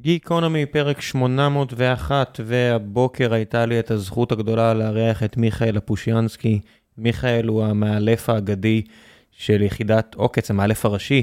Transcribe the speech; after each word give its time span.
גיקונומי, 0.00 0.66
פרק 0.66 1.00
801, 1.00 2.40
והבוקר 2.44 3.32
הייתה 3.32 3.66
לי 3.66 3.78
את 3.78 3.90
הזכות 3.90 4.32
הגדולה 4.32 4.74
לארח 4.74 5.22
את 5.22 5.36
מיכאל 5.36 5.78
אפושיאנסקי. 5.78 6.60
מיכאל 6.98 7.46
הוא 7.46 7.64
המאלף 7.64 8.28
האגדי 8.28 8.82
של 9.30 9.62
יחידת 9.62 10.14
עוקץ, 10.14 10.50
המאלף 10.50 10.84
הראשי. 10.84 11.22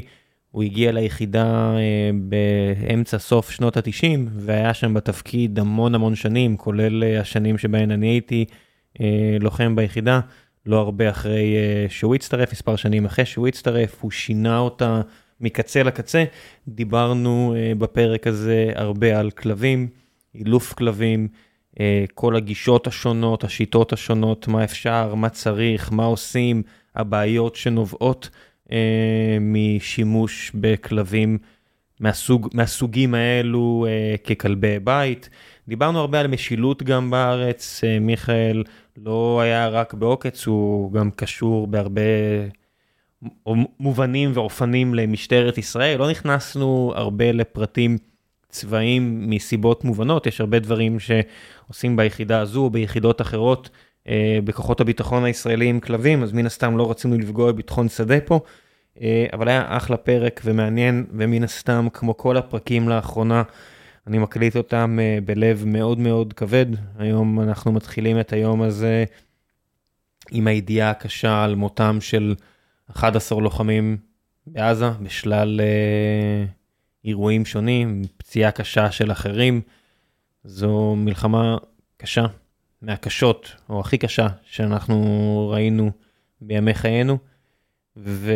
הוא 0.51 0.63
הגיע 0.63 0.91
ליחידה 0.91 1.75
אה, 1.75 2.09
באמצע 2.29 3.17
סוף 3.19 3.49
שנות 3.51 3.77
ה-90, 3.77 4.19
והיה 4.35 4.73
שם 4.73 4.93
בתפקיד 4.93 5.59
המון 5.59 5.95
המון 5.95 6.15
שנים, 6.15 6.57
כולל 6.57 7.03
אה, 7.03 7.19
השנים 7.19 7.57
שבהן 7.57 7.91
אני 7.91 8.07
הייתי 8.07 8.45
אה, 9.01 9.37
לוחם 9.39 9.75
ביחידה. 9.75 10.19
לא 10.65 10.79
הרבה 10.79 11.09
אחרי 11.09 11.55
שהוא 11.89 12.15
הצטרף, 12.15 12.51
מספר 12.51 12.75
שנים 12.75 13.05
אחרי 13.05 13.25
שהוא 13.25 13.47
הצטרף, 13.47 13.97
הוא 14.01 14.11
שינה 14.11 14.57
אותה 14.57 15.01
מקצה 15.43 15.83
לקצה. 15.83 16.23
דיברנו 16.67 17.55
uh, 17.55 17.75
בפרק 17.77 18.27
הזה 18.27 18.71
הרבה 18.75 19.19
על 19.19 19.31
כלבים, 19.31 19.87
אילוף 20.35 20.73
כלבים, 20.73 21.27
uh, 21.75 21.77
כל 22.13 22.35
הגישות 22.35 22.87
השונות, 22.87 23.43
השיטות 23.43 23.93
השונות, 23.93 24.47
מה 24.47 24.63
אפשר, 24.63 25.15
מה 25.15 25.29
צריך, 25.29 25.91
מה 25.91 26.05
עושים, 26.05 26.63
הבעיות 26.95 27.55
שנובעות 27.55 28.29
uh, 28.67 28.71
משימוש 29.41 30.51
בכלבים 30.55 31.37
מהסוג, 31.99 32.49
מהסוגים 32.53 33.13
האלו 33.13 33.85
ככלבי 34.23 34.79
בית. 34.79 35.29
דיברנו 35.67 35.99
הרבה 35.99 36.19
על 36.19 36.27
משילות 36.27 36.83
גם 36.83 37.09
בארץ, 37.09 37.81
מיכאל 38.01 38.63
לא 38.97 39.41
היה 39.41 39.67
רק 39.67 39.93
בעוקץ, 39.93 40.47
הוא 40.47 40.93
גם 40.93 41.11
קשור 41.11 41.67
בהרבה... 41.67 42.01
מובנים 43.79 44.31
ואופנים 44.33 44.95
למשטרת 44.95 45.57
ישראל, 45.57 45.99
לא 45.99 46.09
נכנסנו 46.09 46.93
הרבה 46.95 47.31
לפרטים 47.31 47.97
צבאיים 48.49 49.29
מסיבות 49.29 49.83
מובנות, 49.83 50.27
יש 50.27 50.41
הרבה 50.41 50.59
דברים 50.59 50.97
שעושים 50.99 51.95
ביחידה 51.95 52.39
הזו 52.39 52.61
או 52.61 52.69
ביחידות 52.69 53.21
אחרות 53.21 53.69
אה, 54.07 54.39
בכוחות 54.43 54.81
הביטחון 54.81 55.23
הישראליים 55.23 55.79
כלבים, 55.79 56.23
אז 56.23 56.31
מן 56.33 56.45
הסתם 56.45 56.77
לא 56.77 56.91
רצינו 56.91 57.17
לפגוע 57.17 57.51
בביטחון 57.51 57.89
שדה 57.89 58.21
פה, 58.21 58.39
אה, 59.01 59.25
אבל 59.33 59.47
היה 59.47 59.77
אחלה 59.77 59.97
פרק 59.97 60.41
ומעניין, 60.45 61.05
ומן 61.11 61.43
הסתם, 61.43 61.87
כמו 61.93 62.17
כל 62.17 62.37
הפרקים 62.37 62.89
לאחרונה, 62.89 63.43
אני 64.07 64.17
מקליט 64.17 64.57
אותם 64.57 64.99
אה, 65.01 65.17
בלב 65.25 65.63
מאוד 65.65 65.99
מאוד 65.99 66.33
כבד. 66.33 66.65
היום 66.97 67.39
אנחנו 67.39 67.71
מתחילים 67.71 68.19
את 68.19 68.33
היום 68.33 68.61
הזה 68.61 69.05
עם 70.31 70.47
הידיעה 70.47 70.89
הקשה 70.89 71.43
על 71.43 71.55
מותם 71.55 71.97
של 72.01 72.35
11 72.95 73.41
לוחמים 73.41 73.97
בעזה 74.47 74.89
בשלל 74.89 75.61
אה, 75.61 76.45
אירועים 77.05 77.45
שונים, 77.45 78.01
פציעה 78.17 78.51
קשה 78.51 78.91
של 78.91 79.11
אחרים. 79.11 79.61
זו 80.43 80.95
מלחמה 80.97 81.57
קשה, 81.97 82.25
מהקשות, 82.81 83.55
או 83.69 83.79
הכי 83.79 83.97
קשה, 83.97 84.27
שאנחנו 84.43 85.49
ראינו 85.53 85.91
בימי 86.41 86.73
חיינו, 86.73 87.17
ו... 87.97 88.33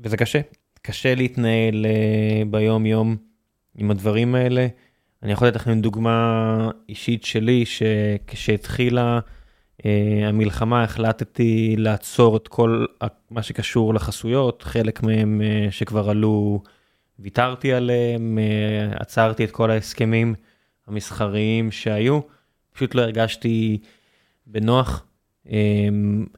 וזה 0.00 0.16
קשה. 0.16 0.40
קשה 0.82 1.14
להתנהל 1.14 1.86
אה, 1.86 2.42
ביום-יום 2.50 3.16
עם 3.74 3.90
הדברים 3.90 4.34
האלה. 4.34 4.66
אני 5.22 5.32
יכול 5.32 5.48
לתת 5.48 5.56
לכם 5.56 5.80
דוגמה 5.80 6.70
אישית 6.88 7.24
שלי, 7.24 7.64
שכשהתחילה 7.66 9.20
המלחמה 10.28 10.82
החלטתי 10.82 11.74
לעצור 11.78 12.36
את 12.36 12.48
כל 12.48 12.86
מה 13.30 13.42
שקשור 13.42 13.94
לחסויות, 13.94 14.62
חלק 14.62 15.02
מהם 15.02 15.40
uh, 15.40 15.72
שכבר 15.72 16.10
עלו, 16.10 16.62
ויתרתי 17.18 17.72
עליהם, 17.72 18.38
uh, 18.38 18.96
עצרתי 19.00 19.44
את 19.44 19.50
כל 19.50 19.70
ההסכמים 19.70 20.34
המסחריים 20.86 21.70
שהיו, 21.70 22.20
פשוט 22.72 22.94
לא 22.94 23.02
הרגשתי 23.02 23.78
בנוח 24.46 25.02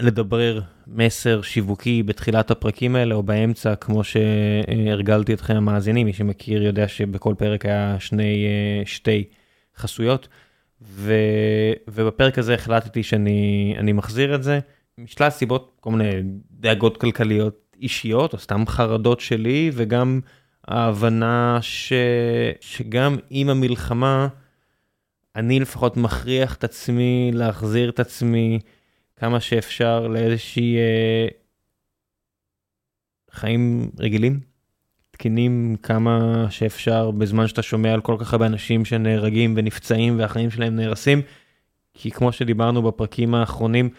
לדברר 0.00 0.60
מסר 0.87 1.42
שיווקי 1.42 2.03
בתחילת 2.03 2.50
הפרקים 2.50 2.97
האלה 2.97 3.14
או 3.14 3.22
באמצע, 3.22 3.75
כמו 3.75 4.03
שהרגלתי 4.04 5.34
אתכם 5.34 5.56
המאזינים, 5.56 6.06
מי 6.06 6.12
שמכיר 6.12 6.62
יודע 6.62 6.88
שבכל 6.88 7.34
פרק 7.38 7.66
היה 7.66 7.97
שני, 8.00 8.47
שתי 8.84 9.25
חסויות. 9.76 10.28
ו... 10.82 11.12
ובפרק 11.88 12.38
הזה 12.38 12.54
החלטתי 12.54 13.02
שאני 13.02 13.92
מחזיר 13.94 14.34
את 14.34 14.42
זה, 14.42 14.60
משלל 14.98 15.30
סיבות, 15.30 15.76
כל 15.80 15.90
מיני 15.90 16.10
דאגות 16.50 16.96
כלכליות 16.96 17.76
אישיות, 17.80 18.32
או 18.32 18.38
סתם 18.38 18.64
חרדות 18.66 19.20
שלי, 19.20 19.70
וגם 19.74 20.20
ההבנה 20.68 21.58
ש... 21.60 21.92
שגם 22.60 23.16
עם 23.30 23.48
המלחמה, 23.48 24.28
אני 25.36 25.60
לפחות 25.60 25.96
מכריח 25.96 26.54
את 26.54 26.64
עצמי 26.64 27.30
להחזיר 27.34 27.90
את 27.90 28.00
עצמי 28.00 28.58
כמה 29.16 29.40
שאפשר 29.40 30.08
לאיזושהי 30.08 30.76
אה, 30.76 31.28
חיים 33.30 33.90
רגילים. 33.98 34.40
תקינים 35.18 35.76
כמה 35.82 36.46
שאפשר 36.50 37.10
בזמן 37.10 37.46
שאתה 37.46 37.62
שומע 37.62 37.92
על 37.92 38.00
כל 38.00 38.16
כך 38.18 38.32
הרבה 38.32 38.46
אנשים 38.46 38.84
שנהרגים 38.84 39.54
ונפצעים 39.56 40.18
והחיים 40.18 40.50
שלהם 40.50 40.76
נהרסים. 40.76 41.22
כי 41.94 42.10
כמו 42.10 42.32
שדיברנו 42.32 42.82
בפרקים 42.82 43.34
האחרונים, 43.34 43.90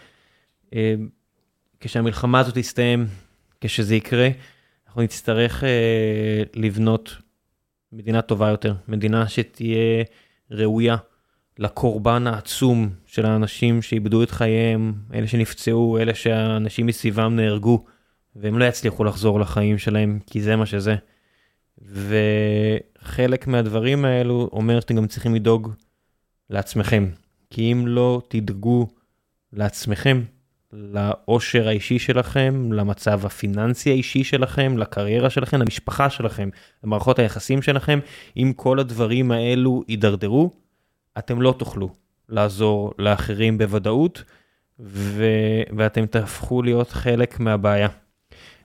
אה, 0.74 0.94
כשהמלחמה 1.80 2.40
הזאת 2.40 2.58
תסתיים, 2.58 3.06
כשזה 3.60 3.94
יקרה, 3.94 4.28
אנחנו 4.86 5.02
נצטרך 5.02 5.64
אה, 5.64 6.42
לבנות 6.54 7.16
מדינה 7.92 8.22
טובה 8.22 8.48
יותר, 8.48 8.74
מדינה 8.88 9.28
שתהיה 9.28 10.04
ראויה 10.50 10.96
לקורבן 11.58 12.26
העצום 12.26 12.90
של 13.06 13.26
האנשים 13.26 13.82
שאיבדו 13.82 14.22
את 14.22 14.30
חייהם, 14.30 14.92
אלה 15.14 15.26
שנפצעו, 15.26 15.98
אלה 15.98 16.14
שהאנשים 16.14 16.86
מסביבם 16.86 17.36
נהרגו. 17.36 17.84
והם 18.36 18.58
לא 18.58 18.64
יצליחו 18.64 19.04
לחזור 19.04 19.40
לחיים 19.40 19.78
שלהם, 19.78 20.18
כי 20.26 20.40
זה 20.40 20.56
מה 20.56 20.66
שזה. 20.66 20.96
וחלק 21.82 23.46
מהדברים 23.46 24.04
האלו 24.04 24.48
אומר 24.52 24.80
שאתם 24.80 24.96
גם 24.96 25.06
צריכים 25.06 25.34
לדאוג 25.34 25.72
לעצמכם. 26.50 27.08
כי 27.50 27.72
אם 27.72 27.86
לא 27.86 28.22
תדאגו 28.28 28.88
לעצמכם, 29.52 30.22
לאושר 30.72 31.68
האישי 31.68 31.98
שלכם, 31.98 32.72
למצב 32.72 33.26
הפיננסי 33.26 33.90
האישי 33.90 34.24
שלכם, 34.24 34.78
לקריירה 34.78 35.30
שלכם, 35.30 35.60
למשפחה 35.60 36.10
שלכם, 36.10 36.48
למערכות 36.84 37.18
היחסים 37.18 37.62
שלכם, 37.62 37.98
אם 38.36 38.52
כל 38.56 38.78
הדברים 38.78 39.30
האלו 39.30 39.82
יידרדרו, 39.88 40.50
אתם 41.18 41.42
לא 41.42 41.54
תוכלו 41.58 41.90
לעזור 42.28 42.92
לאחרים 42.98 43.58
בוודאות, 43.58 44.24
ו... 44.80 45.24
ואתם 45.76 46.06
תהפכו 46.06 46.62
להיות 46.62 46.90
חלק 46.90 47.40
מהבעיה. 47.40 47.88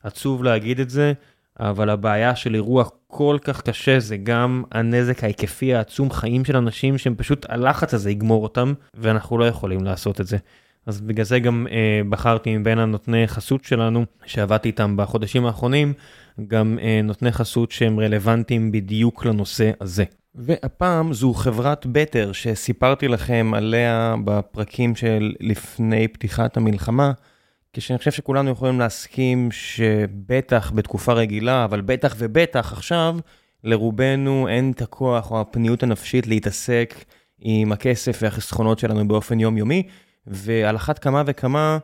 עצוב 0.03 0.43
להגיד 0.43 0.79
את 0.79 0.89
זה, 0.89 1.13
אבל 1.59 1.89
הבעיה 1.89 2.35
של 2.35 2.55
אירוע 2.55 2.83
כל 3.07 3.37
כך 3.43 3.61
קשה 3.61 3.99
זה 3.99 4.17
גם 4.17 4.63
הנזק 4.71 5.23
ההיקפי 5.23 5.73
העצום 5.75 6.11
חיים 6.11 6.45
של 6.45 6.57
אנשים 6.57 6.97
שהם 6.97 7.15
פשוט 7.15 7.45
הלחץ 7.49 7.93
הזה 7.93 8.11
יגמור 8.11 8.43
אותם, 8.43 8.73
ואנחנו 8.93 9.37
לא 9.37 9.45
יכולים 9.45 9.83
לעשות 9.83 10.21
את 10.21 10.27
זה. 10.27 10.37
אז 10.85 11.01
בגלל 11.01 11.25
זה 11.25 11.39
גם 11.39 11.67
אה, 11.71 12.01
בחרתי 12.09 12.57
מבין 12.57 12.79
הנותני 12.79 13.27
חסות 13.27 13.63
שלנו, 13.63 14.05
שעבדתי 14.25 14.69
איתם 14.69 14.97
בחודשים 14.97 15.45
האחרונים, 15.45 15.93
גם 16.47 16.79
אה, 16.81 17.01
נותני 17.03 17.31
חסות 17.31 17.71
שהם 17.71 17.99
רלוונטיים 17.99 18.71
בדיוק 18.71 19.25
לנושא 19.25 19.71
הזה. 19.81 20.03
והפעם 20.35 21.13
זו 21.13 21.33
חברת 21.33 21.85
בטר 21.85 22.31
שסיפרתי 22.31 23.07
לכם 23.07 23.51
עליה 23.55 24.15
בפרקים 24.25 24.95
של 24.95 25.33
לפני 25.39 26.07
פתיחת 26.07 26.57
המלחמה. 26.57 27.11
כשאני 27.77 27.97
חושב 27.97 28.11
שכולנו 28.11 28.51
יכולים 28.51 28.79
להסכים 28.79 29.51
שבטח 29.51 30.71
בתקופה 30.75 31.13
רגילה, 31.13 31.65
אבל 31.65 31.81
בטח 31.81 32.15
ובטח 32.17 32.73
עכשיו, 32.73 33.17
לרובנו 33.63 34.47
אין 34.47 34.71
את 34.71 34.81
הכוח 34.81 35.31
או 35.31 35.41
הפניות 35.41 35.83
הנפשית 35.83 36.27
להתעסק 36.27 37.05
עם 37.39 37.71
הכסף 37.71 38.19
והחסכונות 38.21 38.79
שלנו 38.79 39.07
באופן 39.07 39.39
יומיומי, 39.39 39.83
ועל 40.27 40.75
אחת 40.75 40.99
כמה 40.99 41.23
וכמה, 41.25 41.77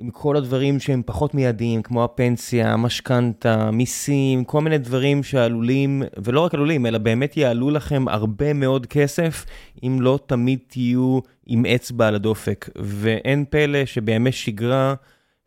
עם 0.00 0.10
כל 0.10 0.36
הדברים 0.36 0.80
שהם 0.80 1.02
פחות 1.06 1.34
מיידיים, 1.34 1.82
כמו 1.82 2.04
הפנסיה, 2.04 2.72
המשכנתה, 2.72 3.70
מיסים, 3.70 4.44
כל 4.44 4.60
מיני 4.60 4.78
דברים 4.78 5.22
שעלולים, 5.22 6.02
ולא 6.24 6.40
רק 6.40 6.54
עלולים, 6.54 6.86
אלא 6.86 6.98
באמת 6.98 7.36
יעלו 7.36 7.70
לכם 7.70 8.08
הרבה 8.08 8.52
מאוד 8.52 8.86
כסף, 8.86 9.44
אם 9.82 9.98
לא 10.00 10.18
תמיד 10.26 10.58
תהיו 10.66 11.18
עם 11.46 11.66
אצבע 11.66 12.08
על 12.08 12.14
הדופק. 12.14 12.68
ואין 12.76 13.44
פלא 13.50 13.84
שבימי 13.84 14.32
שגרה, 14.32 14.94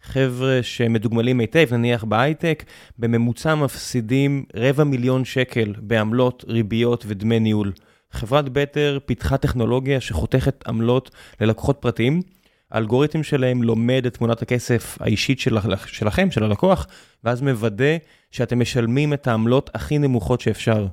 חבר'ה 0.02 0.60
שמדוגמלים 0.62 1.40
היטב, 1.40 1.68
נניח 1.72 2.04
בהייטק, 2.04 2.64
בממוצע 3.00 3.56
מפסידים 3.56 4.44
רבע 4.56 4.84
מיליון 4.84 5.26
שקל 5.26 5.74
בעמלות, 5.78 6.46
ריביות 6.48 7.04
ודמי 7.08 7.40
ניהול. 7.40 7.72
חברת 8.12 8.50
בטר 8.50 9.00
פיתחה 9.06 9.38
טכנולוגיה 9.38 10.02
שחותכת 10.02 10.64
עמלות 10.68 11.12
ללקוחות 11.42 11.78
פרטיים. 11.80 12.22
האלגוריתם 12.72 13.24
שלהם 13.24 13.64
לומד 13.64 14.06
את 14.06 14.18
תמונת 14.18 14.42
הכסף 14.42 14.98
האישית 15.00 15.40
של, 15.40 15.58
שלכם, 15.86 16.32
של 16.32 16.44
הלקוח, 16.44 16.88
ואז 17.24 17.42
מוודא 17.42 17.98
שאתם 18.32 18.60
משלמים 18.60 19.14
את 19.14 19.28
העמלות 19.28 19.70
הכי 19.74 19.98
נמוכות 19.98 20.42
שאפשר. 20.42 20.88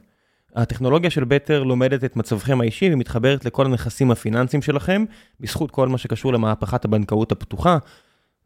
הטכנולוגיה 0.56 1.10
של 1.10 1.24
בטר 1.24 1.62
לומדת 1.62 2.04
את 2.04 2.16
מצבכם 2.16 2.60
האישי 2.60 2.90
ומתחברת 2.92 3.44
לכל 3.44 3.66
הנכסים 3.66 4.10
הפיננסיים 4.10 4.62
שלכם, 4.62 5.04
בזכות 5.40 5.70
כל 5.70 5.88
מה 5.88 5.98
שקשור 5.98 6.32
למהפכת 6.32 6.84
הבנקאות 6.84 7.32
הפתוחה. 7.32 7.78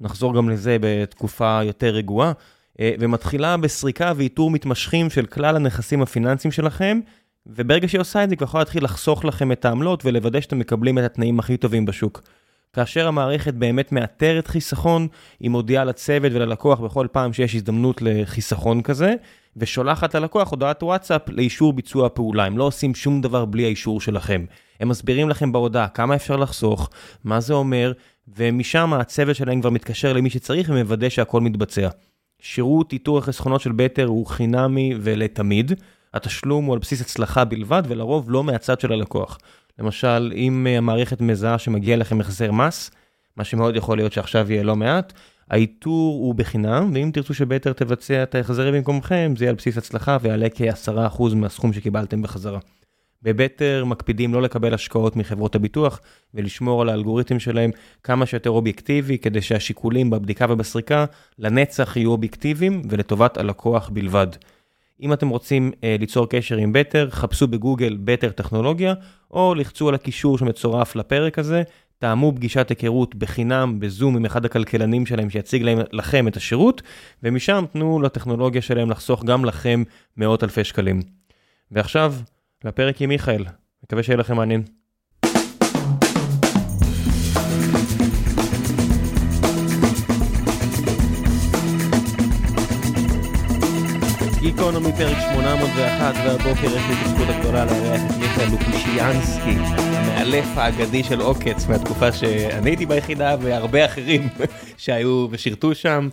נחזור 0.01 0.35
גם 0.35 0.49
לזה 0.49 0.77
בתקופה 0.81 1.61
יותר 1.65 1.95
רגועה, 1.95 2.33
אה, 2.81 2.95
ומתחילה 3.01 3.57
בסריקה 3.57 4.13
ואיתור 4.17 4.51
מתמשכים 4.51 5.11
של 5.11 5.27
כלל 5.27 5.57
הנכסים 5.57 6.03
הפיננסיים 6.03 6.53
שלכם, 6.53 7.01
וברגע 7.47 7.89
שהיא 7.89 8.01
עושה 8.01 8.25
את 8.25 8.29
זה, 8.29 8.37
היא 8.41 8.45
יכולה 8.45 8.61
להתחיל 8.61 8.85
לחסוך 8.85 9.25
לכם 9.25 9.53
את 9.53 9.65
העמלות 9.65 10.05
ולוודא 10.05 10.41
שאתם 10.41 10.59
מקבלים 10.59 10.99
את 10.99 11.05
התנאים 11.05 11.39
הכי 11.39 11.57
טובים 11.57 11.85
בשוק. 11.85 12.23
כאשר 12.73 13.09
המערכת 13.09 13.55
באמת 13.55 13.93
מאתרת 13.93 14.47
חיסכון, 14.47 15.09
היא 15.41 15.51
מודיעה 15.51 15.85
לצוות 15.85 16.33
וללקוח 16.33 16.81
בכל 16.81 17.07
פעם 17.13 17.33
שיש 17.33 17.55
הזדמנות 17.55 18.03
לחיסכון 18.03 18.83
כזה, 18.83 19.15
ושולחת 19.57 20.15
ללקוח 20.15 20.51
הודעת 20.51 20.83
וואטסאפ 20.83 21.29
לאישור 21.29 21.73
ביצוע 21.73 22.07
הפעולה. 22.07 22.45
הם 22.45 22.59
לא 22.59 22.65
עושים 22.65 22.95
שום 22.95 23.21
דבר 23.21 23.45
בלי 23.45 23.65
האישור 23.65 24.01
שלכם. 24.01 24.45
הם 24.81 24.89
מסבירים 24.89 25.29
לכם 25.29 25.53
בהודעה 25.53 25.89
כמה 25.89 26.15
אפשר 26.15 26.37
לחסוך, 26.37 26.91
מה 27.25 27.41
זה 27.41 27.55
אומר, 27.55 27.93
ומשם 28.37 28.93
הצוות 28.93 29.37
שלהם 29.37 29.61
כבר 29.61 29.71
מתקשר 29.71 30.13
למי 30.13 30.31
שצריך 30.31 30.69
ומוודא 30.73 31.09
שהכל 31.09 31.41
מתבצע. 31.41 31.89
שירות 32.41 32.93
איתור 32.93 33.19
החסכונות 33.19 33.61
של 33.61 33.73
בטר 33.73 34.07
הוא 34.07 34.27
חינמי 34.27 34.95
ולתמיד. 35.01 35.73
התשלום 36.15 36.65
הוא 36.65 36.73
על 36.73 36.79
בסיס 36.79 37.01
הצלחה 37.01 37.45
בלבד 37.45 37.83
ולרוב 37.89 38.31
לא 38.31 38.45
מהצד 38.45 38.81
של 38.81 38.93
הלקוח. 38.93 39.39
למשל, 39.79 40.33
אם 40.37 40.67
המערכת 40.67 41.21
מזהה 41.21 41.59
שמגיע 41.59 41.97
לכם 41.97 42.21
החזר 42.21 42.53
מס, 42.53 42.91
מה 43.37 43.45
שמאוד 43.45 43.77
יכול 43.77 43.97
להיות 43.97 44.13
שעכשיו 44.13 44.53
יהיה 44.53 44.63
לא 44.63 44.77
מעט, 44.77 45.13
האיתור 45.51 46.15
הוא 46.15 46.35
בחינם, 46.35 46.91
ואם 46.95 47.11
תרצו 47.15 47.35
שבטר 47.35 47.73
תבצע 47.73 48.23
את 48.23 48.35
ההחזרים 48.35 48.75
במקומכם, 48.75 49.35
זה 49.37 49.45
יהיה 49.45 49.51
על 49.51 49.57
בסיס 49.57 49.79
הצלחה 49.79 50.17
ויעלה 50.21 50.49
כ-10% 50.55 51.35
מהסכום 51.35 51.73
שקיבלתם 51.73 52.23
בחזרה. 52.23 52.59
בבטר 53.23 53.85
מקפידים 53.85 54.35
לא 54.35 54.43
לקבל 54.43 54.75
השקעות 54.75 55.17
מחברות 55.17 55.55
הביטוח 55.55 56.01
ולשמור 56.35 56.83
על 56.83 56.89
האלגוריתם 56.89 57.39
שלהם 57.39 57.71
כמה 58.03 58.27
שיותר 58.27 58.51
אובייקטיבי, 58.51 59.19
כדי 59.19 59.43
שהשיקולים 59.43 60.11
בבדיקה 60.11 60.47
ובסריקה 60.49 61.05
לנצח 61.39 61.97
יהיו 61.97 62.11
אובייקטיביים 62.11 62.83
ולטובת 62.91 63.37
הלקוח 63.37 63.89
בלבד. 63.89 64.27
אם 65.03 65.13
אתם 65.13 65.29
רוצים 65.29 65.71
uh, 65.75 66.01
ליצור 66.01 66.29
קשר 66.29 66.57
עם 66.57 66.73
בטר, 66.73 67.11
חפשו 67.11 67.47
בגוגל 67.47 67.99
בטר 68.05 68.31
טכנולוגיה, 68.31 68.95
או 69.31 69.55
לחצו 69.55 69.89
על 69.89 69.95
הקישור 69.95 70.39
שמצורף 70.39 70.97
לפרק 70.97 71.39
הזה, 71.39 71.63
תאמו 71.99 72.33
פגישת 72.37 72.69
היכרות 72.69 73.15
בחינם 73.15 73.81
בזום 73.81 74.17
עם 74.17 74.25
אחד 74.25 74.45
הכלכלנים 74.45 75.07
שלהם 75.07 75.31
שיציג 75.31 75.63
להם, 75.63 75.79
לכם 75.93 76.29
את 76.29 76.37
השירות, 76.37 76.83
ומשם 77.23 77.65
תנו 77.73 78.01
לטכנולוגיה 78.03 78.63
שלהם 78.63 78.91
לחסוך 78.91 79.25
גם 79.25 79.45
לכם 79.45 79.83
מאות 80.17 80.45
אלפי 80.45 80.65
שקלים. 80.65 81.01
ועכשיו, 81.71 82.15
לפרק 82.65 83.03
עם 83.03 83.09
מיכאל, 83.09 83.45
מקווה 83.85 84.03
שיהיה 84.03 84.17
לכם 84.17 84.37
מעניין. 84.37 84.63
גיקונומי 94.43 94.93
פרק 94.93 95.17
801, 95.35 96.15
והבוקר 96.25 96.67
יש 96.67 96.83
לי 96.89 96.93
את 96.93 97.07
הזכות 97.07 97.27
הגדולה 97.29 97.65
לארח 97.65 98.01
את 98.07 98.17
מיכאל 98.19 98.51
לוקושיאנסקי, 98.51 99.57
המאלף 99.77 100.47
האגדי 100.57 101.05
של 101.05 101.21
עוקץ 101.21 101.67
מהתקופה 101.69 102.13
שאני 102.13 102.71
הייתי 102.71 102.87
ביחידה 102.87 103.37
והרבה 103.43 103.85
אחרים 103.85 104.29
שהיו 104.77 105.29
ושירתו 105.31 105.75
שם. 105.75 106.09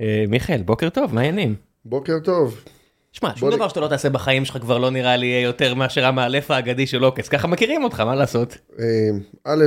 אה, 0.00 0.24
מיכאל, 0.28 0.62
בוקר 0.62 0.88
טוב, 0.88 1.14
מה 1.14 1.20
העניינים? 1.20 1.54
בוקר 1.84 2.18
טוב. 2.24 2.64
שמע, 3.12 3.30
שום 3.36 3.50
דבר 3.50 3.68
שאתה 3.68 3.80
לא 3.80 3.88
תעשה 3.88 4.10
בחיים 4.10 4.44
שלך 4.44 4.58
כבר 4.58 4.78
לא 4.78 4.90
נראה 4.90 5.16
לי 5.16 5.40
יותר 5.44 5.74
מאשר 5.74 6.06
המאלף 6.06 6.50
האגדי 6.50 6.86
של 6.86 7.04
עוקץ, 7.04 7.28
ככה 7.28 7.48
מכירים 7.48 7.84
אותך, 7.84 8.00
מה 8.00 8.14
לעשות? 8.14 8.58
אה, 8.78 8.84
א', 9.44 9.64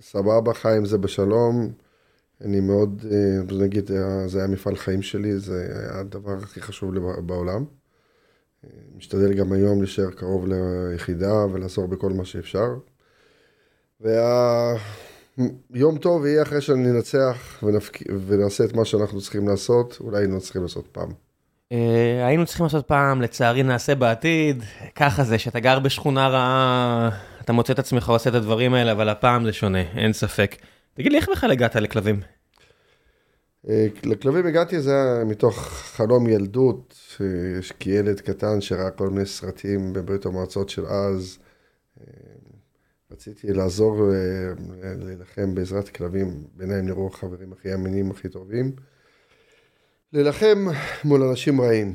סבבה, 0.00 0.54
חיים 0.54 0.84
זה 0.84 0.98
בשלום. 0.98 1.83
אני 2.40 2.60
מאוד, 2.60 3.04
אה, 3.10 3.56
נגיד, 3.58 3.90
אה, 3.92 4.28
זה 4.28 4.38
היה 4.38 4.48
מפעל 4.48 4.76
חיים 4.76 5.02
שלי, 5.02 5.38
זה 5.38 5.66
היה 5.70 6.00
הדבר 6.00 6.36
הכי 6.42 6.60
חשוב 6.60 6.94
בעולם. 7.26 7.64
משתדל 8.96 9.34
גם 9.34 9.52
היום 9.52 9.78
להישאר 9.78 10.10
קרוב 10.10 10.46
ליחידה 10.46 11.34
ולעזור 11.52 11.86
בכל 11.86 12.12
מה 12.12 12.24
שאפשר. 12.24 12.68
והיום 14.00 14.78
טוב 16.00 16.26
יהיה 16.26 16.42
אחרי 16.42 16.60
שננצח 16.60 17.62
ונפק... 17.62 17.98
ונעשה 18.26 18.64
את 18.64 18.74
מה 18.74 18.84
שאנחנו 18.84 19.20
צריכים 19.20 19.48
לעשות, 19.48 19.98
אולי 20.00 20.18
היינו 20.18 20.40
צריכים 20.40 20.62
לעשות 20.62 20.86
פעם. 20.92 21.08
אה, 21.72 22.26
היינו 22.26 22.46
צריכים 22.46 22.64
לעשות 22.64 22.86
פעם, 22.86 23.22
לצערי 23.22 23.62
נעשה 23.62 23.94
בעתיד, 23.94 24.62
ככה 24.94 25.24
זה, 25.24 25.38
שאתה 25.38 25.60
גר 25.60 25.78
בשכונה 25.78 26.28
רעה, 26.28 27.10
אתה 27.40 27.52
מוצא 27.52 27.72
את 27.72 27.78
עצמך 27.78 28.08
עושה 28.08 28.30
את 28.30 28.34
הדברים 28.34 28.74
האלה, 28.74 28.92
אבל 28.92 29.08
הפעם 29.08 29.44
זה 29.44 29.52
שונה, 29.52 29.80
אין 29.80 30.12
ספק. 30.12 30.56
תגיד 30.94 31.12
לי, 31.12 31.18
איך 31.18 31.28
בכלל 31.28 31.50
הגעת 31.50 31.76
לכלבים? 31.76 32.20
אה, 33.68 33.86
לכלבים 34.04 34.46
הגעתי, 34.46 34.80
זה 34.80 35.22
מתוך 35.26 35.58
חלום 35.68 36.28
ילדות, 36.28 36.94
אה, 37.20 37.26
כילד 37.80 38.20
קטן 38.20 38.60
שראה 38.60 38.90
כל 38.90 39.10
מיני 39.10 39.26
סרטים 39.26 39.92
בברית 39.92 40.26
המועצות 40.26 40.68
של 40.68 40.86
אז. 40.86 41.38
רציתי 43.10 43.52
לעזור 43.52 44.10
להילחם 44.78 45.54
בעזרת 45.54 45.88
כלבים, 45.88 46.44
ביניהם 46.56 46.86
נראו 46.86 47.10
חברים 47.10 47.52
הכי 47.52 47.74
אמינים, 47.74 48.10
הכי 48.10 48.28
טובים. 48.28 48.72
להילחם 50.12 50.66
מול 51.04 51.22
אנשים 51.22 51.60
רעים. 51.60 51.94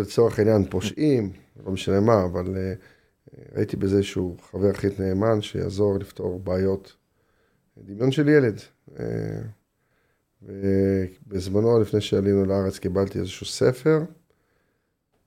לצורך 0.00 0.38
העניין 0.38 0.64
פושעים, 0.70 1.32
לא 1.66 1.72
משנה 1.72 2.00
מה, 2.00 2.24
אבל 2.24 2.56
אה, 2.56 2.74
ראיתי 3.56 3.76
בזה 3.76 3.96
איזשהו 3.96 4.36
חבר 4.50 4.68
הכי 4.68 4.86
נאמן 4.98 5.42
שיעזור 5.42 5.98
לפתור 5.98 6.40
בעיות. 6.40 7.01
דמיון 7.78 8.12
של 8.12 8.28
ילד. 8.28 8.60
אה, 9.00 9.04
ובזמנו, 10.42 11.80
לפני 11.80 12.00
שעלינו 12.00 12.44
לארץ, 12.44 12.78
קיבלתי 12.78 13.18
איזשהו 13.18 13.46
ספר, 13.46 14.00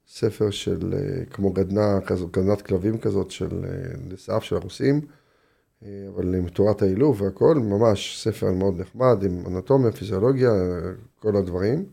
ספר 0.08 0.50
של, 0.50 0.94
אה, 0.94 1.26
כמו 1.26 1.54
גדנה, 1.54 2.00
כזאת, 2.08 2.32
גדנת 2.32 2.62
כלבים 2.62 2.98
כזאת, 2.98 3.32
של 3.32 3.66
לסף 4.10 4.44
של 4.44 4.56
הרוסים, 4.56 5.02
אבל 5.84 6.36
עם 6.36 6.50
תורת 6.50 6.82
האילוף 6.82 7.22
והכל, 7.22 7.56
ממש 7.56 8.24
ספר 8.24 8.52
מאוד 8.52 8.80
נחמד, 8.80 9.24
עם 9.24 9.44
אנטומיה, 9.48 9.92
פיזיולוגיה, 9.92 10.52
כל 11.20 11.36
הדברים. 11.36 11.86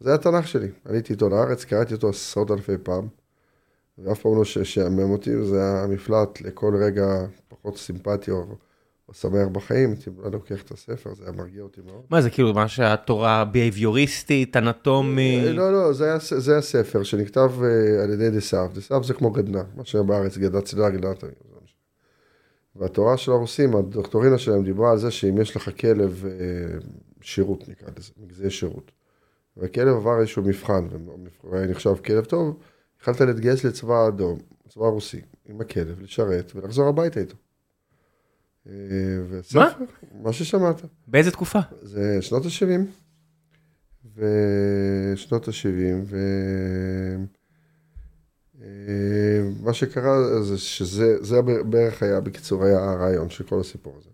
זה 0.00 0.14
התנ"ך 0.14 0.48
שלי. 0.48 0.68
עליתי 0.84 1.12
איתו 1.12 1.28
לארץ, 1.28 1.64
קראתי 1.64 1.94
אותו 1.94 2.08
עשרות 2.08 2.50
אלפי 2.50 2.78
פעם, 2.82 3.08
ואף 3.98 4.20
פעם 4.20 4.36
לא 4.36 4.44
שעמם 4.44 5.10
אותי, 5.10 5.44
זה 5.44 5.56
היה 5.56 5.82
המפלט 5.82 6.40
לכל 6.40 6.76
רגע 6.76 7.26
פחות 7.48 7.76
סימפטי 7.76 8.30
או 8.30 8.46
שמח 9.12 9.48
בחיים, 9.52 9.90
הייתי 9.90 10.10
לא 10.22 10.30
לוקח 10.30 10.62
את 10.62 10.70
הספר, 10.70 11.14
זה 11.14 11.24
היה 11.24 11.32
מרגיע 11.32 11.62
אותי 11.62 11.80
מאוד. 11.86 12.02
מה 12.10 12.20
זה 12.22 12.30
כאילו, 12.30 12.54
מה 12.54 12.68
שהתורה 12.68 13.44
בייביוריסטית, 13.44 14.56
אנטומי? 14.56 15.42
אה, 15.46 15.52
לא, 15.52 15.72
לא, 15.72 15.92
זה 15.92 16.04
היה, 16.04 16.18
זה 16.20 16.52
היה 16.52 16.60
ספר 16.60 17.02
שנכתב 17.02 17.52
uh, 17.60 18.02
על 18.02 18.12
ידי 18.12 18.30
דסאב, 18.30 18.74
דסאב 18.74 19.04
זה 19.04 19.14
כמו 19.14 19.30
גדנה, 19.30 19.62
מה 19.76 19.84
שהיה 19.84 20.04
בארץ, 20.04 20.38
גדנת 20.38 20.64
צדרה, 20.64 20.90
גדנת... 20.90 21.24
והתורה 22.76 23.16
של 23.16 23.32
הרוסים, 23.32 23.76
הדוקטורינה 23.76 24.38
שלהם 24.38 24.64
דיברה 24.64 24.90
על 24.90 24.98
זה 24.98 25.10
שאם 25.10 25.40
יש 25.40 25.56
לך 25.56 25.80
כלב 25.80 26.24
אה, 26.26 26.78
שירות 27.20 27.68
נקרא 27.68 27.88
לזה, 27.98 28.10
מגזי 28.16 28.50
שירות, 28.50 28.90
והכלב 29.56 29.96
עבר 29.96 30.20
איזשהו 30.20 30.42
מבחן, 30.42 30.88
ונחשב 31.50 31.94
כלב 32.04 32.24
טוב, 32.24 32.58
יכלת 33.02 33.20
להתגייס 33.20 33.64
לצבא 33.64 33.94
האדום, 33.94 34.38
צבא 34.68 34.84
הרוסי, 34.84 35.20
עם 35.48 35.60
הכלב, 35.60 36.00
לשרת 36.00 36.52
ולחזור 36.54 36.88
הביתה 36.88 37.20
איתו. 37.20 37.36
אה, 38.66 38.72
וספר, 39.28 39.58
מה? 39.58 39.86
מה 40.22 40.32
ששמעת. 40.32 40.82
באיזה 41.06 41.30
תקופה? 41.30 41.58
זה 41.82 42.18
שנות 42.20 42.44
ה-70. 42.46 42.80
ושנות 44.16 45.48
ה-70, 45.48 46.04
ו... 46.04 46.16
אה, 49.66 49.72
שקרה 49.72 50.42
זה 50.42 50.58
שזה 50.58 51.42
בערך 51.42 52.02
היה, 52.02 52.20
בקיצור, 52.20 52.64
היה 52.64 52.90
הרעיון 52.90 53.30
של 53.30 53.44
כל 53.44 53.60
הסיפור 53.60 53.96
הזה. 53.98 54.10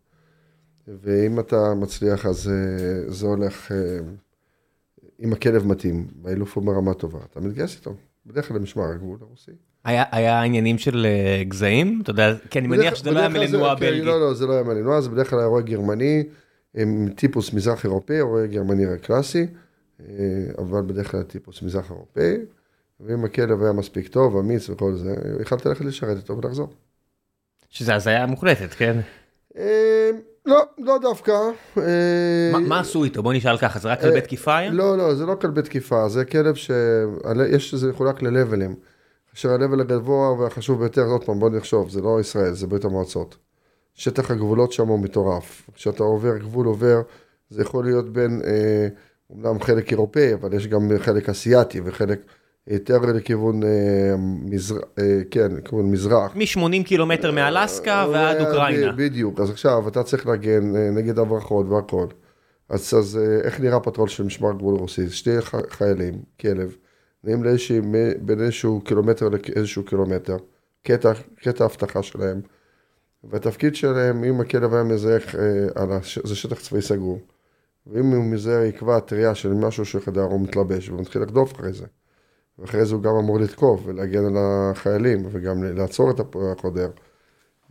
ואם 0.86 1.40
אתה 1.40 1.74
מצליח, 1.74 2.26
אז 2.26 2.48
אה, 2.48 3.12
זה 3.12 3.26
הולך, 3.26 3.72
אם 5.20 5.32
הכלב 5.32 5.66
מתאים, 5.66 6.06
והאילוף 6.22 6.56
הוא 6.56 6.64
ברמה 6.64 6.94
טובה, 6.94 7.18
אתה 7.30 7.40
מתגייס 7.40 7.76
איתו, 7.76 7.94
בדרך 8.26 8.48
כלל 8.48 8.56
למשמר 8.56 8.84
הגבול 8.84 9.18
הרוסי. 9.20 9.52
היה, 9.84 10.04
היה 10.10 10.42
עניינים 10.42 10.78
של 10.78 11.06
גזעים? 11.48 12.00
אתה 12.02 12.10
יודע, 12.10 12.34
כי 12.50 12.58
אני 12.58 12.68
מניח 12.68 12.94
שזה 12.94 13.10
לא 13.10 13.18
היה 13.18 13.28
מלנוע 13.28 13.74
בלגי. 13.74 14.02
לא, 14.02 14.20
לא, 14.20 14.34
זה 14.34 14.46
לא 14.46 14.52
היה 14.52 14.62
מלנוע, 14.62 15.00
זה 15.00 15.10
בדרך 15.10 15.30
כלל 15.30 15.38
היה 15.38 15.48
רועה 15.48 15.62
גרמני, 15.62 16.24
עם 16.76 17.08
טיפוס 17.16 17.52
מזרח 17.52 17.84
אירופאי, 17.84 18.20
רועה 18.20 18.46
גרמני 18.46 18.84
קלאסי, 19.02 19.46
אבל 20.58 20.82
בדרך 20.86 21.10
כלל 21.10 21.22
טיפוס 21.22 21.62
מזרח 21.62 21.90
אירופאי. 21.90 22.36
ואם 23.00 23.24
הכלב 23.24 23.62
היה 23.62 23.72
מספיק 23.72 24.08
טוב, 24.08 24.36
אמיץ 24.36 24.70
וכל 24.70 24.94
זה, 24.94 25.14
יכלת 25.40 25.66
ללכת 25.66 25.84
לשרת 25.84 26.16
איתו 26.16 26.36
ולחזור. 26.36 26.68
שזה 27.70 27.94
הזיה 27.94 28.26
מוחלטת, 28.26 28.74
כן? 28.74 29.00
אמ, 29.56 29.62
לא, 30.46 30.62
לא 30.78 30.98
דווקא. 31.02 31.32
מה, 32.52 32.58
מה 32.58 32.80
עשו 32.80 33.04
איתו? 33.04 33.22
בוא 33.22 33.32
נשאל 33.32 33.58
ככה, 33.58 33.78
זה 33.78 33.88
רק 33.88 34.00
כלבי 34.00 34.20
תקיפה 34.20 34.56
היה? 34.56 34.70
לא, 34.70 34.98
לא, 34.98 35.14
זה 35.14 35.26
לא 35.26 35.34
כלבי 35.34 35.62
תקיפה, 35.62 36.08
זה 36.08 36.24
כלב 36.24 36.54
שיש, 36.54 37.74
זה 37.74 37.90
מחולק 37.90 38.22
ללבלים. 38.22 38.74
ה-level 39.44 39.80
הגבוה 39.80 40.32
והחשוב 40.32 40.80
ביותר, 40.80 41.04
עוד 41.04 41.24
פעם, 41.24 41.38
בוא 41.40 41.50
נחשוב, 41.50 41.90
זה 41.90 42.00
לא 42.00 42.20
ישראל, 42.20 42.52
זה 42.52 42.66
ברית 42.66 42.84
המועצות. 42.84 43.36
שטח 43.94 44.30
הגבולות 44.30 44.72
שם 44.72 44.88
הוא 44.88 44.98
מטורף. 44.98 45.70
כשאתה 45.74 46.02
עובר, 46.02 46.36
גבול 46.38 46.66
עובר, 46.66 47.02
זה 47.50 47.62
יכול 47.62 47.84
להיות 47.84 48.12
בין, 48.12 48.40
אה, 48.44 48.88
אומנם 49.30 49.60
חלק 49.60 49.90
אירופאי, 49.90 50.34
אבל 50.34 50.54
יש 50.54 50.66
גם 50.66 50.88
חלק 50.98 51.28
אסיאתי 51.28 51.80
וחלק 51.84 52.20
יותר 52.66 52.98
לכיוון, 52.98 53.62
אה, 53.62 53.68
מזר, 54.44 54.74
אה, 54.98 55.20
כן, 55.30 55.52
לכיוון 55.56 55.90
מזרח. 55.90 56.36
מ-80 56.36 56.84
קילומטר 56.84 57.30
מאלסקה 57.32 58.06
ועד 58.12 58.36
אה, 58.36 58.48
אוקראינה. 58.50 58.92
בדיוק, 58.92 59.40
אז 59.40 59.50
עכשיו 59.50 59.88
אתה 59.88 60.02
צריך 60.02 60.26
להגן 60.26 60.76
אה, 60.76 60.90
נגד 60.90 61.18
הברחות 61.18 61.66
והכל. 61.68 62.06
אז, 62.68 62.94
אז 62.98 63.18
אה, 63.22 63.40
איך 63.46 63.60
נראה 63.60 63.80
פטרול 63.80 64.08
של 64.08 64.24
משמר 64.24 64.52
גבול 64.52 64.74
רוסי? 64.74 65.10
שני 65.10 65.40
ח- 65.40 65.54
חיילים, 65.70 66.14
כלב, 66.40 66.76
נעים 67.24 67.44
לאיזושהי, 67.44 67.80
מ- 67.80 68.26
בין 68.26 68.40
איזשהו 68.40 68.80
קילומטר 68.80 69.28
לאיזשהו 69.28 69.84
קילומטר, 69.84 70.36
קטע, 70.82 71.12
קטע 71.40 71.64
אבטחה 71.64 72.02
שלהם. 72.02 72.40
והתפקיד 73.24 73.74
שלהם, 73.74 74.24
אם 74.24 74.40
הכלב 74.40 74.74
היה 74.74 74.82
מזהה, 74.82 75.18
אה, 75.76 75.96
הש... 75.96 76.18
זה 76.24 76.36
שטח 76.36 76.60
צבאי 76.60 76.82
סגור. 76.82 77.18
ואם 77.86 78.04
הוא 78.04 78.24
מזהה 78.24 78.64
יקבע 78.64 79.00
טריה 79.00 79.34
של 79.34 79.52
משהו 79.52 79.84
שחדר, 79.84 80.22
הוא 80.22 80.40
מתלבש 80.40 80.90
ומתחיל 80.90 81.22
לחדוף 81.22 81.52
אחרי 81.52 81.72
זה. 81.72 81.86
ואחרי 82.58 82.84
זה 82.84 82.94
הוא 82.94 83.02
גם 83.02 83.14
אמור 83.14 83.40
לתקוף 83.40 83.80
ולהגן 83.84 84.24
על 84.24 84.36
החיילים 84.38 85.26
וגם 85.30 85.64
לעצור 85.64 86.10
את 86.10 86.20
החודר. 86.34 86.90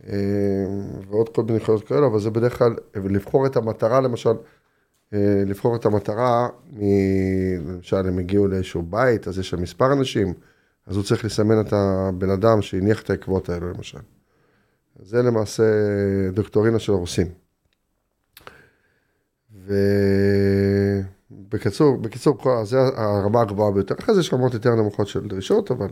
אה, 0.08 0.64
ועוד 1.08 1.28
כל 1.28 1.42
מיני 1.42 1.56
יכולות 1.56 1.84
כאלה, 1.84 2.06
אבל 2.06 2.20
זה 2.20 2.30
בדרך 2.30 2.58
כלל, 2.58 2.74
לבחור 2.94 3.46
את 3.46 3.56
המטרה 3.56 4.00
למשל, 4.00 4.32
לבחור 5.46 5.76
את 5.76 5.84
המטרה, 5.84 6.48
למשל 7.66 7.96
הם 8.08 8.18
הגיעו 8.18 8.46
לאיזשהו 8.46 8.82
בית, 8.82 9.28
אז 9.28 9.38
יש 9.38 9.50
שם 9.50 9.62
מספר 9.62 9.92
אנשים, 9.92 10.34
אז 10.86 10.96
הוא 10.96 11.04
צריך 11.04 11.24
לסמן 11.24 11.60
את 11.60 11.72
הבן 11.72 12.30
אדם 12.30 12.62
שהניח 12.62 13.02
את 13.02 13.10
העקבות 13.10 13.48
האלו 13.48 13.72
למשל. 13.72 13.98
זה 15.02 15.22
למעשה 15.22 15.62
דוקטורינה 16.32 16.78
של 16.78 16.92
הרוסים. 16.92 17.26
ובקיצור, 21.30 21.96
בקיצור, 21.96 22.64
זה 22.64 22.78
הרמה 22.96 23.40
הגבוהה 23.40 23.72
ביותר. 23.72 23.94
אחרי 24.00 24.14
זה 24.14 24.20
יש 24.20 24.32
רמות 24.32 24.54
יותר 24.54 24.70
נמוכות 24.70 25.08
של 25.08 25.28
דרישות, 25.28 25.70
אבל 25.70 25.88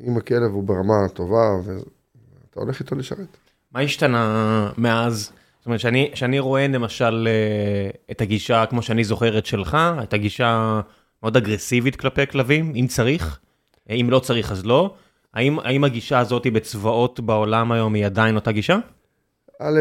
אם 0.00 0.16
הכלב 0.16 0.52
הוא 0.52 0.64
ברמה 0.64 1.08
טובה, 1.14 1.56
ואתה 1.64 2.60
הולך 2.60 2.80
איתו 2.80 2.94
לשרת. 2.94 3.36
מה 3.72 3.80
השתנה 3.80 4.72
מאז? 4.78 5.32
זאת 5.62 5.66
אומרת, 5.66 5.80
שאני, 5.80 6.10
שאני 6.14 6.38
רואה 6.38 6.66
למשל 6.68 7.28
אה, 7.30 7.90
את 8.10 8.20
הגישה, 8.20 8.66
כמו 8.66 8.82
שאני 8.82 9.04
זוכר 9.04 9.38
את 9.38 9.46
שלך, 9.46 9.76
את 10.02 10.12
הגישה 10.12 10.80
מאוד 11.22 11.36
אגרסיבית 11.36 11.96
כלפי 11.96 12.26
כלבים, 12.26 12.72
אם 12.76 12.86
צריך, 12.88 13.38
אה, 13.90 13.94
אם 13.94 14.10
לא 14.10 14.18
צריך 14.18 14.52
אז 14.52 14.66
לא. 14.66 14.94
האם, 15.34 15.58
האם 15.58 15.84
הגישה 15.84 16.18
הזאת 16.18 16.46
בצבאות 16.46 17.20
בעולם 17.20 17.72
היום 17.72 17.94
היא 17.94 18.06
עדיין 18.06 18.36
אותה 18.36 18.52
גישה? 18.52 18.78
א', 19.58 19.80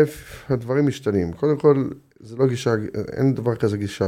הדברים 0.50 0.88
משתנים. 0.88 1.34
קודם 1.34 1.58
כל, 1.58 1.90
זה 2.20 2.36
לא 2.36 2.48
גישה, 2.48 2.74
אין 3.18 3.34
דבר 3.34 3.56
כזה 3.56 3.78
גישה 3.78 4.06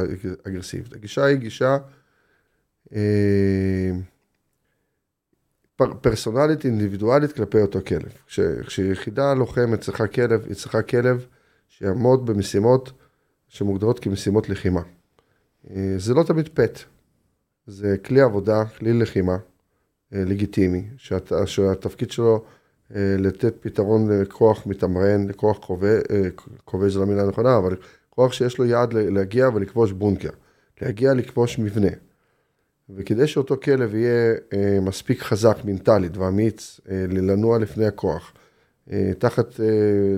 אגרסיבית. 0.48 0.94
הגישה 0.94 1.26
היא 1.26 1.38
גישה 1.38 1.78
אה, 2.96 3.92
פר, 5.76 5.94
פרסונלית, 6.02 6.66
אינדיבידואלית 6.66 7.32
כלפי 7.32 7.62
אותו 7.62 7.80
כלב. 7.88 8.14
כש, 8.28 8.40
כשיחידה 8.68 9.34
לוחמת 9.34 9.82
צריכה 9.82 10.08
כלב, 10.08 10.46
היא 10.46 10.56
צריכה 10.56 10.82
כלב 10.82 11.26
שיעמוד 11.78 12.26
במשימות 12.26 12.92
שמוגדרות 13.48 14.00
כמשימות 14.00 14.50
לחימה. 14.50 14.82
אה, 15.70 15.96
זה 15.98 16.14
לא 16.14 16.24
תמיד 16.24 16.50
פט, 16.54 16.80
זה 17.68 17.96
כלי 18.06 18.22
עבודה, 18.22 18.66
כלי 18.66 18.94
לחימה, 18.94 19.38
אה, 20.14 20.24
לגיטימי, 20.26 20.84
שהת, 20.98 21.32
שהתפקיד 21.46 22.12
שלו 22.12 22.44
אה, 22.96 23.16
לתת 23.20 23.54
פתרון 23.60 24.22
לכוח 24.22 24.68
מתמרן, 24.68 25.28
לכוח 25.28 25.60
כובש, 26.66 26.92
זו 26.92 27.00
לא 27.00 27.06
המילה 27.06 27.24
הנכונה, 27.24 27.58
אבל 27.58 27.76
כוח 28.10 28.34
שיש 28.34 28.58
לו 28.58 28.66
יעד 28.66 28.94
להגיע 28.94 29.50
ולכבוש 29.54 29.92
בונקר, 29.92 30.30
להגיע 30.82 31.14
לכבוש 31.14 31.60
מבנה. 31.60 31.92
וכדי 32.90 33.28
שאותו 33.28 33.56
כלב 33.64 33.96
יהיה 33.96 34.34
מספיק 34.82 35.22
חזק 35.22 35.58
מנטלית 35.66 36.18
ואמיץ 36.18 36.80
לנוע 37.10 37.60
לפני 37.60 37.86
הכוח, 37.86 38.34
תחת 39.20 39.60
אה, 39.60 39.66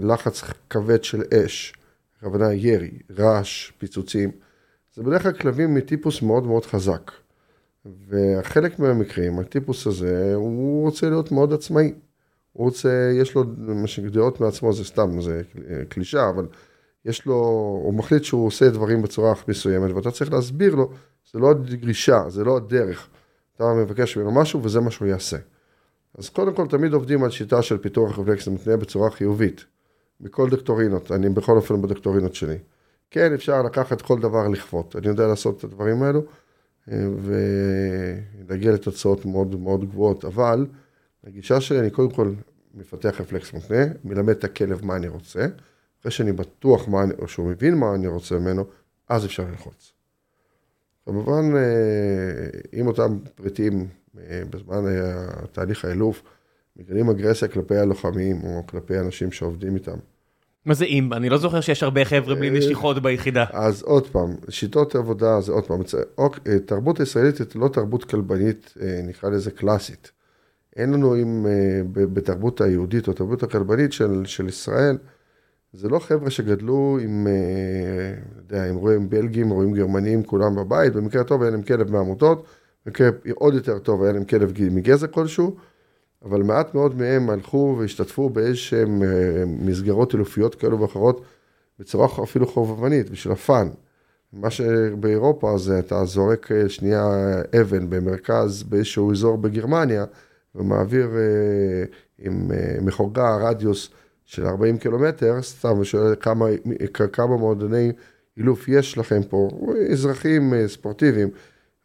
לחץ 0.01 0.41
כבד 0.69 1.03
של 1.03 1.23
אש, 1.33 1.73
הכוונה 2.17 2.53
ירי, 2.53 2.91
רעש, 3.17 3.71
פיצוצים, 3.77 4.31
זה 4.95 5.03
בדרך 5.03 5.23
כלל 5.23 5.31
כלבים 5.31 5.73
מטיפוס 5.73 6.21
מאוד 6.21 6.43
מאוד 6.43 6.65
חזק. 6.65 7.11
וחלק 8.07 8.79
מהמקרים, 8.79 9.39
הטיפוס 9.39 9.87
הזה, 9.87 10.35
הוא 10.35 10.85
רוצה 10.85 11.09
להיות 11.09 11.31
מאוד 11.31 11.53
עצמאי. 11.53 11.93
הוא 12.53 12.65
רוצה, 12.65 13.11
יש 13.21 13.35
לו 13.35 13.43
מה 13.57 13.87
שדעות 13.87 14.41
מעצמו, 14.41 14.73
זה 14.73 14.83
סתם, 14.83 15.21
זה 15.21 15.41
קלישה, 15.89 16.29
אבל 16.29 16.47
יש 17.05 17.25
לו, 17.25 17.35
הוא 17.83 17.93
מחליט 17.93 18.23
שהוא 18.23 18.47
עושה 18.47 18.69
דברים 18.69 19.01
בצורה 19.01 19.33
מסוימת, 19.47 19.91
ואתה 19.91 20.11
צריך 20.11 20.33
להסביר 20.33 20.75
לו, 20.75 20.91
זה 21.33 21.39
לא 21.39 21.51
הדרישה, 21.51 22.29
זה 22.29 22.43
לא 22.43 22.57
הדרך. 22.57 23.07
אתה 23.55 23.73
מבקש 23.73 24.17
ממנו 24.17 24.31
משהו 24.31 24.63
וזה 24.63 24.79
מה 24.79 24.91
שהוא 24.91 25.07
יעשה. 25.07 25.37
אז 26.17 26.29
קודם 26.29 26.55
כל, 26.55 26.67
תמיד 26.67 26.93
עובדים 26.93 27.23
על 27.23 27.29
שיטה 27.29 27.61
של 27.61 27.77
פיתוח 27.77 28.19
רפלקס 28.19 28.47
מותנה 28.47 28.77
בצורה 28.77 29.11
חיובית. 29.11 29.65
בכל 30.21 30.49
דוקטורינות, 30.49 31.11
אני 31.11 31.29
בכל 31.29 31.57
אופן 31.57 31.81
בדוקטורינות 31.81 32.35
שלי. 32.35 32.57
כן, 33.11 33.33
אפשר 33.33 33.61
לקחת 33.61 34.01
כל 34.01 34.19
דבר 34.19 34.47
לכפות, 34.47 34.95
אני 34.95 35.07
יודע 35.07 35.27
לעשות 35.27 35.57
את 35.57 35.63
הדברים 35.63 36.03
האלו, 36.03 36.21
אה, 36.91 37.07
ולהגיע 38.47 38.71
לתוצאות 38.71 39.25
מאוד 39.25 39.59
מאוד 39.59 39.89
גבוהות, 39.89 40.25
אבל 40.25 40.65
הגישה 41.23 41.61
שלי, 41.61 41.79
אני 41.79 41.89
קודם 41.89 42.09
כל 42.09 42.33
מפתח 42.73 43.21
רפלקס 43.21 43.53
מותנה, 43.53 43.85
מלמד 44.03 44.29
את 44.29 44.43
הכלב 44.43 44.85
מה 44.85 44.95
אני 44.95 45.07
רוצה, 45.07 45.45
אחרי 46.01 46.11
שאני 46.11 46.31
בטוח 46.31 46.87
מה 46.87 47.03
אני, 47.03 47.13
או 47.19 47.27
שהוא 47.27 47.47
מבין 47.47 47.75
מה 47.75 47.95
אני 47.95 48.07
רוצה 48.07 48.39
ממנו, 48.39 48.65
אז 49.09 49.25
אפשר 49.25 49.43
ללחוץ. 49.49 49.91
כמובן, 51.05 51.55
אה, 51.55 52.49
אם 52.79 52.87
אותם 52.87 53.17
פריטים 53.35 53.87
בזמן 54.49 54.87
אה, 54.87 55.45
תהליך 55.51 55.85
האילוף 55.85 56.23
מגלים 56.77 57.09
אגרסיה 57.09 57.47
כלפי 57.47 57.77
הלוחמים 57.77 58.43
או 58.43 58.63
כלפי 58.67 58.99
אנשים 58.99 59.31
שעובדים 59.31 59.75
איתם, 59.75 59.97
מה 60.65 60.73
זה 60.73 60.85
אם? 60.85 61.13
אני 61.13 61.29
לא 61.29 61.37
זוכר 61.37 61.61
שיש 61.61 61.83
הרבה 61.83 62.05
חבר'ה 62.05 62.35
בלי 62.35 62.49
נשיכות 62.49 63.01
ביחידה. 63.01 63.45
אז 63.51 63.81
עוד 63.81 64.07
פעם, 64.07 64.35
שיטות 64.49 64.95
עבודה 64.95 65.41
זה 65.41 65.51
עוד 65.51 65.67
פעם, 65.67 65.81
אה, 66.19 66.59
תרבות 66.65 66.99
ישראלית 66.99 67.37
היא 67.37 67.47
לא 67.55 67.67
תרבות 67.67 68.03
כלבנית, 68.03 68.73
אה, 68.81 69.01
נקרא 69.03 69.29
לזה 69.29 69.51
קלאסית. 69.51 70.11
אין 70.75 70.93
לנו 70.93 71.15
אה, 71.15 71.21
ב- 71.91 72.13
בתרבות 72.13 72.61
היהודית 72.61 73.07
או 73.07 73.13
תרבות 73.13 73.43
הכלבנית 73.43 73.93
של, 73.93 74.25
של 74.25 74.47
ישראל, 74.47 74.97
זה 75.73 75.89
לא 75.89 75.99
חבר'ה 75.99 76.29
שגדלו 76.29 76.97
עם, 77.01 77.27
אה, 77.27 78.13
לא 78.35 78.41
יודע, 78.41 78.69
עם 78.69 78.75
רועים 78.75 79.09
בלגים, 79.09 79.49
רועים 79.49 79.73
גרמנים, 79.73 80.23
כולם 80.23 80.55
בבית, 80.55 80.93
במקרה 80.93 81.21
הטוב 81.21 81.41
היה 81.41 81.51
להם 81.51 81.61
כלב 81.61 81.91
מעמותות, 81.91 82.45
במקרה 82.85 83.09
עוד 83.35 83.53
יותר 83.53 83.79
טוב 83.79 84.03
היה 84.03 84.13
להם 84.13 84.25
כלב 84.25 84.53
מגזע 84.71 85.07
כלשהו, 85.07 85.55
אבל 86.25 86.43
מעט 86.43 86.73
מאוד 86.73 86.95
מהם 86.95 87.29
הלכו 87.29 87.75
והשתתפו 87.79 88.29
באיזשהם 88.29 89.03
אה, 89.03 89.43
מסגרות 89.45 90.13
אילופיות 90.13 90.55
כאלו 90.55 90.79
ואחרות, 90.79 91.21
בצורה 91.79 92.07
אפילו 92.23 92.47
חובבנית, 92.47 93.09
בשביל 93.09 93.33
הפאן. 93.33 93.69
מה 94.33 94.49
שבאירופה 94.49 95.57
זה 95.57 95.79
אתה 95.79 96.05
זורק 96.05 96.51
אה, 96.51 96.69
שנייה 96.69 97.03
אבן 97.61 97.89
במרכז 97.89 98.63
באיזשהו 98.63 99.11
אזור 99.11 99.37
בגרמניה, 99.37 100.05
ומעביר 100.55 101.09
אה, 101.15 101.85
עם 102.19 102.51
מחוגה 102.81 103.37
רדיוס 103.41 103.89
של 104.25 104.45
40 104.45 104.77
קילומטר, 104.77 105.41
סתם, 105.41 105.79
ושואל 105.79 106.15
כמה, 106.19 106.45
כמה 107.13 107.37
מועדוני 107.37 107.91
אילוף 108.37 108.67
יש 108.67 108.97
לכם 108.97 109.23
פה, 109.23 109.49
אזרחים 109.91 110.53
ספורטיביים, 110.67 111.29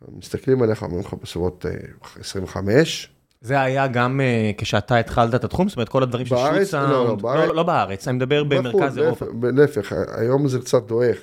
מסתכלים 0.09 0.62
עליך, 0.62 0.83
אומרים 0.83 1.00
לך 1.00 1.14
בסביבות 1.23 1.66
אה, 1.66 1.73
25, 2.21 3.11
זה 3.40 3.61
היה 3.61 3.87
גם 3.88 4.21
אה, 4.21 4.50
כשאתה 4.59 4.97
התחלת 4.99 5.35
את 5.35 5.45
התחום? 5.45 5.69
זאת 5.69 5.76
אומרת, 5.76 5.88
כל 5.88 6.02
הדברים 6.02 6.26
של? 6.26 6.37
שוט 6.37 6.62
סאונד? 6.62 6.90
לא, 6.90 7.04
לא, 7.07 7.14
בארץ. 7.14 7.49
לא, 7.49 7.54
לא 7.54 7.62
בארץ, 7.62 8.09
אני 8.09 8.16
מדבר 8.16 8.45
במרכז 8.45 8.73
בחו"ל, 8.92 9.02
אירופה. 9.02 9.26
להפך- 9.57 9.92
היום 10.19 10.49
זה 10.49 10.59
קצת 10.59 10.87
דועך. 10.87 11.19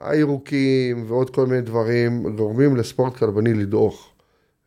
הירוקים 0.00 1.04
ועוד 1.08 1.30
כל 1.30 1.46
מיני 1.46 1.60
דברים 1.60 2.36
גורמים 2.36 2.76
לספורט 2.76 3.16
כלבני 3.16 3.54
לדעוך. 3.54 4.12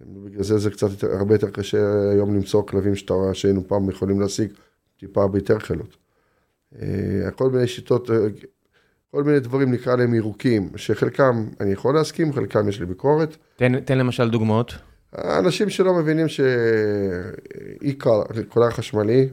בגלל 0.01 0.43
זה 0.43 0.57
זה 0.57 0.71
קצת 0.71 0.89
יותר, 0.91 1.07
הרבה 1.17 1.35
יותר 1.35 1.49
קשה 1.49 1.77
היום 2.11 2.35
למצוא 2.35 2.63
כלבים 2.67 2.95
שאתה 2.95 3.13
שהיינו 3.33 3.67
פעם 3.67 3.89
יכולים 3.89 4.21
להשיג 4.21 4.49
טיפה 4.99 5.27
ביותר 5.27 5.59
קלות. 5.59 5.97
אה, 6.81 7.31
כל 7.35 7.49
מיני 7.49 7.67
שיטות, 7.67 8.11
אה, 8.11 8.15
כל 9.11 9.23
מיני 9.23 9.39
דברים 9.39 9.71
נקרא 9.71 9.95
להם 9.95 10.13
ירוקים, 10.13 10.69
שחלקם 10.75 11.45
אני 11.59 11.71
יכול 11.71 11.95
להסכים, 11.95 12.33
חלקם 12.33 12.69
יש 12.69 12.79
לי 12.79 12.85
ביקורת. 12.85 13.37
תן, 13.55 13.79
תן 13.79 13.97
למשל 13.97 14.29
דוגמאות. 14.29 14.73
האנשים 15.13 15.69
שלא 15.69 15.93
מבינים 15.93 16.27
שאי 16.27 17.93
קולר 18.49 18.69
חשמלי, 18.69 19.29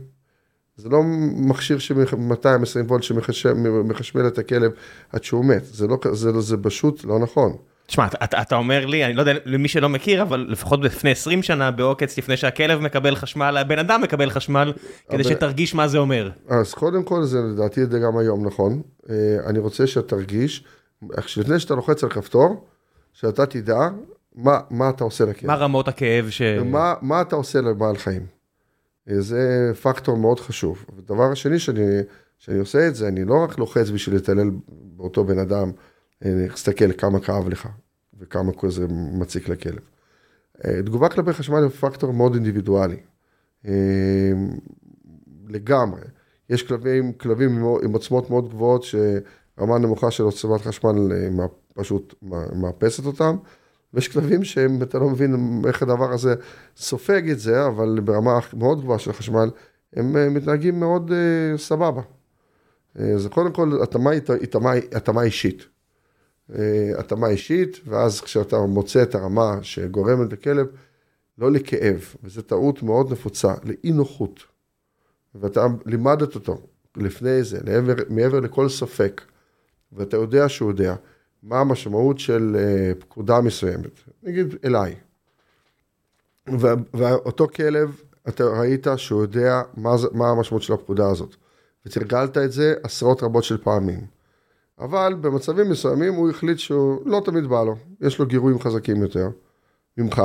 זה 0.77 0.89
לא 0.89 1.03
מכשיר 1.37 1.79
של 1.79 1.95
220 2.19 2.87
וולט 2.87 3.03
שמחשמל 3.03 4.27
את 4.27 4.39
הכלב 4.39 4.73
עד 5.13 5.25
שהוא 5.25 5.45
מת, 5.45 5.65
זה, 5.65 5.87
לא, 5.87 5.99
זה, 6.13 6.41
זה 6.41 6.57
פשוט 6.63 7.05
לא 7.05 7.19
נכון. 7.19 7.57
תשמע, 7.93 8.07
אתה, 8.07 8.43
אתה 8.43 8.57
אומר 8.57 8.87
לי, 8.87 9.05
אני 9.05 9.15
לא 9.15 9.21
יודע 9.21 9.33
למי 9.45 9.69
שלא 9.69 9.89
מכיר, 9.89 10.23
אבל 10.23 10.47
לפחות 10.49 10.81
לפני 10.85 11.11
20 11.11 11.43
שנה 11.43 11.71
בעוקץ, 11.71 12.19
לפני 12.19 12.37
שהכלב 12.37 12.81
מקבל 12.81 13.17
חשמל, 13.17 13.57
הבן 13.61 13.79
אדם 13.79 14.03
מקבל 14.03 14.31
חשמל, 14.31 14.73
כדי 15.11 15.25
שתרגיש 15.25 15.75
מה 15.75 15.89
זה 15.89 15.99
אומר. 15.99 16.31
אז 16.49 16.75
קודם 16.75 17.03
כל, 17.03 17.25
זה 17.25 17.41
לדעתי 17.41 17.87
זה 17.87 17.99
גם 17.99 18.19
היום 18.19 18.47
נכון. 18.47 18.83
אה, 19.11 19.15
אני 19.47 19.59
רוצה 19.59 19.87
שתרגיש, 19.87 20.65
לפני 21.37 21.61
שאתה 21.61 21.75
לוחץ 21.75 22.05
על 22.05 22.11
כפתור, 22.11 22.67
שאתה 23.13 23.47
תדע 23.47 23.89
מה, 24.35 24.61
מה 24.71 24.91
אתה 24.91 25.05
עושה 25.05 25.25
לכלב. 25.25 25.47
מה 25.47 25.55
רמות 25.55 25.89
הכאב 25.89 26.31
ש... 26.31 26.43
מה, 26.65 26.95
מה 27.03 27.21
אתה 27.21 27.37
עושה 27.37 27.61
לבעל 27.61 27.97
חיים. 27.97 28.27
אה, 29.11 29.21
זה 29.21 29.73
פקטור 29.83 30.17
מאוד 30.17 30.41
חשוב. 30.41 30.85
ודבר 30.99 31.33
השני 31.33 31.59
שאני, 31.59 31.87
שאני 32.39 32.59
עושה 32.59 32.89
את 32.89 32.95
זה, 32.95 33.09
אני 33.09 33.25
לא 33.25 33.35
רק 33.45 33.59
לוחץ 33.59 33.91
בשביל 33.91 34.15
להתעלל 34.15 34.51
באותו 34.69 35.25
בן 35.25 35.39
אדם, 35.39 35.73
להסתכל 36.23 36.85
אה, 36.85 36.93
כמה 36.93 37.21
כאב 37.21 37.49
לך 37.49 37.69
וכמה 38.23 38.53
זה 38.69 38.87
מציק 38.89 39.49
לכלב. 39.49 39.79
אה, 40.65 40.83
תגובה 40.83 41.09
כלפי 41.09 41.33
חשמל 41.33 41.63
היא 41.63 41.69
פקטור 41.71 42.13
מאוד 42.13 42.35
אינדיבידואלי. 42.35 43.01
לגמרי. 45.49 46.01
יש 46.51 46.63
כלבים, 46.63 47.13
כלבים 47.13 47.65
עם 47.83 47.93
עוצמות 47.93 48.31
מאוד 48.31 48.49
גבוהות, 48.49 48.83
שרמה 48.83 49.79
נמוכה 49.79 50.11
של 50.11 50.23
עוצמת 50.23 50.61
חשמל 50.61 51.13
פשוט 51.75 52.15
מאפסת 52.53 53.07
אותם. 53.07 53.37
ויש 53.95 54.09
כלבים 54.09 54.45
שהם, 54.45 54.83
אתה 54.83 54.99
לא 54.99 55.09
מבין 55.09 55.63
איך 55.67 55.83
הדבר 55.83 56.13
הזה 56.13 56.35
סופג 56.77 57.31
את 57.31 57.39
זה, 57.39 57.67
אבל 57.67 58.01
ברמה 58.05 58.39
מאוד 58.57 58.81
גבוהה 58.81 58.99
של 58.99 59.13
חשמל, 59.13 59.51
הם 59.97 60.17
אה, 60.17 60.29
מתנהגים 60.29 60.81
מאוד 60.81 61.11
סבבה. 61.57 62.03
זה 62.95 63.29
קודם 63.29 63.53
כל 63.53 63.83
התאמה, 63.83 64.11
התאמה, 64.43 64.73
התאמה 64.73 65.23
אישית. 65.23 65.72
Uh, 66.53 66.55
התאמה 66.99 67.29
אישית, 67.29 67.81
ואז 67.87 68.21
כשאתה 68.21 68.59
מוצא 68.59 69.03
את 69.03 69.15
הרמה 69.15 69.59
שגורמת 69.63 70.33
לכלב, 70.33 70.67
לא 71.39 71.53
לכאב, 71.53 72.15
וזו 72.25 72.43
טעות 72.43 72.83
מאוד 72.83 73.13
נפוצה, 73.13 73.55
לאי 73.65 73.93
נוחות. 73.93 74.41
ואתה 75.35 75.67
לימדת 75.87 76.35
אותו 76.35 76.59
לפני 76.97 77.43
זה, 77.43 77.59
מעבר, 77.65 77.95
מעבר 78.09 78.41
לכל 78.41 78.69
ספק, 78.69 79.23
ואתה 79.93 80.17
יודע 80.17 80.49
שהוא 80.49 80.71
יודע. 80.71 80.95
מה 81.43 81.61
המשמעות 81.61 82.19
של 82.19 82.57
uh, 82.57 83.01
פקודה 83.01 83.41
מסוימת, 83.41 84.01
נגיד 84.23 84.55
אליי. 84.65 84.95
ואותו 86.95 87.49
כלב, 87.49 88.01
אתה 88.29 88.45
ראית 88.45 88.87
שהוא 88.97 89.23
יודע 89.23 89.63
מה, 89.77 89.95
מה 90.13 90.31
המשמעות 90.31 90.63
של 90.63 90.73
הפקודה 90.73 91.11
הזאת, 91.11 91.37
ותרגלת 91.87 92.39
את 92.39 92.53
זה 92.53 92.75
עשרות 92.83 93.23
רבות 93.23 93.45
של 93.45 93.59
פעמים. 93.59 94.07
אבל 94.79 95.15
במצבים 95.21 95.71
מסוימים 95.71 96.15
הוא 96.15 96.31
החליט 96.31 96.59
שהוא 96.59 97.01
לא 97.07 97.23
תמיד 97.25 97.47
בא 97.47 97.63
לו, 97.63 97.77
יש 98.01 98.19
לו 98.19 98.27
גירויים 98.27 98.61
חזקים 98.61 99.03
יותר 99.03 99.29
ממך. 99.99 100.23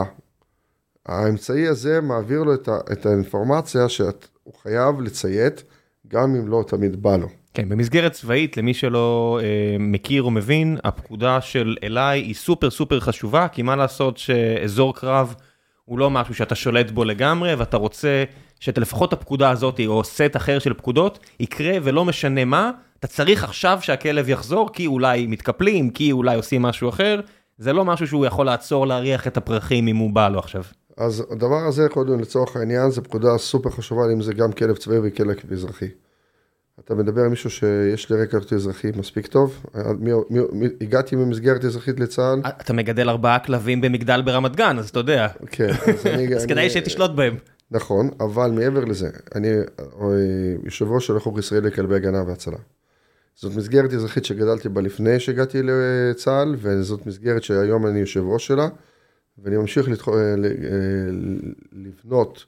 האמצעי 1.06 1.68
הזה 1.68 2.02
מעביר 2.02 2.44
לו 2.44 2.54
את, 2.54 2.68
ה, 2.68 2.78
את 2.92 3.06
האינפורמציה 3.06 3.90
שהוא 3.90 4.54
חייב 4.62 5.02
לציית, 5.02 5.64
גם 6.08 6.36
אם 6.36 6.48
לא 6.48 6.64
תמיד 6.68 7.02
בא 7.02 7.18
לו. 7.18 7.28
כן, 7.54 7.70
במסגרת 7.70 8.12
צבאית, 8.12 8.58
למי 8.58 8.74
שלא 8.74 9.40
אה, 9.44 9.76
מכיר 9.80 10.24
או 10.24 10.32
מבין, 10.32 10.78
הפקודה 10.84 11.42
של 11.42 11.76
אליי 11.84 12.20
היא 12.20 12.36
סופר 12.36 12.70
סופר 12.70 13.00
חשובה, 13.00 13.48
כי 13.48 13.62
מה 13.62 13.76
לעשות 13.76 14.18
שאזור 14.18 14.96
קרב 14.96 15.36
הוא 15.86 16.00
לא 16.00 16.10
משהו 16.10 16.34
שאתה 16.34 16.56
שולט 16.56 16.92
בו 16.92 17.04
לגמרי, 17.04 17.56
ואתה 17.56 17.78
רוצה 17.78 18.24
שאת 18.60 18.78
לפחות 18.78 19.14
הפקודה 19.14 19.50
הזאת, 19.50 19.80
או 19.88 20.04
סט 20.04 20.36
אחר 20.36 20.60
של 20.60 20.74
פקודות, 20.74 21.20
יקרה 21.40 21.78
ולא 21.84 22.06
משנה 22.06 22.46
מה, 22.46 22.72
אתה 23.00 23.08
צריך 23.08 23.44
עכשיו 23.44 23.80
שהכלב 23.82 24.30
יחזור, 24.30 24.70
כי 24.74 24.88
אולי 24.88 25.28
מתקפלים, 25.28 25.90
כי 25.90 26.12
אולי 26.12 26.36
עושים 26.36 26.62
משהו 26.62 26.90
אחר, 26.90 27.22
זה 27.58 27.74
לא 27.74 27.86
משהו 27.86 28.08
שהוא 28.08 28.26
יכול 28.26 28.46
לעצור 28.46 28.88
להריח 28.88 29.28
את 29.28 29.38
הפרחים 29.38 29.88
אם 29.88 29.96
הוא 29.96 30.12
בא 30.12 30.30
לו 30.30 30.40
עכשיו. 30.40 30.64
אז 30.98 31.24
הדבר 31.32 31.66
הזה, 31.68 31.88
קודם 31.90 32.20
לצורך 32.20 32.56
העניין, 32.56 32.92
זה 32.92 33.02
פקודה 33.02 33.38
סופר 33.38 33.70
חשובה, 33.70 34.02
אם 34.14 34.22
זה 34.22 34.34
גם 34.34 34.52
כלב 34.52 34.76
צבאי 34.76 34.98
וכלב 35.04 35.52
אזרחי. 35.52 35.88
אתה 36.86 36.96
מדבר 36.96 37.22
עם 37.22 37.30
מישהו 37.30 37.50
שיש 37.50 38.12
לי 38.12 38.22
רקע 38.22 38.38
אזרחי 38.56 38.88
מספיק 38.96 39.28
טוב, 39.28 39.66
מי, 40.00 40.12
מי, 40.30 40.40
מי, 40.52 40.68
הגעתי 40.82 41.16
ממסגרת 41.16 41.66
אזרחית 41.66 42.00
לצה"ל. 42.00 42.40
אתה 42.62 42.74
מגדל 42.74 43.10
ארבעה 43.10 43.40
כלבים 43.40 43.82
במגדל 43.82 44.22
ברמת 44.22 44.56
גן, 44.56 44.80
אז 44.80 44.90
אתה 44.90 45.00
יודע. 45.00 45.28
כן. 45.52 45.70
אז, 45.70 46.08
אני, 46.08 46.34
אז 46.36 46.46
כדאי 46.46 46.70
שתשלוט 46.70 47.12
בהם. 47.12 47.38
נכון, 47.72 48.10
אבל 48.20 48.52
מעבר 48.52 48.86
לזה, 48.86 49.10
אני 49.36 49.48
יושב 50.64 50.92
ראש 50.92 51.08
של 51.08 51.18
החוק 51.18 51.38
הישראלי 51.38 51.68
לכלבי 51.68 51.96
הגנה 51.96 52.24
והצלה. 52.28 52.58
זאת 53.40 53.56
מסגרת 53.56 53.94
אזרחית 53.94 54.26
שגדלתי 54.26 54.70
בה 54.70 54.82
לפני 54.82 55.20
שהגעתי 55.20 55.62
לצה"ל, 55.64 56.56
וזאת 56.58 57.06
מסגרת 57.06 57.44
שהיום 57.44 57.88
אני 57.88 58.00
יושב 58.00 58.24
ראש 58.26 58.48
שלה, 58.48 58.68
ואני 59.38 59.58
ממשיך 59.58 59.90
לתח... 59.90 60.08
לבנות 61.72 62.46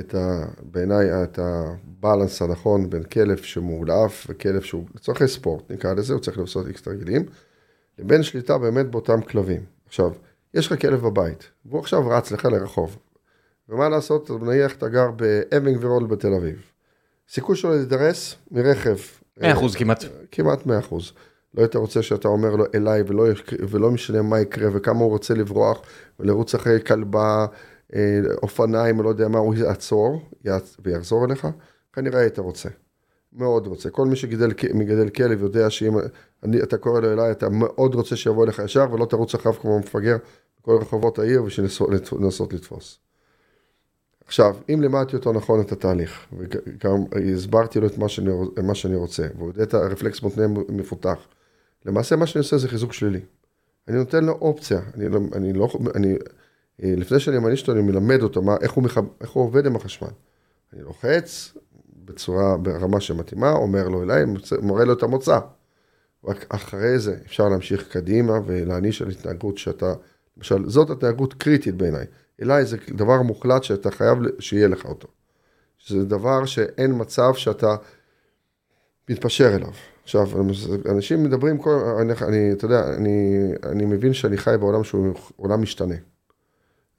את 0.00 0.14
ה... 0.14 0.44
בעיניי 0.62 1.24
את 1.24 1.38
הבלנס 1.38 2.42
הנכון 2.42 2.90
בין 2.90 3.02
כלב 3.02 3.36
שמועלף 3.36 4.26
וכלב 4.28 4.62
שהוא 4.62 4.84
לצורכי 4.94 5.28
ספורט, 5.28 5.70
נקרא 5.70 5.94
לזה, 5.94 6.12
הוא 6.12 6.22
צריך 6.22 6.38
לעשות 6.38 6.66
איקס 6.66 6.82
תרגילים, 6.82 7.26
לבין 7.98 8.22
שליטה 8.22 8.58
באמת 8.58 8.90
באותם 8.90 9.20
כלבים. 9.20 9.64
עכשיו, 9.86 10.12
יש 10.54 10.72
לך 10.72 10.80
כלב 10.82 11.00
בבית, 11.00 11.50
והוא 11.64 11.80
עכשיו 11.80 12.08
רץ 12.08 12.30
לך 12.30 12.44
לרחוב, 12.44 12.98
ומה 13.68 13.88
לעשות, 13.88 14.30
נניח 14.30 14.74
אתה 14.74 14.88
גר 14.88 15.10
באבינג 15.10 15.84
ורול 15.84 16.06
בתל 16.06 16.34
אביב. 16.34 16.62
סיכוי 17.28 17.56
שלו 17.56 17.74
להידרס 17.74 18.34
מרכב. 18.50 18.96
100% 19.40 19.42
כמעט. 19.78 20.04
כמעט 20.32 20.66
100%. 20.66 20.68
לא 21.54 21.62
היית 21.62 21.76
רוצה 21.76 22.02
שאתה 22.02 22.28
אומר 22.28 22.56
לו 22.56 22.64
אליי 22.74 23.02
ולא, 23.06 23.24
ולא 23.68 23.90
משנה 23.90 24.22
מה 24.22 24.40
יקרה 24.40 24.68
וכמה 24.72 24.98
הוא 24.98 25.10
רוצה 25.10 25.34
לברוח 25.34 25.82
ולרוץ 26.20 26.54
אחרי 26.54 26.80
כלבה 26.86 27.46
אה, 27.94 28.20
אופניים, 28.42 29.00
לא 29.00 29.08
יודע 29.08 29.28
מה, 29.28 29.38
הוא 29.38 29.54
יעצור 29.54 30.20
ויחזור 30.84 31.24
אליך, 31.24 31.48
כנראה 31.92 32.20
היית 32.20 32.38
רוצה. 32.38 32.68
מאוד 33.32 33.66
רוצה. 33.66 33.90
כל 33.90 34.06
מי 34.06 34.16
שמגדל 34.16 35.08
כלב 35.08 35.42
יודע 35.42 35.70
שאם 35.70 35.92
אני, 36.42 36.62
אתה 36.62 36.78
קורא 36.78 37.00
לו 37.00 37.12
אליי, 37.12 37.30
אתה 37.30 37.48
מאוד 37.48 37.94
רוצה 37.94 38.16
שיבוא 38.16 38.44
אליך 38.44 38.62
ישר 38.64 38.86
ולא 38.92 39.04
תרוץ 39.04 39.34
אחריו 39.34 39.54
כמו 39.54 39.78
מפגר 39.78 40.16
בכל 40.60 40.78
רחובות 40.80 41.18
העיר 41.18 41.42
בשביל 41.42 41.66
לנסות 42.20 42.52
לתפוס. 42.52 43.05
עכשיו, 44.26 44.56
אם 44.68 44.80
לימדתי 44.80 45.16
אותו 45.16 45.32
נכון 45.32 45.60
את 45.60 45.72
התהליך, 45.72 46.26
וגם 46.38 47.04
הסברתי 47.34 47.80
לו 47.80 47.86
את 47.86 47.98
מה 47.98 48.08
שאני, 48.08 48.30
מה 48.62 48.74
שאני 48.74 48.94
רוצה, 48.94 49.26
והוא 49.36 49.48
יודע 49.48 49.62
את 49.62 49.74
הרפלקס 49.74 50.22
מותנה 50.22 50.46
מפותח, 50.68 51.18
למעשה 51.84 52.16
מה 52.16 52.26
שאני 52.26 52.40
עושה 52.40 52.58
זה 52.58 52.68
חיזוק 52.68 52.92
שלילי. 52.92 53.20
אני 53.88 53.96
נותן 53.96 54.24
לו 54.24 54.32
אופציה, 54.32 54.80
אני 54.94 55.08
לא, 55.08 55.20
אני 55.32 55.52
לא, 55.52 55.68
אני, 55.94 56.16
אה, 56.82 56.94
לפני 56.96 57.20
שאני 57.20 57.38
מעניש 57.38 57.60
אותו, 57.60 57.72
אני 57.72 57.82
מלמד 57.82 58.22
אותו 58.22 58.42
מה, 58.42 58.56
איך, 58.60 58.72
הוא 58.72 58.84
מח... 58.84 58.98
איך 59.20 59.30
הוא 59.30 59.44
עובד 59.44 59.66
עם 59.66 59.76
החשמל. 59.76 60.08
אני 60.72 60.82
לוחץ 60.82 61.56
בצורה, 62.04 62.56
ברמה 62.56 63.00
שמתאימה, 63.00 63.52
אומר 63.52 63.88
לו 63.88 64.02
אליי, 64.02 64.24
מורה 64.62 64.84
לו 64.84 64.92
את 64.92 65.02
המוצא. 65.02 65.38
רק 66.24 66.46
אחרי 66.48 66.98
זה 66.98 67.16
אפשר 67.26 67.48
להמשיך 67.48 67.88
קדימה 67.92 68.40
ולהעניש 68.46 69.02
על 69.02 69.08
התנהגות 69.08 69.58
שאתה, 69.58 69.94
למשל, 70.36 70.68
זאת 70.68 70.90
התנהגות 70.90 71.34
קריטית 71.34 71.74
בעיניי. 71.74 72.06
אליי 72.42 72.64
זה 72.66 72.76
דבר 72.88 73.22
מוחלט 73.22 73.62
שאתה 73.62 73.90
חייב 73.90 74.18
שיהיה 74.38 74.68
לך 74.68 74.84
אותו. 74.84 75.08
זה 75.88 76.04
דבר 76.04 76.44
שאין 76.44 76.92
מצב 77.00 77.34
שאתה 77.34 77.76
מתפשר 79.10 79.54
אליו. 79.54 79.72
עכשיו, 80.02 80.28
אנשים 80.90 81.24
מדברים, 81.24 81.60
אני, 82.00 82.12
אני, 82.28 82.52
אתה 82.52 82.64
יודע, 82.64 82.94
אני, 82.96 83.48
אני 83.64 83.84
מבין 83.84 84.12
שאני 84.12 84.36
חי 84.36 84.54
בעולם 84.60 84.84
שהוא 84.84 85.14
עולם 85.36 85.62
משתנה. 85.62 85.94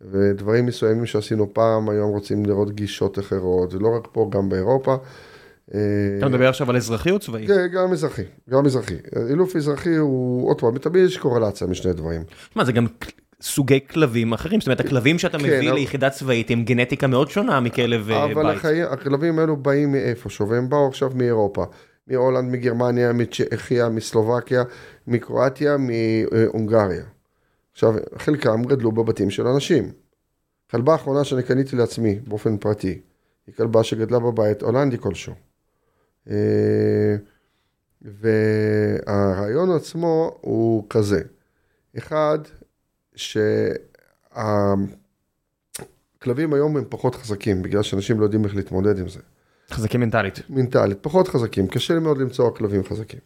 ודברים 0.02 0.65
מסוימים 0.65 1.06
שעשינו 1.06 1.54
פעם, 1.54 1.89
היום 1.89 2.12
רוצים 2.12 2.45
לראות 2.45 2.76
גישות 2.76 3.19
אחרות, 3.19 3.73
ולא 3.73 3.95
רק 3.95 4.08
פה, 4.12 4.30
גם 4.32 4.50
באירופה. 4.50 4.97
אה, 5.73 5.80
אתה 6.17 6.28
מדבר 6.28 6.50
עכשיו 6.50 6.69
על 6.69 6.76
אזרחי 6.76 7.12
או 7.12 7.19
צבאי? 7.19 7.47
כן, 7.47 7.67
גם 7.73 7.91
אזרחי, 7.91 8.23
גם 8.50 8.65
אזרחי. 8.65 8.95
אילוף 9.30 9.56
אזרחי 9.56 9.95
הוא, 9.95 10.50
עוד 10.50 10.60
פעם, 10.60 10.78
תמיד 10.78 11.04
יש 11.06 11.17
קורלציה 11.17 11.67
משני 11.67 11.93
דברים. 11.93 12.23
מה, 12.56 12.65
זה 12.65 12.71
גם 12.71 12.88
סוגי 13.41 13.80
כלבים 13.88 14.34
אחרים, 14.34 14.60
זאת 14.60 14.67
אומרת, 14.67 14.80
הכלבים 14.80 15.19
שאתה 15.19 15.38
כן, 15.38 15.43
מביא 15.43 15.71
ליחידה 15.71 16.10
צבאית 16.10 16.50
עם 16.50 16.63
גנטיקה 16.63 17.08
מאוד 17.08 17.30
שונה 17.30 17.60
מכלב 17.60 18.10
אה, 18.12 18.28
בית. 18.28 18.38
אבל 18.38 18.56
הכלבים 18.89 19.39
האלו 19.39 19.58
באים 19.58 19.91
מאיפשהו, 19.91 20.50
והם 20.50 20.69
באו 20.69 20.88
עכשיו 20.88 21.12
מאירופה. 21.15 21.65
מהולנד, 22.08 22.52
מגרמניה, 22.52 23.13
מצ'כיה, 23.13 23.89
מסלובקיה, 23.89 24.63
מקרואטיה, 25.08 25.78
מהונגריה. 25.78 27.04
עכשיו, 27.71 27.93
חלקם 28.17 28.63
גדלו 28.63 28.91
בבתים 28.91 29.30
של 29.30 29.47
אנשים. 29.47 29.91
כלבה 30.71 30.91
האחרונה 30.91 31.23
שאני 31.23 31.43
קניתי 31.43 31.76
לעצמי 31.76 32.19
באופן 32.28 32.58
פרטי, 32.58 33.02
היא 33.47 33.56
כלבה 33.56 33.84
שגדלה 33.84 34.19
בבית 34.19 34.62
הולנדי 34.62 34.97
כלשהו. 34.97 35.34
אה, 36.30 37.15
והרעיון 38.02 39.71
עצמו 39.71 40.38
הוא 40.41 40.86
כזה, 40.89 41.21
אחד, 41.97 42.39
שהכלבים 43.17 44.84
היום 46.53 46.77
הם 46.77 46.84
פחות 46.89 47.15
חזקים, 47.15 47.62
בגלל 47.62 47.84
שאנשים 47.84 48.19
לא 48.19 48.25
יודעים 48.25 48.45
איך 48.45 48.56
להתמודד 48.56 48.99
עם 48.99 49.10
זה. 49.10 49.19
חזקים 49.71 50.01
מנטלית. 50.01 50.39
מנטלית, 50.49 50.97
פחות 51.01 51.27
חזקים, 51.27 51.67
קשה 51.67 51.99
מאוד 51.99 52.17
למצוא 52.17 52.51
כלבים 52.51 52.84
חזקים. 52.84 53.19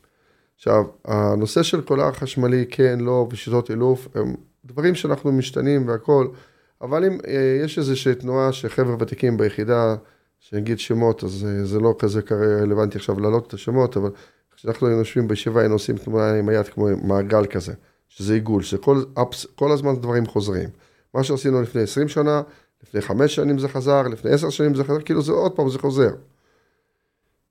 עכשיו, 0.55 0.83
הנושא 1.05 1.63
של 1.63 1.81
קולר 1.81 2.11
חשמלי, 2.11 2.65
כן, 2.69 2.99
לא, 2.99 3.27
ושיטות 3.31 3.69
אילוף, 3.69 4.07
הם 4.15 4.35
דברים 4.65 4.95
שאנחנו 4.95 5.31
משתנים 5.31 5.87
והכול, 5.87 6.31
אבל 6.81 7.05
אם 7.05 7.17
אה, 7.27 7.61
יש 7.65 7.77
איזושהי 7.77 8.15
תנועה 8.15 8.51
שחבר'ה 8.51 8.95
ותיקים 8.99 9.37
ביחידה, 9.37 9.95
שנגיד 10.39 10.79
שמות, 10.79 11.23
אז 11.23 11.47
אה, 11.49 11.65
זה 11.65 11.79
לא 11.79 11.95
כזה 11.99 12.21
רלוונטי 12.61 12.97
עכשיו 12.97 13.19
להעלות 13.19 13.47
את 13.47 13.53
השמות, 13.53 13.97
אבל 13.97 14.09
כשאנחנו 14.55 14.89
יושבים 14.89 15.27
בישיבה 15.27 15.59
היינו 15.59 15.75
עושים 15.75 15.97
תמונה 15.97 16.33
עם 16.33 16.49
היד 16.49 16.67
כמו 16.67 16.87
מעגל 17.03 17.45
כזה, 17.45 17.73
שזה 18.15 18.33
עיגול, 18.33 18.63
שכל 18.63 19.71
הזמן 19.71 19.95
דברים 19.95 20.25
חוזרים. 20.25 20.69
מה 21.13 21.23
שעשינו 21.23 21.61
לפני 21.61 21.81
20 21.81 22.07
שנה, 22.07 22.41
לפני 22.83 23.01
5 23.01 23.35
שנים 23.35 23.59
זה 23.59 23.67
חזר, 23.67 24.01
לפני 24.01 24.31
10 24.31 24.49
שנים 24.49 24.75
זה 24.75 24.83
חזר, 24.83 25.01
כאילו 25.01 25.21
זה 25.21 25.31
עוד 25.31 25.55
פעם, 25.55 25.69
זה 25.69 25.79
חוזר. 25.79 26.09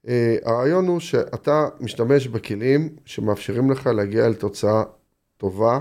Uh, 0.06 0.08
הרעיון 0.44 0.86
הוא 0.86 1.00
שאתה 1.00 1.68
משתמש 1.80 2.26
בכלים 2.26 2.88
שמאפשרים 3.04 3.70
לך 3.70 3.86
להגיע 3.86 4.28
לתוצאה 4.28 4.82
טובה, 5.36 5.80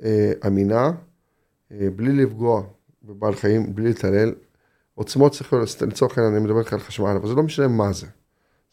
uh, 0.00 0.04
אמינה, 0.46 0.90
uh, 0.90 1.74
בלי 1.96 2.12
לפגוע 2.24 2.62
בבעל 3.02 3.34
חיים, 3.34 3.74
בלי 3.74 3.86
להתעלל. 3.88 4.34
עוצמות 4.94 5.32
צריך 5.32 5.52
להיות, 5.52 5.82
לצורך 5.82 6.18
העניין, 6.18 6.34
אני 6.34 6.44
מדבר 6.44 6.58
איתך 6.58 6.72
על 6.72 6.78
חשמל, 6.78 7.16
אבל 7.20 7.28
זה 7.28 7.34
לא 7.34 7.42
משנה 7.42 7.68
מה 7.68 7.92
זה. 7.92 8.06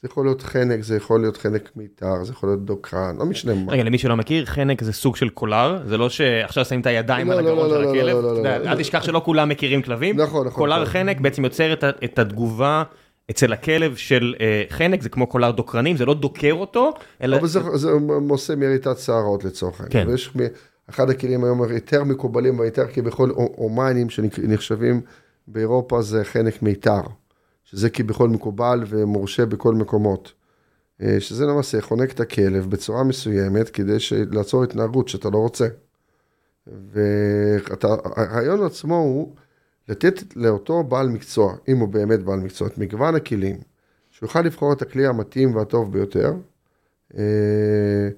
זה 0.04 0.08
יכול 0.12 0.26
להיות 0.26 0.42
חנק, 0.42 0.84
זה 0.84 0.96
יכול 0.96 1.22
להיות 1.22 1.38
חנק 1.38 1.70
מיתר, 1.76 2.24
זה 2.24 2.32
יכול 2.32 2.50
להיות 2.50 2.66
דוקרן, 2.66 3.16
לא 3.20 3.26
משנה 3.26 3.54
מה. 3.54 3.72
רגע, 3.72 3.84
למי 3.84 3.98
שלא 3.98 4.18
מכיר, 4.18 4.46
חנק 4.46 4.84
זה 4.84 4.94
סוג 4.94 5.16
של 5.16 5.30
קולר, 5.30 5.82
זה 5.88 5.98
לא 5.98 6.10
שעכשיו 6.10 6.66
שמים 6.66 6.82
את 6.82 6.86
הידיים 6.86 7.30
על 7.30 7.40
הגרון 7.40 7.70
של 7.70 7.90
הכלב. 7.90 8.18
אל 8.46 8.78
תשכח 8.78 9.04
שלא 9.04 9.22
כולם 9.26 9.50
מכירים 9.50 9.82
כלבים. 9.82 10.20
נכון, 10.20 10.48
נכון. 10.48 10.64
קולר 10.64 10.86
חנק 10.86 11.20
בעצם 11.20 11.44
יוצר 11.44 11.74
את 12.04 12.20
התגובה 12.20 12.84
אצל 13.32 13.54
הכלב 13.54 13.96
של 13.96 14.36
חנק, 14.70 15.02
זה 15.02 15.10
כמו 15.10 15.28
קולר 15.28 15.52
דוקרנים, 15.52 15.98
זה 15.98 16.06
לא 16.06 16.14
דוקר 16.14 16.54
אותו, 16.54 16.94
אלא... 17.22 17.38
אבל 17.38 17.48
זה 17.48 17.90
עושה 18.30 18.56
מריטת 18.56 18.98
שערות 18.98 19.44
לצורך 19.44 19.82
העניין. 19.82 20.18
כן. 20.18 20.46
אחד 20.90 21.10
הכלים 21.10 21.44
היום 21.44 21.64
היותר 21.64 22.04
מקובלים 22.04 22.60
והיותר 22.60 22.86
כביכול 22.94 23.32
הומניים 23.36 24.10
שנחשבים 24.10 25.02
באירופה 25.48 26.02
זה 26.02 26.24
חנק 26.24 26.62
מיתר. 26.62 27.02
שזה 27.74 27.90
כביכול 27.90 28.30
מקובל 28.30 28.84
ומורשה 28.88 29.46
בכל 29.46 29.76
מקומות. 29.76 30.34
אה, 31.02 31.20
שזה 31.20 31.46
למעשה 31.46 31.82
חונק 31.82 32.12
את 32.12 32.20
הכלב 32.20 32.70
בצורה 32.70 33.04
מסוימת 33.04 33.70
כדי 33.70 33.98
לעצור 34.32 34.64
התנהגות 34.64 35.08
שאתה 35.08 35.30
לא 35.30 35.38
רוצה. 35.38 35.68
והרעיון 36.68 38.64
עצמו 38.64 38.96
הוא 38.96 39.36
לתת 39.90 40.36
לאותו 40.36 40.84
בעל 40.84 41.10
מקצוע, 41.10 41.56
אם 41.68 41.78
הוא 41.78 41.88
באמת 41.90 42.24
בעל 42.24 42.40
מקצוע, 42.40 42.68
את 42.68 42.78
מגוון 42.78 43.16
הכלים, 43.16 43.58
שהוא 44.12 44.28
יוכל 44.28 44.42
לבחור 44.42 44.74
את 44.74 44.82
הכלי 44.82 45.08
המתאים 45.08 45.56
והטוב 45.56 45.94
ביותר, 45.94 46.34
אה, 47.18 48.10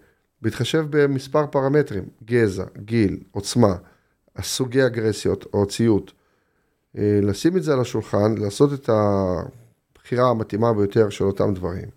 בהתחשב 0.42 0.86
במספר 0.90 1.48
פרמטרים, 1.48 2.04
גזע, 2.26 2.66
גיל, 2.78 3.20
עוצמה, 3.32 3.76
סוגי 4.42 4.86
אגרסיות 4.86 5.46
או 5.54 5.66
ציות. 5.66 6.12
אה, 6.98 7.20
לשים 7.24 7.58
את 7.58 7.64
זה 7.64 7.74
על 7.74 7.82
השולחן, 7.82 8.36
לעשות 8.38 8.74
את 8.74 8.90
הבחירה 8.90 10.30
המתאימה 10.30 10.74
ביותר 10.74 11.10
של 11.10 11.24
אותם 11.24 11.54
דברים, 11.54 11.90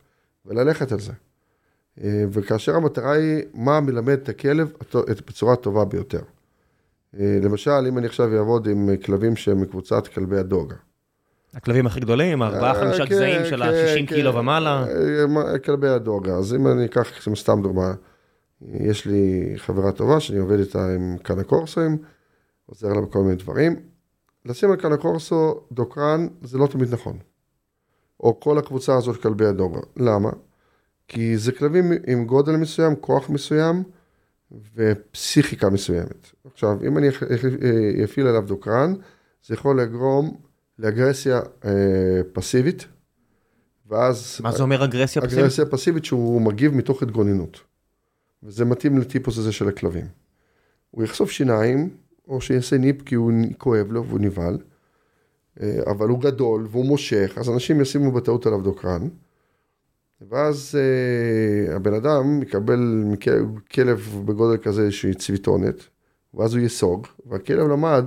וללכת 0.47 0.93
על 0.93 1.01
זה. 1.01 1.13
אה, 2.05 2.25
וכאשר 2.33 2.77
המטרה 2.77 3.13
היא 3.13 3.43
מה 3.55 3.81
מלמד 3.81 4.19
את 4.23 4.29
הכלב 4.29 4.73
בצורה 5.27 5.53
הטובה 5.53 5.85
ביותר. 5.85 6.21
אה, 7.19 7.39
למשל, 7.43 7.87
אם 7.89 7.99
אני 7.99 8.07
עכשיו 8.07 8.39
אעבוד 8.39 8.69
עם 8.69 8.97
כלבים 9.05 9.37
שהם 9.37 9.61
מקבוצת 9.61 10.07
כלבי 10.07 10.39
הדוגה. 10.39 10.77
הכלבים 11.55 11.87
הכי 11.87 12.01
גדולים, 12.01 12.43
ארבעה 12.43 12.75
חמישה 12.75 13.07
כן, 13.07 13.11
גזעים 13.11 13.45
של 13.45 13.63
ה-60 13.63 13.99
כן, 13.99 14.07
קילו 14.07 14.35
ומעלה. 14.35 14.87
כלבי 15.65 15.89
הדוגה, 15.89 16.35
אז 16.35 16.55
אם 16.55 16.67
אני 16.67 16.85
אקח 16.85 17.29
סתם 17.35 17.63
דוגמה, 17.63 17.95
יש 18.63 19.07
לי 19.07 19.53
חברה 19.57 19.93
טובה 19.93 20.21
שאני 20.21 20.39
עובד 20.39 20.59
איתה 20.59 20.95
עם 20.95 21.17
כמה 21.25 21.43
קורסים, 21.43 21.99
עוזר 22.67 22.89
לה 22.89 23.01
בכל 23.01 23.19
מיני 23.19 23.37
דברים. 23.37 23.77
לשים 24.49 24.71
על 24.71 24.97
קורסו 24.97 25.61
דוקרן 25.73 26.27
זה 26.43 26.59
לא 26.59 26.67
תמיד 26.67 26.95
נכון. 26.95 27.19
או 28.21 28.41
כל 28.41 28.59
הקבוצה 28.59 28.97
הזאת 28.97 29.23
כלבי 29.23 29.47
הדוגה. 29.47 29.81
למה? 29.97 30.31
כי 31.09 31.39
זה 31.39 31.53
כלבים 31.53 31.93
עם 32.07 32.25
גודל 32.25 32.53
מסוים, 32.53 32.97
כוח 32.97 33.31
מסוים 33.31 33.83
ופסיכיקה 34.75 35.71
מסוימת. 35.71 36.31
עכשיו, 36.53 36.79
אם 36.87 36.99
אני 36.99 37.09
אפעיל 38.05 38.27
עליו 38.27 38.43
דוקרן, 38.43 38.95
זה 39.47 39.55
יכול 39.55 39.81
לגרום 39.81 40.37
לאגרסיה 40.79 41.41
אה, 41.65 42.21
פסיבית, 42.33 42.87
ואז... 43.87 44.41
מה 44.43 44.53
זה 44.53 44.63
אומר 44.63 44.85
אגרסיה 44.85 45.23
פסיבית? 45.23 45.39
אגרסיה 45.39 45.67
פסיבית 45.67 46.05
שהוא 46.05 46.41
מגיב 46.43 46.75
מתוך 46.75 47.03
התגוננות. 47.03 47.61
וזה 48.43 48.65
מתאים 48.65 48.99
לטיפוס 48.99 49.39
הזה 49.39 49.53
של 49.53 49.69
הכלבים. 49.69 50.07
הוא 50.91 51.05
יחשוף 51.05 51.31
שיניים, 51.31 51.91
או 52.29 52.41
שיעשה 52.41 52.79
nip 52.79 53.03
כי 53.03 53.15
הוא 53.15 53.33
כואב 53.59 53.93
לו 53.93 54.07
והוא 54.07 54.21
נבהל, 54.21 54.59
אה, 55.61 55.81
אבל 55.87 56.09
הוא 56.09 56.21
גדול 56.21 56.67
והוא 56.71 56.87
מושך, 56.87 57.33
אז 57.37 57.51
אנשים 57.51 57.81
ישימו 57.81 58.13
בטעות 58.13 58.47
עליו 58.47 58.61
דוקרן, 58.61 59.09
ואז 60.29 60.75
uh, 60.75 61.75
הבן 61.75 61.95
אדם 61.95 62.43
יקבל 62.43 63.05
כלב 63.73 64.23
בגודל 64.25 64.57
כזה 64.57 64.83
איזושהי 64.83 65.15
צביתונת, 65.15 65.75
ואז 66.35 66.55
הוא 66.55 66.63
יסוג, 66.63 67.07
והכלב 67.27 67.69
למד 67.69 68.05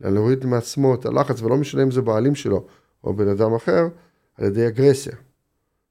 להוריד 0.00 0.46
מעצמו 0.46 0.94
את 0.94 1.06
הלחץ, 1.06 1.42
ולא 1.42 1.56
משנה 1.56 1.82
אם 1.82 1.90
זה 1.90 2.02
בעלים 2.02 2.34
שלו 2.34 2.66
או 3.04 3.14
בן 3.14 3.28
אדם 3.28 3.54
אחר, 3.54 3.88
על 4.36 4.46
ידי 4.46 4.66
אגרסיה. 4.66 5.16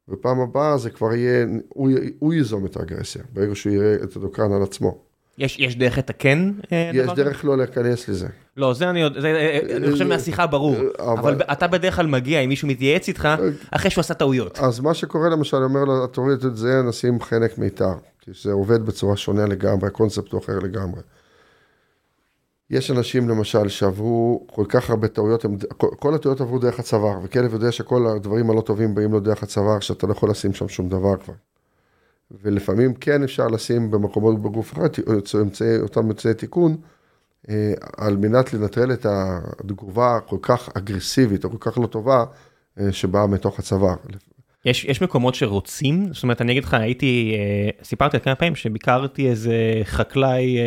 ופעם 0.10 0.40
הבאה 0.40 0.78
זה 0.78 0.90
כבר 0.90 1.14
יהיה, 1.14 1.46
הוא, 1.70 1.90
הוא 2.20 2.34
ייזום 2.34 2.66
את 2.66 2.78
האגרסיה, 2.78 3.24
ברגע 3.34 3.56
שהוא 3.56 3.74
יראה 3.74 3.96
את 4.04 4.16
הדוקרן 4.16 4.52
על 4.52 4.64
עצמו. 4.64 5.04
יש, 5.42 5.60
יש 5.60 5.76
דרך 5.76 5.98
לתקן? 5.98 6.52
אה, 6.72 6.92
יש 6.94 7.12
דרך 7.16 7.46
לא 7.46 7.58
להיכנס 7.58 8.10
לזה. 8.10 8.28
לא, 8.58 8.74
זה 8.74 8.90
אני, 8.90 9.04
זה, 9.20 9.28
אה, 9.28 9.78
אני 9.78 9.92
חושב 9.92 10.08
מהשיחה 10.08 10.48
ברור, 10.48 10.76
אבל, 11.00 11.20
אבל 11.20 11.42
אתה 11.52 11.68
בדרך 11.68 11.96
כלל 11.96 12.08
מגיע, 12.08 12.40
אם 12.40 12.50
מישהו 12.50 12.68
מתייעץ 12.68 13.08
איתך, 13.08 13.30
אחרי 13.72 13.92
שהוא 13.92 14.02
עשה 14.02 14.14
טעויות. 14.14 14.60
אז 14.60 14.80
מה 14.80 14.94
שקורה 14.94 15.30
למשל, 15.30 15.58
אני 15.58 15.66
אומר 15.66 15.84
לו, 15.84 16.08
תוריד 16.08 16.46
את 16.46 16.58
זה, 16.58 16.82
נשים 16.88 17.22
חנק 17.22 17.58
מיתר, 17.58 17.94
כי 18.22 18.32
זה 18.44 18.52
עובד 18.52 18.86
בצורה 18.86 19.18
שונה 19.18 19.46
לגמרי, 19.46 19.88
הקונספט 19.88 20.32
הוא 20.32 20.42
אחר 20.42 20.60
לגמרי. 20.60 21.02
יש 22.70 22.92
אנשים 22.92 23.30
למשל 23.30 23.70
שעברו 23.70 24.48
כל 24.52 24.66
כך 24.70 24.90
הרבה 24.90 25.08
טעויות, 25.08 25.46
הם, 25.46 25.58
כל 25.78 26.16
הטעויות 26.16 26.42
עברו 26.42 26.60
דרך 26.60 26.80
הצוואר, 26.80 27.20
וכלב 27.24 27.54
יודע 27.54 27.72
שכל 27.72 28.08
הדברים 28.08 28.50
הלא 28.50 28.62
טובים 28.62 28.96
באים 28.96 29.12
לו 29.12 29.20
דרך 29.20 29.44
הצוואר, 29.44 29.80
שאתה 29.80 30.08
לא 30.08 30.12
יכול 30.12 30.30
לשים 30.30 30.54
שם 30.54 30.68
שום 30.68 30.90
דבר 30.90 31.18
כבר. 31.18 31.34
ולפעמים 32.42 32.94
כן 32.94 33.24
אפשר 33.24 33.48
לשים 33.48 33.92
במקומות 33.92 34.42
בגוף 34.42 34.74
אחד 34.74 34.90
אותם 35.82 36.02
אמצעי 36.06 36.34
תיקון, 36.34 36.78
אה, 37.50 37.74
על 37.98 38.18
מנת 38.18 38.54
לנטרל 38.54 38.94
את 38.94 39.06
התגובה 39.10 40.16
הכל 40.16 40.38
כך 40.42 40.70
אגרסיבית 40.78 41.44
או 41.44 41.50
כל 41.50 41.72
כך 41.72 41.78
לא 41.78 41.88
טובה 41.88 42.24
אה, 42.80 42.92
שבאה 42.92 43.28
מתוך 43.28 43.60
הצבא. 43.60 43.96
יש, 44.66 44.86
יש 44.86 45.02
מקומות 45.02 45.36
שרוצים, 45.36 46.14
זאת 46.14 46.24
אומרת, 46.24 46.42
אני 46.42 46.52
אגיד 46.52 46.64
לך, 46.64 46.74
הייתי, 46.74 47.36
אה, 47.36 47.84
סיפרתי 47.84 48.20
כמה 48.20 48.36
פעמים 48.36 48.56
שביקרתי 48.56 49.30
איזה 49.30 49.82
חקלאי 49.84 50.58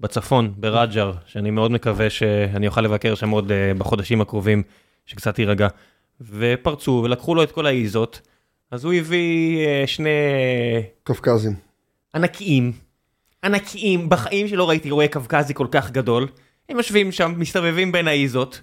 בצפון, 0.00 0.54
ברג'ר, 0.56 1.12
שאני 1.26 1.50
מאוד 1.50 1.70
מקווה 1.70 2.10
שאני 2.10 2.66
אוכל 2.66 2.80
לבקר 2.80 3.14
שם 3.14 3.30
עוד 3.30 3.52
בחודשים 3.78 4.20
הקרובים, 4.20 4.62
שקצת 5.06 5.38
יירגע. 5.38 5.68
ופרצו 6.20 7.00
ולקחו 7.04 7.34
לו 7.34 7.42
את 7.42 7.52
כל 7.52 7.66
האיזות. 7.66 8.20
אז 8.72 8.84
הוא 8.84 8.92
הביא 8.92 9.66
אה, 9.66 9.86
שני... 9.86 10.08
קווקזים. 11.04 11.52
ענקיים, 12.14 12.72
ענקיים, 13.44 14.08
בחיים 14.08 14.48
שלא 14.48 14.68
ראיתי 14.68 14.90
רואה 14.90 15.08
קווקזי 15.08 15.54
כל 15.54 15.66
כך 15.70 15.90
גדול. 15.90 16.28
הם 16.68 16.76
יושבים 16.76 17.12
שם, 17.12 17.34
מסתובבים 17.36 17.92
בין 17.92 18.08
האיזות. 18.08 18.60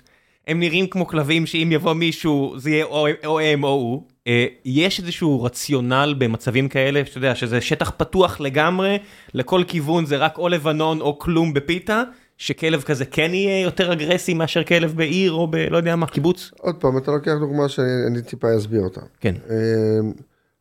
הם 0.47 0.59
נראים 0.59 0.87
כמו 0.87 1.07
כלבים 1.07 1.45
שאם 1.45 1.69
יבוא 1.71 1.93
מישהו 1.93 2.53
זה 2.57 2.69
יהיה 2.69 2.85
או, 2.85 3.07
או 3.25 3.39
הם 3.39 3.63
או 3.63 3.69
הוא. 3.69 4.03
אה, 4.27 4.45
יש 4.65 4.99
איזשהו 4.99 5.43
רציונל 5.43 6.15
במצבים 6.17 6.69
כאלה, 6.69 7.05
שאתה 7.05 7.17
יודע, 7.17 7.35
שזה 7.35 7.61
שטח 7.61 7.91
פתוח 7.97 8.39
לגמרי, 8.39 8.97
לכל 9.33 9.63
כיוון 9.67 10.05
זה 10.05 10.17
רק 10.17 10.37
או 10.37 10.49
לבנון 10.49 11.01
או 11.01 11.19
כלום 11.19 11.53
בפיתה. 11.53 12.03
שכלב 12.39 12.81
כזה 12.81 13.05
כן 13.05 13.33
יהיה 13.33 13.61
יותר 13.61 13.93
אגרסי 13.93 14.33
מאשר 14.33 14.63
כלב 14.63 14.93
בעיר 14.95 15.31
או 15.31 15.47
ב... 15.47 15.55
לא 15.55 15.77
יודע 15.77 15.95
מה, 15.95 16.07
קיבוץ? 16.07 16.51
עוד 16.59 16.75
פעם, 16.75 16.97
אתה 16.97 17.11
לוקח 17.11 17.33
דוגמה 17.39 17.69
שאני 17.69 18.21
טיפה 18.21 18.57
אסביר 18.57 18.81
אותה. 18.81 19.01
כן. 19.19 19.35
אמ, 19.49 20.13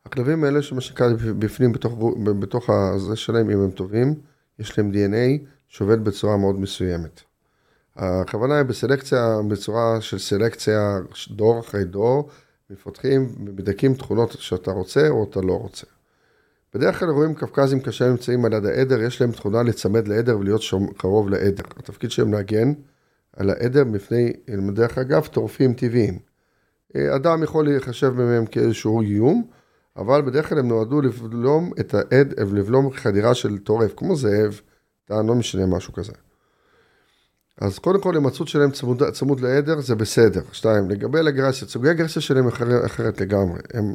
הכלבים 0.05 0.43
האלה 0.43 0.61
שמה 0.61 0.81
שנקרא 0.81 1.07
בפנים, 1.39 1.71
בתוך, 1.71 2.15
בתוך 2.39 2.69
הזה 2.69 3.15
שלהם, 3.15 3.49
אם 3.49 3.59
הם 3.59 3.71
טובים, 3.71 4.15
יש 4.59 4.77
להם 4.77 4.91
DNA 4.91 5.45
שעובד 5.67 6.03
בצורה 6.03 6.37
מאוד 6.37 6.59
מסוימת. 6.59 7.21
הכוונה 7.95 8.55
היא 8.57 8.63
בסלקציה, 8.63 9.37
בצורה 9.47 10.01
של 10.01 10.19
סלקציה 10.19 10.97
דור 11.31 11.59
אחרי 11.59 11.83
דור, 11.83 12.29
מפתחים 12.69 13.35
ומדקים 13.45 13.93
תכונות 13.93 14.31
שאתה 14.39 14.71
רוצה 14.71 15.09
או 15.09 15.27
אתה 15.29 15.41
לא 15.41 15.53
רוצה. 15.53 15.87
בדרך 16.73 16.99
כלל 16.99 17.09
רואים 17.09 17.35
קווקזים 17.35 17.79
כאשר 17.79 18.09
נמצאים 18.09 18.45
על 18.45 18.53
יד 18.53 18.65
העדר, 18.65 19.01
יש 19.01 19.21
להם 19.21 19.31
תכונה 19.31 19.63
להיצמד 19.63 20.07
לעדר 20.07 20.39
ולהיות 20.39 20.61
שום, 20.61 20.87
קרוב 20.97 21.29
לעדר. 21.29 21.63
התפקיד 21.77 22.11
שלהם 22.11 22.33
להגן 22.33 22.73
על 23.35 23.49
העדר 23.49 23.83
מפני, 23.83 24.33
דרך 24.73 24.97
אגב, 24.97 25.25
טורפים 25.25 25.73
טבעיים. 25.73 26.19
אה, 26.95 27.15
אדם 27.15 27.43
יכול 27.43 27.65
להיחשב 27.65 28.09
מהם 28.09 28.45
כאיזשהו 28.45 29.01
איום, 29.01 29.47
אבל 29.97 30.21
בדרך 30.21 30.49
כלל 30.49 30.59
הם 30.59 30.67
נועדו 30.67 31.01
לבלום 31.01 31.71
את 31.79 31.93
העד, 31.93 32.39
לבלום 32.39 32.91
חדירה 32.91 33.33
של 33.33 33.57
טורף, 33.57 33.93
כמו 33.95 34.15
זאב, 34.15 34.61
טען, 35.05 35.27
לא 35.27 35.35
משנה, 35.35 35.65
משהו 35.65 35.93
כזה. 35.93 36.13
אז 37.61 37.79
קודם 37.79 38.01
כל, 38.01 38.15
הימצאות 38.15 38.47
שלהם 38.47 38.71
צמוד, 38.71 39.03
צמוד 39.09 39.39
לעדר 39.39 39.79
זה 39.79 39.95
בסדר. 39.95 40.41
שתיים, 40.51 40.89
לגבי 40.89 41.19
אגרסיה, 41.19 41.67
סוגי 41.67 41.91
אגרסיה 41.91 42.21
שלהם 42.21 42.47
אחרת, 42.47 42.85
אחרת 42.85 43.21
לגמרי. 43.21 43.59
הם, 43.73 43.93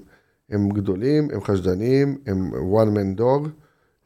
הם 0.54 0.68
גדולים, 0.68 1.28
הם 1.32 1.40
חשדניים, 1.40 2.18
הם 2.26 2.50
one 2.52 2.96
man 2.96 3.20
dog. 3.20 3.48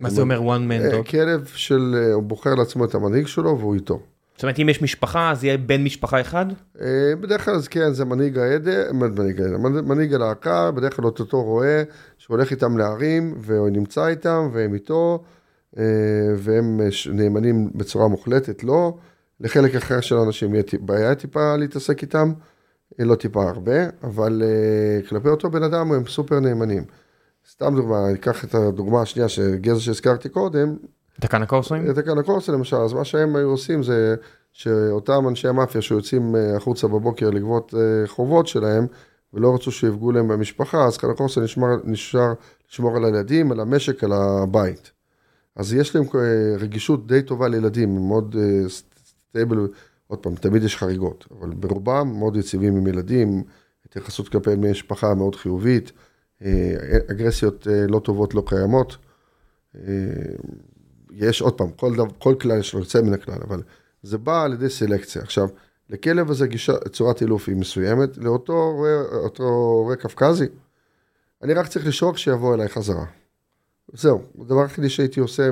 מה 0.01 0.11
זה 0.11 0.21
אומר 0.21 0.41
one 0.41 0.71
man 0.71 0.95
dog? 0.95 1.11
כלב 1.11 1.45
של, 1.55 1.95
אה, 1.97 2.13
הוא 2.13 2.23
בוחר 2.23 2.55
לעצמו 2.55 2.85
את 2.85 2.95
המנהיג 2.95 3.27
שלו 3.27 3.59
והוא 3.59 3.75
איתו. 3.75 4.01
זאת 4.35 4.43
אומרת, 4.43 4.59
אם 4.59 4.69
יש 4.69 4.83
משפחה, 4.83 5.31
אז 5.31 5.45
יהיה 5.45 5.59
בן 5.59 5.85
משפחה 5.85 6.21
אחד? 6.21 6.47
אה, 6.81 6.87
בדרך 7.21 7.45
כלל, 7.45 7.55
אז 7.55 7.69
כן, 7.69 7.93
זה 7.93 8.05
מנהיג 8.05 8.39
העדר, 8.39 8.93
מנהיג 8.93 9.41
העדר, 9.41 9.59
מנהיג 9.83 10.15
הלהקה, 10.15 10.71
בדרך 10.71 10.97
כלל 10.97 11.05
אותו 11.05 11.43
רועה 11.43 11.83
שהולך 12.19 12.51
איתם 12.51 12.79
להרים, 12.79 13.35
והוא 13.39 13.69
נמצא 13.69 14.07
איתם, 14.07 14.49
והם 14.53 14.75
איתו, 14.75 15.25
אה, 15.79 15.85
והם 16.37 16.81
נאמנים 17.13 17.71
בצורה 17.75 18.09
מוחלטת 18.09 18.65
לו. 18.65 18.69
לא. 18.73 18.95
לחלק 19.41 19.75
אחר 19.75 20.01
של 20.01 20.17
האנשים 20.17 20.55
יהיה 20.55 20.65
בעיה 20.81 21.15
טיפה 21.15 21.57
להתעסק 21.57 22.03
איתם, 22.03 22.33
לא 22.99 23.15
טיפה 23.15 23.49
הרבה, 23.49 23.87
אבל 24.03 24.43
כלפי 25.09 25.29
אותו 25.29 25.51
בן 25.51 25.63
אדם 25.63 25.93
הם 25.93 26.07
סופר 26.07 26.41
נאמנים. 26.41 26.85
סתם 27.51 27.75
דוגמה, 27.77 28.13
אקח 28.13 28.45
את 28.45 28.55
הדוגמה 28.55 29.03
השנייה, 29.03 29.29
שגזע 29.29 29.81
שהזכרתי 29.81 30.29
קודם. 30.29 30.77
את 31.19 31.25
הקנקורסים? 31.25 31.91
את 31.91 31.99
הקנקורסים 31.99 32.55
למשל, 32.55 32.77
אז 32.77 32.93
מה 32.93 33.05
שהם 33.05 33.37
היו 33.37 33.49
עושים 33.49 33.83
זה 33.83 34.15
שאותם 34.53 35.29
אנשי 35.29 35.49
המאפיה 35.49 35.83
שיוצאים 35.83 36.37
אה, 36.37 36.57
החוצה 36.57 36.89
בבוקר 36.89 37.31
לגבות 37.31 37.75
אה, 37.75 38.07
חובות 38.07 38.47
שלהם, 38.47 38.87
ולא 39.35 39.55
רצו 39.55 39.73
שיפגעו 39.73 40.13
להם 40.13 40.29
במשפחה, 40.29 40.85
אז 40.85 40.97
קנה 40.97 41.14
קורסו 41.14 41.43
נשמר, 41.43 41.69
נשאר 41.85 42.33
לשמור 42.71 42.97
על 42.97 43.05
הילדים, 43.05 43.53
על 43.53 43.61
המשק, 43.61 44.05
על 44.05 44.13
הבית. 44.13 44.91
אז 45.57 45.75
יש 45.75 45.97
להם 45.97 46.05
אה, 46.15 46.57
רגישות 46.59 47.07
די 47.07 47.23
טובה 47.23 47.49
לילדים, 47.49 48.09
מאוד 48.09 48.37
stable, 48.69 49.69
עוד 50.09 50.19
פעם, 50.19 50.35
תמיד 50.35 50.63
יש 50.63 50.77
חריגות, 50.77 51.27
אבל 51.39 51.51
ברובם 51.51 52.13
מאוד 52.19 52.37
יציבים 52.37 52.77
עם 52.77 52.87
ילדים, 52.87 53.43
התייחסות 53.87 54.29
כלפי 54.29 54.57
משפחה 54.57 55.15
מאוד 55.15 55.35
חיובית. 55.35 55.93
אה, 56.43 56.75
אגרסיות 57.11 57.69
אה, 57.69 57.87
לא 57.89 57.99
טובות 57.99 58.35
לא 58.35 58.43
קיימות. 58.47 58.97
אה, 59.77 59.83
יש 61.13 61.43
עוד 61.43 61.55
פעם, 61.55 61.71
כל, 61.71 61.95
דבר, 61.95 62.07
כל 62.19 62.35
כלל 62.41 62.59
יש 62.59 62.75
לו 62.75 62.81
יוצא 62.81 63.03
מן 63.03 63.13
הכלל, 63.13 63.39
אבל 63.49 63.63
זה 64.03 64.19
בא 64.19 64.43
על 64.43 64.53
ידי 64.53 64.71
סלקציה. 64.71 65.23
עכשיו, 65.23 65.49
לכלב 65.91 66.31
הזה 66.31 66.47
גישה, 66.47 66.73
צורת 66.93 67.23
אילוף 67.23 67.49
היא 67.49 67.57
מסוימת, 67.57 68.17
לאותו 68.17 68.77
רואה 69.39 69.97
קווקזי, 69.97 70.47
אני 71.43 71.55
רק 71.55 71.67
צריך 71.67 71.87
לשרוק 71.87 72.17
שיבוא 72.17 72.55
אליי 72.55 72.69
חזרה. 72.69 73.05
זהו, 73.93 74.23
הדבר 74.41 74.63
היחידי 74.63 74.91
שהייתי 74.91 75.21
עושה, 75.21 75.51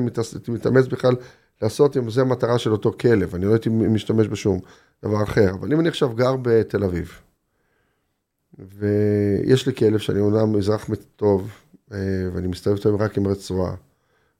מתאמץ 0.49 0.87
בכלל 0.87 1.15
לעשות 1.63 1.97
אם 1.97 2.11
זה 2.11 2.21
המטרה 2.21 2.59
של 2.59 2.73
אותו 2.73 2.93
כלב, 3.01 3.35
אני 3.35 3.45
לא 3.45 3.51
הייתי 3.51 3.69
משתמש 3.69 4.27
בשום 4.29 4.61
דבר 5.05 5.23
אחר. 5.23 5.51
אבל 5.51 5.73
אם 5.73 5.81
אני 5.81 5.89
עכשיו 5.89 6.15
גר 6.15 6.37
בתל 6.43 6.85
אביב, 6.85 7.21
ויש 8.59 9.67
לי 9.67 9.75
כלב 9.75 9.99
שאני 9.99 10.21
אומנם 10.21 10.57
אזרח 10.57 10.87
טוב, 11.17 11.51
אה, 11.93 11.99
ואני 12.33 12.47
מסתובב 12.47 12.77
איתו 12.77 12.99
רק 12.99 13.19
עם 13.19 13.27
רצועה, 13.27 13.75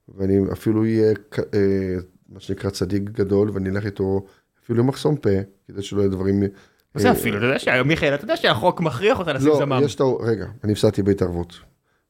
ואני 0.09 0.39
אפילו 0.53 0.83
אהיה, 0.83 1.15
אה, 1.55 1.97
מה 2.29 2.41
שנקרא 2.41 2.71
צדיק 2.71 3.03
גדול, 3.03 3.51
ואני 3.51 3.71
אלך 3.71 3.87
איתו 3.87 4.27
אפילו 4.65 4.83
עם 4.83 4.87
מחסום 4.87 5.17
פה, 5.17 5.31
כדי 5.69 5.83
שלא 5.83 6.01
יהיו 6.01 6.11
דברים... 6.11 6.41
מה 6.41 7.01
זה 7.01 7.09
אה, 7.09 7.13
אפילו? 7.13 7.39
אתה 7.39 7.47
יודע 7.47 7.59
שמיכאל, 7.59 8.15
אתה 8.15 8.25
יודע 8.25 8.37
שהחוק 8.37 8.81
מכריח 8.81 9.19
אותה 9.19 9.33
לשים 9.33 9.53
זמם. 9.59 9.81
לא, 9.81 9.85
יש 9.85 9.95
את 9.95 10.01
ה... 10.01 10.05
רגע, 10.21 10.47
אני 10.65 10.73
הפסדתי 10.73 11.03
בהתערבות. 11.03 11.55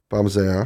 פעם 0.08 0.28
זה 0.28 0.42
היה, 0.42 0.62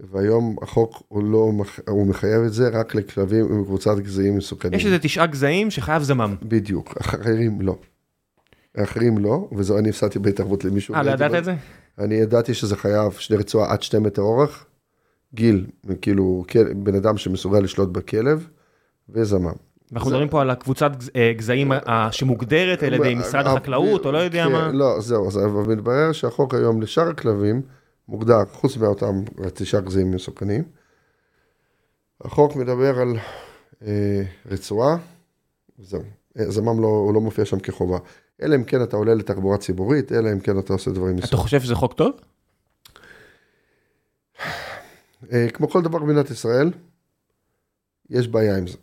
והיום 0.00 0.56
החוק 0.62 1.02
הוא 1.08 1.24
לא, 1.24 1.52
הוא 1.88 2.06
מחייב 2.06 2.42
את 2.42 2.52
זה 2.52 2.68
רק 2.68 2.94
לכלבים 2.94 3.44
עם 3.44 3.64
קבוצת 3.64 3.98
גזעים 3.98 4.36
מסוכנים. 4.36 4.74
יש 4.74 4.86
איזה 4.86 4.98
תשעה 4.98 5.26
גזעים 5.26 5.70
שחייב 5.70 6.02
זמם. 6.02 6.36
בדיוק, 6.42 6.94
אחרים 7.00 7.60
לא. 7.60 7.76
האחרים 8.76 9.18
לא, 9.18 9.48
וזו 9.52 9.78
אני 9.78 9.88
הפסדתי 9.88 10.18
בהתערבות 10.18 10.64
למישהו. 10.64 10.94
אה, 10.94 11.02
לא 11.02 11.10
ידעת 11.10 11.34
את 11.34 11.44
זה? 11.44 11.54
אני 11.98 12.14
ידעתי 12.14 12.54
שזה 12.54 12.76
חייב 12.76 13.12
שני 13.12 13.36
רצועה 13.36 13.72
עד 13.72 13.82
שתי 13.82 13.98
מטר 13.98 14.22
אורך, 14.22 14.66
גיל, 15.34 15.66
כאילו 16.02 16.44
בן 16.76 16.94
אדם 16.94 17.16
שמסוגל 17.16 17.58
לשלוט 17.60 17.88
בכלב, 17.88 18.48
וזמם. 19.08 19.52
אנחנו 19.92 20.10
מדברים 20.10 20.28
פה 20.28 20.40
על 20.40 20.50
הקבוצת 20.50 20.90
אה, 21.16 21.32
גזעים 21.36 21.72
שמוגדרת 22.10 22.82
על 22.82 22.94
ידי 22.94 23.14
משרד 23.14 23.46
החקלאות, 23.46 24.06
או 24.06 24.12
לא 24.12 24.18
יודע 24.18 24.44
כן, 24.44 24.52
מה. 24.52 24.70
לא, 24.72 25.00
זהו, 25.00 25.28
אבל 25.28 25.74
מתברר 25.74 26.12
שהחוק 26.12 26.54
היום 26.54 26.82
לשאר 26.82 27.08
הכלבים 27.08 27.62
מוגדר, 28.08 28.44
חוץ 28.52 28.76
מאותם 28.76 29.22
תשעה 29.54 29.80
גזעים 29.80 30.10
מסוכנים. 30.10 30.64
החוק 32.20 32.56
מדבר 32.56 32.98
על 32.98 33.16
אה, 33.82 34.22
רצועה, 34.46 34.96
זהו. 35.78 36.02
זמם 36.34 36.82
לא, 36.82 36.86
הוא 36.86 37.14
לא 37.14 37.20
מופיע 37.20 37.44
שם 37.44 37.60
כחובה. 37.60 37.98
אלא 38.42 38.54
אם 38.56 38.64
כן 38.64 38.82
אתה 38.82 38.96
עולה 38.96 39.14
לתחבורה 39.14 39.58
ציבורית, 39.58 40.12
אלא 40.12 40.32
אם 40.32 40.40
כן 40.40 40.58
אתה 40.58 40.72
עושה 40.72 40.90
דברים 40.90 41.16
מסוימים. 41.16 41.28
אתה 41.28 41.36
חושב 41.36 41.60
שזה 41.60 41.74
חוק 41.74 41.92
טוב? 41.92 42.12
אה, 45.32 45.46
כמו 45.52 45.68
כל 45.68 45.82
דבר 45.82 45.98
במדינת 45.98 46.30
ישראל, 46.30 46.70
יש 48.10 48.28
בעיה 48.28 48.58
עם 48.58 48.66
זה. 48.66 48.76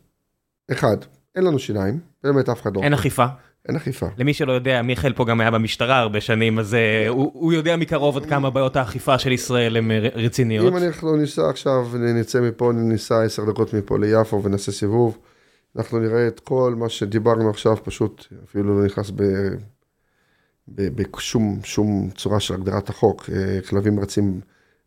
אחד, 0.71 0.97
אין 1.36 1.43
לנו 1.43 1.59
שיניים, 1.59 1.99
באמת 2.23 2.49
אף 2.49 2.62
אחד 2.62 2.75
לא... 2.75 2.81
אין 2.81 2.93
אכיפה. 2.93 3.25
אין 3.67 3.76
אכיפה. 3.76 4.08
למי 4.17 4.34
שלא 4.34 4.52
יודע, 4.52 4.82
מיכאל 4.82 5.13
פה 5.13 5.26
גם 5.26 5.41
היה 5.41 5.52
במשטרה 5.52 5.99
הרבה 5.99 6.21
שנים, 6.21 6.60
אז 6.60 6.73
אה, 6.73 7.08
הוא, 7.08 7.54
יודע 7.54 7.76
מקרוב 7.76 8.17
עד 8.17 8.26
כמה 8.26 8.49
בעיות 8.49 8.76
האכיפה 8.76 9.19
של 9.19 9.32
ישראל 9.32 9.78
הן 9.78 9.91
רציניות. 10.15 10.67
אם 10.67 10.78
אנחנו 10.78 11.15
ניסע 11.15 11.49
עכשיו, 11.49 11.88
נצא 11.99 12.41
מפה, 12.41 12.71
ניסע 12.73 13.23
עשר 13.23 13.45
דקות 13.45 13.73
מפה 13.73 13.99
ליפו 13.99 14.43
ונעשה 14.43 14.71
סיבוב. 14.71 15.17
אנחנו 15.76 15.99
נראה 15.99 16.28
את 16.28 16.39
כל 16.39 16.76
מה 16.78 16.89
שדיברנו 16.89 17.49
עכשיו, 17.49 17.78
פשוט 17.84 18.26
אפילו 18.43 18.80
לא 18.80 18.86
נכנס 18.86 19.12
בשום 20.67 21.60
שום 21.63 22.10
צורה 22.15 22.39
של 22.39 22.54
הגדרת 22.54 22.89
החוק. 22.89 23.30
אה, 23.30 23.62
כלבים 23.69 23.99
רצים 23.99 24.41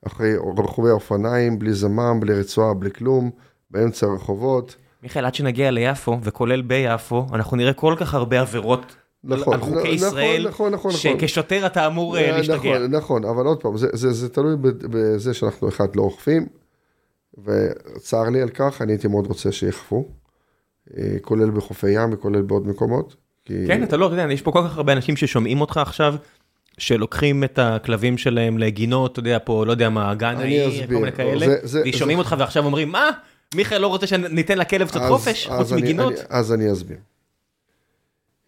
אחרי 0.06 0.32
רחובי 0.58 0.90
האופניים, 0.90 1.58
בלי 1.58 1.72
זמם, 1.72 2.20
בלי 2.20 2.34
רצועה, 2.34 2.74
בלי 2.74 2.90
כלום, 2.90 3.30
באמצע 3.70 4.06
הרחובות. 4.06 4.76
מיכאל, 5.06 5.24
עד 5.24 5.34
שנגיע 5.34 5.70
ליפו, 5.70 6.18
וכולל 6.22 6.62
ביפו, 6.62 7.26
אנחנו 7.32 7.56
נראה 7.56 7.72
כל 7.72 7.94
כך 7.98 8.14
הרבה 8.14 8.40
עבירות 8.40 8.96
נכון, 9.24 9.54
על 9.54 9.60
חוקי 9.60 9.76
נכון, 9.76 9.90
ישראל, 9.90 10.48
נכון, 10.48 10.72
נכון, 10.72 10.90
נכון. 10.90 11.18
שכשוטר 11.18 11.66
אתה 11.66 11.86
אמור 11.86 12.18
אה, 12.18 12.36
להשתגע. 12.36 12.56
נכון, 12.56 12.90
נכון, 12.90 13.24
אבל 13.24 13.46
עוד 13.46 13.60
פעם, 13.60 13.76
זה, 13.76 13.88
זה, 13.92 14.12
זה 14.12 14.28
תלוי 14.28 14.56
בזה 14.60 15.34
שאנחנו 15.34 15.68
אחד 15.68 15.96
לא 15.96 16.02
אוכפים, 16.02 16.46
וצר 17.44 18.22
לי 18.22 18.42
על 18.42 18.48
כך, 18.48 18.82
אני 18.82 18.92
הייתי 18.92 19.08
מאוד 19.08 19.26
רוצה 19.26 19.52
שיאכפו. 19.52 20.08
אה, 20.98 21.16
כולל 21.22 21.50
בחופי 21.50 21.90
ים 21.90 22.12
וכולל 22.12 22.42
בעוד 22.42 22.66
מקומות. 22.66 23.16
כי... 23.44 23.54
כן, 23.66 23.82
אתה 23.82 23.96
לא, 23.96 24.06
אתה 24.06 24.14
יודע, 24.14 24.32
יש 24.32 24.42
פה 24.42 24.52
כל 24.52 24.62
כך 24.64 24.76
הרבה 24.76 24.92
אנשים 24.92 25.16
ששומעים 25.16 25.60
אותך 25.60 25.76
עכשיו, 25.76 26.14
שלוקחים 26.78 27.44
את 27.44 27.58
הכלבים 27.58 28.18
שלהם 28.18 28.58
לגינות, 28.58 29.12
אתה 29.12 29.20
יודע, 29.20 29.38
פה, 29.44 29.66
לא 29.66 29.70
יודע 29.70 29.88
מה, 29.88 30.14
גן 30.14 30.36
העיר, 30.36 30.86
כל 30.86 30.94
מיני 30.94 31.12
כאלה, 31.12 31.46
ושומעים 31.84 32.18
אותך 32.18 32.34
ועכשיו 32.38 32.64
אומרים, 32.64 32.92
מה? 32.92 33.10
מיכאל 33.54 33.78
לא 33.78 33.86
רוצה 33.86 34.06
שניתן 34.06 34.58
לכלב 34.58 34.88
קצת 34.88 35.00
חופש, 35.08 35.46
חוץ 35.46 35.72
מגינות? 35.72 36.14
אז 36.28 36.52
אני 36.52 36.72
אסביר. 36.72 36.98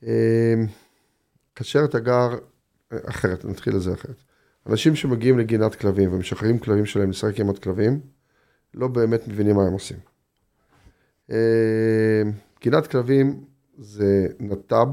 אמ, 0.02 0.08
כאשר 1.54 1.84
אתה 1.84 1.98
גר, 1.98 2.28
אחרת, 2.92 3.44
נתחיל 3.44 3.76
לזה 3.76 3.94
אחרת. 3.94 4.16
אנשים 4.66 4.96
שמגיעים 4.96 5.38
לגינת 5.38 5.74
כלבים 5.74 6.12
ומשחררים 6.12 6.58
כלבים 6.58 6.86
שלהם 6.86 7.10
לשחק 7.10 7.40
עם 7.40 7.46
עוד 7.46 7.58
כלבים, 7.58 8.00
לא 8.74 8.88
באמת 8.88 9.28
מבינים 9.28 9.56
מה 9.56 9.62
הם 9.62 9.72
עושים. 9.72 9.98
גינת 12.60 12.84
אה, 12.84 12.88
כלבים 12.90 13.44
זה 13.78 14.26
נת"ב, 14.40 14.88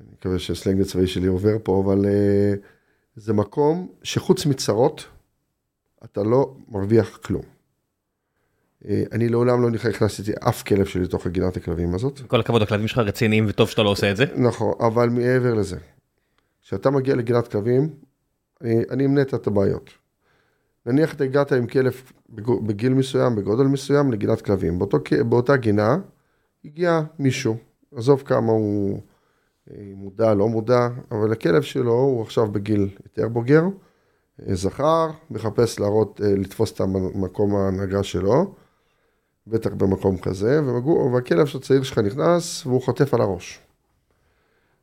אני 0.00 0.08
מקווה 0.12 0.38
שהסלנג 0.38 0.80
הצבאי 0.80 1.06
שלי 1.06 1.26
עובר 1.26 1.56
פה, 1.62 1.82
אבל 1.84 2.06
אה, 2.06 2.54
זה 3.16 3.32
מקום 3.32 3.88
שחוץ 4.02 4.46
מצרות, 4.46 5.04
אתה 6.04 6.22
לא 6.22 6.54
מרוויח 6.68 7.16
כלום. 7.16 7.59
אה, 8.88 9.02
אני 9.12 9.28
לעולם 9.28 9.62
לא 9.62 9.68
הכנסתי 9.88 10.32
אף 10.48 10.62
כלב 10.62 10.84
שלי 10.86 11.02
לתוך 11.02 11.26
הגינת 11.26 11.56
הכלבים 11.56 11.94
הזאת. 11.94 12.20
כל 12.26 12.40
הכבוד, 12.40 12.62
הכלבים 12.62 12.88
שלך 12.88 12.98
רציניים 12.98 13.46
וטוב 13.48 13.68
שאתה 13.68 13.82
לא 13.82 13.88
עושה 13.88 14.10
את 14.10 14.16
זה. 14.16 14.24
נכון, 14.36 14.74
אבל 14.80 15.08
מעבר 15.08 15.54
לזה, 15.54 15.76
כשאתה 16.62 16.90
מגיע 16.90 17.14
לגינת 17.14 17.48
כלבים, 17.48 17.88
אני, 18.60 18.82
אני 18.90 19.04
אמנה 19.04 19.22
את 19.22 19.46
הבעיות. 19.46 19.90
נניח 20.86 21.14
אתה 21.14 21.24
הגעת 21.24 21.52
עם 21.52 21.66
כלב 21.66 22.02
בגיל 22.66 22.94
מסוים, 22.94 23.36
בגודל 23.36 23.64
מסוים, 23.64 24.12
לגינת 24.12 24.40
כלבים. 24.40 24.78
באותו, 24.78 24.98
באותה 25.28 25.56
גינה 25.56 25.96
הגיע 26.64 27.00
מישהו, 27.18 27.56
עזוב 27.94 28.22
כמה 28.22 28.52
הוא 28.52 29.00
אה, 29.70 29.92
מודע, 29.94 30.34
לא 30.34 30.48
מודע, 30.48 30.88
אבל 31.10 31.32
הכלב 31.32 31.62
שלו 31.62 31.92
הוא 31.92 32.22
עכשיו 32.22 32.46
בגיל 32.52 32.88
יותר 33.04 33.28
בוגר, 33.28 33.62
אה, 34.48 34.54
זכר, 34.54 35.10
מחפש 35.30 35.80
להראות, 35.80 36.20
אה, 36.24 36.34
לתפוס 36.36 36.72
את 36.72 36.80
המקום 36.80 37.56
ההנהגה 37.56 38.02
שלו, 38.02 38.54
בטח 39.50 39.70
במקום 39.70 40.18
כזה, 40.18 40.60
והכלב 41.12 41.46
הצעיר 41.54 41.82
שלך 41.82 41.98
נכנס 41.98 42.66
והוא 42.66 42.82
חוטף 42.82 43.14
על 43.14 43.20
הראש. 43.20 43.60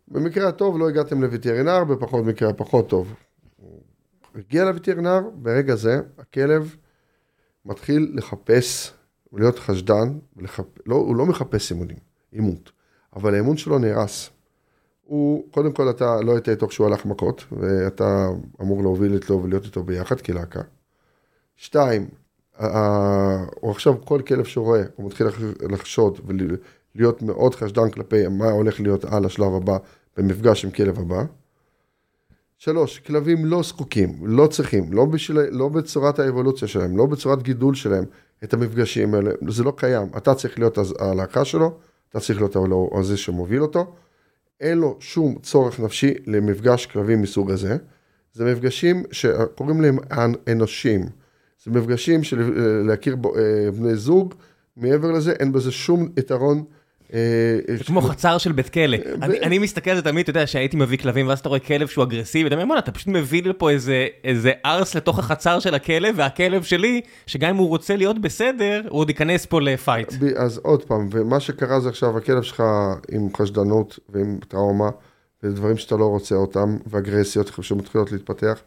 במקרה 0.07 0.47
הטוב 0.47 0.77
לא 0.77 0.89
הגעתם 0.89 1.21
לווטרינר, 1.21 1.83
בפחות 1.83 2.25
מקרה 2.25 2.53
פחות 2.53 2.89
טוב. 2.89 3.13
הוא 3.57 3.81
הגיע 4.35 4.65
לווטרינר, 4.65 5.21
ברגע 5.33 5.75
זה 5.75 6.01
הכלב 6.17 6.75
מתחיל 7.65 8.11
לחפש, 8.13 8.93
להיות 9.33 9.59
חשדן, 9.59 10.17
לחפ... 10.37 10.65
לא, 10.85 10.95
הוא 10.95 11.15
לא 11.15 11.25
מחפש 11.25 11.71
אימונים, 11.71 11.97
אימות, 12.33 12.71
אבל 13.15 13.33
האימון 13.33 13.57
שלו 13.57 13.79
נהרס. 13.79 14.29
הוא, 15.03 15.51
קודם 15.51 15.71
כל 15.73 15.89
אתה 15.89 16.21
לא 16.21 16.31
היית 16.31 16.49
איתו 16.49 16.67
כשהוא 16.67 16.87
הלך 16.87 17.05
מכות, 17.05 17.45
ואתה 17.51 18.27
אמור 18.61 18.81
להוביל 18.81 19.13
איתו 19.13 19.43
ולהיות 19.43 19.65
איתו 19.65 19.83
ביחד 19.83 20.21
כלהקה. 20.21 20.61
שתיים, 21.55 22.07
הוא 23.59 23.71
עכשיו, 23.71 23.95
כל 24.05 24.21
כלב 24.27 24.45
שרואה, 24.45 24.83
הוא 24.95 25.05
מתחיל 25.05 25.27
לחשוד 25.69 26.19
ולהיות 26.25 27.21
מאוד 27.21 27.55
חשדן 27.55 27.89
כלפי 27.89 28.27
מה 28.27 28.51
הולך 28.51 28.79
להיות 28.79 29.05
על 29.05 29.25
השלב 29.25 29.53
הבא 29.53 29.77
במפגש 30.17 30.65
עם 30.65 30.71
כלב 30.71 30.99
הבא. 30.99 31.23
שלוש, 32.57 32.99
כלבים 32.99 33.45
לא 33.45 33.63
זקוקים, 33.63 34.19
לא 34.21 34.47
צריכים, 34.47 34.93
לא, 34.93 35.05
בשביל, 35.05 35.39
לא 35.51 35.69
בצורת 35.69 36.19
האבולוציה 36.19 36.67
שלהם, 36.67 36.97
לא 36.97 37.05
בצורת 37.05 37.43
גידול 37.43 37.75
שלהם, 37.75 38.03
את 38.43 38.53
המפגשים 38.53 39.13
האלה, 39.13 39.31
זה 39.47 39.63
לא 39.63 39.73
קיים. 39.77 40.07
אתה 40.17 40.35
צריך 40.35 40.59
להיות 40.59 40.77
הלהקה 40.99 41.45
שלו, 41.45 41.77
אתה 42.09 42.19
צריך 42.19 42.39
להיות 42.39 42.55
זה 43.01 43.17
שמוביל 43.17 43.61
אותו. 43.61 43.95
אין 44.59 44.77
לו 44.77 44.97
שום 44.99 45.35
צורך 45.41 45.79
נפשי 45.79 46.13
למפגש 46.25 46.85
כלבים 46.85 47.21
מסוג 47.21 47.51
הזה. 47.51 47.77
זה 48.33 48.45
מפגשים 48.45 49.03
שקוראים 49.11 49.81
להם 49.81 49.97
אנושים. 50.51 51.01
זה 51.63 51.71
מפגשים 51.71 52.23
של 52.23 52.53
להכיר 52.87 53.15
אה, 53.25 53.71
בני 53.71 53.95
זוג, 53.95 54.33
מעבר 54.77 55.11
לזה 55.11 55.31
אין 55.31 55.51
בזה 55.51 55.71
שום 55.71 56.09
יתרון. 56.19 56.63
אה, 57.13 57.59
זה 57.77 57.83
כמו 57.83 58.01
חצר 58.01 58.37
של 58.37 58.51
בית 58.51 58.69
כלא. 58.69 58.97
אני 59.21 59.59
מסתכל 59.59 59.89
על 59.89 59.95
זה 59.95 60.01
תמיד, 60.01 60.23
אתה 60.23 60.29
יודע, 60.29 60.47
שהייתי 60.47 60.77
מביא 60.77 60.97
כלבים, 60.97 61.27
ואז 61.27 61.39
אתה 61.39 61.49
רואה 61.49 61.59
כלב 61.59 61.87
שהוא 61.87 62.03
אגרסיבי, 62.03 62.43
ואתה 62.43 62.55
אומר, 62.55 62.65
בוא'נה, 62.65 62.79
אתה 62.79 62.91
פשוט 62.91 63.07
מביא 63.07 63.43
לפה 63.43 63.69
איזה 64.23 64.51
ארס 64.65 64.95
לתוך 64.95 65.19
החצר 65.19 65.59
של 65.59 65.75
הכלב, 65.75 66.15
והכלב 66.17 66.63
שלי, 66.63 67.01
שגם 67.27 67.49
אם 67.49 67.55
הוא 67.55 67.67
רוצה 67.67 67.95
להיות 67.95 68.19
בסדר, 68.19 68.81
הוא 68.89 68.99
עוד 68.99 69.09
ייכנס 69.09 69.45
פה 69.45 69.61
לפייט. 69.61 70.13
אז 70.35 70.57
עוד 70.57 70.83
פעם, 70.83 71.09
ומה 71.11 71.39
שקרה 71.39 71.79
זה 71.79 71.89
עכשיו, 71.89 72.17
הכלב 72.17 72.41
שלך 72.41 72.63
עם 73.11 73.29
חשדנות 73.37 73.99
ועם 74.09 74.39
טראומה, 74.47 74.89
ודברים 75.43 75.77
שאתה 75.77 75.95
לא 75.95 76.05
רוצה 76.05 76.35
אותם, 76.35 76.77
ואגרסיות 76.87 77.51
שמתחילות 77.61 78.11
להתפתח, 78.11 78.59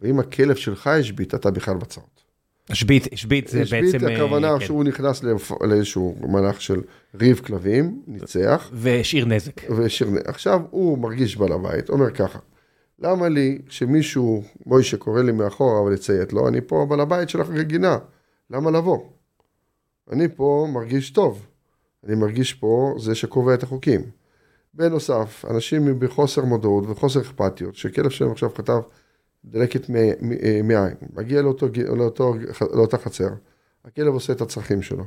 ואם 0.00 0.20
הכלב 0.20 0.56
שלך 0.56 0.86
השבית, 0.86 1.34
אתה 1.34 1.50
בכלל 1.50 1.76
בצרות. 1.76 2.29
השבית, 2.70 3.12
השבית 3.12 3.48
זה 3.48 3.58
בעצם... 3.58 3.76
השבית 3.76 4.16
הכוונה 4.16 4.58
כן. 4.58 4.66
שהוא 4.66 4.84
נכנס 4.84 5.22
לאיזשהו 5.60 6.16
מהלך 6.28 6.60
של 6.60 6.80
ריב 7.14 7.40
כלבים, 7.46 8.02
ניצח. 8.06 8.70
והשאיר 8.72 9.24
נזק. 9.24 9.70
והשאיר 9.70 10.10
נזק. 10.10 10.28
עכשיו 10.28 10.60
הוא 10.70 10.98
מרגיש 10.98 11.36
בעל 11.36 11.52
הבית, 11.52 11.90
אומר 11.90 12.10
ככה, 12.10 12.38
למה 12.98 13.28
לי 13.28 13.58
שמישהו, 13.68 14.42
מוישה 14.66 14.96
קורא 14.96 15.22
לי 15.22 15.32
מאחורה 15.32 15.82
ולציית 15.82 16.32
לו, 16.32 16.48
אני 16.48 16.60
פה 16.60 16.86
בעל 16.88 17.00
הבית 17.00 17.28
שלך 17.28 17.48
רגינה, 17.50 17.98
למה 18.50 18.70
לבוא? 18.70 18.98
אני 20.12 20.28
פה 20.36 20.66
מרגיש 20.72 21.10
טוב, 21.10 21.46
אני 22.06 22.14
מרגיש 22.14 22.54
פה 22.54 22.94
זה 22.98 23.14
שקובע 23.14 23.54
את 23.54 23.62
החוקים. 23.62 24.00
בנוסף, 24.74 25.44
אנשים 25.50 26.00
בחוסר 26.00 26.44
מודעות 26.44 26.84
וחוסר 26.88 27.20
אכפתיות, 27.20 27.74
שכלב 27.74 28.10
שלהם 28.10 28.30
עכשיו 28.30 28.54
כתב 28.54 28.80
דלקת 29.44 29.88
מעין, 30.64 30.94
מגיע 31.16 31.42
לאותו, 31.42 31.66
לאותו, 31.96 32.34
לאותה 32.74 32.98
חצר, 32.98 33.28
הכלב 33.84 34.14
עושה 34.14 34.32
את 34.32 34.40
הצרכים 34.40 34.82
שלו, 34.82 35.04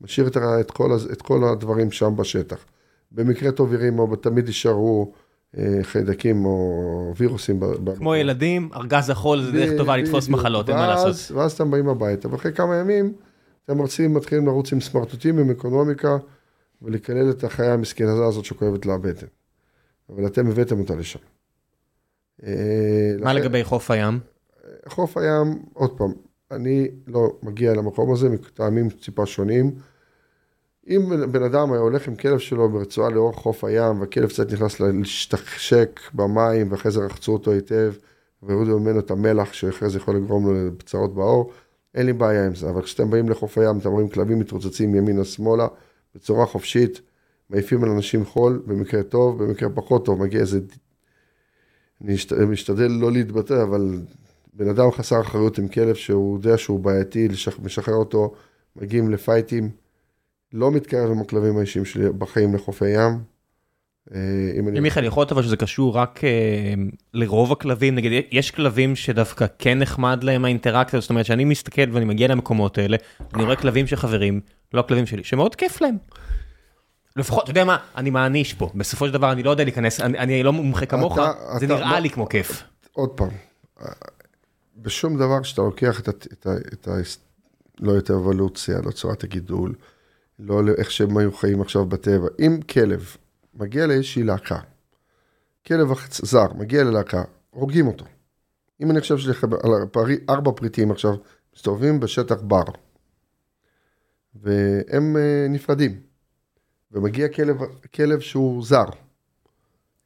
משאיר 0.00 0.26
את, 0.26 0.36
את, 0.36 0.70
כל, 0.70 0.90
את 1.12 1.22
כל 1.22 1.44
הדברים 1.44 1.90
שם 1.90 2.16
בשטח. 2.16 2.64
במקרה 3.12 3.52
טוב 3.52 3.72
יראים 3.72 3.98
או 3.98 4.16
תמיד 4.16 4.46
יישארו 4.46 5.12
אה, 5.58 5.78
חיידקים 5.82 6.44
או 6.44 7.12
וירוסים. 7.16 7.60
כמו 7.96 8.10
ב... 8.10 8.14
ילדים, 8.14 8.68
ארגז 8.74 9.10
החול 9.10 9.42
זה 9.42 9.52
דרך 9.52 9.78
טובה 9.78 9.96
לתפוס 9.96 10.28
מחלות, 10.28 10.68
אין 10.68 10.76
מה 10.76 10.86
לעשות. 10.86 11.36
ואז 11.36 11.52
אתם 11.52 11.70
באים 11.70 11.88
הביתה, 11.88 12.32
ואחרי 12.32 12.52
כמה 12.52 12.76
ימים 12.76 13.12
אתם 13.64 13.78
רוצים, 13.78 14.14
מתחילים 14.14 14.46
לרוץ 14.46 14.72
עם 14.72 14.80
סמרטוטים, 14.80 15.38
עם 15.38 15.50
אקונומיקה, 15.50 16.16
ולקלל 16.82 17.30
את 17.30 17.44
החיה 17.44 17.74
המסכנה 17.74 18.26
הזאת 18.26 18.44
שכואבת 18.44 18.86
לה 18.86 18.94
הבטן. 18.94 19.26
אבל 20.10 20.26
אתם 20.26 20.46
הבאתם 20.46 20.80
אותה 20.80 20.94
לשם. 20.94 21.18
אה, 22.42 23.14
מה 23.20 23.32
לגבי 23.32 23.64
חוף 23.64 23.90
הים? 23.90 24.20
חוף 24.88 25.16
הים, 25.16 25.62
עוד 25.72 25.98
פעם, 25.98 26.12
אני 26.50 26.88
לא 27.06 27.36
מגיע 27.42 27.74
למקום 27.74 28.12
הזה 28.12 28.28
מטעמים 28.28 28.90
ציפה 28.90 29.26
שונים. 29.26 29.74
אם 30.88 31.32
בן 31.32 31.42
אדם 31.42 31.72
היה 31.72 31.80
הולך 31.80 32.08
עם 32.08 32.16
כלב 32.16 32.38
שלו 32.38 32.68
ברצועה 32.68 33.10
לאורך 33.10 33.36
חוף 33.36 33.64
הים, 33.64 34.00
והכלב 34.00 34.28
קצת 34.28 34.52
נכנס 34.52 34.80
להשתכשק 34.80 36.00
במים, 36.14 36.72
ואחרי 36.72 36.92
זה 36.92 37.00
רחצו 37.00 37.32
אותו 37.32 37.52
היטב, 37.52 37.92
והורידו 38.42 38.80
ממנו 38.80 38.98
את 38.98 39.10
המלח, 39.10 39.52
שאחרי 39.52 39.90
זה 39.90 39.98
יכול 39.98 40.16
לגרום 40.16 40.46
לו 40.46 40.66
לבצרות 40.66 41.14
בעור, 41.14 41.52
אין 41.94 42.06
לי 42.06 42.12
בעיה 42.12 42.46
עם 42.46 42.54
זה. 42.54 42.70
אבל 42.70 42.82
כשאתם 42.82 43.10
באים 43.10 43.28
לחוף 43.28 43.58
הים, 43.58 43.78
אתם 43.78 43.90
רואים 43.90 44.08
כלבים 44.08 44.38
מתרוצצים 44.38 44.94
ימינה-שמאלה, 44.94 45.66
בצורה 46.14 46.46
חופשית, 46.46 47.00
מעיפים 47.50 47.84
על 47.84 47.90
אנשים 47.90 48.24
חול, 48.24 48.62
במקרה 48.66 49.02
טוב, 49.02 49.44
במקרה 49.44 49.68
פחות 49.74 50.04
טוב, 50.04 50.22
מגיע 50.22 50.40
איזה 50.40 50.60
אני 52.04 52.44
משתדל 52.46 52.90
לא 52.90 53.12
להתבטא, 53.12 53.62
אבל 53.62 53.98
בן 54.54 54.68
אדם 54.68 54.90
חסר 54.90 55.20
אחריות 55.20 55.58
עם 55.58 55.68
כלב 55.68 55.94
שהוא 55.94 56.36
יודע 56.38 56.58
שהוא 56.58 56.80
בעייתי, 56.80 57.28
משחרר 57.62 57.94
אותו, 57.94 58.34
מגיעים 58.76 59.10
לפייטים, 59.10 59.70
לא 60.52 60.70
מתקרב 60.70 61.10
עם 61.10 61.20
הכלבים 61.20 61.58
האישיים 61.58 61.84
שלי 61.84 62.12
בחיים 62.18 62.54
לחופי 62.54 62.88
ים. 62.88 63.18
אה, 64.14 64.80
מיכאל, 64.80 65.04
יכול 65.04 65.20
להיות 65.20 65.32
אבל 65.32 65.42
שזה 65.42 65.56
קשור 65.56 65.96
רק 65.96 66.24
אה, 66.24 66.74
לרוב 67.14 67.52
הכלבים, 67.52 67.94
נגיד 67.94 68.24
יש 68.30 68.50
כלבים 68.50 68.96
שדווקא 68.96 69.46
כן 69.58 69.78
נחמד 69.78 70.24
להם 70.24 70.44
האינטראקציה, 70.44 71.00
זאת 71.00 71.10
אומרת 71.10 71.26
שאני 71.26 71.44
מסתכל 71.44 71.82
ואני 71.92 72.04
מגיע 72.04 72.28
למקומות 72.28 72.78
האלה, 72.78 72.96
אני 73.34 73.44
רואה 73.44 73.56
כלבים 73.56 73.86
של 73.86 73.96
חברים, 73.96 74.40
לא 74.74 74.80
הכלבים 74.80 75.06
שלי, 75.06 75.24
שמאוד 75.24 75.54
כיף 75.54 75.80
להם. 75.80 75.96
לפחות, 77.16 77.42
אתה 77.42 77.50
יודע 77.50 77.64
מה, 77.64 77.76
אני 77.96 78.10
מעניש 78.10 78.54
פה, 78.54 78.70
בסופו 78.74 79.06
של 79.06 79.12
דבר 79.12 79.32
אני 79.32 79.42
לא 79.42 79.50
יודע 79.50 79.64
להיכנס, 79.64 80.00
אני, 80.00 80.18
אני 80.18 80.42
לא 80.42 80.52
מומחה 80.52 80.86
כמוך, 80.86 81.18
אתה, 81.18 81.32
זה 81.58 81.66
אתה, 81.66 81.74
נראה 81.74 81.92
לא, 81.92 81.98
לי 81.98 82.10
כמו 82.10 82.28
כיף. 82.28 82.62
עוד 82.92 83.10
פעם, 83.10 83.30
בשום 84.76 85.18
דבר 85.18 85.42
שאתה 85.42 85.62
לוקח 85.62 86.00
את, 86.00 86.08
את, 86.08 86.26
את, 86.32 86.46
את 86.72 86.88
ה... 86.88 86.92
לא 87.80 87.98
את 87.98 88.10
האבולוציה, 88.10 88.78
לא 88.84 88.90
צורת 88.90 89.24
הגידול, 89.24 89.74
לא 90.38 90.60
איך 90.78 90.90
שהם 90.90 91.16
היו 91.16 91.32
חיים 91.32 91.60
עכשיו 91.60 91.86
בטבע. 91.86 92.28
אם 92.40 92.60
כלב 92.70 93.16
מגיע 93.54 93.86
לאיזושהי 93.86 94.22
להקה, 94.22 94.58
כלב 95.66 95.88
זר 96.10 96.52
מגיע 96.54 96.84
ללהקה, 96.84 97.22
הורגים 97.50 97.86
אותו. 97.86 98.04
אם 98.80 98.90
אני 98.90 99.00
חושב 99.00 99.18
שיש 99.18 99.44
לי 100.06 100.16
ארבע 100.28 100.52
פריטים 100.52 100.90
עכשיו 100.90 101.14
מסתובבים 101.56 102.00
בשטח 102.00 102.40
בר, 102.42 102.64
והם 104.34 105.16
אה, 105.16 105.46
נפרדים. 105.48 106.00
ומגיע 106.94 107.28
כלב, 107.28 107.56
כלב 107.94 108.20
שהוא 108.20 108.64
זר. 108.64 108.84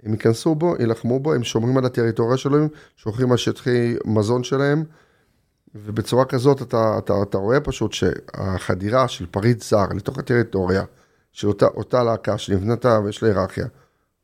הם 0.02 0.12
ייכנסו 0.12 0.54
בו, 0.54 0.74
יילחמו 0.78 1.20
בו, 1.20 1.34
הם 1.34 1.44
שומרים 1.44 1.78
על 1.78 1.84
הטריטוריה 1.84 2.36
שלהם, 2.36 2.68
שוכרים 2.96 3.30
על 3.30 3.36
שטחי 3.36 3.96
מזון 4.04 4.44
שלהם, 4.44 4.84
ובצורה 5.74 6.24
כזאת 6.24 6.62
אתה, 6.62 6.98
אתה, 6.98 7.22
אתה 7.22 7.38
רואה 7.38 7.60
פשוט 7.60 7.92
שהחדירה 7.92 9.08
של 9.08 9.26
פריט 9.26 9.62
זר 9.62 9.86
לתוך 9.96 10.18
הטריטוריה 10.18 10.84
של 11.32 11.48
אותה, 11.48 11.66
אותה 11.66 12.02
להקה 12.02 12.38
שנבנתה 12.38 13.00
ויש 13.04 13.22
לה 13.22 13.28
היררכיה, 13.28 13.66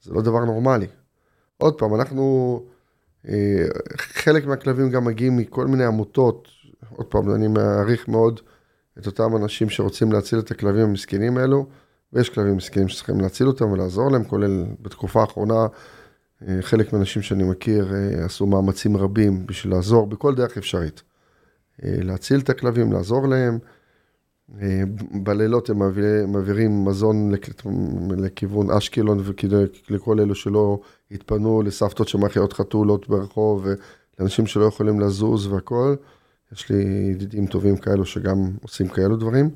זה 0.03 0.13
לא 0.13 0.23
דבר 0.23 0.45
נורמלי. 0.45 0.87
עוד 1.57 1.79
פעם, 1.79 1.95
אנחנו, 1.95 2.63
אה, 3.29 3.67
חלק 3.97 4.47
מהכלבים 4.47 4.91
גם 4.91 5.05
מגיעים 5.05 5.37
מכל 5.37 5.67
מיני 5.67 5.85
עמותות, 5.85 6.49
עוד 6.97 7.07
פעם, 7.07 7.35
אני 7.35 7.49
מעריך 7.49 8.09
מאוד 8.09 8.41
את 8.99 9.07
אותם 9.07 9.37
אנשים 9.37 9.71
שרוצים 9.71 10.13
להציל 10.13 10.39
את 10.39 10.51
הכלבים 10.51 10.85
המסכנים 10.85 11.39
האלו, 11.39 11.67
ויש 12.15 12.29
כלבים 12.29 12.57
מסכנים 12.57 12.89
שצריכים 12.89 13.21
להציל 13.21 13.47
אותם 13.47 13.73
ולעזור 13.73 14.11
להם, 14.11 14.25
כולל 14.25 14.65
בתקופה 14.83 15.21
האחרונה, 15.21 15.67
אה, 16.49 16.59
חלק 16.61 16.93
מהאנשים 16.93 17.23
שאני 17.23 17.45
מכיר 17.45 17.95
אה, 17.95 18.25
עשו 18.25 18.47
מאמצים 18.47 18.97
רבים 18.97 19.47
בשביל 19.47 19.75
לעזור 19.75 20.07
בכל 20.07 20.35
דרך 20.35 20.59
אפשרית. 20.59 21.03
אה, 21.85 21.97
להציל 22.03 22.41
את 22.41 22.51
הכלבים, 22.51 22.93
לעזור 22.93 23.29
להם. 23.29 23.59
בלילות 25.23 25.71
הם 25.71 25.79
מעבירים 26.33 26.85
מזון 26.85 27.33
לכיוון 28.19 28.71
אשקלון 28.71 29.21
ולכל 29.91 30.21
אלו 30.21 30.35
שלא 30.35 30.81
התפנו 31.11 31.63
לסבתות 31.63 32.09
שמאחיות 32.09 32.53
חתולות 32.53 33.09
ברחוב 33.09 33.67
ולאנשים 34.19 34.47
שלא 34.47 34.65
יכולים 34.65 35.01
לזוז 35.01 35.47
והכול. 35.47 35.97
יש 36.53 36.71
לי 36.71 36.83
ידידים 37.13 37.47
טובים 37.47 37.77
כאלו 37.77 38.05
שגם 38.05 38.51
עושים 38.63 38.89
כאלו 38.89 39.17
דברים. 39.17 39.51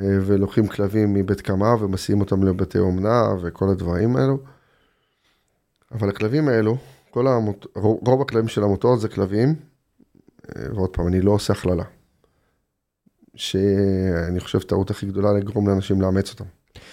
אה, 0.00 0.18
ולוקחים 0.26 0.66
כלבים 0.66 1.14
מבית 1.14 1.40
קמה 1.40 1.74
ומסיעים 1.80 2.20
אותם 2.20 2.42
לבתי 2.42 2.78
אומנה 2.78 3.22
וכל 3.42 3.68
הדברים 3.68 4.16
האלו. 4.16 4.38
אבל 5.92 6.08
הכלבים 6.08 6.48
האלו, 6.48 6.76
כל 7.10 7.26
העמות, 7.26 7.66
רוב 7.76 8.22
הכלבים 8.22 8.48
של 8.48 8.62
העמותות 8.62 9.00
זה 9.00 9.08
כלבים, 9.08 9.54
אה, 10.56 10.62
ועוד 10.74 10.90
פעם, 10.90 11.08
אני 11.08 11.20
לא 11.20 11.30
עושה 11.30 11.52
הכללה. 11.52 11.84
שאני 13.34 14.40
חושב 14.40 14.58
טעות 14.58 14.90
הכי 14.90 15.06
גדולה 15.06 15.32
לגרום 15.32 15.68
לאנשים 15.68 16.00
לאמץ 16.00 16.30
אותם. 16.30 16.44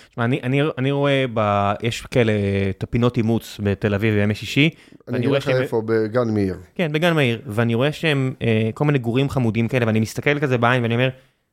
תשמע, 0.09 0.25
אני, 0.25 0.39
אני, 0.43 0.61
אני 0.77 0.91
רואה, 0.91 1.25
ב, 1.33 1.71
יש 1.83 2.01
כאלה, 2.01 2.33
את 2.69 2.83
הפינות 2.83 3.17
אימוץ 3.17 3.59
בתל 3.63 3.93
אביב 3.93 4.13
בימי 4.13 4.35
שישי. 4.35 4.69
אני 5.07 5.17
אגיד 5.17 5.29
לך 5.29 5.49
איפה, 5.49 5.81
בגן 5.85 6.29
מאיר. 6.33 6.55
כן, 6.75 6.91
בגן 6.91 7.13
מאיר, 7.13 7.41
ואני 7.45 7.75
רואה 7.75 7.91
שהם 7.91 8.33
אה, 8.41 8.69
כל 8.73 8.85
מיני 8.85 8.99
גורים 8.99 9.29
חמודים 9.29 9.67
כאלה, 9.67 9.85
ואני 9.85 9.99
מסתכל 9.99 10.39
כזה 10.39 10.57
בעין 10.57 10.81
ואני 10.81 10.93
אומר, 10.93 11.09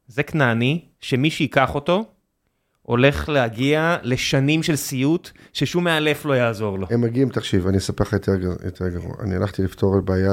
זה 0.06 0.22
כנעני, 0.22 0.84
שמי 1.00 1.30
שיקח 1.30 1.74
אותו, 1.74 2.04
הולך 2.82 3.28
להגיע 3.28 3.96
לשנים 4.02 4.62
של 4.62 4.76
סיוט, 4.76 5.30
ששום 5.52 5.84
מאלף 5.84 6.24
לא 6.24 6.32
יעזור 6.32 6.78
לו. 6.78 6.86
הם 6.90 7.00
מגיעים, 7.00 7.28
תקשיב, 7.28 7.66
אני 7.66 7.78
אספר 7.78 8.04
לך 8.04 8.12
יותר 8.12 8.32
יותר 8.64 8.88
גרוע. 8.88 9.14
אני 9.20 9.36
הלכתי 9.36 9.62
לפתור 9.62 10.00
בעיה 10.00 10.32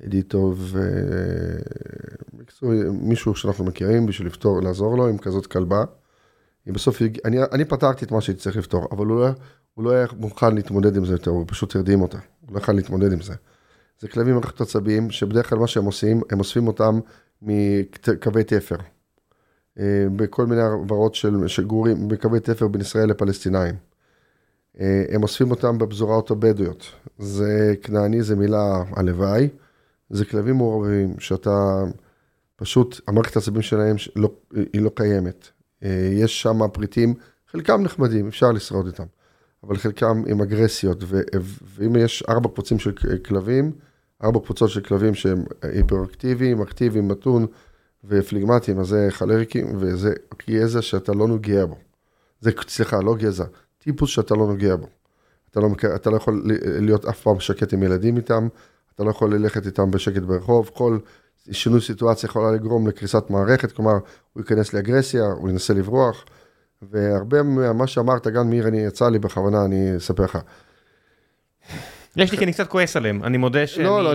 לאדיטוב, 0.00 0.76
בקיצור, 2.34 2.72
מישהו 2.90 3.34
שאנחנו 3.34 3.64
מכירים 3.64 4.06
בשביל 4.06 4.26
לפתור, 4.26 4.62
לעזור 4.62 4.96
לו 4.96 5.08
עם 5.08 5.18
כזאת 5.18 5.46
כלבה. 5.46 5.84
בסוף, 6.66 7.02
אני, 7.24 7.36
אני 7.52 7.64
פתרתי 7.64 8.04
את 8.04 8.10
מה 8.10 8.20
שהייתי 8.20 8.42
צריך 8.42 8.56
לפתור, 8.56 8.88
אבל 8.92 9.06
הוא 9.06 9.20
לא, 9.20 9.28
הוא 9.74 9.84
לא 9.84 9.90
היה 9.90 10.06
מוכן 10.16 10.54
להתמודד 10.54 10.96
עם 10.96 11.04
זה 11.04 11.12
יותר, 11.12 11.30
הוא 11.30 11.44
פשוט 11.48 11.76
הרדים 11.76 12.02
אותה. 12.02 12.18
הוא 12.40 12.54
לא 12.54 12.58
יכול 12.58 12.74
להתמודד 12.74 13.12
עם 13.12 13.20
זה. 13.20 13.34
זה 14.00 14.08
כלבים 14.08 14.34
עם 14.34 14.40
מערכת 14.40 14.60
עצבים, 14.60 15.10
שבדרך 15.10 15.50
כלל 15.50 15.58
מה 15.58 15.66
שהם 15.66 15.84
עושים, 15.84 16.20
הם 16.30 16.38
אוספים 16.38 16.66
אותם 16.66 17.00
מקווי 17.46 18.44
תפר. 18.44 18.76
אה, 19.78 20.06
בכל 20.16 20.46
מיני 20.46 20.62
העברות 20.62 21.14
של, 21.14 21.48
של 21.48 21.64
גורים, 21.64 22.08
בקווי 22.08 22.40
תפר 22.40 22.68
בין 22.68 22.80
ישראל 22.80 23.08
לפלסטינאים. 23.08 23.74
אה, 24.80 25.04
הם 25.08 25.22
אוספים 25.22 25.50
אותם 25.50 25.78
בפזורות 25.78 26.30
הבדואיות. 26.30 26.92
זה 27.18 27.74
כנעני, 27.82 28.22
זה 28.22 28.36
מילה 28.36 28.82
הלוואי. 28.96 29.48
זה 30.10 30.24
כלבים 30.24 30.54
מעורבים, 30.56 31.14
שאתה 31.18 31.84
פשוט, 32.56 33.00
המערכת 33.08 33.36
העצבים 33.36 33.62
שלהם 33.62 33.96
לא, 34.16 34.30
היא 34.72 34.82
לא 34.82 34.90
קיימת. 34.94 35.48
אה, 35.82 36.10
יש 36.12 36.42
שם 36.42 36.68
פריטים, 36.72 37.14
חלקם 37.50 37.82
נחמדים, 37.82 38.28
אפשר 38.28 38.52
לשרוד 38.52 38.86
איתם, 38.86 39.04
אבל 39.62 39.76
חלקם 39.76 40.22
עם 40.26 40.40
אגרסיות, 40.40 41.04
ואם 41.64 41.96
יש 41.96 42.22
ארבע 42.28 42.48
קבוצים 42.48 42.78
של 42.78 42.92
כלבים, 43.24 43.72
ארבע 44.22 44.40
קבוצות 44.40 44.70
של 44.70 44.80
כלבים 44.80 45.14
שהם 45.14 45.44
היפראקטיביים, 45.62 46.62
אקטיביים, 46.62 47.08
מתון 47.08 47.46
ופליגמטיים, 48.04 48.80
אז 48.80 48.86
זה 48.86 49.06
חלריקים, 49.10 49.76
וזה 49.78 50.12
גזע 50.50 50.82
שאתה 50.82 51.12
לא 51.12 51.28
נוגע 51.28 51.66
בו. 51.66 51.76
זה, 52.40 52.50
סליחה, 52.68 53.00
לא 53.00 53.14
גזע, 53.14 53.44
טיפוס 53.78 54.10
שאתה 54.10 54.34
לא 54.34 54.46
נוגע 54.46 54.76
בו. 54.76 54.86
אתה 55.50 55.60
לא, 55.60 55.68
אתה 55.94 56.10
לא 56.10 56.16
יכול 56.16 56.42
להיות 56.64 57.04
אף 57.04 57.20
פעם 57.20 57.40
שקט 57.40 57.72
עם 57.72 57.82
ילדים 57.82 58.16
איתם, 58.16 58.48
אתה 58.94 59.04
לא 59.04 59.10
יכול 59.10 59.34
ללכת 59.34 59.66
איתם 59.66 59.90
בשקט 59.90 60.22
ברחוב, 60.22 60.70
כל 60.74 60.98
שינוי 61.50 61.80
סיטואציה 61.80 62.26
יכולה 62.26 62.52
לגרום 62.52 62.86
לקריסת 62.86 63.24
מערכת, 63.30 63.72
כלומר, 63.72 63.92
הוא 64.32 64.40
ייכנס 64.40 64.74
לאגרסיה, 64.74 65.24
הוא 65.24 65.48
ינסה 65.48 65.74
לברוח, 65.74 66.24
והרבה 66.82 67.42
ממה 67.42 67.86
שאמרת, 67.86 68.26
גם 68.26 68.50
מאיר, 68.50 68.68
אני 68.68 68.78
יצא 68.78 69.08
לי 69.08 69.18
בכוונה, 69.18 69.64
אני 69.64 69.96
אספר 69.96 70.24
לך. 70.24 70.38
יש 72.16 72.32
לי 72.32 72.38
כי 72.38 72.44
אני 72.44 72.52
קצת 72.52 72.68
כועס 72.68 72.96
עליהם, 72.96 73.24
אני 73.24 73.36
מודה 73.36 73.66
שאני... 73.66 73.84
לא, 73.84 74.04
לא, 74.04 74.12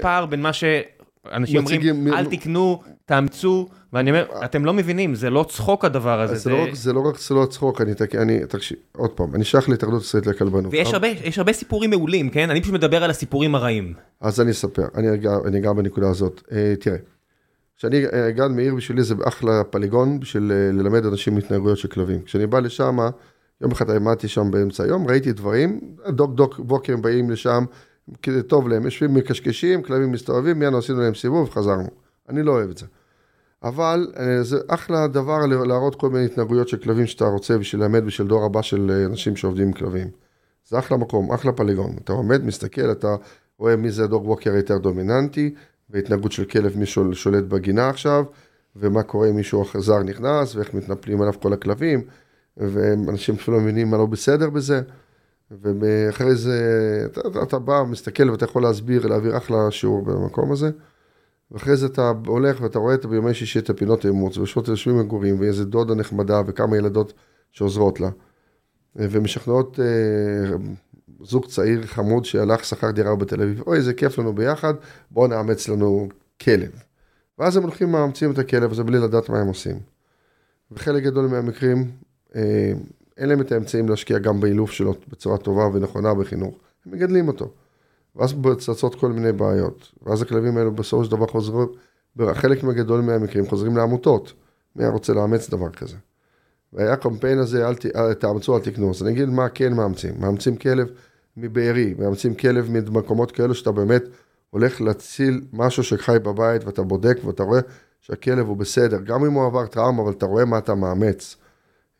פער 0.00 0.26
בין 0.26 0.42
מה 0.42 0.52
שאנשים 0.52 1.56
אומרים, 1.58 1.80
מציגים- 1.80 2.14
אל 2.14 2.26
תקנו, 2.26 2.82
תאמצו, 3.04 3.68
ואני 3.92 4.10
אומר, 4.10 4.26
אתם 4.44 4.64
לא 4.64 4.72
מבינים, 4.72 5.14
זה 5.14 5.30
לא 5.30 5.46
צחוק 5.48 5.84
הדבר 5.84 6.20
הזה. 6.20 6.32
אז 6.34 6.42
זה 6.42 6.50
לא 6.50 6.62
רק- 6.64 6.74
זה 6.74 6.92
לא 6.92 7.00
רק, 7.00 7.18
זה 7.18 7.34
לא 7.34 7.46
צחוק, 7.50 7.80
אני, 7.80 7.92
אני, 8.18 8.40
תקשיב, 8.48 8.76
עוד 8.96 9.10
פעם, 9.10 9.34
אני 9.34 9.44
שייך 9.44 9.68
להתאחדות 9.68 10.00
הישראלית 10.02 10.26
לכלבנות. 10.26 10.72
ויש 10.72 10.94
הרבה, 10.94 11.08
הרבה 11.36 11.52
סיפורים 11.52 11.90
מעולים, 11.90 12.30
כן? 12.30 12.50
אני 12.50 12.60
פשוט 12.62 12.74
מדבר 12.74 13.04
על 13.04 13.10
הסיפורים 13.10 13.54
הרעים. 13.54 13.94
אז 14.20 14.40
אני 14.40 14.50
אספר, 14.50 14.82
אני 14.94 15.14
אגע, 15.14 15.30
אני 15.46 15.58
אגע 15.58 15.72
בנקודה 15.72 16.10
הזאת. 16.10 16.42
אה, 16.52 16.74
תראה, 16.80 16.96
כשאני 17.76 18.04
אה, 18.12 18.30
גן 18.30 18.52
מאיר 18.56 18.74
בשבילי 18.74 19.02
זה 19.02 19.14
אחלה 19.28 19.64
פוליגון 19.70 20.20
בשביל 20.20 20.52
אה, 20.52 20.72
ללמד 20.72 21.06
אנשים 21.06 21.36
התנהגויות 21.36 21.78
של 21.78 21.88
כלבים. 21.88 22.22
כשאני 22.22 22.46
בא 22.46 22.60
לשם, 22.60 22.98
יום 23.60 23.72
אחד 23.72 23.90
עמדתי 23.90 24.28
שם 24.28 24.50
באמצע 24.50 24.84
היום, 24.84 25.06
ראיתי 25.06 25.32
דברים, 25.32 25.80
דוק 26.08 26.34
דוק 26.34 26.58
בוקר 26.58 26.96
באים 26.96 27.30
לשם, 27.30 27.64
טוב 28.46 28.68
להם, 28.68 28.84
יושבים 28.84 29.14
מקשקשים, 29.14 29.82
כלבים 29.82 30.12
מסתובבים, 30.12 30.58
מיד 30.58 30.74
עשינו 30.74 31.00
להם 31.00 31.14
סיבוב 31.14 31.48
וחזרנו. 31.48 31.88
אני 32.28 32.42
לא 32.42 32.52
אוהב 32.52 32.70
את 32.70 32.78
זה. 32.78 32.86
אבל 33.62 34.12
אה, 34.18 34.42
זה 34.42 34.58
אחלה 34.68 35.06
דבר 35.06 35.46
להראות 35.46 35.94
כל 35.94 36.10
מיני 36.10 36.24
התנהגויות 36.24 36.68
של 36.68 36.76
כלבים 36.76 37.06
שאתה 37.06 37.24
רוצה 37.24 37.58
בשביל 37.58 37.82
ללמד 37.82 38.04
בשביל 38.04 38.28
דור 38.28 38.44
הבא 38.44 38.62
של 38.62 38.90
אה, 38.90 39.06
אנשים 39.06 39.36
שעובדים 39.36 39.66
עם 39.66 39.72
כלבים. 39.72 40.08
זה 40.68 40.78
אחלה 40.78 40.96
מקום, 40.96 41.32
אחלה 41.32 41.52
פוליגון. 41.52 41.96
אתה 42.04 42.12
עומד, 42.12 42.44
מסתכל, 42.44 42.92
אתה 42.92 43.16
רואה 43.58 43.76
מי 43.76 43.90
זה 43.90 44.04
הדוג 44.04 44.28
ווקר 44.28 44.52
היותר 44.52 44.78
דומיננטי, 44.78 45.54
והתנהגות 45.90 46.32
של 46.32 46.44
כלב, 46.44 46.78
מי 46.78 46.86
שול- 46.86 47.14
שולט 47.14 47.44
בגינה 47.44 47.88
עכשיו, 47.88 48.24
ומה 48.76 49.02
קורה 49.02 49.28
אם 49.28 49.36
מישהו 49.36 49.64
זר 49.78 50.02
נכנס, 50.02 50.56
ואיך 50.56 50.74
מתנפלים 50.74 51.20
עליו 51.20 51.34
כל 51.42 51.52
הכלבים, 51.52 52.00
ואנשים 52.56 53.34
אפילו 53.34 53.56
לא 53.56 53.62
מבינים 53.62 53.90
מה 53.90 53.96
לא 53.96 54.06
בסדר 54.06 54.50
בזה. 54.50 54.82
ואחרי 55.50 56.34
זה, 56.34 56.58
אתה, 57.06 57.20
אתה, 57.20 57.42
אתה 57.42 57.58
בא, 57.58 57.82
מסתכל 57.88 58.30
ואתה 58.30 58.44
יכול 58.44 58.62
להסביר, 58.62 59.06
להעביר 59.06 59.36
אחלה 59.36 59.70
שיעור 59.70 60.02
במקום 60.02 60.52
הזה. 60.52 60.70
ואחרי 61.50 61.76
זה 61.76 61.86
אתה 61.86 62.12
הולך 62.26 62.60
ואתה 62.60 62.78
רואה 62.78 62.94
את 62.94 63.06
בימי 63.06 63.34
שישי 63.34 63.58
את 63.58 63.70
הפינות 63.70 64.04
האימוץ, 64.04 64.38
ושעות 64.38 64.68
יושבים 64.68 64.98
מגורים, 64.98 65.40
ואיזה 65.40 65.64
דודה 65.64 65.94
נחמדה 65.94 66.42
וכמה 66.46 66.76
ילדות 66.76 67.12
שעוזרות 67.52 68.00
לה. 68.00 68.10
ומשכנעות 68.96 69.80
אה, 69.80 70.56
זוג 71.22 71.46
צעיר 71.46 71.86
חמוד 71.86 72.24
שהלך, 72.24 72.64
שכר 72.64 72.90
דירה 72.90 73.16
בתל 73.16 73.42
אביב, 73.42 73.62
אוי, 73.66 73.76
איזה 73.76 73.94
כיף 73.94 74.18
לנו 74.18 74.32
ביחד, 74.32 74.74
בואו 75.10 75.26
נאמץ 75.26 75.68
לנו 75.68 76.08
כלב. 76.42 76.70
ואז 77.38 77.56
הם 77.56 77.62
הולכים 77.62 77.92
מאמצים 77.92 78.30
את 78.30 78.38
הכלב 78.38 78.70
הזה 78.72 78.84
בלי 78.84 78.98
לדעת 78.98 79.28
מה 79.28 79.40
הם 79.40 79.46
עושים. 79.46 79.80
וחלק 80.72 81.02
גדול 81.02 81.26
מהמקרים, 81.26 81.90
אין 83.16 83.28
להם 83.28 83.40
את 83.40 83.52
האמצעים 83.52 83.88
להשקיע 83.88 84.18
גם 84.18 84.40
באילוף 84.40 84.70
שלו 84.70 84.94
בצורה 85.08 85.38
טובה 85.38 85.66
ונכונה 85.66 86.14
בחינוך, 86.14 86.54
הם 86.86 86.92
מגדלים 86.92 87.28
אותו. 87.28 87.50
ואז 88.16 88.34
צצות 88.58 88.94
כל 88.94 89.12
מיני 89.12 89.32
בעיות, 89.32 89.92
ואז 90.02 90.22
הכלבים 90.22 90.58
האלו 90.58 90.72
בסופו 90.72 91.04
של 91.04 91.10
דבר 91.10 91.26
חוזרים, 91.26 91.66
חלק 92.32 92.62
מהגדול 92.62 93.00
מהמקרים 93.00 93.46
חוזרים 93.46 93.76
לעמותות, 93.76 94.32
מי 94.76 94.88
רוצה 94.88 95.12
לאמץ 95.12 95.50
דבר 95.50 95.70
כזה. 95.70 95.96
והיה 96.72 96.96
קמפיין 96.96 97.38
הזה, 97.38 97.68
אל 97.68 97.74
ת, 97.74 97.86
אל, 97.96 98.14
תאמצו, 98.14 98.56
אל 98.56 98.60
תקנו. 98.60 98.90
אז 98.90 99.02
אני 99.02 99.10
אגיד 99.10 99.28
מה 99.28 99.48
כן 99.48 99.72
מאמצים. 99.72 100.14
מאמצים 100.18 100.56
כלב 100.56 100.88
מבארי, 101.36 101.94
מאמצים 101.98 102.34
כלב 102.34 102.70
ממקומות 102.70 103.32
כאלו 103.32 103.54
שאתה 103.54 103.72
באמת 103.72 104.02
הולך 104.50 104.80
להציל 104.80 105.40
משהו 105.52 105.84
שחי 105.84 106.16
בבית 106.22 106.64
ואתה 106.64 106.82
בודק 106.82 107.18
ואתה 107.24 107.42
רואה 107.42 107.60
שהכלב 108.00 108.46
הוא 108.46 108.56
בסדר, 108.56 109.00
גם 109.00 109.24
אם 109.24 109.32
הוא 109.32 109.46
עבר 109.46 109.66
טראומה, 109.66 110.02
אבל 110.02 110.12
אתה 110.12 110.26
רואה 110.26 110.44
מה 110.44 110.58
אתה 110.58 110.74
מאמץ. 110.74 111.36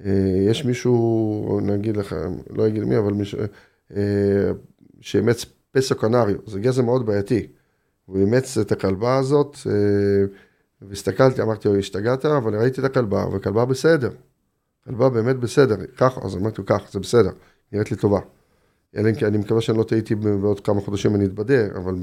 אה, 0.04 0.10
יש 0.50 0.64
מישהו, 0.64 1.60
נגיד 1.62 1.96
לך, 1.96 2.16
לא 2.50 2.66
אגיד 2.66 2.84
מי, 2.84 2.98
אבל 2.98 3.12
מישהו, 3.12 3.38
אה, 3.96 4.50
שאימץ 5.00 5.44
פסו 5.72 5.94
קנריו, 5.94 6.36
זה 6.46 6.60
גזע 6.60 6.82
מאוד 6.82 7.06
בעייתי. 7.06 7.46
הוא 8.06 8.18
אימץ 8.18 8.58
את 8.58 8.72
הכלבה 8.72 9.16
הזאת, 9.16 9.56
אה, 9.66 9.72
והסתכלתי, 10.82 11.42
אמרתי 11.42 11.68
לו, 11.68 11.76
השתגעת, 11.76 12.24
אבל 12.24 12.56
ראיתי 12.56 12.80
את 12.80 12.84
הכלבה, 12.84 13.26
והכלבה 13.32 13.64
בסדר. 13.64 14.10
כלבה 14.84 15.08
באמת 15.08 15.36
בסדר, 15.36 15.76
ככה, 15.96 16.20
אז 16.24 16.36
אמרתי 16.36 16.60
לו, 16.60 16.66
כך, 16.66 16.82
זה 16.92 17.00
בסדר, 17.00 17.30
נראית 17.72 17.90
לי 17.90 17.96
טובה. 17.96 18.20
אלא 18.96 19.08
אם 19.08 19.14
כן, 19.14 19.26
אני 19.26 19.38
מקווה 19.38 19.60
שאני 19.60 19.78
לא 19.78 19.82
טעיתי 19.82 20.14
בעוד 20.14 20.60
כמה 20.60 20.80
חודשים 20.80 21.14
אני 21.14 21.24
אתבדה, 21.24 21.66
אבל. 21.76 21.94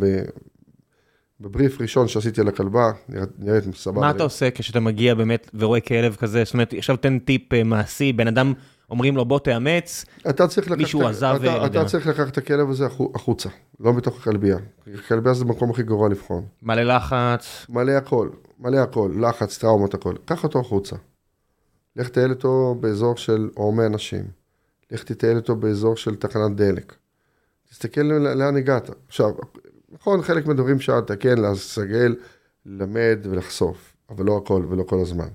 בבריף 1.41 1.81
ראשון 1.81 2.07
שעשיתי 2.07 2.41
על 2.41 2.47
הכלבה, 2.47 2.91
נראית, 3.09 3.29
נראית 3.39 3.63
סבבה. 3.75 4.01
מה 4.01 4.11
אתה 4.11 4.23
עושה 4.23 4.51
כשאתה 4.51 4.79
מגיע 4.79 5.15
באמת 5.15 5.49
ורואה 5.53 5.79
כלב 5.79 6.15
כזה? 6.15 6.43
זאת 6.43 6.53
אומרת, 6.53 6.73
עכשיו 6.77 6.97
תן 6.97 7.19
טיפ 7.19 7.53
אה, 7.53 7.63
מעשי, 7.63 8.13
בן 8.13 8.27
אדם 8.27 8.53
אומרים 8.89 9.15
לו 9.17 9.25
בוא 9.25 9.39
תאמץ, 9.39 10.05
אתה 10.29 10.47
צריך 10.47 10.67
לקחת, 10.67 10.77
מישהו 10.77 11.07
עזב 11.07 11.35
אתה, 11.41 11.45
יודע. 11.51 11.65
אתה 11.65 11.85
צריך 11.85 12.07
לקחת 12.07 12.27
את 12.27 12.37
הכלב 12.37 12.69
הזה 12.69 12.85
החו- 12.85 13.11
החוצה, 13.15 13.49
לא 13.79 13.91
בתוך 13.91 14.19
הכלבייה. 14.19 14.57
הכלבייה 14.95 15.33
זה 15.33 15.43
המקום 15.43 15.69
הכי 15.71 15.83
גרוע 15.83 16.09
לבחון. 16.09 16.45
מלא 16.63 16.83
לחץ, 16.83 17.65
מלא 17.69 17.91
הכל, 17.91 18.29
מלא 18.59 18.77
הכל, 18.77 19.11
לחץ, 19.21 19.57
טראומות, 19.57 19.93
הכל. 19.93 20.15
קח 20.25 20.43
אותו 20.43 20.59
החוצה. 20.59 20.95
לך 21.95 22.09
תטייל 22.09 22.29
אותו 22.29 22.75
באזור 22.79 23.17
של 23.17 23.49
עורמי 23.55 23.85
אנשים. 23.85 24.23
לך 24.91 25.03
תטייל 25.03 25.37
אותו 25.37 25.55
באזור 25.55 25.95
של 25.95 26.15
תחנת 26.15 26.55
דלק. 26.55 26.95
תסתכל 27.69 28.01
לאן 28.01 28.55
הגעת. 28.55 28.89
עכשיו, 29.07 29.31
נכון, 29.91 30.21
חלק 30.21 30.45
מהדברים 30.45 30.79
שאתה 30.79 31.15
כן, 31.15 31.37
להסגל, 31.37 32.15
ללמד 32.65 33.19
ולחשוף, 33.23 33.93
אבל 34.09 34.25
לא 34.25 34.37
הכל 34.37 34.65
ולא 34.69 34.83
כל 34.83 34.99
הזמן. 34.99 35.27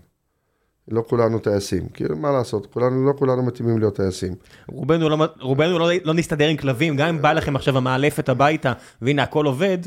לא 0.88 1.04
כולנו 1.08 1.38
טייסים, 1.38 1.88
כי 1.88 2.04
מה 2.16 2.32
לעשות, 2.32 2.66
כולנו, 2.66 3.06
לא 3.06 3.12
כולנו 3.18 3.42
מתאימים 3.42 3.78
להיות 3.78 3.96
טייסים. 3.96 4.34
רובנו 4.68 5.08
לא, 5.08 5.26
רובנו 5.40 5.78
לא, 5.78 5.90
לא 6.04 6.14
נסתדר 6.14 6.48
עם 6.48 6.56
כלבים, 6.56 6.96
גם 6.96 7.08
אם 7.08 7.22
בא 7.22 7.32
לכם 7.32 7.56
עכשיו 7.56 7.76
המאלפת 7.76 8.28
הביתה, 8.28 8.72
והנה 9.02 9.22
הכל 9.22 9.46
עובד, 9.46 9.78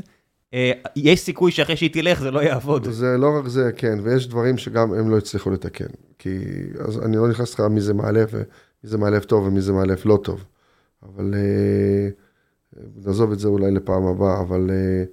אה, 0.53 0.71
יש 0.95 1.19
סיכוי 1.19 1.51
שאחרי 1.51 1.75
שהיא 1.75 1.93
תלך 1.93 2.19
זה 2.19 2.31
לא 2.31 2.39
יעבוד. 2.39 2.91
זה 2.91 3.17
לא 3.17 3.39
רק 3.39 3.47
זה, 3.47 3.71
כן, 3.77 3.97
ויש 4.03 4.27
דברים 4.27 4.57
שגם 4.57 4.93
הם 4.93 5.09
לא 5.09 5.17
הצליחו 5.17 5.49
לתקן. 5.49 5.85
כי, 6.19 6.39
אז 6.79 6.99
אני 7.05 7.17
לא 7.17 7.27
נכנס 7.27 7.53
לך 7.53 7.59
מי 7.59 7.81
זה 7.81 7.93
מאלף, 7.93 8.29
ומי 8.33 8.43
זה 8.83 8.97
מאלף 8.97 9.25
טוב 9.25 9.47
ומי 9.47 9.61
זה 9.61 9.73
מאלף 9.73 10.05
לא 10.05 10.19
טוב. 10.23 10.45
אבל 11.03 11.33
אה, 11.33 12.09
נעזוב 12.95 13.31
את 13.31 13.39
זה 13.39 13.47
אולי 13.47 13.71
לפעם 13.71 14.03
הבאה, 14.05 14.41
אבל 14.41 14.69
אה, 14.69 15.03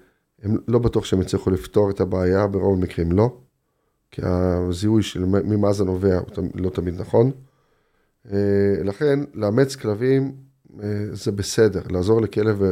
הם 0.43 0.57
לא 0.69 0.79
בטוח 0.79 1.05
שהם 1.05 1.21
יצליחו 1.21 1.51
לפתור 1.51 1.91
את 1.91 2.01
הבעיה, 2.01 2.47
ברוב 2.47 2.79
המקרים 2.79 3.13
לא. 3.13 3.37
כי 4.11 4.23
הזיהוי 4.25 5.03
של 5.03 5.25
ממה 5.25 5.73
זה 5.73 5.85
נובע 5.85 6.19
הוא 6.37 6.49
לא 6.55 6.71
תמיד 6.71 7.01
נכון. 7.01 7.31
לכן, 8.85 9.21
לאמץ 9.35 9.77
כלבים 9.77 10.33
זה 11.13 11.33
בסדר, 11.33 11.83
לעזור 11.91 12.21
לכלב 12.21 12.63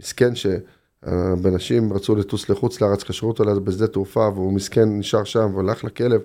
מסכן 0.00 0.32
שבנשים 0.34 1.92
רצו 1.92 2.16
לטוס 2.16 2.48
לחוץ 2.48 2.80
לארץ, 2.80 3.02
קשרו 3.02 3.28
אותו 3.28 3.60
בשדה 3.60 3.86
תעופה 3.86 4.28
והוא 4.34 4.52
מסכן 4.52 4.98
נשאר 4.98 5.24
שם 5.24 5.54
והלך 5.54 5.84
לכלב, 5.84 6.20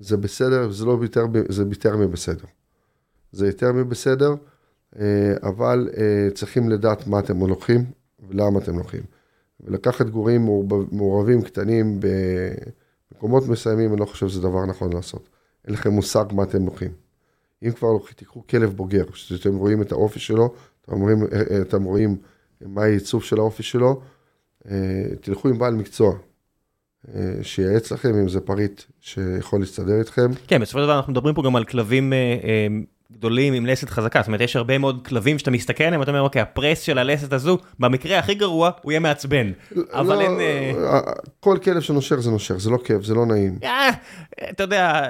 זה 0.00 0.16
בסדר, 0.16 0.70
זה 0.70 0.84
לא 0.84 0.96
ביטר, 0.96 1.26
זה 1.48 1.64
ביטר 1.64 1.96
מבסדר. 1.96 2.46
זה 3.32 3.46
יותר 3.46 3.72
מבסדר, 3.72 4.34
אבל 5.42 5.88
צריכים 6.34 6.68
לדעת 6.68 7.06
מה 7.06 7.18
אתם 7.18 7.46
לוקחים 7.46 7.84
ולמה 8.28 8.58
אתם 8.58 8.78
לוקחים. 8.78 9.02
ולקחת 9.60 10.06
גורים 10.06 10.48
מעורבים 10.92 11.42
קטנים 11.42 12.00
במקומות 13.12 13.48
מסוימים, 13.48 13.92
אני 13.92 14.00
לא 14.00 14.04
חושב 14.04 14.28
שזה 14.28 14.40
דבר 14.40 14.66
נכון 14.66 14.92
לעשות. 14.92 15.28
אין 15.66 15.74
לכם 15.74 15.90
מושג 15.90 16.24
מה 16.32 16.42
אתם 16.42 16.64
לוקחים. 16.64 16.90
אם 17.62 17.72
כבר 17.72 17.88
תיקחו 18.16 18.42
כלב 18.46 18.72
בוגר, 18.76 19.04
שאתם 19.14 19.56
רואים 19.56 19.82
את 19.82 19.92
האופי 19.92 20.20
שלו, 20.20 20.54
אתם 20.84 21.00
רואים, 21.00 21.18
אתם 21.62 21.84
רואים 21.84 22.16
מה 22.60 22.82
העיצוב 22.82 23.22
של 23.22 23.38
האופי 23.38 23.62
שלו, 23.62 24.00
תלכו 25.20 25.48
עם 25.48 25.58
בעל 25.58 25.74
מקצוע, 25.74 26.14
שייעץ 27.42 27.92
לכם 27.92 28.14
אם 28.14 28.28
זה 28.28 28.40
פריט 28.40 28.82
שיכול 29.00 29.60
להסתדר 29.60 29.98
איתכם. 29.98 30.30
כן, 30.46 30.60
בסופו 30.60 30.78
של 30.78 30.84
דבר 30.84 30.96
אנחנו 30.96 31.12
מדברים 31.12 31.34
פה 31.34 31.42
גם 31.42 31.56
על 31.56 31.64
כלבים 31.64 32.12
גדולים 33.18 33.54
עם 33.54 33.66
לסת 33.66 33.90
חזקה, 33.90 34.20
זאת 34.20 34.26
אומרת 34.26 34.40
יש 34.40 34.56
הרבה 34.56 34.78
מאוד 34.78 35.06
כלבים 35.06 35.38
שאתה 35.38 35.50
מסתכל 35.50 35.84
עליהם 35.84 36.00
ואתה 36.00 36.10
אומר 36.10 36.20
אוקיי 36.22 36.42
הפרס 36.42 36.80
של 36.80 36.98
הלסת 36.98 37.32
הזו 37.32 37.58
במקרה 37.78 38.18
הכי 38.18 38.34
גרוע 38.34 38.70
הוא 38.82 38.92
יהיה 38.92 39.00
מעצבן, 39.00 39.52
אבל 39.92 40.20
אין... 40.20 40.38
כל 41.40 41.58
כלב 41.64 41.80
שנושר 41.80 42.20
זה 42.20 42.30
נושר, 42.30 42.58
זה 42.58 42.70
לא 42.70 42.78
כיף, 42.84 43.04
זה 43.04 43.14
לא 43.14 43.26
נעים. 43.26 43.58
אתה 44.50 44.62
יודע, 44.62 45.08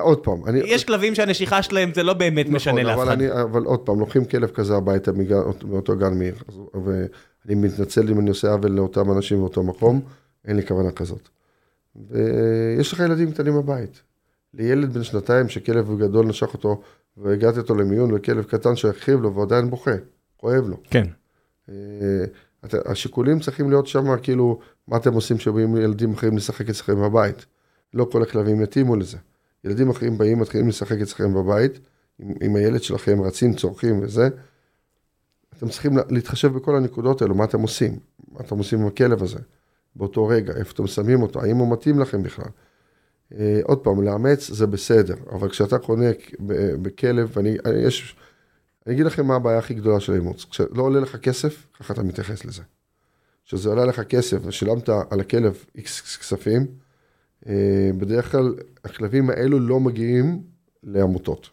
עוד 0.00 0.18
פעם, 0.18 0.42
יש 0.64 0.84
כלבים 0.84 1.14
שהנשיכה 1.14 1.62
שלהם 1.62 1.90
זה 1.94 2.02
לא 2.02 2.12
באמת 2.12 2.48
משנה 2.48 2.82
לאף 2.82 2.98
אחד. 3.02 3.22
אבל 3.22 3.62
עוד 3.62 3.80
פעם, 3.80 4.00
לוקחים 4.00 4.24
כלב 4.24 4.50
כזה 4.50 4.76
הביתה 4.76 5.10
מאותו 5.64 5.96
גן 5.96 6.18
מאיר, 6.18 6.34
ואני 6.84 7.54
מתנצל 7.54 8.08
אם 8.08 8.20
אני 8.20 8.28
עושה 8.28 8.52
עוול 8.52 8.70
לאותם 8.70 9.12
אנשים 9.12 9.38
באותו 9.38 9.62
מקום, 9.62 10.00
אין 10.44 10.56
לי 10.56 10.66
כוונה 10.66 10.90
כזאת. 10.90 11.28
ויש 12.10 12.92
לך 12.92 13.00
ילדים 13.00 13.32
קטנים 13.32 13.54
בבית. 13.54 14.02
לילד 14.54 14.94
בן 14.94 15.02
שנתיים 15.02 15.48
שכלב 15.48 15.98
גדול 15.98 16.26
נשך 16.26 16.52
אותו 16.54 16.80
והגעתי 17.22 17.58
אותו 17.58 17.74
למיון 17.74 18.14
וכלב 18.14 18.44
קטן 18.44 18.76
שהרחיב 18.76 19.20
לו 19.20 19.32
והוא 19.32 19.44
עדיין 19.44 19.70
בוכה, 19.70 19.90
כואב 20.36 20.68
לו. 20.68 20.76
כן. 20.90 21.06
Uh, 21.68 21.72
השיקולים 22.84 23.40
צריכים 23.40 23.70
להיות 23.70 23.86
שם 23.86 24.16
כאילו, 24.22 24.58
מה 24.88 24.96
אתם 24.96 25.14
עושים 25.14 25.38
שבאים 25.38 25.76
ילדים 25.76 26.12
אחרים 26.12 26.36
לשחק 26.36 26.68
אצלכם 26.68 27.02
בבית? 27.02 27.46
לא 27.94 28.08
כל 28.12 28.22
הכלבים 28.22 28.62
יתאימו 28.62 28.96
לזה. 28.96 29.16
ילדים 29.64 29.90
אחרים 29.90 30.18
באים, 30.18 30.38
מתחילים 30.38 30.68
לשחק 30.68 31.00
אצלכם 31.00 31.34
בבית, 31.34 31.80
עם, 32.18 32.34
עם 32.42 32.56
הילד 32.56 32.82
שלכם, 32.82 33.22
רצים, 33.22 33.54
צורכים 33.54 34.00
וזה. 34.02 34.28
אתם 35.56 35.68
צריכים 35.68 35.92
להתחשב 36.10 36.52
בכל 36.52 36.76
הנקודות 36.76 37.22
האלו, 37.22 37.34
מה 37.34 37.44
אתם 37.44 37.60
עושים? 37.60 37.98
מה 38.32 38.40
אתם 38.40 38.58
עושים 38.58 38.80
עם 38.80 38.86
הכלב 38.86 39.22
הזה? 39.22 39.38
באותו 39.96 40.26
רגע, 40.26 40.52
איפה 40.56 40.72
אתם 40.74 40.86
שמים 40.86 41.22
אותו? 41.22 41.42
האם 41.42 41.56
הוא 41.56 41.72
מתאים 41.72 41.98
לכם 41.98 42.22
בכלל? 42.22 42.48
אה, 43.34 43.60
עוד 43.64 43.78
פעם, 43.78 44.02
לאמץ 44.02 44.50
זה 44.50 44.66
בסדר, 44.66 45.14
אבל 45.30 45.48
כשאתה 45.48 45.78
קונה 45.78 46.06
בכלב, 46.82 47.30
ואני 47.36 47.56
יש, 47.86 48.16
אני 48.86 48.94
אגיד 48.94 49.06
לכם 49.06 49.26
מה 49.26 49.36
הבעיה 49.36 49.58
הכי 49.58 49.74
גדולה 49.74 50.00
של 50.00 50.12
אימוץ. 50.12 50.44
כשלא 50.44 50.82
עולה 50.82 51.00
לך 51.00 51.16
כסף, 51.16 51.66
ככה 51.78 51.94
אתה 51.94 52.02
מתייחס 52.02 52.44
לזה. 52.44 52.62
כשזה 53.44 53.68
עולה 53.68 53.84
לך 53.84 54.00
כסף 54.00 54.38
ושילמת 54.42 54.88
על 54.88 55.20
הכלב 55.20 55.64
איקס 55.74 56.16
כספים, 56.16 56.66
אה, 57.46 57.90
בדרך 57.98 58.32
כלל 58.32 58.54
הכלבים 58.84 59.30
האלו 59.30 59.58
לא 59.58 59.80
מגיעים 59.80 60.42
לעמותות. 60.82 61.50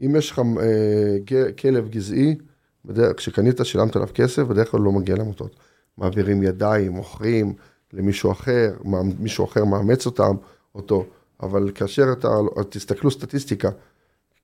אם 0.00 0.16
יש 0.16 0.30
לך 0.30 0.42
אה, 0.60 1.52
כלב 1.58 1.88
גזעי, 1.88 2.36
כשקנית, 3.16 3.60
שילמת 3.62 3.96
עליו 3.96 4.08
כסף, 4.14 4.42
בדרך 4.42 4.70
כלל 4.70 4.80
לא 4.80 4.92
מגיע 4.92 5.16
לעמותות. 5.16 5.56
מעבירים 5.98 6.42
ידיים, 6.42 6.92
מוכרים 6.92 7.54
למישהו 7.92 8.32
אחר, 8.32 8.74
מישהו 9.18 9.44
אחר 9.44 9.64
מאמץ 9.64 10.06
אותם, 10.06 10.34
אותו, 10.74 11.06
אבל 11.42 11.70
כאשר 11.74 12.04
אתה, 12.12 12.28
תסתכלו 12.70 13.10
סטטיסטיקה, 13.10 13.70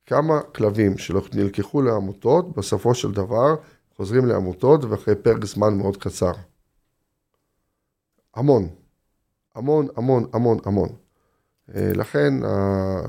כמה 0.07 0.42
כלבים 0.42 0.99
שנלקחו 0.99 1.82
לעמותות, 1.82 2.57
בסופו 2.57 2.94
של 2.94 3.12
דבר 3.12 3.55
חוזרים 3.96 4.26
לעמותות 4.26 4.84
ואחרי 4.84 5.14
פרק 5.14 5.44
זמן 5.44 5.78
מאוד 5.78 5.96
קצר. 5.96 6.32
המון, 8.34 8.68
המון, 9.55 9.88
המון, 9.96 10.26
המון, 10.32 10.59
המון. 10.64 10.88
אה, 11.74 11.92
לכן, 11.94 12.44
אה, 12.44 13.03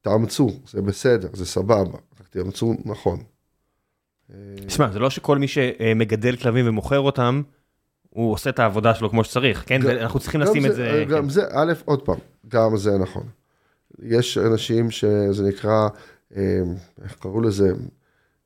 תאמצו, 0.00 0.50
זה 0.70 0.82
בסדר, 0.82 1.28
זה 1.32 1.46
סבבה, 1.46 1.98
רק 2.20 2.28
תאמצו 2.30 2.74
נכון. 2.84 3.22
תשמע, 4.66 4.90
זה 4.90 4.98
לא 4.98 5.10
שכל 5.10 5.38
מי 5.38 5.48
שמגדל 5.48 6.36
כלבים 6.36 6.68
ומוכר 6.68 7.00
אותם, 7.00 7.42
הוא 8.18 8.32
עושה 8.32 8.50
את 8.50 8.58
העבודה 8.58 8.94
שלו 8.94 9.10
כמו 9.10 9.24
שצריך, 9.24 9.64
כן? 9.66 9.80
גם, 9.80 9.90
אנחנו 9.90 10.20
צריכים 10.20 10.40
לשים 10.40 10.62
זה, 10.62 10.68
את 10.68 10.74
זה... 10.74 11.04
גם 11.08 11.22
כן. 11.22 11.28
זה, 11.28 11.42
א', 11.52 11.72
עוד 11.84 12.02
פעם, 12.02 12.16
גם 12.48 12.76
זה 12.76 12.98
נכון. 12.98 13.22
יש 14.02 14.38
אנשים 14.38 14.90
שזה 14.90 15.48
נקרא, 15.48 15.88
אה, 16.36 16.60
איך 17.04 17.16
קראו 17.20 17.40
לזה? 17.40 17.72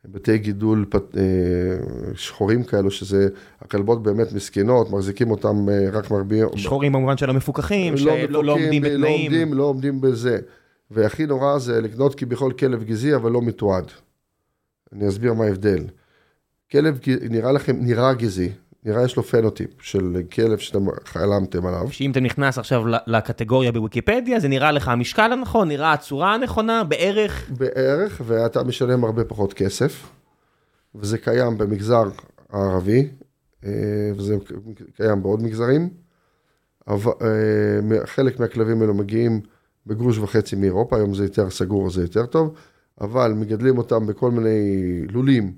בתי 0.04 0.38
גידול 0.38 0.86
פת, 0.90 1.16
אה, 1.16 1.22
שחורים 2.14 2.64
כאלו, 2.64 2.90
שזה, 2.90 3.28
הכלבות 3.60 4.02
באמת 4.02 4.32
מסכנות, 4.32 4.90
מחזיקים 4.90 5.30
אותם 5.30 5.68
אה, 5.68 5.90
רק 5.92 6.10
מרביעים. 6.10 6.48
שחורים 6.56 6.92
במובן 6.92 7.16
של 7.16 7.30
המפוקחים, 7.30 7.92
לא 7.92 7.98
שלא 7.98 8.12
מפוקים, 8.14 8.44
לא 8.44 8.52
עומדים 8.52 8.82
בתנאים. 8.82 9.00
לא 9.02 9.08
עומדים, 9.08 9.54
לא 9.54 9.62
עומדים 9.62 10.00
בזה. 10.00 10.38
והכי 10.90 11.26
נורא 11.26 11.58
זה 11.58 11.80
לקנות 11.80 12.14
כביכול 12.14 12.52
כלב 12.52 12.84
גזעי, 12.84 13.14
אבל 13.14 13.30
לא 13.30 13.42
מתועד. 13.42 13.90
אני 14.92 15.08
אסביר 15.08 15.32
מה 15.32 15.44
ההבדל. 15.44 15.84
כלב 16.70 16.98
נראה 17.30 17.52
לכם, 17.52 17.76
נראה 17.80 18.14
גזעי, 18.14 18.48
נראה 18.84 19.04
יש 19.04 19.16
לו 19.16 19.22
פנוטיפ 19.22 19.70
של 19.82 20.22
כלב 20.32 20.58
שאתם 20.58 20.84
חלמתם 21.04 21.66
עליו. 21.66 21.88
שאם 21.90 22.10
אתה 22.10 22.20
נכנס 22.20 22.58
עכשיו 22.58 22.82
לקטגוריה 23.06 23.72
בוויקיפדיה, 23.72 24.40
זה 24.40 24.48
נראה 24.48 24.72
לך 24.72 24.88
המשקל 24.88 25.32
הנכון, 25.32 25.68
נראה 25.68 25.92
הצורה 25.92 26.34
הנכונה, 26.34 26.84
בערך? 26.84 27.50
בערך, 27.50 28.20
ואתה 28.26 28.62
משלם 28.62 29.04
הרבה 29.04 29.24
פחות 29.24 29.52
כסף, 29.52 30.08
וזה 30.94 31.18
קיים 31.18 31.58
במגזר 31.58 32.02
הערבי, 32.50 33.08
אה, 33.64 33.70
וזה 34.16 34.36
קיים 34.96 35.22
בעוד 35.22 35.42
מגזרים. 35.42 35.88
אבל, 36.88 37.12
אה, 37.22 38.06
חלק 38.06 38.40
מהכלבים 38.40 38.80
האלו 38.80 38.94
מגיעים 38.94 39.40
בגרוש 39.86 40.18
וחצי 40.18 40.56
מאירופה, 40.56 40.96
היום 40.96 41.14
זה 41.14 41.24
יותר 41.24 41.50
סגור, 41.50 41.90
זה 41.90 42.02
יותר 42.02 42.26
טוב, 42.26 42.54
אבל 43.00 43.32
מגדלים 43.32 43.78
אותם 43.78 44.06
בכל 44.06 44.30
מיני 44.30 45.02
לולים. 45.10 45.52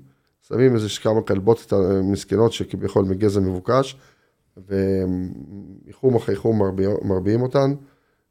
שמים 0.47 0.75
איזה 0.75 0.87
כמה 1.03 1.21
כלבות 1.21 1.73
מסכנות 2.03 2.53
שכביכול 2.53 3.05
מגזע 3.05 3.39
מבוקש, 3.39 3.97
ואיחום 4.67 6.15
אחרי 6.15 6.35
איחום 6.35 6.59
מרביע, 6.59 6.89
מרביעים 7.01 7.41
אותן, 7.41 7.73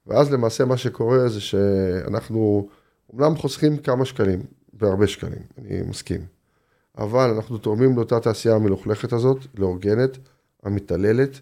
ואז 0.06 0.32
למעשה 0.32 0.64
מה 0.64 0.76
שקורה 0.76 1.28
זה 1.28 1.40
שאנחנו 1.40 2.68
אומנם 3.12 3.36
חוסכים 3.36 3.76
כמה 3.76 4.04
שקלים, 4.04 4.42
בהרבה 4.72 5.06
שקלים, 5.06 5.42
אני 5.58 5.82
מסכים, 5.88 6.20
אבל 6.98 7.30
אנחנו 7.30 7.58
תורמים 7.58 7.96
לאותה 7.96 8.20
תעשייה 8.20 8.54
המלוכלכת 8.54 9.12
הזאת, 9.12 9.38
לא 9.54 9.66
הוגנת, 9.66 10.18
המתעללת, 10.62 11.40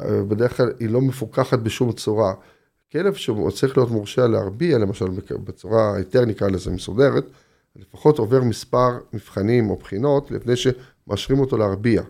בדרך 0.00 0.56
כלל 0.56 0.72
היא 0.80 0.90
לא 0.90 1.00
מפוקחת 1.00 1.58
בשום 1.58 1.92
צורה. 1.92 2.34
כלב 2.92 3.14
שצריך 3.14 3.76
להיות 3.76 3.90
מורשה 3.90 4.26
להרביע, 4.26 4.78
למשל 4.78 5.06
בצורה, 5.44 5.98
יותר 5.98 6.24
נקרא 6.24 6.48
לזה 6.48 6.70
מסודרת, 6.70 7.24
לפחות 7.76 8.18
עובר 8.18 8.42
מספר 8.42 8.98
מבחנים 9.12 9.70
או 9.70 9.76
בחינות 9.76 10.30
לפני 10.30 10.54
שמאשרים 10.56 11.40
אותו 11.40 11.56
להרביע. 11.56 12.02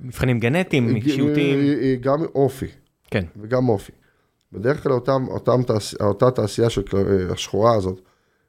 מבחנים 0.00 0.40
גנטיים, 0.40 0.96
אישיותיים? 0.96 1.60
גם 2.00 2.24
אופי. 2.34 2.66
כן. 3.10 3.24
וגם 3.36 3.68
אופי. 3.68 3.92
בדרך 4.52 4.82
כלל 4.82 4.92
אותם, 4.92 5.26
אותם 5.28 5.62
תעש... 5.66 5.94
אותה 5.94 6.30
תעשייה 6.30 6.70
של. 6.70 6.82
השחורה 7.30 7.74
הזאת, 7.74 8.00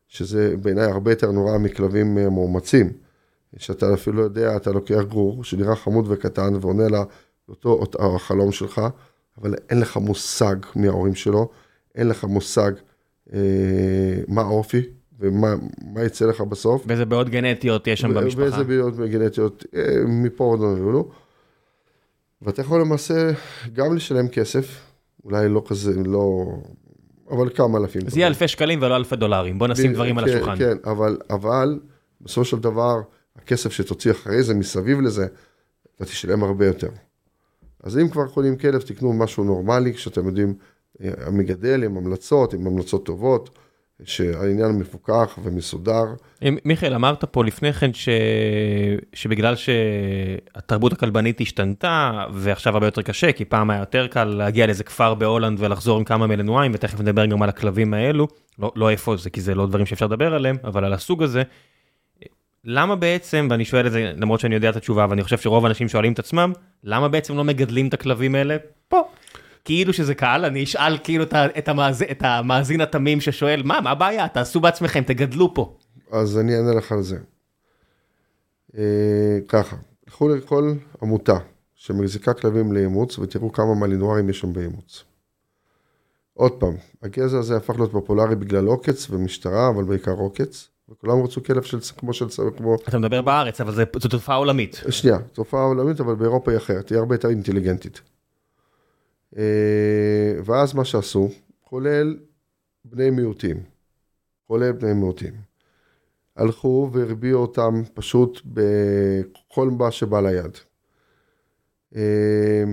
שזה 0.08 0.56
בעיניי 0.62 0.86
הרבה 0.86 1.12
יותר 1.12 1.32
נורא 1.32 1.58
מכלבים 1.58 2.18
אה, 2.18 2.30
מאומצים, 2.30 2.94
שאתה 3.58 3.94
אפילו 3.94 4.18
לא 4.18 4.22
יודע, 4.22 4.56
אתה 4.56 4.72
לוקח 4.72 5.02
גרור 5.10 5.44
שנראה 5.44 5.76
חמוד 5.76 6.06
וקטן 6.10 6.54
ועונה 6.62 6.84
לאותו 7.50 7.84
החלום 8.00 8.52
שלך, 8.52 8.82
אבל 9.42 9.56
אין 9.70 9.80
לך 9.80 9.98
מושג 9.98 10.56
מי 10.76 10.88
ההורים 10.88 11.16
שלו, 11.16 11.50
אין 11.96 12.08
לך 12.08 12.24
מושג 12.24 12.72
אה, 13.34 13.40
מה 14.28 14.42
האופי, 14.42 14.82
ומה 15.20 16.04
יצא 16.06 16.26
לך 16.26 16.42
בסוף. 16.42 16.84
ואיזה 16.88 17.06
בעיות 17.06 17.30
גנטיות 17.30 17.88
יש 17.88 18.02
שם 18.02 18.14
במשפחה. 18.14 18.42
ואיזה 18.42 18.64
בעיות 18.64 18.96
גנטיות 18.96 19.66
אה, 19.76 19.82
מפה 20.08 20.44
עוד 20.44 20.60
לא 20.60 21.06
ואתה 22.42 22.62
יכול 22.62 22.82
למעשה 22.82 23.32
גם 23.74 23.96
לשלם 23.96 24.28
כסף, 24.28 24.82
אולי 25.24 25.50
לא 25.50 25.64
כזה, 25.68 26.04
לא... 26.06 26.46
אבל 27.32 27.50
כמה 27.56 27.78
אלפים. 27.78 28.02
זה 28.08 28.20
יהיה 28.20 28.28
אלפי 28.28 28.48
שקלים 28.48 28.80
ולא 28.82 28.96
אלפי 28.96 29.16
דולרים, 29.16 29.60
בוא 29.60 29.68
נשים 29.68 29.94
דברים 29.94 30.18
על 30.18 30.26
כן, 30.26 30.36
השולחן. 30.36 30.58
כן, 30.58 30.78
אבל, 30.86 31.18
אבל 31.30 31.80
בסופו 32.22 32.46
של 32.46 32.60
דבר, 32.60 33.02
הכסף 33.36 33.72
שתוציא 33.72 34.12
אחרי 34.12 34.44
זה, 34.44 34.54
מסביב 34.54 35.02
לזה, 35.02 35.28
אתה 35.96 36.06
תשלם 36.06 36.44
הרבה 36.44 36.66
יותר. 36.66 36.90
אז 37.84 37.98
אם 37.98 38.10
כבר 38.10 38.28
קונים 38.28 38.58
כלב, 38.58 38.82
תקנו 38.82 39.14
משהו 39.14 39.44
נורמלי, 39.44 39.94
כשאתם 39.94 40.26
יודעים, 40.26 40.54
אה, 41.02 41.12
המגדל 41.18 41.84
עם 41.84 41.98
המלצות, 41.98 42.54
עם 42.54 42.68
המלצות 42.68 43.06
טובות. 43.06 43.58
שהעניין 44.04 44.72
מפוקח 44.80 45.40
ומסודר. 45.44 46.04
מיכאל, 46.66 46.94
אמרת 46.94 47.24
פה 47.24 47.46
לפני 47.46 47.74
כן 47.74 47.94
ש... 47.94 48.10
שבגלל 49.14 49.56
שהתרבות 49.56 50.94
הכלבנית 50.94 51.42
השתנתה 51.42 52.26
ועכשיו 52.34 52.74
הרבה 52.74 52.88
יותר 52.88 53.02
קשה, 53.02 53.32
כי 53.32 53.46
פעם 53.46 53.70
היה 53.70 53.80
יותר 53.80 54.08
קל 54.08 54.24
להגיע 54.24 54.66
לאיזה 54.66 54.84
כפר 54.84 55.14
בהולנד 55.14 55.60
ולחזור 55.60 55.98
עם 55.98 56.04
כמה 56.04 56.28
מלנועים, 56.28 56.72
ותכף 56.76 57.00
נדבר 57.00 57.26
גם 57.26 57.42
על 57.42 57.50
הכלבים 57.50 57.94
האלו, 57.94 58.28
לא, 58.60 58.72
לא 58.76 58.90
איפה 58.90 59.18
זה, 59.18 59.30
כי 59.30 59.42
זה 59.42 59.56
לא 59.56 59.68
דברים 59.68 59.86
שאפשר 59.86 60.06
לדבר 60.06 60.34
עליהם, 60.34 60.58
אבל 60.64 60.86
על 60.86 60.94
הסוג 60.94 61.24
הזה. 61.24 61.44
למה 62.66 62.96
בעצם, 62.96 63.48
ואני 63.52 63.66
שואל 63.66 63.88
את 63.88 63.92
זה 63.92 64.12
למרות 64.18 64.40
שאני 64.40 64.56
יודע 64.56 64.70
את 64.70 64.76
התשובה, 64.76 65.08
ואני 65.10 65.24
חושב 65.24 65.38
שרוב 65.38 65.66
האנשים 65.66 65.90
שואלים 65.90 66.14
את 66.14 66.20
עצמם, 66.20 66.54
למה 66.84 67.08
בעצם 67.08 67.38
לא 67.38 67.44
מגדלים 67.44 67.88
את 67.88 67.94
הכלבים 67.94 68.36
האלה 68.36 68.58
פה? 68.88 69.08
כאילו 69.66 69.94
שזה 69.94 70.16
קל, 70.16 70.46
אני 70.46 70.64
אשאל 70.64 70.98
כאילו 71.04 71.24
את 71.34 71.68
המאז... 71.68 72.04
את 72.12 72.24
המאזין 72.24 72.82
התמים 72.82 73.22
ששואל, 73.22 73.62
מה, 73.66 73.82
מה 73.82 73.92
הבעיה? 73.92 74.28
תעשו 74.28 74.60
בעצמכם, 74.60 75.04
תגדלו 75.04 75.54
פה. 75.54 75.78
אז 76.12 76.38
אני 76.38 76.58
אענה 76.58 76.74
לך 76.74 76.92
על 76.92 77.02
זה. 77.02 77.18
אה, 78.78 79.38
ככה, 79.48 79.76
תלכו 80.06 80.30
לכל 80.30 80.74
עמותה 81.02 81.38
שמחזיקה 81.76 82.34
כלבים 82.34 82.72
לאימוץ 82.72 83.20
ותראו 83.20 83.52
כמה 83.52 83.76
מלינוארים 83.76 84.30
יש 84.30 84.40
שם 84.40 84.54
באימוץ. 84.54 85.04
עוד 86.34 86.52
פעם, 86.52 86.76
הגזע 87.04 87.38
הזה 87.38 87.58
הפך 87.58 87.76
להיות 87.76 87.92
פופולרי 87.92 88.36
בגלל 88.36 88.66
עוקץ 88.66 89.10
ומשטרה, 89.10 89.70
אבל 89.70 89.84
בעיקר 89.84 90.12
עוקץ. 90.12 90.70
וכולם 90.90 91.24
רצו 91.24 91.44
כלב 91.44 91.64
של 91.64 91.80
כמו 91.98 92.14
של 92.14 92.26
כמו... 92.58 92.76
אתה 92.76 93.00
מדבר 93.00 93.22
בארץ, 93.22 93.62
אבל 93.62 93.74
זו 93.74 94.10
תופעה 94.10 94.36
עולמית. 94.36 94.82
שנייה, 94.90 95.18
תופעה 95.34 95.64
עולמית, 95.64 96.00
אבל 96.00 96.16
באירופה 96.16 96.52
היא 96.52 96.58
אחרת, 96.58 96.90
היא 96.90 96.98
הרבה 96.98 97.16
יותר 97.16 97.30
אינטליגנטית. 97.30 98.02
אה, 99.38 100.34
ואז 100.46 100.74
מה 100.74 100.86
שעשו, 100.86 101.30
כולל 101.62 102.18
בני 102.86 103.10
מיעוטים, 103.10 103.64
כולל 104.48 104.72
בני 104.72 104.94
מיעוטים, 104.94 105.34
הלכו 106.36 106.90
והרביעו 106.94 107.42
אותם 107.42 107.82
פשוט 107.94 108.42
בכל 108.46 109.70
מה 109.70 109.92
שבא 109.92 110.22
ליד. 110.22 110.58
אה, 111.96 112.64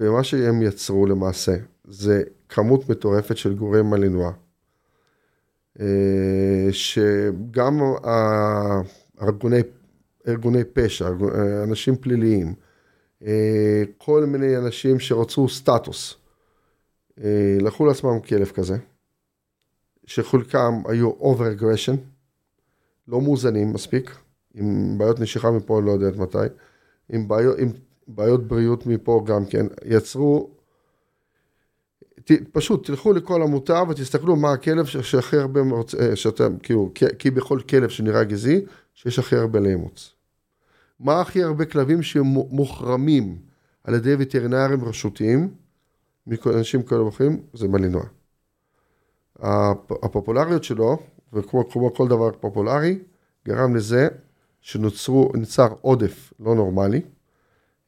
ומה 0.00 0.24
שהם 0.24 0.62
יצרו 0.62 1.06
למעשה, 1.06 1.56
זה 1.84 2.22
כמות 2.48 2.88
מטורפת 2.88 3.36
של 3.36 3.54
גורי 3.54 3.82
מלינוע. 3.82 4.32
אה, 5.80 6.68
שגם 6.70 7.80
ארגוני, 9.22 9.60
ארגוני 10.28 10.64
פשע, 10.64 11.08
אנשים 11.64 11.96
פליליים, 11.96 12.54
כל 13.98 14.24
מיני 14.24 14.56
אנשים 14.56 15.00
שרצו 15.00 15.48
סטטוס, 15.48 16.14
אה, 17.20 17.56
לקחו 17.60 17.86
לעצמם 17.86 18.20
כלב 18.20 18.46
כזה, 18.46 18.76
שחלקם 20.06 20.82
היו 20.88 21.10
over 21.10 21.52
aggression, 21.52 21.94
לא 23.08 23.20
מאוזנים 23.20 23.72
מספיק, 23.72 24.16
עם 24.54 24.98
בעיות 24.98 25.20
נשיכה 25.20 25.50
מפה, 25.50 25.82
לא 25.82 25.90
יודעת 25.90 26.16
מתי, 26.16 26.38
עם 27.08 27.28
בעיות, 27.28 27.58
עם 27.58 27.68
בעיות 28.08 28.46
בריאות 28.46 28.86
מפה 28.86 29.22
גם 29.26 29.46
כן, 29.46 29.66
יצרו, 29.84 30.50
ת, 32.24 32.32
פשוט 32.52 32.86
תלכו 32.86 33.12
לכל 33.12 33.42
עמותה 33.42 33.82
ותסתכלו 33.88 34.36
מה 34.36 34.52
הכלב 34.52 34.84
שהכי 34.84 35.36
הרבה, 35.36 35.60
אה, 36.00 36.16
שאתם, 36.16 36.58
כאילו, 36.58 36.90
כי 37.18 37.30
בכל 37.30 37.60
כלב 37.60 37.88
שנראה 37.88 38.24
גזעי, 38.24 38.60
שיש 38.94 39.18
הכי 39.18 39.36
הרבה 39.36 39.60
לאימוץ. 39.60 40.15
מה 41.00 41.20
הכי 41.20 41.42
הרבה 41.42 41.64
כלבים 41.64 42.02
שמוחרמים 42.02 43.38
על 43.84 43.94
ידי 43.94 44.14
וטרינרים 44.18 44.84
רשותיים, 44.84 45.54
מאנשים 46.26 46.82
כאלה 46.82 47.02
ואחרים, 47.02 47.42
זה 47.52 47.68
מלינוע. 47.68 48.02
הפופולריות 50.02 50.64
שלו, 50.64 50.98
וכמו 51.32 51.94
כל 51.94 52.08
דבר 52.08 52.30
פופולרי, 52.40 52.98
גרם 53.46 53.76
לזה 53.76 54.08
שנוצרו, 54.60 55.32
נוצר 55.34 55.68
עודף 55.80 56.32
לא 56.40 56.54
נורמלי. 56.54 57.00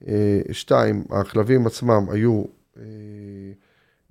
אה, 0.08 0.40
שתיים, 0.52 1.04
הכלבים 1.10 1.66
עצמם 1.66 2.06
היו, 2.10 2.44
אה, 2.76 2.82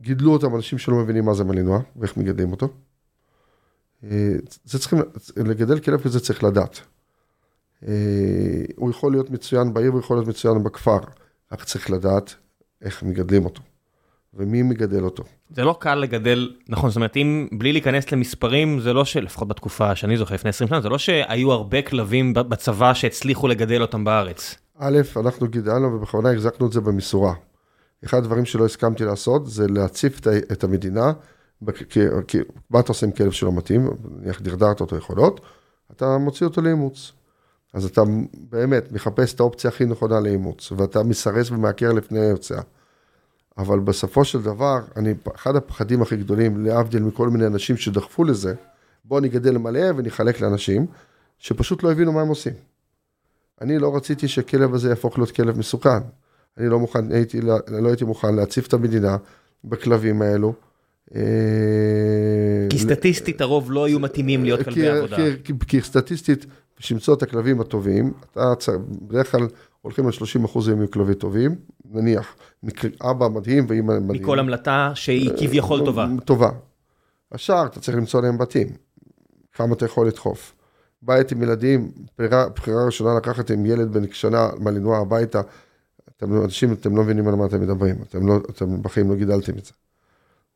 גידלו 0.02 0.34
אותם 0.34 0.56
אנשים 0.56 0.78
שלא 0.78 0.96
מבינים 0.96 1.26
מה 1.26 1.34
זה 1.34 1.44
מלינוע 1.44 1.80
ואיך 1.96 2.18
מגדלים 2.18 2.52
אותו. 2.52 2.68
אה, 4.04 4.36
זה 4.66 4.80
צריכים, 4.80 5.00
לגדל 5.38 5.80
כלב 5.80 6.02
כזה 6.02 6.20
צריך 6.20 6.44
לדעת. 6.44 6.80
אה, 7.88 7.94
הוא 8.76 8.90
יכול 8.90 9.12
להיות 9.12 9.30
מצוין 9.30 9.74
בעיר, 9.74 9.92
הוא 9.92 10.00
יכול 10.00 10.18
להיות 10.18 10.28
מצוין 10.28 10.64
בכפר, 10.64 11.00
רק 11.52 11.64
צריך 11.64 11.92
לדעת 11.92 12.36
איך 12.82 13.04
מגדלים 13.04 13.46
אותו, 13.46 13.62
ומי 14.34 14.62
מגדל 14.62 15.04
אותו. 15.04 15.24
זה 15.50 15.64
לא 15.64 15.78
קל 15.80 15.96
לגדל, 15.96 16.56
נכון, 16.70 16.90
זאת 16.90 16.96
אומרת, 16.96 17.18
אם 17.18 17.48
בלי 17.52 17.72
להיכנס 17.72 18.12
למספרים, 18.12 18.80
זה 18.80 18.94
לא 18.94 19.06
שלפחות 19.06 19.48
בתקופה 19.48 19.96
שאני 19.96 20.18
זוכר, 20.18 20.36
לפני 20.36 20.50
20 20.50 20.68
שנה, 20.68 20.82
זה 20.82 20.90
לא 20.90 20.98
שהיו 20.98 21.52
הרבה 21.52 21.82
כלבים 21.82 22.34
בצבא 22.34 22.94
שהצליחו 22.94 23.48
לגדל 23.48 23.82
אותם 23.82 24.04
בארץ. 24.04 24.56
א', 24.80 24.98
אנחנו 25.16 25.48
גידלנו 25.48 25.94
ובכוונה 25.94 26.32
החזקנו 26.32 26.68
את 26.68 26.72
זה 26.72 26.82
במשורה. 26.82 27.34
אחד 28.06 28.18
הדברים 28.18 28.46
שלא 28.46 28.66
הסכמתי 28.66 29.06
לעשות 29.06 29.48
זה 29.48 29.68
להציף 29.68 30.20
את 30.52 30.64
המדינה, 30.64 31.12
כי, 31.90 32.00
כי 32.28 32.38
מה 32.70 32.80
אתה 32.80 32.88
עושה 32.88 33.06
עם 33.06 33.12
כלב 33.12 33.32
שלא 33.32 33.52
מתאים, 33.52 33.90
נניח 34.22 34.42
דרדרת 34.42 34.82
אותו 34.82 34.96
יכולות, 34.96 35.42
אתה 35.92 36.18
מוציא 36.18 36.48
אותו 36.48 36.62
לאימוץ. 36.62 37.12
אז 37.78 37.86
אתה 37.86 38.02
באמת 38.50 38.92
מחפש 38.92 39.34
את 39.34 39.40
האופציה 39.40 39.70
הכי 39.70 39.86
נכונה 39.86 40.20
לאימוץ, 40.20 40.72
ואתה 40.72 41.04
מסרס 41.04 41.52
ומעקר 41.52 41.92
לפני 41.92 42.20
היוצאה. 42.20 42.62
אבל 43.58 43.80
בסופו 43.80 44.26
של 44.26 44.42
דבר, 44.42 44.80
אני, 44.96 45.14
אחד 45.36 45.56
הפחדים 45.56 46.02
הכי 46.02 46.18
גדולים, 46.18 46.66
להבדיל 46.66 47.04
מכל 47.04 47.30
מיני 47.30 47.48
אנשים 47.48 47.78
שדחפו 47.78 48.24
לזה, 48.24 48.54
בוא 49.06 49.22
נגדל 49.22 49.58
מלא 49.58 49.86
ונחלק 49.96 50.42
לאנשים, 50.42 50.86
שפשוט 51.38 51.84
לא 51.84 51.92
הבינו 51.92 52.12
מה 52.12 52.22
הם 52.22 52.28
עושים. 52.28 52.54
אני 53.62 53.80
לא 53.80 53.96
רציתי 53.96 54.28
שהכלב 54.28 54.74
הזה 54.74 54.90
יהפוך 54.90 55.18
להיות 55.18 55.32
כלב 55.32 55.58
מסוכן. 55.58 56.00
אני 56.58 56.70
לא 56.70 56.80
מוכן, 56.80 57.12
הייתי, 57.12 57.42
לא 57.42 57.88
הייתי 57.88 58.06
מוכן 58.06 58.36
להציף 58.36 58.68
את 58.68 58.74
המדינה 58.74 59.18
בכלבים 59.64 60.22
האלו. 60.22 60.54
אה, 61.16 61.22
כי 62.70 62.78
סטטיסטית 62.80 63.42
הרוב 63.42 63.72
לא 63.72 63.86
היו 63.86 64.00
מתאימים 64.00 64.44
להיות 64.44 64.64
כלבי 64.64 64.88
עבודה. 64.88 65.18
כי 65.68 65.82
סטטיסטית, 65.82 66.46
בשביל 66.80 66.98
למצוא 66.98 67.14
את 67.14 67.24
הכלבים 67.24 67.62
הטובים, 67.62 68.14
אתה 68.32 68.72
בדרך 69.02 69.32
כלל 69.32 69.48
הולכים 69.82 70.06
על 70.06 70.12
30 70.12 70.44
אחוז 70.44 70.68
יהיו 70.68 70.92
כלבים 70.92 71.14
טובים, 71.14 71.56
נניח, 71.92 72.36
אבא 73.02 73.28
מדהים 73.28 73.66
ואמא 73.68 74.00
מדהים. 74.00 74.22
מכל 74.22 74.40
המלטה 74.40 74.92
שהיא 74.96 75.32
אה, 75.32 75.38
כביכול 75.38 75.86
טובה. 75.86 76.08
טובה. 76.26 76.50
השאר 77.32 77.66
אתה 77.66 77.80
צריך 77.80 77.98
למצוא 77.98 78.22
להם 78.22 78.38
בתים, 78.38 78.68
כמה 79.54 79.74
אתה 79.74 79.86
יכול 79.86 80.08
לדחוף. 80.08 80.54
בית 81.02 81.32
עם 81.32 81.44
ילדים, 81.44 81.92
בחירה 82.56 82.86
ראשונה 82.86 83.18
לקחת 83.18 83.52
עם 83.52 83.66
ילד 83.66 83.94
בן 83.94 84.12
שנה 84.12 84.50
מלינוע 84.60 84.98
הביתה, 84.98 85.42
אתם 86.18 86.34
לא, 86.34 86.46
אנשים, 86.46 86.74
אתם 86.74 86.96
לא 86.96 87.04
מבינים 87.04 87.28
על 87.28 87.36
מה 87.36 87.46
אתם 87.46 87.62
מדברים, 87.62 87.96
אתם, 88.10 88.28
לא, 88.28 88.38
אתם 88.50 88.82
בחיים 88.82 89.10
לא 89.10 89.16
גידלתם 89.16 89.58
את 89.58 89.66
זה. 89.66 89.72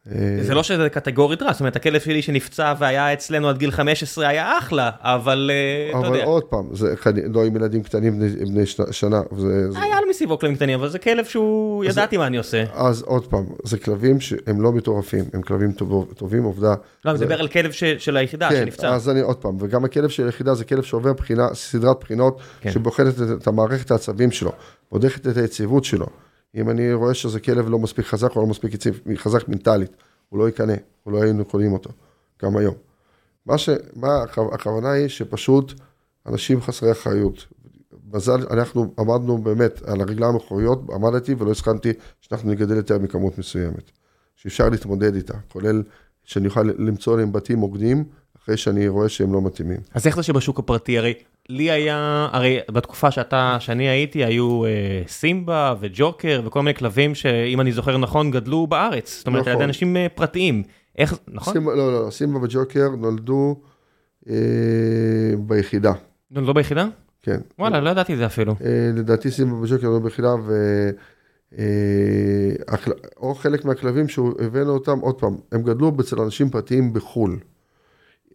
אה, 0.08 0.38
זה 0.41 0.54
לא 0.54 0.64
שזה 0.64 0.89
קטגורית 0.89 1.41
רע, 1.41 1.52
זאת 1.52 1.60
אומרת 1.60 1.76
הכלב 1.76 2.02
שלי 2.02 2.22
שנפצע 2.22 2.74
והיה 2.80 3.14
אצלנו 3.14 3.49
עד 3.49 3.58
גיל 3.58 3.72
15 3.72 4.28
היה 4.28 4.58
אחלה, 4.58 4.89
אבל 4.99 5.52
אה, 5.54 5.99
אתה 5.99 6.08
יודע. 6.08 6.20
אבל 6.20 6.28
עוד 6.28 6.43
פעם, 6.43 6.76
זה 6.76 6.93
לא 7.34 7.45
עם 7.45 7.56
ילדים 7.56 7.84
קטנים 7.84 8.20
בני 8.20 8.66
שנה. 8.91 9.22
היה 9.76 10.02
לו 10.02 10.10
מסביבו 10.10 10.39
כלבים 10.39 10.56
קטנים, 10.56 10.80
אבל 10.80 10.89
זה 10.89 10.99
כלב 10.99 11.26
שהוא, 11.26 11.86
ידעתי 11.86 12.18
מה 12.18 12.28
אני 12.28 12.38
עושה. 12.38 12.64
אז 12.74 13.02
עוד 13.02 13.28
פעם, 13.28 13.45
זה 13.64 13.78
כלבים 13.78 14.20
שהם 14.20 14.62
לא 14.62 14.72
מטורפים, 14.72 15.26
הם 15.34 15.41
כלבים 15.41 15.72
טובים, 16.16 16.43
עובדה. 16.43 16.76
לא, 17.06 17.12
אני 17.12 17.20
מדבר 17.20 17.39
על 17.39 17.47
כלב 17.47 17.72
של 17.97 18.18
היחידה 18.18 18.49
כן, 18.49 18.56
שנפצע. 18.56 18.93
אז 18.95 19.10
אני 19.10 19.22
עוד 19.22 19.38
פעם, 19.38 19.58
וגם 19.60 19.86
הכלב 19.86 20.10
של 20.10 20.26
היחידה 20.26 20.54
זה 20.54 20.66
כלב 20.66 20.84
שעובר 20.84 21.12
סדרת 21.54 21.97
בחינות, 21.99 22.39
כן. 22.62 22.72
שבוחנת 22.72 23.14
את 23.41 23.47
המערכת 23.47 23.91
העצבים 23.91 24.32
שלו, 24.32 24.52
בודקת 24.91 25.28
את 25.28 25.38
היציבות 25.38 25.84
שלו. 25.84 26.06
אם 26.56 26.70
אני 26.70 26.93
רואה 26.93 27.14
שזה 27.14 27.39
כלב 27.39 27.70
לא 27.70 27.80
מספיק 27.80 28.06
חזק 28.06 28.36
או 28.36 28.41
לא 28.41 28.47
מספיק 28.47 28.74
יציב, 28.74 29.02
חזק 29.16 29.47
מנטלית, 29.47 29.91
הוא 30.30 30.39
לא 30.39 30.49
יקנא, 30.49 30.76
הוא 31.04 31.14
לא 31.14 31.24
היינו 31.24 31.45
קונים 31.45 31.74
אותו, 31.74 31.89
גם 32.43 32.58
היום. 32.58 32.76
מה 33.45 33.58
ש... 33.58 33.70
מה 33.95 34.24
הכוונה 34.52 34.91
היא 34.91 35.08
שפשוט 35.08 35.74
אנשים 36.26 36.62
חסרי 36.62 36.91
אחריות. 36.91 37.45
מזל, 38.14 38.47
אנחנו 38.52 38.93
עמדנו 38.99 39.38
באמת 39.38 39.82
על 39.86 40.02
הרגליים 40.02 40.34
האחוריות, 40.34 40.82
עמדתי 40.93 41.36
ולא 41.38 41.52
הסכמתי 41.52 41.93
שאנחנו 42.22 42.52
נגדל 42.52 42.76
יותר 42.76 42.99
מכמות 42.99 43.38
מסוימת. 43.38 43.91
שאפשר 44.36 44.70
להתמודד 44.70 45.16
איתה, 45.16 45.34
כולל 45.47 45.84
שאני 46.24 46.47
אוכל 46.47 46.64
למצוא 46.64 47.18
להם 47.18 47.32
בתים 47.32 47.60
הוגנים, 47.60 48.04
אחרי 48.38 48.58
שאני 48.58 48.88
רואה 48.88 49.10
שהם 49.10 49.34
לא 49.34 49.41
מתאימים. 49.41 49.80
אז 49.93 50.08
איך 50.08 50.16
זה 50.16 50.24
שבשוק 50.24 50.60
הפרטי, 50.60 50.97
הרי 50.97 51.14
לי 51.50 51.72
היה, 51.72 52.28
הרי 52.32 52.60
בתקופה 52.72 53.12
שאתה, 53.12 53.58
שאני 53.60 53.89
הייתי, 53.89 54.26
היו 54.26 54.66
אה, 54.66 55.04
סימבה 55.08 55.76
וג'וקר 55.80 56.42
וכל 56.46 56.62
מיני 56.62 56.74
כלבים 56.74 57.16
שאם 57.16 57.62
אני 57.62 57.72
זוכר 57.72 57.98
נכון, 57.98 58.32
גדלו 58.32 58.68
בארץ. 58.68 59.18
זאת 59.18 59.28
אומרת, 59.28 59.42
נכון. 59.42 59.54
על 59.54 59.62
אנשים 59.64 59.98
אה, 59.98 60.08
פרטיים. 60.16 60.64
איך, 60.98 61.14
נכון? 61.28 61.54
סימבה, 61.54 61.76
לא, 61.76 61.94
לא, 62.06 62.12
סימבה 62.12 62.39
וג'וקר 62.44 62.89
נולדו 62.89 63.56
אה, 64.30 64.36
ביחידה. 65.39 65.94
נולדו 66.32 66.54
ביחידה? 66.54 66.88
כן. 67.22 67.39
וואלה, 67.60 67.80
לא 67.80 67.89
ידעתי 67.89 68.14
את 68.14 68.18
זה 68.18 68.26
אפילו. 68.26 68.56
אה, 68.66 68.92
לדעתי 68.96 69.32
סימבה 69.32 69.56
וג'וקר 69.56 69.88
נולדו 69.88 70.04
ביחידה, 70.04 70.36
ו... 70.46 70.54
אה, 71.58 72.76
או 73.18 73.36
חלק 73.36 73.66
מהכלבים 73.66 74.08
שהבאנו 74.08 74.74
אותם, 74.74 75.00
עוד 75.00 75.20
פעם, 75.20 75.36
הם 75.52 75.64
גדלו 75.64 75.92
אצל 76.02 76.22
אנשים 76.22 76.50
פרטיים 76.50 76.94
בחו"ל. 76.94 77.39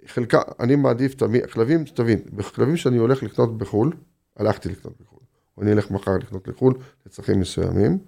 חלקה, 0.06 0.42
אני 0.60 0.76
מעדיף 0.76 1.14
תמיד, 1.14 1.46
כלבים, 1.46 1.84
תבין, 1.84 2.18
בכלבים 2.32 2.76
שאני 2.76 2.96
הולך 2.96 3.22
לקנות 3.22 3.58
בחו"ל, 3.58 3.92
הלכתי 4.36 4.68
לקנות 4.68 4.94
בחו"ל, 5.00 5.20
או 5.56 5.62
אני 5.62 5.72
אלך 5.72 5.90
מחר 5.90 6.16
לקנות 6.16 6.48
לחו"ל 6.48 6.74
לצרכים 7.06 7.40
מסוימים, 7.40 7.98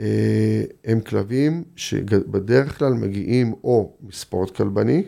אה, 0.00 0.62
הם 0.84 1.00
כלבים 1.00 1.64
שבדרך 1.76 2.78
כלל 2.78 2.92
מגיעים 2.92 3.52
או 3.64 3.96
מספורט 4.00 4.56
כלבני, 4.56 5.02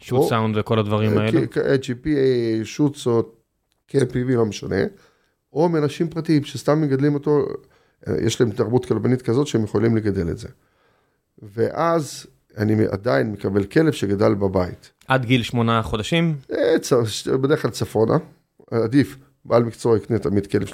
שוט 0.00 0.18
או- 0.18 0.28
סאונד 0.28 0.56
וכל 0.56 0.78
הדברים 0.78 1.18
האלה. 1.18 1.40
GP, 1.82 2.08
שוטסות, 2.64 3.42
KPV, 3.90 4.34
לא 4.34 4.46
משנה, 4.46 4.82
או 5.52 5.68
מאנשים 5.68 6.08
פרטיים 6.08 6.44
שסתם 6.44 6.80
מגדלים 6.80 7.14
אותו, 7.14 7.46
אה, 8.08 8.14
יש 8.22 8.40
להם 8.40 8.50
תרבות 8.50 8.86
כלבנית 8.86 9.22
כזאת 9.22 9.46
שהם 9.46 9.64
יכולים 9.64 9.96
לגדל 9.96 10.30
את 10.30 10.38
זה. 10.38 10.48
ואז 11.42 12.26
אני 12.58 12.74
עדיין 12.90 13.32
מקבל 13.32 13.64
כלב 13.64 13.92
שגדל 13.92 14.34
בבית. 14.34 14.92
עד 15.08 15.24
גיל 15.24 15.42
שמונה 15.42 15.82
חודשים. 15.82 16.36
אה, 16.52 16.74
בדרך 17.42 17.62
כלל 17.62 17.70
צפונה, 17.70 18.14
עדיף, 18.70 19.16
בעל 19.44 19.62
מקצוע 19.64 19.96
יקנה 19.96 20.18
תמיד 20.18 20.46
כלב 20.46 20.68
13-14 20.68 20.72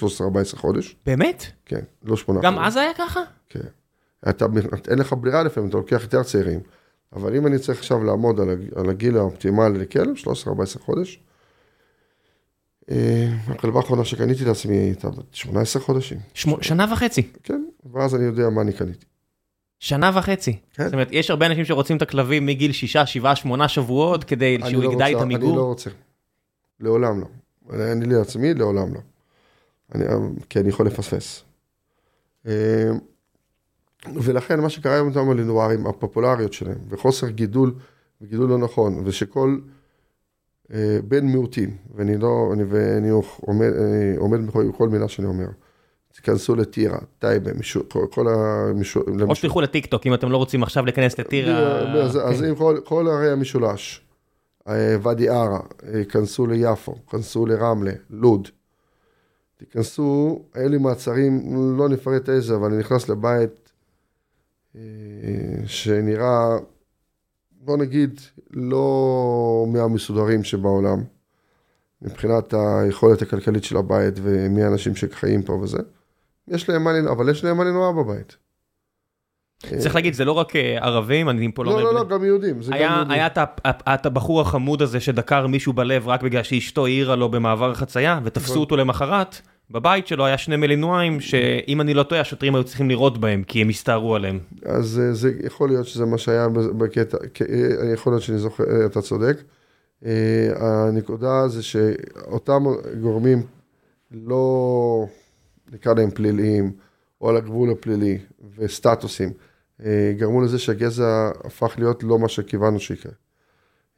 חודש, 0.56 0.96
באמת? 1.06 1.44
כן, 1.66 1.80
לא 2.04 2.16
שמונה 2.16 2.40
גם 2.40 2.54
חודש. 2.54 2.66
אז 2.66 2.76
היה 2.76 2.90
ככה? 2.98 3.20
כן. 3.48 3.60
אתה, 4.28 4.46
אין 4.88 4.98
לך 4.98 5.12
ברירה 5.20 5.42
לפעמים, 5.42 5.68
אתה 5.68 5.76
לוקח 5.76 6.00
יותר 6.02 6.22
צעירים. 6.22 6.60
אבל 7.12 7.36
אם 7.36 7.46
אני 7.46 7.58
צריך 7.58 7.78
עכשיו 7.78 8.04
לעמוד 8.04 8.40
על, 8.40 8.50
הג- 8.50 8.74
על 8.78 8.90
הגיל 8.90 9.16
האופטימלי 9.16 9.78
לכלב, 9.78 10.14
13-14 10.16 10.24
חודש, 10.80 11.20
אה, 12.90 13.28
הכלבה 13.48 13.78
האחרונה 13.80 14.04
שקניתי 14.04 14.44
לעצמי 14.44 14.76
הייתה 14.76 15.10
בת 15.10 15.34
18 15.34 15.82
חודשים. 15.82 16.18
שנה 16.60 16.86
וחצי. 16.92 17.22
כן, 17.42 17.64
ואז 17.92 18.14
אני 18.14 18.24
יודע 18.24 18.48
מה 18.50 18.60
אני 18.62 18.72
קניתי. 18.72 19.06
שנה 19.80 20.10
וחצי. 20.14 20.58
כן. 20.74 20.84
זאת 20.84 20.92
אומרת, 20.92 21.08
יש 21.10 21.30
הרבה 21.30 21.46
אנשים 21.46 21.64
שרוצים 21.64 21.96
את 21.96 22.02
הכלבים 22.02 22.46
מגיל 22.46 22.72
שישה, 22.72 23.06
שבעה, 23.06 23.36
שמונה 23.36 23.68
שבועות, 23.68 24.24
כדי 24.24 24.58
שהוא 24.70 24.82
לא 24.82 24.88
יגדל 24.88 24.92
רוצה- 24.92 25.06
איתם 25.06 25.22
אני. 25.22 25.56
לא 25.56 25.64
רוצה. 25.64 25.90
לעולם 26.80 27.20
לא. 27.20 27.26
אני 27.92 28.06
לעצמי, 28.06 28.54
לעולם 28.54 28.94
לא. 28.94 29.00
אני, 29.94 30.04
כי 30.48 30.60
אני 30.60 30.68
יכול 30.68 30.86
לפספס. 30.86 31.44
אה, 32.46 32.90
ולכן 34.14 34.60
מה 34.60 34.70
שקרה 34.70 34.98
עם 34.98 35.08
אותם 35.08 35.30
הלינוארים, 35.30 35.86
הפופולריות 35.86 36.52
שלהם, 36.52 36.78
וחוסר 36.88 37.28
גידול, 37.28 37.74
וגידול 38.20 38.48
לא 38.50 38.58
נכון, 38.58 39.02
ושכל 39.04 39.58
אה, 40.74 40.98
בן 41.08 41.24
מיעוטים, 41.26 41.76
ואני 41.94 42.16
לא, 42.18 42.50
אני, 42.52 42.62
ואני 42.64 43.08
עומד, 43.40 43.70
עומד 44.18 44.46
בכל 44.46 44.64
כל 44.76 44.88
מילה 44.88 45.08
שאני 45.08 45.26
אומר. 45.28 45.46
תיכנסו 46.14 46.54
לטירה, 46.54 46.98
טייבה, 47.18 47.50
כל, 47.88 48.06
כל 48.10 48.26
המישור, 48.28 49.02
או 49.28 49.34
שתלכו 49.34 49.60
לטיק 49.60 49.86
טוק 49.86 50.06
אם 50.06 50.14
אתם 50.14 50.30
לא 50.30 50.36
רוצים 50.36 50.62
עכשיו 50.62 50.84
להיכנס 50.84 51.18
לטירה. 51.18 51.78
אז, 52.02 52.16
אז 52.16 52.44
אם 52.44 52.54
כל, 52.54 52.80
כל 52.84 53.08
ערי 53.08 53.30
המשולש, 53.30 54.00
אה, 54.68 54.96
ואדי 55.02 55.28
ערה, 55.28 55.60
אה, 55.94 56.04
כנסו 56.04 56.46
ליפו, 56.46 56.94
כנסו 57.10 57.46
לרמלה, 57.46 57.92
לוד, 58.10 58.48
תיכנסו, 59.56 60.42
היה 60.54 60.68
לי 60.68 60.78
מעצרים, 60.78 61.42
לא 61.78 61.88
נפרט 61.88 62.28
איזה, 62.28 62.54
אבל 62.54 62.68
אני 62.68 62.78
נכנס 62.78 63.08
לבית 63.08 63.72
אה, 64.76 64.80
שנראה, 65.66 66.58
בוא 67.60 67.76
נגיד, 67.76 68.20
לא 68.50 69.66
מהמסודרים 69.68 70.44
שבעולם, 70.44 71.02
מבחינת 72.02 72.54
היכולת 72.54 73.22
הכלכלית 73.22 73.64
של 73.64 73.76
הבית 73.76 74.14
ומי 74.22 74.62
האנשים 74.62 74.96
שחיים 74.96 75.42
פה 75.42 75.52
וזה. 75.52 75.78
יש 76.50 76.68
להם 76.68 76.84
מה 76.84 76.92
לנוע, 76.92 77.12
אבל 77.12 77.28
יש 77.28 77.44
להם 77.44 77.56
מה 77.56 77.64
לנוע 77.64 77.92
בבית. 77.92 78.36
צריך 79.78 79.94
להגיד, 79.94 80.14
זה 80.14 80.24
לא 80.24 80.32
רק 80.32 80.56
אה, 80.56 80.78
ערבים, 80.80 81.28
אני 81.28 81.50
פה 81.54 81.64
לא... 81.64 81.72
לא, 81.72 81.82
לא, 81.82 81.94
לא, 81.94 82.08
גם 82.08 82.24
יהודים. 82.24 82.58
היה, 82.70 83.28
את, 83.88 84.06
הבחור 84.06 84.40
החמוד 84.40 84.82
הזה 84.82 85.00
שדקר 85.00 85.46
מישהו 85.46 85.72
בלב 85.72 86.08
רק 86.08 86.22
בגלל 86.22 86.42
שאשתו 86.42 86.86
העירה 86.86 87.16
לו 87.16 87.28
במעבר 87.28 87.74
חצייה, 87.74 88.20
ותפסו 88.24 88.52
נכון. 88.52 88.60
אותו 88.62 88.76
למחרת. 88.76 89.36
בבית 89.70 90.06
שלו 90.06 90.26
היה 90.26 90.38
שני 90.38 90.56
מלינואים, 90.56 91.20
שאם 91.20 91.80
אני 91.80 91.94
לא 91.94 92.02
טועה, 92.02 92.20
השוטרים 92.20 92.54
היו 92.54 92.64
צריכים 92.64 92.88
לירות 92.88 93.18
בהם, 93.18 93.42
כי 93.42 93.62
הם 93.62 93.68
הסתערו 93.68 94.14
עליהם. 94.14 94.38
אז 94.64 95.00
אה, 95.04 95.14
זה 95.14 95.32
יכול 95.46 95.68
להיות 95.68 95.86
שזה 95.86 96.04
מה 96.06 96.18
שהיה 96.18 96.48
בקטע, 96.78 97.16
אה, 97.40 97.92
יכול 97.92 98.12
להיות 98.12 98.22
שאני 98.22 98.38
זוכר, 98.38 98.64
אה, 98.64 98.86
אתה 98.86 99.02
צודק. 99.02 99.36
אה, 100.04 100.48
הנקודה 100.58 101.48
זה 101.48 101.62
שאותם 101.62 102.62
גורמים 103.00 103.42
לא, 104.10 105.06
נקרא 105.70 105.94
להם 105.94 106.10
פליליים, 106.10 106.72
או 107.20 107.28
על 107.28 107.36
הגבול 107.36 107.70
הפלילי, 107.70 108.18
וסטטוסים, 108.56 109.32
אה, 109.84 110.12
גרמו 110.16 110.40
לזה 110.40 110.58
שהגזע 110.58 111.30
הפך 111.44 111.74
להיות 111.78 112.02
לא 112.02 112.18
מה 112.18 112.28
שקיוונו 112.28 112.80
שיקרה. 112.80 113.12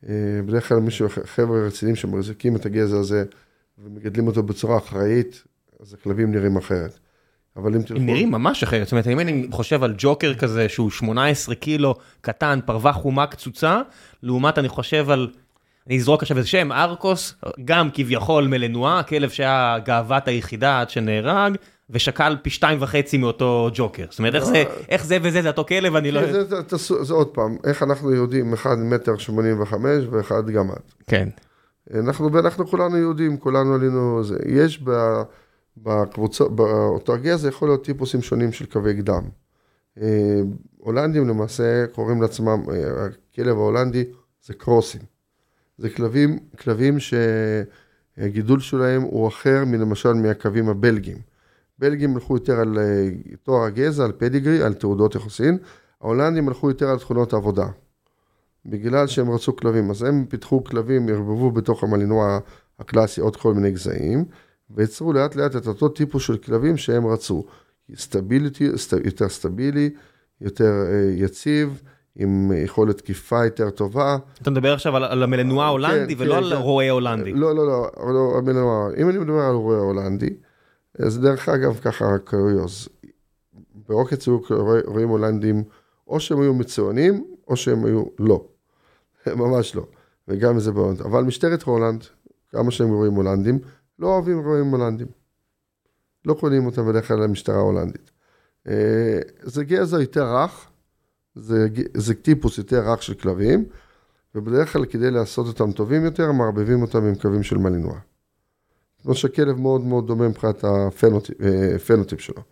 אה, 0.08 0.14
בדרך 0.46 0.68
כלל 0.68 0.78
מישהו, 0.78 1.08
חבר'ה 1.24 1.66
רציניים 1.66 1.96
שמחזיקים 1.96 2.56
את 2.56 2.66
הגזע 2.66 2.96
הזה 2.96 3.24
ומגדלים 3.78 4.26
אותו 4.26 4.42
בצורה 4.42 4.78
אחראית, 4.78 5.42
אז 5.80 5.94
הכלבים 5.94 6.32
נראים 6.32 6.56
אחרת. 6.56 6.98
אבל 7.56 7.74
אם 7.74 7.82
תלכו... 7.82 8.00
הם 8.00 8.06
נראים 8.06 8.30
ממש 8.30 8.62
אחרת, 8.62 8.86
זאת 8.86 8.92
אומרת, 8.92 9.06
אם 9.06 9.20
אני 9.20 9.46
חושב 9.50 9.82
על 9.82 9.94
ג'וקר 9.98 10.34
כזה 10.34 10.68
שהוא 10.68 10.90
18 10.90 11.54
קילו, 11.54 11.94
קטן, 12.20 12.58
פרווה 12.66 12.92
חומה 12.92 13.26
קצוצה, 13.26 13.80
לעומת 14.22 14.58
אני 14.58 14.68
חושב 14.68 15.10
על, 15.10 15.30
אני 15.86 15.98
אזרוק 15.98 16.22
עכשיו 16.22 16.36
איזה 16.36 16.48
שם, 16.48 16.72
ארקוס, 16.72 17.34
גם 17.64 17.88
כביכול 17.94 18.46
מלנועה, 18.48 19.02
כלב 19.02 19.30
שהיה 19.30 19.78
גאוות 19.84 20.28
היחידה 20.28 20.80
עד 20.80 20.90
שנהרג, 20.90 21.54
ושקל 21.90 22.36
פי 22.42 22.50
שתיים 22.50 22.78
וחצי 22.82 23.18
מאותו 23.18 23.70
ג'וקר. 23.74 24.04
זאת 24.10 24.18
אומרת, 24.18 24.34
איך 24.34 24.44
זה, 24.44 24.64
איך 24.88 25.04
זה 25.04 25.18
וזה, 25.22 25.42
זה 25.42 25.48
אותו 25.48 25.64
כלב, 25.64 25.96
אני 25.96 26.10
לא... 26.12 26.20
כן, 26.20 26.32
זה, 26.32 26.44
זה, 26.44 26.62
תעשו- 26.62 27.04
זה 27.04 27.14
עוד 27.14 27.28
פעם, 27.28 27.56
איך 27.64 27.82
אנחנו 27.82 28.14
יהודים, 28.14 28.52
אחד 28.52 28.78
מטר 28.78 29.16
שמונים 29.16 29.60
וחמש 29.62 30.04
ואחד 30.10 30.50
גמד. 30.50 30.74
כן. 31.06 31.28
אנחנו, 31.94 32.32
ואנחנו 32.32 32.66
כולנו 32.66 32.96
יהודים, 32.98 33.36
כולנו 33.36 33.74
עלינו, 33.74 34.24
זה, 34.24 34.36
יש 34.46 34.84
בקבוצה, 35.76 36.44
באותו 36.44 37.14
הגזע 37.14 37.48
יכול 37.48 37.68
להיות 37.68 37.84
טיפוסים 37.84 38.22
שונים 38.22 38.52
של 38.52 38.66
קווי 38.66 38.94
גדם. 38.94 39.22
אה, 40.02 40.06
הולנדים 40.78 41.28
למעשה 41.28 41.86
קוראים 41.92 42.22
לעצמם, 42.22 42.62
אה, 42.72 43.06
הכלב 43.34 43.56
ההולנדי 43.56 44.04
זה 44.42 44.54
קרוסים. 44.54 45.11
זה 45.82 45.90
כלבים, 45.90 46.38
כלבים 46.58 46.96
שהגידול 46.98 48.60
שלהם 48.60 49.02
הוא 49.02 49.28
אחר 49.28 49.64
מלמשל 49.66 50.12
מהקווים 50.12 50.68
הבלגים. 50.68 51.16
בלגים 51.78 52.14
הלכו 52.14 52.36
יותר 52.36 52.60
על 52.60 52.78
אה, 52.78 53.10
תואר 53.42 53.64
הגזע, 53.64 54.04
על 54.04 54.12
פדיגרי, 54.18 54.62
על 54.62 54.74
תעודות 54.74 55.14
יחוסין, 55.14 55.58
ההולנדים 56.00 56.48
הלכו 56.48 56.68
יותר 56.68 56.88
על 56.88 56.98
תכונות 56.98 57.32
העבודה. 57.32 57.66
בגלל 58.66 59.06
שהם 59.06 59.30
רצו 59.30 59.56
כלבים, 59.56 59.90
אז 59.90 60.02
הם 60.02 60.26
פיתחו 60.28 60.64
כלבים, 60.64 61.08
ערבבו 61.08 61.50
בתוך 61.50 61.84
המלינואה 61.84 62.38
הקלאסי 62.78 63.20
עוד 63.20 63.36
כל 63.36 63.54
מיני 63.54 63.70
גזעים, 63.70 64.24
ויצרו 64.70 65.12
לאט 65.12 65.36
לאט 65.36 65.56
את 65.56 65.66
אותו 65.66 65.88
טיפוס 65.88 66.22
של 66.22 66.36
כלבים 66.36 66.76
שהם 66.76 67.06
רצו. 67.06 67.44
stability, 67.96 68.78
סט, 68.78 68.94
יותר 69.04 69.28
סטבילי, 69.28 69.90
יותר 70.40 70.72
אה, 70.90 71.10
יציב, 71.14 71.82
עם 72.16 72.52
יכולת 72.64 72.98
תקיפה 72.98 73.44
יותר 73.44 73.70
טובה. 73.70 74.16
אתה 74.42 74.50
מדבר 74.50 74.72
עכשיו 74.72 74.96
על, 74.96 75.04
על 75.04 75.22
המלינואה 75.22 75.66
ההולנדי 75.66 76.16
כן, 76.16 76.22
ולא 76.22 76.34
כן, 76.34 76.38
על 76.38 76.50
כן. 76.50 76.62
רועה 76.62 76.90
הולנדי. 76.90 77.32
לא, 77.32 77.54
לא, 77.54 77.66
לא, 77.66 77.90
לא 77.96 78.38
המלינואה. 78.38 78.88
אם 78.96 79.08
אני 79.08 79.18
מדבר 79.18 79.40
על 79.40 79.54
רועה 79.54 79.78
הולנדי, 79.78 80.30
אז 80.98 81.18
דרך 81.20 81.48
אגב, 81.48 81.78
ככה 81.82 82.18
קוריוז. 82.18 82.88
בעוקץ 83.88 84.28
היו 84.28 84.40
רועים 84.86 85.08
הולנדים, 85.08 85.64
או 86.08 86.20
שהם 86.20 86.40
היו 86.40 86.54
מצוינים, 86.54 87.24
או 87.48 87.56
שהם 87.56 87.84
היו 87.84 88.04
לא. 88.18 88.44
ממש 89.36 89.76
לא. 89.76 89.86
וגם 90.28 90.58
זה 90.58 90.72
בהולנד. 90.72 91.00
אבל 91.00 91.22
משטרת 91.22 91.62
הולנד, 91.62 92.04
כמה 92.50 92.70
שהם 92.70 92.88
רואים 92.88 93.12
הולנדים, 93.12 93.58
לא 93.98 94.06
אוהבים 94.06 94.44
רואים 94.44 94.66
הולנדים. 94.66 95.06
לא 96.24 96.34
קונים 96.34 96.66
אותם 96.66 96.88
בדרך 96.88 97.08
כלל 97.08 97.22
למשטרה 97.22 97.56
ההולנדית. 97.56 98.10
אה, 98.68 99.20
זה 99.42 99.64
גזע 99.64 100.00
יותר 100.00 100.36
רך, 100.36 100.70
זה, 101.34 101.68
זה 101.94 102.14
טיפוס 102.14 102.58
יותר 102.58 102.92
רך 102.92 103.02
של 103.02 103.14
כלבים, 103.14 103.64
ובדרך 104.34 104.72
כלל 104.72 104.84
כדי 104.84 105.10
לעשות 105.10 105.46
אותם 105.46 105.72
טובים 105.72 106.04
יותר, 106.04 106.32
מערבבים 106.32 106.82
אותם 106.82 107.04
עם 107.04 107.14
קווים 107.14 107.42
של 107.42 107.58
מלינוע. 107.58 107.98
כמו 109.02 109.14
שכלב 109.14 109.60
מאוד 109.60 109.80
מאוד 109.80 110.06
דומה 110.06 110.28
מבחינת 110.28 110.64
הפנוטיפ 110.64 112.20
אה, 112.20 112.24
שלו. 112.24 112.42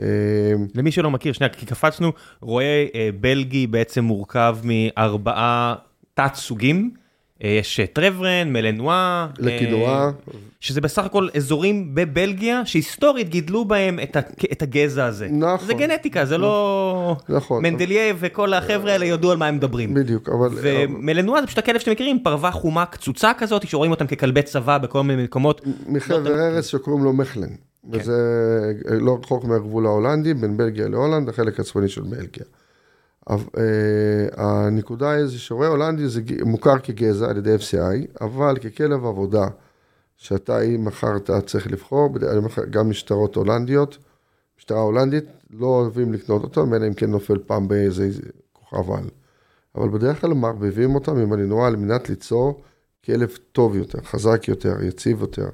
אה, 0.00 0.52
למי 0.74 0.92
שלא 0.92 1.10
מכיר, 1.10 1.32
שנייה, 1.32 1.52
כי 1.52 1.66
קפצנו, 1.66 2.12
רועה 2.40 2.84
אה, 2.94 3.10
בלגי 3.20 3.66
בעצם 3.66 4.04
מורכב 4.04 4.56
מארבעה 4.64 5.74
תת 6.14 6.34
סוגים. 6.34 6.90
אה, 6.94 7.05
יש 7.40 7.80
אה, 7.80 7.86
טרוורן, 7.86 8.52
מלנואה, 8.52 9.26
אה, 9.46 10.10
שזה 10.60 10.80
בסך 10.80 11.04
הכל 11.04 11.28
אזורים 11.36 11.94
בבלגיה 11.94 12.66
שהיסטורית 12.66 13.28
גידלו 13.28 13.64
בהם 13.64 13.98
את, 14.02 14.16
ה, 14.16 14.20
את 14.52 14.62
הגזע 14.62 15.04
הזה. 15.04 15.28
נכון. 15.30 15.66
זה 15.66 15.74
גנטיקה, 15.74 16.24
זה 16.24 16.38
לא... 16.38 17.16
נכון. 17.28 17.62
מנדלייב 17.62 18.16
וכל 18.20 18.54
החבר'ה 18.54 18.92
האלה 18.92 19.04
ידעו 19.04 19.30
על 19.30 19.36
מה 19.36 19.46
הם 19.46 19.56
מדברים. 19.56 19.94
בדיוק, 19.94 20.28
אבל... 20.28 20.48
ומלנואה 20.62 21.40
זה 21.40 21.46
פשוט 21.46 21.58
הכלב 21.58 21.78
שאתם 21.78 21.92
מכירים, 21.92 22.18
פרווה 22.24 22.50
חומה 22.50 22.86
קצוצה 22.86 23.32
כזאת, 23.38 23.68
שרואים 23.68 23.90
אותם 23.90 24.06
ככלבי 24.06 24.42
צבא 24.42 24.78
בכל 24.78 25.02
מיני 25.02 25.24
מקומות. 25.24 25.60
מחבר 25.86 26.40
ארץ 26.40 26.66
שקוראים 26.66 27.04
לו 27.04 27.12
מחלן, 27.12 27.50
וזה 27.90 28.12
לא 28.86 29.18
רחוק 29.22 29.44
מהגבול 29.44 29.86
ההולנדי, 29.86 30.34
בין 30.34 30.56
בלגיה 30.56 30.88
להולנד, 30.88 31.28
החלק 31.28 31.60
הצפוני 31.60 31.88
של 31.88 32.02
בלגיה. 32.02 32.44
הנקודה 34.36 35.10
היא 35.10 35.26
זה 35.26 35.38
שרועה 35.38 35.68
הולנדי 35.68 36.08
זה 36.08 36.20
מוכר 36.44 36.78
כגזע 36.78 37.30
על 37.30 37.36
ידי 37.36 37.56
FCI, 37.56 38.24
אבל 38.24 38.58
ככלב 38.58 39.04
עבודה, 39.04 39.46
שאתה, 40.16 40.60
אם 40.60 40.84
מחר 40.84 41.16
אתה 41.16 41.40
צריך 41.40 41.72
לבחור, 41.72 42.08
גם 42.70 42.90
משטרות 42.90 43.36
הולנדיות, 43.36 43.98
משטרה 44.58 44.80
הולנדית, 44.80 45.24
לא 45.50 45.66
אוהבים 45.66 46.12
לקנות 46.12 46.42
אותו, 46.42 46.64
אלא 46.74 46.86
אם 46.86 46.94
כן 46.94 47.10
נופל 47.10 47.38
פעם 47.46 47.68
באיזה 47.68 48.08
כוכב 48.52 48.90
על. 48.90 49.04
אבל 49.74 49.88
בדרך 49.88 50.20
כלל 50.20 50.34
מערבבים 50.34 50.94
אותם 50.94 51.16
עם 51.16 51.32
הלינוע 51.32 51.66
על 51.66 51.76
מנת 51.76 52.08
ליצור 52.08 52.62
כלב 53.04 53.36
טוב 53.52 53.76
יותר, 53.76 53.98
חזק 54.02 54.48
יותר, 54.48 54.82
יציב 54.82 55.20
יותר. 55.20 55.48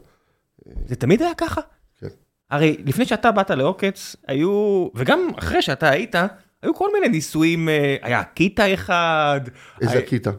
זה 0.86 0.96
תמיד 0.96 1.22
היה 1.22 1.34
ככה? 1.34 1.60
כן. 2.00 2.08
הרי 2.50 2.76
לפני 2.86 3.04
שאתה 3.04 3.30
באת 3.30 3.50
לעוקץ, 3.50 4.16
היו, 4.28 4.88
וגם 4.94 5.28
אחרי 5.38 5.62
שאתה 5.62 5.88
היית, 5.88 6.14
היו 6.62 6.74
כל 6.74 6.88
מיני 6.92 7.08
ניסויים, 7.08 7.68
אה, 7.68 7.96
היה 8.02 8.24
קיטה 8.24 8.74
אחד. 8.74 9.40
איזה 9.80 9.92
היה... 9.92 10.02
קיטה? 10.02 10.30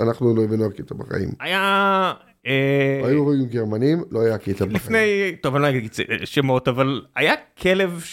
אנחנו 0.00 0.34
לא 0.34 0.42
הבאנו 0.42 0.70
קיטה 0.70 0.94
בחיים. 0.94 1.28
היה... 1.40 2.12
אה, 2.46 3.00
היו 3.04 3.24
רואים 3.24 3.46
גרמנים, 3.46 4.04
לא 4.10 4.20
היה 4.20 4.38
קיטה 4.38 4.64
בחיים. 4.64 4.76
לפני, 4.76 5.36
טוב, 5.40 5.54
אני 5.54 5.62
לא 5.62 5.68
אגיד 5.68 5.94
שמות, 6.24 6.68
אבל 6.68 7.02
היה 7.16 7.34
כלב 7.58 8.04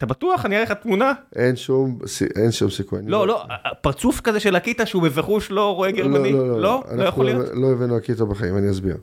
אתה 0.00 0.06
בטוח? 0.06 0.46
אני 0.46 0.54
אראה 0.54 0.64
לך 0.64 0.72
תמונה. 0.72 1.12
אין 1.36 1.56
שום, 1.56 1.98
אין 2.36 2.52
שום 2.52 2.70
סיכוי. 2.70 3.00
לא, 3.06 3.26
לא, 3.26 3.44
פרצוף 3.80 4.20
כזה 4.20 4.40
של 4.40 4.56
אקיטה 4.56 4.86
שהוא 4.86 5.02
בבחוש 5.02 5.50
לא 5.50 5.74
רועה 5.74 5.90
גרמני? 5.90 6.32
לא, 6.32 6.48
לא, 6.48 6.60
לא, 6.60 6.82
לא 6.96 7.04
יכול 7.04 7.24
להיות? 7.24 7.46
לא 7.52 7.72
הבאנו 7.72 7.96
אקיטה 7.96 8.24
בחיים, 8.24 8.56
אני 8.56 8.70
אסביר. 8.70 8.96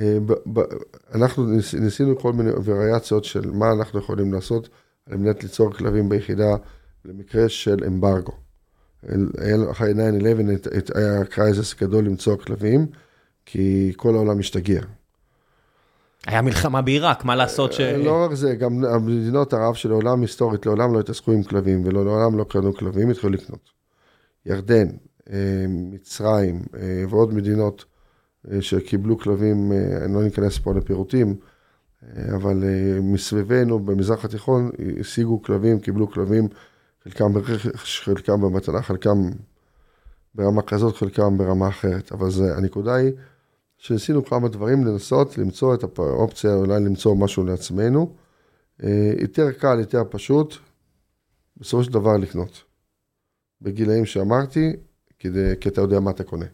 אה, 0.00 0.18
אנחנו 1.14 1.46
ניסינו 1.80 2.18
כל 2.18 2.32
מיני 2.32 2.50
וריאציות 2.64 3.24
של 3.24 3.50
מה 3.50 3.72
אנחנו 3.72 3.98
יכולים 3.98 4.32
לעשות 4.32 4.68
על 5.10 5.16
מנת 5.16 5.42
ליצור 5.42 5.72
כלבים 5.72 6.08
ביחידה 6.08 6.56
למקרה 7.08 7.48
של 7.48 7.76
אמברגו. 7.86 8.32
אחרי 9.70 9.92
9-11 9.92 9.96
היה 10.94 11.24
crisis 11.24 11.74
גדול 11.74 12.04
למצוא 12.04 12.36
כלבים, 12.36 12.86
כי 13.46 13.92
כל 13.96 14.14
העולם 14.14 14.38
השתגע. 14.38 14.80
היה 16.26 16.42
מלחמה 16.42 16.82
בעיראק, 16.82 17.24
מה 17.24 17.36
לעשות 17.36 17.72
ש... 17.72 17.80
לא 17.80 18.24
רק 18.24 18.34
זה, 18.34 18.54
גם 18.54 18.80
מדינות 19.06 19.54
ערב 19.54 19.74
שלעולם 19.74 20.20
היסטורית, 20.20 20.66
לעולם 20.66 20.94
לא 20.94 21.00
התעסקו 21.00 21.32
עם 21.32 21.42
כלבים, 21.42 21.82
ולעולם 21.86 22.38
לא 22.38 22.44
קנו 22.44 22.74
כלבים, 22.74 23.10
התחילו 23.10 23.32
לקנות. 23.32 23.70
ירדן, 24.46 24.86
אה, 25.32 25.64
מצרים 25.68 26.62
אה, 26.76 27.04
ועוד 27.08 27.34
מדינות 27.34 27.84
אה, 28.52 28.62
שקיבלו 28.62 29.18
כלבים, 29.18 29.72
אני 30.04 30.14
לא 30.14 30.22
ניכנס 30.22 30.58
פה 30.58 30.74
לפירוטים, 30.74 31.36
אבל 32.34 32.64
מסביבנו 33.02 33.78
במזרח 33.78 34.24
התיכון 34.24 34.70
השיגו 35.00 35.42
כלבים, 35.42 35.80
קיבלו 35.80 36.10
כלבים, 36.10 36.48
חלקם 37.04 37.32
ברכש, 37.32 38.00
חלקם 38.00 38.40
במתנה, 38.40 38.82
חלקם 38.82 39.30
ברמה 40.34 40.62
כזאת, 40.62 40.96
חלקם 40.96 41.38
ברמה 41.38 41.68
אחרת. 41.68 42.12
אבל 42.12 42.30
זה, 42.30 42.56
הנקודה 42.56 42.94
היא 42.94 43.12
שניסינו 43.78 44.24
כמה 44.24 44.48
דברים 44.48 44.84
לנסות 44.84 45.38
למצוא 45.38 45.74
את 45.74 45.98
האופציה, 45.98 46.54
אולי 46.54 46.80
למצוא 46.80 47.16
משהו 47.16 47.44
לעצמנו. 47.44 48.14
אה, 48.82 49.12
יותר 49.18 49.52
קל, 49.52 49.78
יותר 49.80 50.02
פשוט, 50.10 50.54
בסופו 51.56 51.84
של 51.84 51.92
דבר 51.92 52.16
לקנות. 52.16 52.62
בגילאים 53.62 54.06
שאמרתי, 54.06 54.76
כדי, 55.18 55.52
כי 55.60 55.68
אתה 55.68 55.80
יודע 55.80 56.00
מה 56.00 56.10
אתה 56.10 56.24
קונה. 56.24 56.46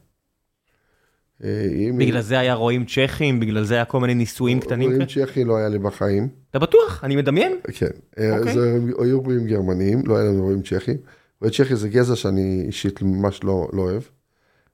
אה, 1.45 1.89
בגלל 1.99 2.20
זה 2.20 2.39
היה 2.39 2.55
רואים 2.55 2.85
צ'כים, 2.85 3.41
בגלל 3.41 3.64
זה 3.64 3.74
היה 3.74 3.85
כל 3.85 4.01
מיני 4.01 4.14
ניסויים 4.14 4.61
קטנים 4.61 4.91
רואים 4.91 5.07
צ'כי 5.07 5.45
לא 5.45 5.57
היה 5.57 5.68
לי 5.68 5.78
בחיים. 5.78 6.28
אתה 6.51 6.59
בטוח? 6.59 7.05
אני 7.05 7.16
מדמיין. 7.16 7.59
כן, 7.72 7.87
אה, 8.18 8.39
אוקיי. 8.39 8.55
זה 8.55 8.78
היו 8.99 9.20
רואים 9.20 9.47
גרמנים, 9.47 10.03
לא 10.07 10.16
היה 10.16 10.30
לנו 10.30 10.43
רואים 10.43 10.62
צ'כים. 10.62 10.97
רואה 11.41 11.53
צ'כי 11.53 11.76
זה 11.76 11.89
גזע 11.89 12.16
שאני 12.16 12.62
אישית 12.66 13.03
ממש 13.03 13.45
לא, 13.45 13.68
לא 13.72 13.82
אוהב. 13.82 14.03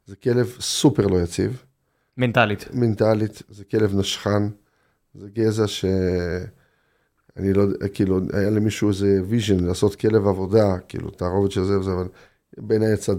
זה 0.07 0.17
כלב 0.17 0.57
סופר 0.61 1.07
לא 1.07 1.23
יציב. 1.23 1.63
מנטלית. 2.17 2.69
מנטלית, 2.75 3.43
זה 3.49 3.65
כלב 3.65 3.99
נשכן, 3.99 4.43
זה 5.15 5.29
גזע 5.35 5.67
ש... 5.67 5.85
אני 7.37 7.53
לא 7.53 7.63
יודע, 7.63 7.89
כאילו, 7.89 8.21
היה 8.33 8.51
למישהו 8.51 8.89
איזה 8.89 9.21
vision 9.29 9.65
לעשות 9.65 9.95
כלב 9.95 10.27
עבודה, 10.27 10.79
כאילו, 10.89 11.11
תערובת 11.11 11.51
של 11.51 11.65
זה 11.65 11.79
וזה, 11.79 11.93
אבל 11.93 12.09
בעיניי 12.59 12.93
יצא 12.93 13.13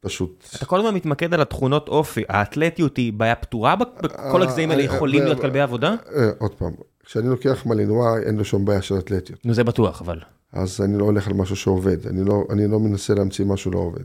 פשוט... 0.00 0.44
אתה 0.56 0.66
כל 0.66 0.78
הזמן 0.78 0.94
מתמקד 0.94 1.34
על 1.34 1.40
התכונות 1.40 1.88
אופי, 1.88 2.24
האתלטיות 2.28 2.96
היא 2.96 3.12
בעיה 3.12 3.34
פתורה 3.34 3.76
בכל 3.76 4.42
הגזעים 4.42 4.70
האלה 4.70 4.82
יכולים 4.82 5.24
להיות 5.24 5.40
כלבי 5.40 5.60
עבודה? 5.60 5.94
אה, 6.16 6.30
עוד 6.38 6.54
פעם, 6.54 6.72
כשאני 7.04 7.28
לוקח 7.28 7.66
מלינואה, 7.66 8.18
אין 8.18 8.36
לו 8.36 8.44
שום 8.44 8.64
בעיה 8.64 8.82
של 8.82 8.98
אתלטיות. 8.98 9.46
נו, 9.46 9.54
זה 9.54 9.64
בטוח, 9.64 10.02
אבל. 10.02 10.18
אז 10.52 10.80
אני 10.80 10.98
לא 10.98 11.04
הולך 11.04 11.26
על 11.26 11.34
משהו 11.34 11.56
שעובד, 11.56 12.06
אני 12.06 12.24
לא, 12.24 12.44
אני 12.50 12.66
לא 12.66 12.80
מנסה 12.80 13.14
להמציא 13.14 13.44
משהו 13.44 13.70
לא 13.70 13.78
עובד. 13.78 14.04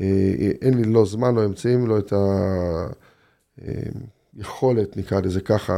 אה, 0.00 0.50
אין 0.62 0.74
לי 0.74 0.92
לא 0.92 1.04
זמן, 1.04 1.34
לא 1.34 1.44
אמצעים, 1.44 1.86
לא 1.86 1.98
את 1.98 2.12
ה... 2.12 2.16
אה, 3.62 3.72
יכולת, 4.36 4.96
נקרא 4.96 5.20
לזה 5.20 5.40
ככה, 5.40 5.74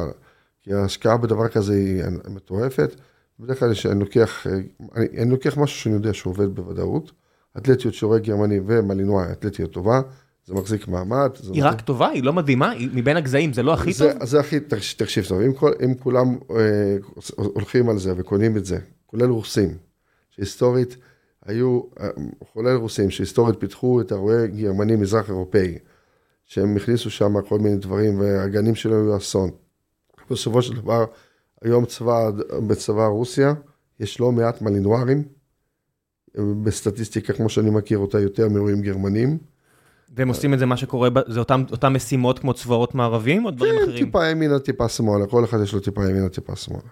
כי 0.63 0.75
ההשקעה 0.75 1.17
בדבר 1.17 1.49
כזה 1.49 1.75
היא 1.75 2.03
מטורפת. 2.29 2.95
בדרך 3.41 3.59
כלל 3.59 3.73
אני 3.91 4.01
לוקח, 4.01 4.47
אה, 4.47 4.53
אני, 4.97 5.07
אני 5.19 5.31
לוקח 5.31 5.59
משהו 5.59 5.79
שאני 5.79 5.95
יודע 5.95 6.15
שעובד 6.15 6.55
בוודאות. 6.55 7.13
אתלטיות 7.59 7.95
שורק 7.95 8.23
גרמני 8.23 8.61
ומלינואי, 8.67 9.33
אתלטיות 9.33 9.73
טובה, 9.73 10.01
זה 10.47 10.55
מחזיק 10.55 10.89
מעמד. 10.89 11.31
זה 11.35 11.53
היא 11.55 11.65
רק 11.65 11.81
טובה? 11.81 12.09
היא 12.09 12.23
לא 12.23 12.33
מדהימה? 12.33 12.71
היא 12.71 12.89
מבין 12.95 13.17
הגזעים 13.17 13.53
זה 13.53 13.63
לא 13.63 13.75
הכי 13.75 13.93
זה, 13.93 14.13
טוב? 14.13 14.25
זה 14.25 14.41
הכי, 14.41 14.61
תקשיב 14.97 15.25
טוב, 15.29 15.41
אם, 15.41 15.53
כל, 15.53 15.73
אם 15.85 15.95
כולם 15.95 16.39
אה, 16.51 16.97
הולכים 17.37 17.89
על 17.89 17.99
זה 17.99 18.13
וקונים 18.17 18.57
את 18.57 18.65
זה, 18.65 18.79
כולל 19.07 19.31
רוסים, 19.31 19.77
שהיסטורית 20.31 20.97
היו, 21.47 21.81
אה, 22.01 22.09
כולל 22.53 22.77
רוסים, 22.77 23.11
שהיסטורית 23.11 23.61
פיתחו 23.61 24.01
את 24.01 24.13
הרועה 24.13 24.47
גרמני 24.47 24.97
מזרח 24.97 25.29
אירופאי. 25.29 25.79
שהם 26.51 26.77
הכניסו 26.77 27.11
שם 27.11 27.43
כל 27.49 27.59
מיני 27.59 27.77
דברים, 27.77 28.21
והגנים 28.21 28.75
שלהם 28.75 29.03
היו 29.03 29.17
אסון. 29.17 29.51
בסופו 30.31 30.63
של 30.63 30.77
דבר, 30.77 31.05
היום 31.63 31.87
צבא, 31.87 32.31
בצבא 32.67 33.07
רוסיה, 33.07 33.55
יש 34.01 34.21
לא 34.21 34.33
מעט 34.33 34.63
מלינוארים, 34.63 35.25
בסטטיסטיקה, 36.37 37.33
כמו 37.33 37.49
שאני 37.49 37.71
מכיר 37.71 37.99
אותה, 37.99 38.21
יותר 38.21 38.49
מאירועים 38.49 38.83
גרמנים. 38.83 39.39
והם 40.17 40.29
עושים 40.29 40.55
את 40.55 40.59
זה, 40.59 40.67
מה 40.67 40.77
שקורה, 40.77 41.09
זה 41.27 41.39
אותם, 41.39 41.65
אותם 41.71 41.95
משימות 41.95 42.39
כמו 42.39 42.55
צבאות 42.55 42.95
מערבים 42.95 43.45
או 43.45 43.51
דברים 43.51 43.75
כן, 43.75 43.83
אחרים? 43.83 43.99
כן, 43.99 44.05
טיפה 44.05 44.27
ימינה, 44.27 44.59
טיפה 44.59 44.89
שמאלה, 44.89 45.27
כל 45.27 45.45
אחד 45.45 45.59
יש 45.63 45.73
לו 45.73 45.81
טיפה 45.81 46.09
ימינה, 46.09 46.29
טיפה 46.29 46.57
שמאלה. 46.57 46.83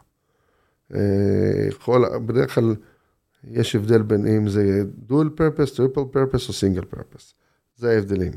אה, 0.95 1.01
יכול, 1.69 2.05
בדרך 2.27 2.55
כלל 2.55 2.75
יש 3.51 3.77
הבדל 3.77 4.03
בין 4.03 4.27
אם 4.27 4.49
זה 4.49 4.83
dual 5.09 5.41
purpose, 5.41 5.75
triple 5.77 6.15
purpose 6.15 6.49
או 6.49 6.55
single 6.55 6.95
purpose. 6.95 7.35
זה 7.77 7.91
ההבדלים. 7.91 8.33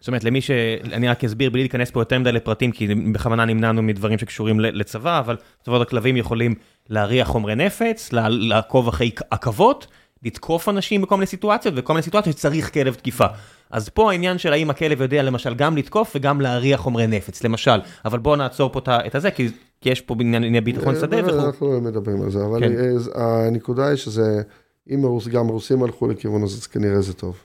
זאת 0.00 0.08
אומרת, 0.08 0.24
למי 0.24 0.40
ש... 0.40 0.50
אני 0.92 1.08
רק 1.08 1.24
אסביר 1.24 1.50
בלי 1.50 1.62
להיכנס 1.62 1.90
פה 1.90 2.00
יותר 2.00 2.18
מדי 2.18 2.32
לפרטים, 2.32 2.72
כי 2.72 2.94
בכוונה 2.94 3.44
נמנענו 3.44 3.82
מדברים 3.82 4.18
שקשורים 4.18 4.60
לצבא, 4.60 5.18
אבל 5.18 5.36
צבאות 5.64 5.82
הכלבים 5.82 6.16
יכולים 6.16 6.54
להריח 6.88 7.28
חומרי 7.28 7.54
נפץ, 7.54 8.12
לעקוב 8.12 8.88
אחרי 8.88 9.10
עכבות, 9.30 9.86
לתקוף 10.26 10.68
אנשים 10.68 11.02
בכל 11.02 11.14
מיני 11.14 11.26
סיטואציות, 11.26 11.74
וכל 11.76 11.92
מיני 11.92 12.02
סיטואציות 12.02 12.36
שצריך 12.36 12.74
כלב 12.74 12.94
תקיפה. 12.94 13.24
אז 13.70 13.88
פה 13.88 14.10
העניין 14.10 14.38
של 14.38 14.52
האם 14.52 14.70
הכלב 14.70 15.00
יודע 15.00 15.22
למשל 15.22 15.54
גם 15.54 15.76
לתקוף 15.76 16.12
וגם 16.16 16.40
להריח 16.40 16.80
חומרי 16.80 17.06
נפץ, 17.06 17.44
למשל. 17.44 17.80
אבל 18.04 18.18
בואו 18.18 18.36
נעצור 18.36 18.72
פה 18.72 18.80
את 19.06 19.14
הזה, 19.14 19.30
כי 19.30 19.50
יש 19.84 20.00
פה 20.00 20.14
בענייני 20.14 20.60
ביטחון 20.60 20.94
אה, 20.94 21.00
שדה 21.00 21.16
וכו'. 21.26 21.46
אנחנו 21.46 21.72
לא 21.72 21.80
מדברים 21.80 22.22
על 22.22 22.30
זה, 22.30 22.44
אבל 22.44 22.60
כן. 22.60 22.74
הנקודה 23.14 23.86
היא 23.88 23.96
שזה, 23.96 24.42
אם 24.90 25.02
גם 25.32 25.48
רוסים 25.48 25.82
הלכו 25.82 26.08
לכיוון 26.08 26.42
הזה, 26.42 26.56
אז 26.56 26.66
כנראה 26.66 27.00
זה 27.00 27.12
טוב. 27.12 27.36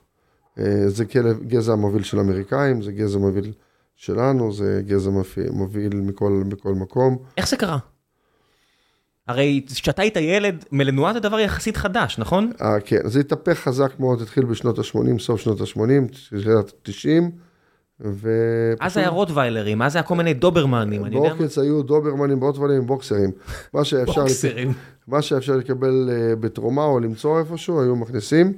אה, 0.60 0.90
זה 0.90 1.06
כלב, 1.06 1.44
גזע 1.48 1.76
מוביל 1.76 2.04
של 2.04 2.20
אמריקאים, 2.20 2.82
זה 2.82 2.92
גזע 2.92 3.20
מוביל 3.20 3.54
שלנו, 3.96 4.54
זה 4.54 4.82
גזע 4.88 5.12
מוביל 5.52 5.96
מכל, 5.96 6.44
מכל 6.46 6.74
מקום. 6.74 7.18
איך 7.38 7.48
זה 7.48 7.58
קרה? 7.58 7.78
הרי 9.32 9.62
כשאתה 9.68 10.02
היית 10.02 10.16
ילד, 10.18 10.66
מלנועה 10.72 11.14
זה 11.14 11.20
דבר 11.20 11.40
יחסית 11.40 11.78
חדש, 11.78 12.20
נכון? 12.20 12.52
아, 12.58 12.64
אה, 12.64 12.80
כן, 12.80 13.00
זה 13.04 13.20
התהפך 13.20 13.60
חזק 13.60 13.92
מאוד, 14.00 14.22
התחיל 14.22 14.46
בשנות 14.46 14.80
ה-80, 14.80 15.20
סוף 15.20 15.42
שנות 15.42 15.62
ה-80, 15.62 16.12
תחילת 16.12 16.70
ה-90, 16.70 17.24
ו... 18.06 18.30
אז 18.80 18.98
היה 18.98 19.10
רוטוויילרים, 19.10 19.82
אז 19.82 19.96
היה 19.96 20.04
כל 20.04 20.16
מיני 20.16 20.34
דוברמנים, 20.34 21.06
אני 21.06 21.16
יודע 21.16 21.30
מה. 21.30 21.36
בעוקץ 21.36 21.58
היו 21.58 21.84
דוברמנים, 21.84 22.42
רוטוויילרים, 22.42 22.86
בוקסרים. 22.86 23.32
בוקסרים. 23.74 24.74
מה 25.08 25.22
שאפשר 25.22 25.56
לקבל 25.56 26.10
אה, 26.12 26.36
בתרומה 26.36 26.84
או 26.84 27.00
למצוא 27.00 27.40
איפשהו, 27.40 27.82
היו 27.82 27.96
מכניסים. 27.96 28.54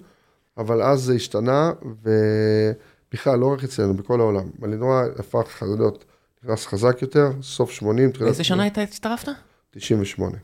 אבל 0.57 0.81
אז 0.81 1.01
זה 1.01 1.13
השתנה, 1.13 1.71
ובכלל, 1.81 3.39
לא 3.39 3.53
רק 3.53 3.63
אצלנו, 3.63 3.93
בכל 3.93 4.19
העולם. 4.19 4.49
מלינוע 4.59 5.03
הפך 5.19 5.63
להיות, 5.77 6.05
נכנס 6.43 6.65
חזק 6.65 7.01
יותר, 7.01 7.31
סוף 7.41 7.71
80, 7.71 8.11
תחילת... 8.11 8.29
איזה 8.29 8.43
שנה 8.43 8.67
אתה 8.67 8.81
הצטרפת? 8.81 9.27
98. 9.71 10.37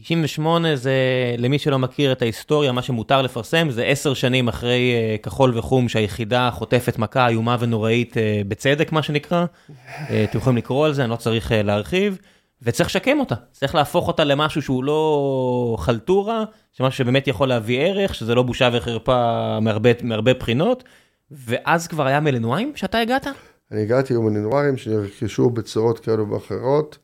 98 0.00 0.76
זה, 0.76 0.92
למי 1.38 1.58
שלא 1.58 1.78
מכיר 1.78 2.12
את 2.12 2.22
ההיסטוריה, 2.22 2.72
מה 2.72 2.82
שמותר 2.82 3.22
לפרסם, 3.22 3.70
זה 3.70 3.84
עשר 3.84 4.14
שנים 4.14 4.48
אחרי 4.48 4.92
uh, 4.94 5.22
כחול 5.22 5.58
וחום 5.58 5.88
שהיחידה 5.88 6.50
חוטפת 6.52 6.98
מכה 6.98 7.28
איומה 7.28 7.56
ונוראית 7.60 8.12
uh, 8.12 8.18
בצדק, 8.48 8.92
מה 8.92 9.02
שנקרא. 9.02 9.44
uh, 9.68 9.72
אתם 10.30 10.38
יכולים 10.38 10.56
לקרוא 10.56 10.86
על 10.86 10.92
זה, 10.92 11.02
אני 11.02 11.10
לא 11.10 11.16
צריך 11.16 11.50
uh, 11.50 11.54
להרחיב. 11.54 12.18
וצריך 12.62 12.88
לשקם 12.88 13.20
אותה, 13.20 13.34
צריך 13.52 13.74
להפוך 13.74 14.08
אותה 14.08 14.24
למשהו 14.24 14.62
שהוא 14.62 14.84
לא 14.84 15.76
חלטורה, 15.78 16.44
שמשהו 16.72 16.98
שבאמת 16.98 17.28
יכול 17.28 17.48
להביא 17.48 17.80
ערך, 17.80 18.14
שזה 18.14 18.34
לא 18.34 18.42
בושה 18.42 18.70
וחרפה 18.72 19.58
מהרבה, 19.60 19.90
מהרבה 20.02 20.34
בחינות, 20.34 20.84
ואז 21.30 21.86
כבר 21.86 22.06
היה 22.06 22.20
מלנועיים 22.20 22.72
שאתה 22.76 22.98
הגעת? 22.98 23.26
אני 23.72 23.82
הגעתי 23.82 24.14
עם 24.14 24.24
מלנועיים 24.24 24.76
שנרכשו 24.76 25.50
בצורות 25.50 25.98
כאלו 25.98 26.30
ואחרות, 26.30 26.98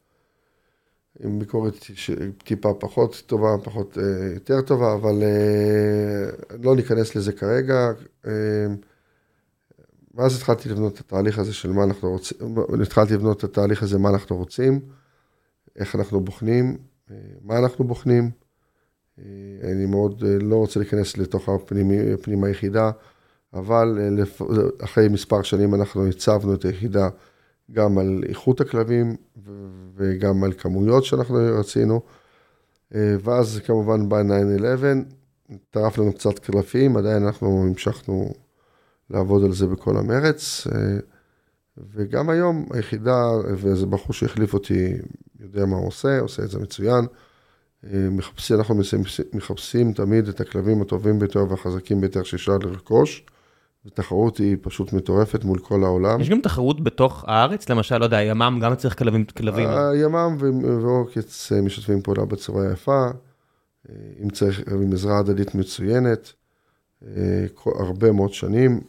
עם 1.25 1.39
ביקורת 1.39 1.75
טיפה 2.45 2.75
פחות 2.75 3.23
טובה, 3.27 3.49
פחות 3.65 3.99
אה, 3.99 4.35
יותר 4.35 4.61
טובה, 4.61 4.95
אבל 4.95 5.23
אה, 5.23 6.57
לא 6.63 6.77
ניכנס 6.77 7.17
לזה 7.17 7.33
כרגע. 7.33 7.93
אה, 8.27 8.33
ואז 10.15 10.37
התחלתי 10.37 10.69
לבנות 10.69 10.95
את 10.95 11.01
התהליך 11.01 11.39
הזה 11.39 11.53
של 11.53 11.73
מה 11.73 11.85
אנחנו 11.85 12.11
רוצים, 12.11 12.39
התחלתי 12.83 13.15
לבנות 13.15 13.39
את 13.39 13.45
התהליך 13.45 13.83
הזה, 13.83 13.99
מה 13.99 14.09
אנחנו 14.09 14.37
רוצים, 14.37 14.81
איך 15.77 15.97
אנחנו 15.97 16.21
בוחנים, 16.21 16.77
אה, 17.11 17.17
מה 17.43 17.59
אנחנו 17.59 17.85
בוחנים. 17.85 18.31
אה, 19.19 19.25
אני 19.73 19.87
מאוד 19.87 20.25
אה, 20.25 20.39
לא 20.41 20.57
רוצה 20.57 20.81
להיכנס 20.81 21.17
לתוך 21.17 21.49
הפנים, 21.49 21.91
הפנים 22.15 22.45
היחידה, 22.45 22.91
אבל 23.55 24.19
אחרי 24.85 25.09
מספר 25.09 25.43
שנים 25.43 25.75
אנחנו 25.75 26.07
הצבנו 26.07 26.55
את 26.55 26.65
היחידה 26.65 27.09
גם 27.73 27.99
על 27.99 28.23
איכות 28.29 28.61
הכלבים 28.61 29.17
וגם 29.95 30.45
על 30.45 30.53
כמויות 30.53 31.05
שאנחנו 31.05 31.39
רצינו. 31.59 32.01
ואז 32.95 33.61
כמובן 33.65 34.09
בא 34.09 34.23
9-11, 34.23 34.25
טרף 35.71 35.99
לנו 35.99 36.13
קצת 36.13 36.39
קלפים, 36.39 36.97
עדיין 36.97 37.27
אנחנו 37.27 37.65
המשכנו 37.69 38.33
לעבוד 39.11 39.45
על 39.45 39.53
זה 39.53 39.67
בכל 39.67 39.97
המרץ. 39.97 40.67
וגם 41.95 42.31
היום 42.31 42.67
היחידה, 42.71 43.31
ואיזה 43.57 43.87
בחור 43.87 44.13
שהחליף 44.13 44.55
אותי, 44.55 44.93
יודע 45.41 45.67
מה 45.67 45.77
הוא 45.77 45.87
עושה, 45.87 46.21
עושה 46.21 46.43
את 46.43 46.51
זה 46.51 46.59
מצוין. 46.59 47.05
מחפשים, 47.93 48.57
אנחנו 48.57 48.75
מחפשים 49.33 49.93
תמיד 49.93 50.29
את 50.29 50.41
הכלבים 50.41 50.83
הטובים 50.83 51.19
ביותר 51.19 51.45
והחזקים 51.49 52.01
ביותר 52.01 52.23
שאפשר 52.23 52.59
לרכוש. 52.59 53.27
התחרות 53.87 54.39
היא 54.39 54.57
פשוט 54.61 54.93
מטורפת 54.93 55.45
מול 55.45 55.59
כל 55.59 55.85
העולם. 55.85 56.21
יש 56.21 56.29
גם 56.29 56.41
תחרות 56.41 56.85
בתוך 56.85 57.25
הארץ? 57.27 57.69
למשל, 57.69 57.99
לא 57.99 58.05
יודע, 58.05 58.23
ימ"מ 58.23 58.59
גם 58.63 58.75
צריך 58.75 58.99
כלבים? 58.99 59.25
כלבים. 59.25 59.69
ימ"מ 59.95 60.37
ועוקץ 60.83 61.53
משתפים 61.53 62.03
פעולה 62.03 62.25
בצורה 62.25 62.73
יפה, 62.73 63.07
אם 64.23 64.31
צריך, 64.31 64.63
עם 64.73 64.93
עזרה 64.93 65.19
הדדית 65.19 65.55
מצוינת, 65.55 66.33
הרבה 67.67 68.13
מאוד 68.13 68.33
שנים. 68.33 68.81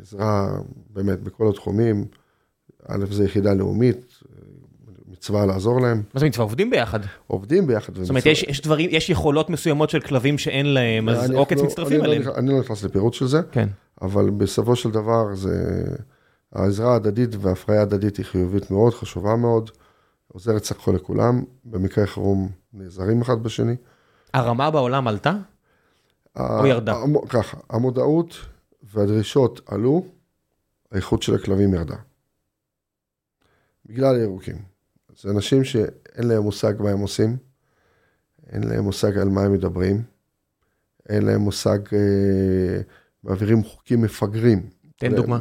עזרה 0.00 0.48
באמת 0.90 1.20
בכל 1.20 1.48
התחומים. 1.48 2.04
א', 2.88 3.04
זו 3.10 3.24
יחידה 3.24 3.54
לאומית, 3.54 4.18
מצווה 5.08 5.46
לעזור 5.46 5.80
להם. 5.80 6.02
מה 6.14 6.20
זה 6.20 6.26
מצווה? 6.26 6.44
עובדים 6.44 6.70
ביחד. 6.70 7.00
עובדים 7.26 7.66
ביחד. 7.66 7.96
זאת 7.96 8.08
אומרת, 8.08 8.26
יש, 8.26 8.42
יש 8.42 8.60
דברים, 8.60 8.90
יש 8.92 9.10
יכולות 9.10 9.50
מסוימות 9.50 9.90
של 9.90 10.00
כלבים 10.00 10.38
שאין 10.38 10.66
להם, 10.66 11.08
אז 11.08 11.30
עוקץ 11.30 11.56
לא, 11.56 11.64
מצטרפים 11.64 12.00
אני 12.00 12.06
אליהם. 12.08 12.22
לא, 12.22 12.34
אני 12.36 12.50
לא 12.52 12.60
נכנס 12.60 12.84
לפירוט 12.84 13.14
של 13.14 13.26
זה, 13.26 13.40
כן. 13.52 13.68
אבל 14.02 14.30
בסופו 14.30 14.76
של 14.76 14.90
דבר, 14.90 15.34
זה... 15.34 15.84
העזרה 16.54 16.92
ההדדית 16.92 17.30
וההפריה 17.40 17.78
ההדדית 17.80 18.16
היא 18.16 18.26
חיובית 18.26 18.70
מאוד, 18.70 18.94
חשובה 18.94 19.36
מאוד, 19.36 19.70
עוזרת 20.28 20.64
סך 20.64 20.76
הכל 20.80 20.92
לכולם, 20.92 21.44
במקרה 21.64 22.06
חירום 22.06 22.48
נעזרים 22.72 23.22
אחד 23.22 23.42
בשני. 23.42 23.76
הרמה 24.34 24.70
בעולם 24.70 25.08
עלתה? 25.08 25.32
או 26.38 26.66
ירדה? 26.66 26.94
ככה, 27.28 27.56
המודעות 27.70 28.34
והדרישות 28.82 29.60
עלו, 29.66 30.06
האיכות 30.92 31.22
של 31.22 31.34
הכלבים 31.34 31.74
ירדה. 31.74 31.96
בגלל 33.86 34.14
הירוקים. 34.16 34.56
זה 35.16 35.30
אנשים 35.30 35.64
שאין 35.64 36.28
להם 36.28 36.42
מושג 36.42 36.74
מה 36.78 36.90
הם 36.90 36.98
עושים, 36.98 37.36
אין 38.52 38.68
להם 38.68 38.84
מושג 38.84 39.18
על 39.18 39.28
מה 39.28 39.42
הם 39.42 39.52
מדברים, 39.52 40.02
אין 41.08 41.26
להם 41.26 41.40
מושג, 41.40 41.78
אה, 41.92 42.80
מעבירים 43.24 43.64
חוקים 43.64 44.02
מפגרים. 44.02 44.62
תן 44.96 45.08
כולל, 45.08 45.16
דוגמה. 45.16 45.38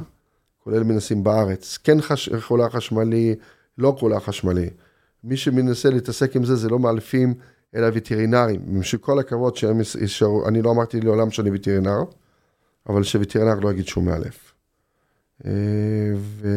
כולל 0.64 0.84
מנסים 0.84 1.24
בארץ. 1.24 1.78
כן 1.84 2.02
חש, 2.02 2.30
חולה 2.40 2.70
חשמלי, 2.70 3.36
לא 3.78 3.96
חולה 4.00 4.20
חשמלי. 4.20 4.70
מי 5.24 5.38
שמנסה 5.38 5.90
להתעסק 5.90 6.36
עם 6.36 6.46
זה, 6.46 6.56
זה 6.56 6.70
לא 6.70 6.80
מאלפים, 6.80 7.34
אלא 7.76 7.88
וטרינרים. 7.94 8.84
שכל 8.84 9.20
הכבוד 9.20 9.56
שהם 9.56 9.80
יישארו, 10.02 10.48
אני 10.48 10.62
לא 10.62 10.72
אמרתי 10.72 11.02
לעולם 11.02 11.32
שאני 11.32 11.50
וטרינר, 11.54 12.04
אבל 12.90 13.04
שווטרינר 13.04 13.60
לא 13.60 13.72
יגיד 13.72 13.88
שהוא 13.88 14.04
מאלף. 14.04 14.54
אה, 15.46 15.52
ו... 16.16 16.48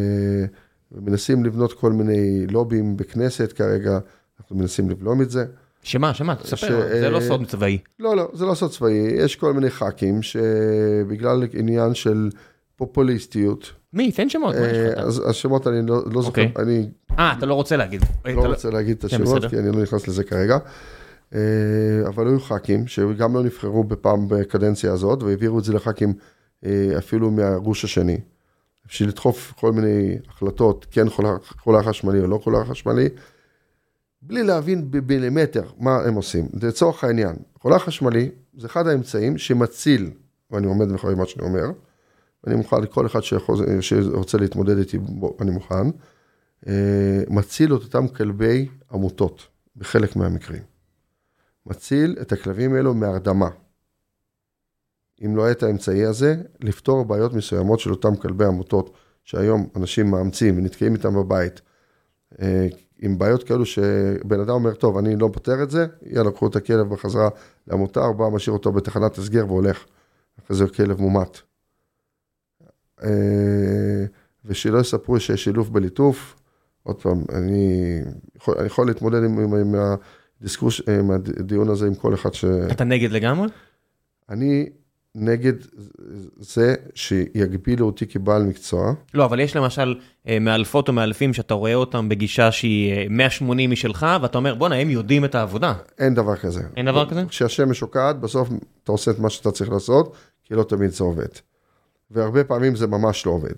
ומנסים 0.92 1.44
לבנות 1.44 1.72
כל 1.72 1.92
מיני 1.92 2.46
לובים 2.46 2.96
בכנסת 2.96 3.52
כרגע, 3.52 3.98
אנחנו 4.40 4.56
מנסים 4.56 4.90
לבלום 4.90 5.22
את 5.22 5.30
זה. 5.30 5.44
שמה, 5.86 6.14
שמה, 6.14 6.34
תספר, 6.34 6.88
ש... 6.88 6.98
זה 7.00 7.10
לא 7.10 7.20
סוד 7.20 7.46
צבאי. 7.46 7.78
לא, 7.98 8.16
לא, 8.16 8.28
זה 8.32 8.46
לא 8.46 8.54
סוד 8.54 8.70
צבאי, 8.70 8.92
יש 8.92 9.36
כל 9.36 9.52
מיני 9.52 9.70
ח"כים 9.70 10.22
שבגלל 10.22 11.42
עניין 11.52 11.94
של 11.94 12.30
פופוליסטיות. 12.76 13.72
מי? 13.92 14.12
תן 14.12 14.28
שמות. 14.28 14.54
אה, 14.54 14.92
אז 14.96 15.22
השמות 15.28 15.66
אני 15.66 15.86
לא, 15.86 16.02
לא 16.06 16.22
זוכר, 16.22 16.42
אוקיי. 16.42 16.52
אני... 16.58 16.88
אה, 17.18 17.34
אתה 17.38 17.46
לא 17.46 17.54
רוצה 17.54 17.76
להגיד. 17.76 18.04
לא, 18.24 18.32
לא 18.32 18.46
רוצה 18.46 18.70
להגיד 18.70 18.96
את 18.96 19.10
כן, 19.10 19.22
השמות, 19.22 19.44
כי 19.44 19.58
אני 19.58 19.72
לא 19.72 19.82
נכנס 19.82 20.08
לזה 20.08 20.24
כרגע. 20.24 20.58
אה, 21.34 21.40
אבל 22.06 22.26
היו 22.26 22.40
ח"כים 22.40 22.86
שגם 22.86 23.34
לא 23.34 23.42
נבחרו 23.42 23.84
בפעם 23.84 24.28
בקדנציה 24.28 24.92
הזאת, 24.92 25.22
והעבירו 25.22 25.58
את 25.58 25.64
זה 25.64 25.72
לח"כים 25.72 26.14
אה, 26.64 26.94
אפילו 26.98 27.30
מהגוש 27.30 27.84
השני. 27.84 28.18
בשביל 28.88 29.08
לדחוף 29.08 29.54
כל 29.56 29.72
מיני 29.72 30.18
החלטות, 30.28 30.86
כן 30.90 31.06
חולה 31.58 31.82
חשמלי 31.82 32.20
או 32.20 32.26
לא 32.26 32.38
חולה 32.38 32.64
חשמלי, 32.64 33.08
בלי 34.22 34.42
להבין 34.42 34.90
במילימטר 34.90 35.70
מה 35.78 35.96
הם 35.96 36.14
עושים. 36.14 36.48
לצורך 36.62 37.04
העניין, 37.04 37.36
חולה 37.58 37.78
חשמלי 37.78 38.30
זה 38.58 38.66
אחד 38.66 38.86
האמצעים 38.86 39.38
שמציל, 39.38 40.10
ואני 40.50 40.66
עומד 40.66 40.88
מאחורי 40.88 41.14
מה 41.14 41.26
שאני 41.26 41.44
אומר, 41.46 41.64
ואני 42.44 42.56
מוכן 42.56 42.80
לכל 42.82 43.06
אחד 43.06 43.20
שיכול, 43.20 43.56
שרוצה 43.80 44.38
להתמודד 44.38 44.78
איתי, 44.78 44.98
אני 45.40 45.50
מוכן, 45.50 45.90
אה, 46.66 47.22
מציל 47.30 47.74
את 47.74 47.82
אותם 47.82 48.08
כלבי 48.08 48.68
עמותות, 48.92 49.46
בחלק 49.76 50.16
מהמקרים. 50.16 50.62
מציל 51.66 52.16
את 52.20 52.32
הכלבים 52.32 52.74
האלו 52.74 52.94
מהרדמה. 52.94 53.48
אם 55.24 55.36
לא 55.36 55.44
היה 55.44 55.52
את 55.52 55.62
האמצעי 55.62 56.04
הזה, 56.04 56.36
לפתור 56.60 57.04
בעיות 57.04 57.32
מסוימות 57.32 57.80
של 57.80 57.90
אותם 57.90 58.16
כלבי 58.16 58.44
עמותות, 58.44 58.96
שהיום 59.24 59.68
אנשים 59.76 60.10
מאמצים 60.10 60.58
ונתקעים 60.58 60.94
איתם 60.94 61.14
בבית, 61.14 61.60
אה, 62.42 62.66
עם 63.02 63.18
בעיות 63.18 63.42
כאלו 63.42 63.66
שבן 63.66 64.40
אדם 64.40 64.50
אומר, 64.50 64.74
טוב, 64.74 64.98
אני 64.98 65.16
לא 65.16 65.30
פותר 65.32 65.62
את 65.62 65.70
זה, 65.70 65.86
יאללה, 66.06 66.30
קחו 66.30 66.46
את 66.46 66.56
הכלב 66.56 66.88
בחזרה 66.88 67.28
לעמותה, 67.66 68.00
או 68.00 68.14
בא, 68.14 68.28
משאיר 68.28 68.54
אותו 68.54 68.72
בתחנת 68.72 69.18
הסגר 69.18 69.46
והולך. 69.46 69.84
אחרי 70.44 70.56
זה 70.56 70.66
כלב 70.68 71.00
מומת. 71.00 71.40
אה, 73.02 74.04
ושלא 74.44 74.78
יספרו 74.78 75.20
שיש 75.20 75.44
שילוב 75.44 75.72
בליטוף. 75.72 76.36
עוד 76.82 77.02
פעם, 77.02 77.24
אני 77.32 77.98
יכול, 78.36 78.54
אני 78.58 78.66
יכול 78.66 78.86
להתמודד 78.86 79.24
עם, 79.24 79.38
עם, 79.38 79.54
עם 79.54 79.74
הדיסקוש, 80.40 80.80
עם 80.80 81.10
הדיון 81.10 81.68
הזה 81.68 81.86
עם 81.86 81.94
כל 81.94 82.14
אחד 82.14 82.34
ש... 82.34 82.44
אתה 82.44 82.84
נגד 82.84 83.10
לגמרי? 83.10 83.48
אני 84.28 84.68
נגד 85.18 85.52
זה 86.36 86.74
שיגבילו 86.94 87.86
אותי 87.86 88.06
כבעל 88.06 88.42
מקצוע. 88.42 88.92
לא, 89.14 89.24
אבל 89.24 89.40
יש 89.40 89.56
למשל 89.56 89.94
אה, 90.28 90.38
מאלפות 90.38 90.88
או 90.88 90.92
מאלפים 90.92 91.34
שאתה 91.34 91.54
רואה 91.54 91.74
אותם 91.74 92.08
בגישה 92.08 92.52
שהיא 92.52 93.08
180 93.10 93.70
אה, 93.70 93.72
משלך, 93.72 94.06
ואתה 94.22 94.38
אומר, 94.38 94.54
בואנה, 94.54 94.74
הם 94.74 94.90
יודעים 94.90 95.24
את 95.24 95.34
העבודה. 95.34 95.74
אין 95.98 96.14
דבר 96.14 96.36
כזה. 96.36 96.60
אין 96.76 96.86
דבר 96.86 97.10
כזה? 97.10 97.24
כשהשמש 97.28 97.78
שוקעת, 97.78 98.20
בסוף 98.20 98.48
אתה 98.84 98.92
עושה 98.92 99.10
את 99.10 99.18
מה 99.18 99.30
שאתה 99.30 99.50
צריך 99.50 99.70
לעשות, 99.70 100.16
כי 100.44 100.54
לא 100.54 100.62
תמיד 100.62 100.90
זה 100.90 101.04
עובד. 101.04 101.28
והרבה 102.10 102.44
פעמים 102.44 102.76
זה 102.76 102.86
ממש 102.86 103.26
לא 103.26 103.30
עובד. 103.30 103.54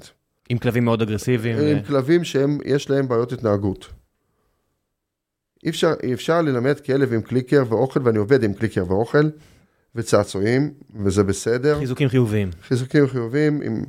עם 0.48 0.58
כלבים 0.58 0.84
מאוד 0.84 1.02
אגרסיביים? 1.02 1.58
עם 1.58 1.78
ו... 1.78 1.86
כלבים 1.86 2.24
שיש 2.24 2.90
להם 2.90 3.08
בעיות 3.08 3.32
התנהגות. 3.32 3.86
אי 5.64 5.70
אפשר, 5.70 5.92
אפשר 6.12 6.42
ללמד 6.42 6.80
כלב 6.80 7.12
עם 7.12 7.20
קליקר 7.20 7.62
ואוכל, 7.68 8.00
ואני 8.04 8.18
עובד 8.18 8.42
עם 8.42 8.52
קליקר 8.52 8.84
ואוכל. 8.88 9.28
וצעצועים, 9.94 10.70
וזה 11.04 11.24
בסדר. 11.24 11.78
חיזוקים 11.78 12.08
חיוביים. 12.08 12.50
חיזוקים 12.62 13.06
חיוביים, 13.06 13.62
עם, 13.62 13.84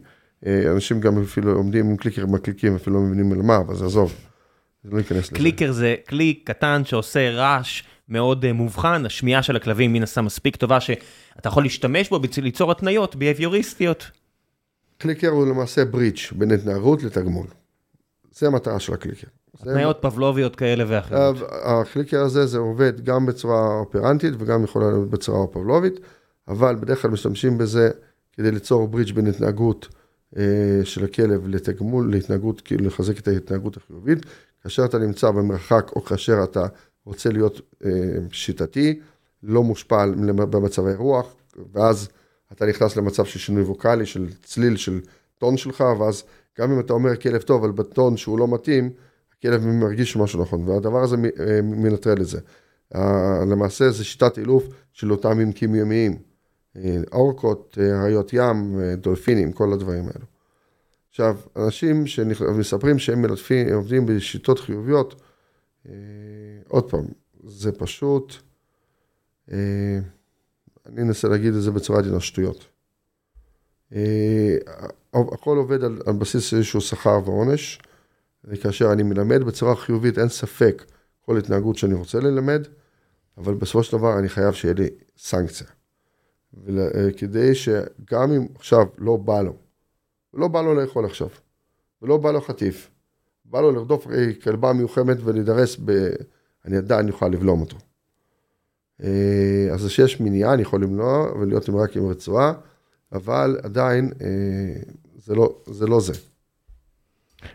אה, 0.46 0.72
אנשים 0.72 1.00
גם 1.00 1.22
אפילו 1.22 1.56
עומדים 1.56 1.90
עם 1.90 1.98
clicker 1.98 2.26
מקליקים, 2.26 2.76
אפילו 2.76 2.96
לא 2.96 3.02
מבינים 3.02 3.32
על 3.32 3.42
מה, 3.42 3.58
אבל 3.58 3.76
זה 3.76 3.86
עזוב. 3.86 4.14
זה 4.84 4.90
לא 4.92 4.98
ייכנס 4.98 5.28
לזה. 5.28 5.36
clicker 5.36 5.72
זה 5.72 5.96
כלי 6.10 6.34
קטן 6.34 6.82
שעושה 6.86 7.32
רעש 7.32 7.84
מאוד 8.10 8.46
אה, 8.46 8.54
מובחן, 8.54 9.06
השמיעה 9.06 9.44
של 9.44 9.56
הכלבים 9.56 9.94
מן 9.94 10.04
הסתם 10.04 10.26
מספיק 10.26 10.56
טובה, 10.56 10.80
שאתה 10.80 11.48
יכול 11.48 11.64
להשתמש 11.64 12.10
בו 12.10 12.20
בשביל 12.20 12.46
ליצור 12.46 12.72
התניות 12.72 13.16
ביהביוריסטיות. 13.16 14.12
clicker 14.98 15.28
הוא 15.28 15.48
למעשה 15.48 15.86
ברידג' 15.86 16.20
בין 16.32 16.52
התנהגות 16.52 17.04
לתגמול. 17.04 17.48
זה 18.32 18.48
המטרה 18.48 18.80
של 18.80 18.94
ה 18.94 18.98
clicker. 18.98 19.28
התניות 19.54 19.98
פבלוביות 20.02 20.56
כאלה 20.56 20.84
ואחרות. 20.88 21.38
הקליקר 21.52 22.22
הזה 22.22 22.46
זה 22.46 22.58
עובד 22.58 23.02
גם 23.02 23.26
בצורה 23.26 23.80
אופרנטית 23.80 24.34
וגם 24.38 24.64
יכול 24.64 24.82
להיות 24.82 25.10
בצורה 25.10 25.48
פבלובית, 25.48 26.00
אבל 26.48 26.76
בדרך 26.76 27.02
כלל 27.02 27.12
משתמשים 27.12 27.58
בזה 27.58 27.92
כדי 28.34 28.52
ליצור 28.52 28.88
ברידג' 28.88 29.14
בין 29.14 29.28
התנהגות 29.28 29.88
אה, 30.38 30.82
של 30.84 31.06
הכלב 31.06 31.48
לתגמול, 31.48 32.12
להתנהגות, 32.12 32.62
כאילו 32.62 32.86
לחזק 32.86 33.20
את 33.20 33.28
ההתנהגות 33.28 33.78
החיובית. 33.78 34.26
כאשר 34.64 34.86
אתה 34.86 34.98
נמצא 34.98 35.32
במרחק 35.32 35.92
או 35.96 36.02
כאשר 36.02 36.44
אתה 36.44 36.66
רוצה 37.06 37.30
להיות 37.30 37.62
אה, 37.86 37.92
שיטתי, 38.32 39.00
לא 39.44 39.64
מושפע 39.64 40.06
במצבי 40.50 40.94
רוח, 40.94 41.36
ואז 41.74 42.10
אתה 42.52 42.66
נכנס 42.66 42.96
למצב 42.96 43.26
של 43.26 43.40
שינוי 43.40 43.64
ווקאלי, 43.64 44.06
של 44.06 44.28
צליל, 44.44 44.78
של 44.78 45.00
טון 45.38 45.58
שלך, 45.58 45.84
ואז 46.00 46.24
גם 46.60 46.72
אם 46.72 46.80
אתה 46.80 46.94
אומר 46.94 47.16
כלב 47.16 47.42
טוב, 47.42 47.64
אבל 47.64 47.72
בטון 47.72 48.18
שהוא 48.18 48.40
לא 48.40 48.48
מתאים, 48.48 48.90
הכלב 49.40 49.68
מרגיש 49.68 50.18
משהו 50.18 50.42
נכון, 50.42 50.70
והדבר 50.70 51.04
הזה 51.04 51.16
אה, 51.16 51.62
מנטרל 51.62 52.22
את 52.22 52.28
זה. 52.28 52.40
למעשה 53.52 53.92
זה 53.92 54.04
שיטת 54.04 54.38
אילוף 54.38 54.68
של 54.94 55.12
אותם 55.12 55.40
עמקים 55.40 55.76
ימיים, 55.76 56.18
אה, 56.76 56.98
אורקות, 57.12 57.78
אריות 58.02 58.34
ים, 58.34 58.80
דולפינים, 58.98 59.52
כל 59.52 59.74
הדברים 59.74 60.04
האלו. 60.04 60.26
עכשיו, 61.10 61.38
אנשים 61.56 62.08
שמספרים 62.08 63.00
שהם 63.00 63.22
מלטפים, 63.22 63.74
עובדים 63.74 64.06
בשיטות 64.06 64.60
חיוביות, 64.60 65.22
אה, 65.88 65.94
עוד 66.68 66.90
פעם, 66.90 67.06
זה 67.44 67.72
פשוט, 67.72 68.34
אה, 69.52 70.00
אני 70.86 71.02
אנסה 71.02 71.28
להגיד 71.28 71.54
את 71.54 71.62
זה 71.62 71.72
בצורה 71.72 72.00
עדינה 72.00 72.20
שטויות. 72.20 72.66
אה, 73.96 74.58
הכל 75.14 75.58
עובד 75.58 75.84
על, 75.84 76.02
על 76.06 76.14
בסיס 76.14 76.54
איזשהו 76.54 76.82
שכר 76.82 77.20
ועונש, 77.26 77.80
וכאשר 78.46 78.94
אני 78.94 79.04
מלמד 79.04 79.44
בצורה 79.44 79.76
חיובית, 79.76 80.20
אין 80.20 80.30
ספק 80.30 80.86
כל 81.22 81.38
התנהגות 81.38 81.76
שאני 81.76 81.94
רוצה 81.94 82.20
ללמד, 82.20 82.68
אבל 83.38 83.54
בסופו 83.54 83.84
של 83.84 83.98
דבר 83.98 84.20
אני 84.20 84.30
חייב 84.30 84.54
שיהיה 84.54 84.74
לי 84.74 84.90
סנקציה. 85.18 85.68
כדי 87.18 87.56
שגם 87.56 88.32
אם 88.32 88.48
עכשיו 88.56 88.86
לא 88.98 89.18
בא 89.18 89.42
לו, 89.42 89.54
לא 90.34 90.48
בא 90.48 90.62
לו 90.62 90.74
לאכול 90.74 91.06
עכשיו, 91.06 91.30
ולא 92.02 92.18
בא 92.18 92.32
לו 92.32 92.42
חטיף, 92.42 92.90
בא 93.46 93.62
לו 93.62 93.72
לרדוף 93.72 94.08
כלבה 94.44 94.74
מיוחמת 94.74 95.18
ולהידרס 95.24 95.78
ב... 95.86 96.10
אני 96.66 96.78
עדיין 96.78 97.10
אוכל 97.10 97.28
לבלום 97.28 97.62
אותו. 97.62 97.78
אה, 99.04 99.68
אז 99.74 99.88
כשיש 99.88 100.22
מניעה, 100.22 100.54
אני 100.54 100.62
יכול 100.62 100.84
למנוע 100.84 101.32
ולהיות 101.40 101.70
רק 101.70 101.98
עם 101.98 102.06
רצועה, 102.06 102.54
אבל 103.12 103.60
עדיין 103.64 104.12
אה, 104.22 104.82
זה 105.18 105.36
לא 105.36 105.56
זה. 105.68 105.88
לא 105.88 106.00
זה. 106.00 106.14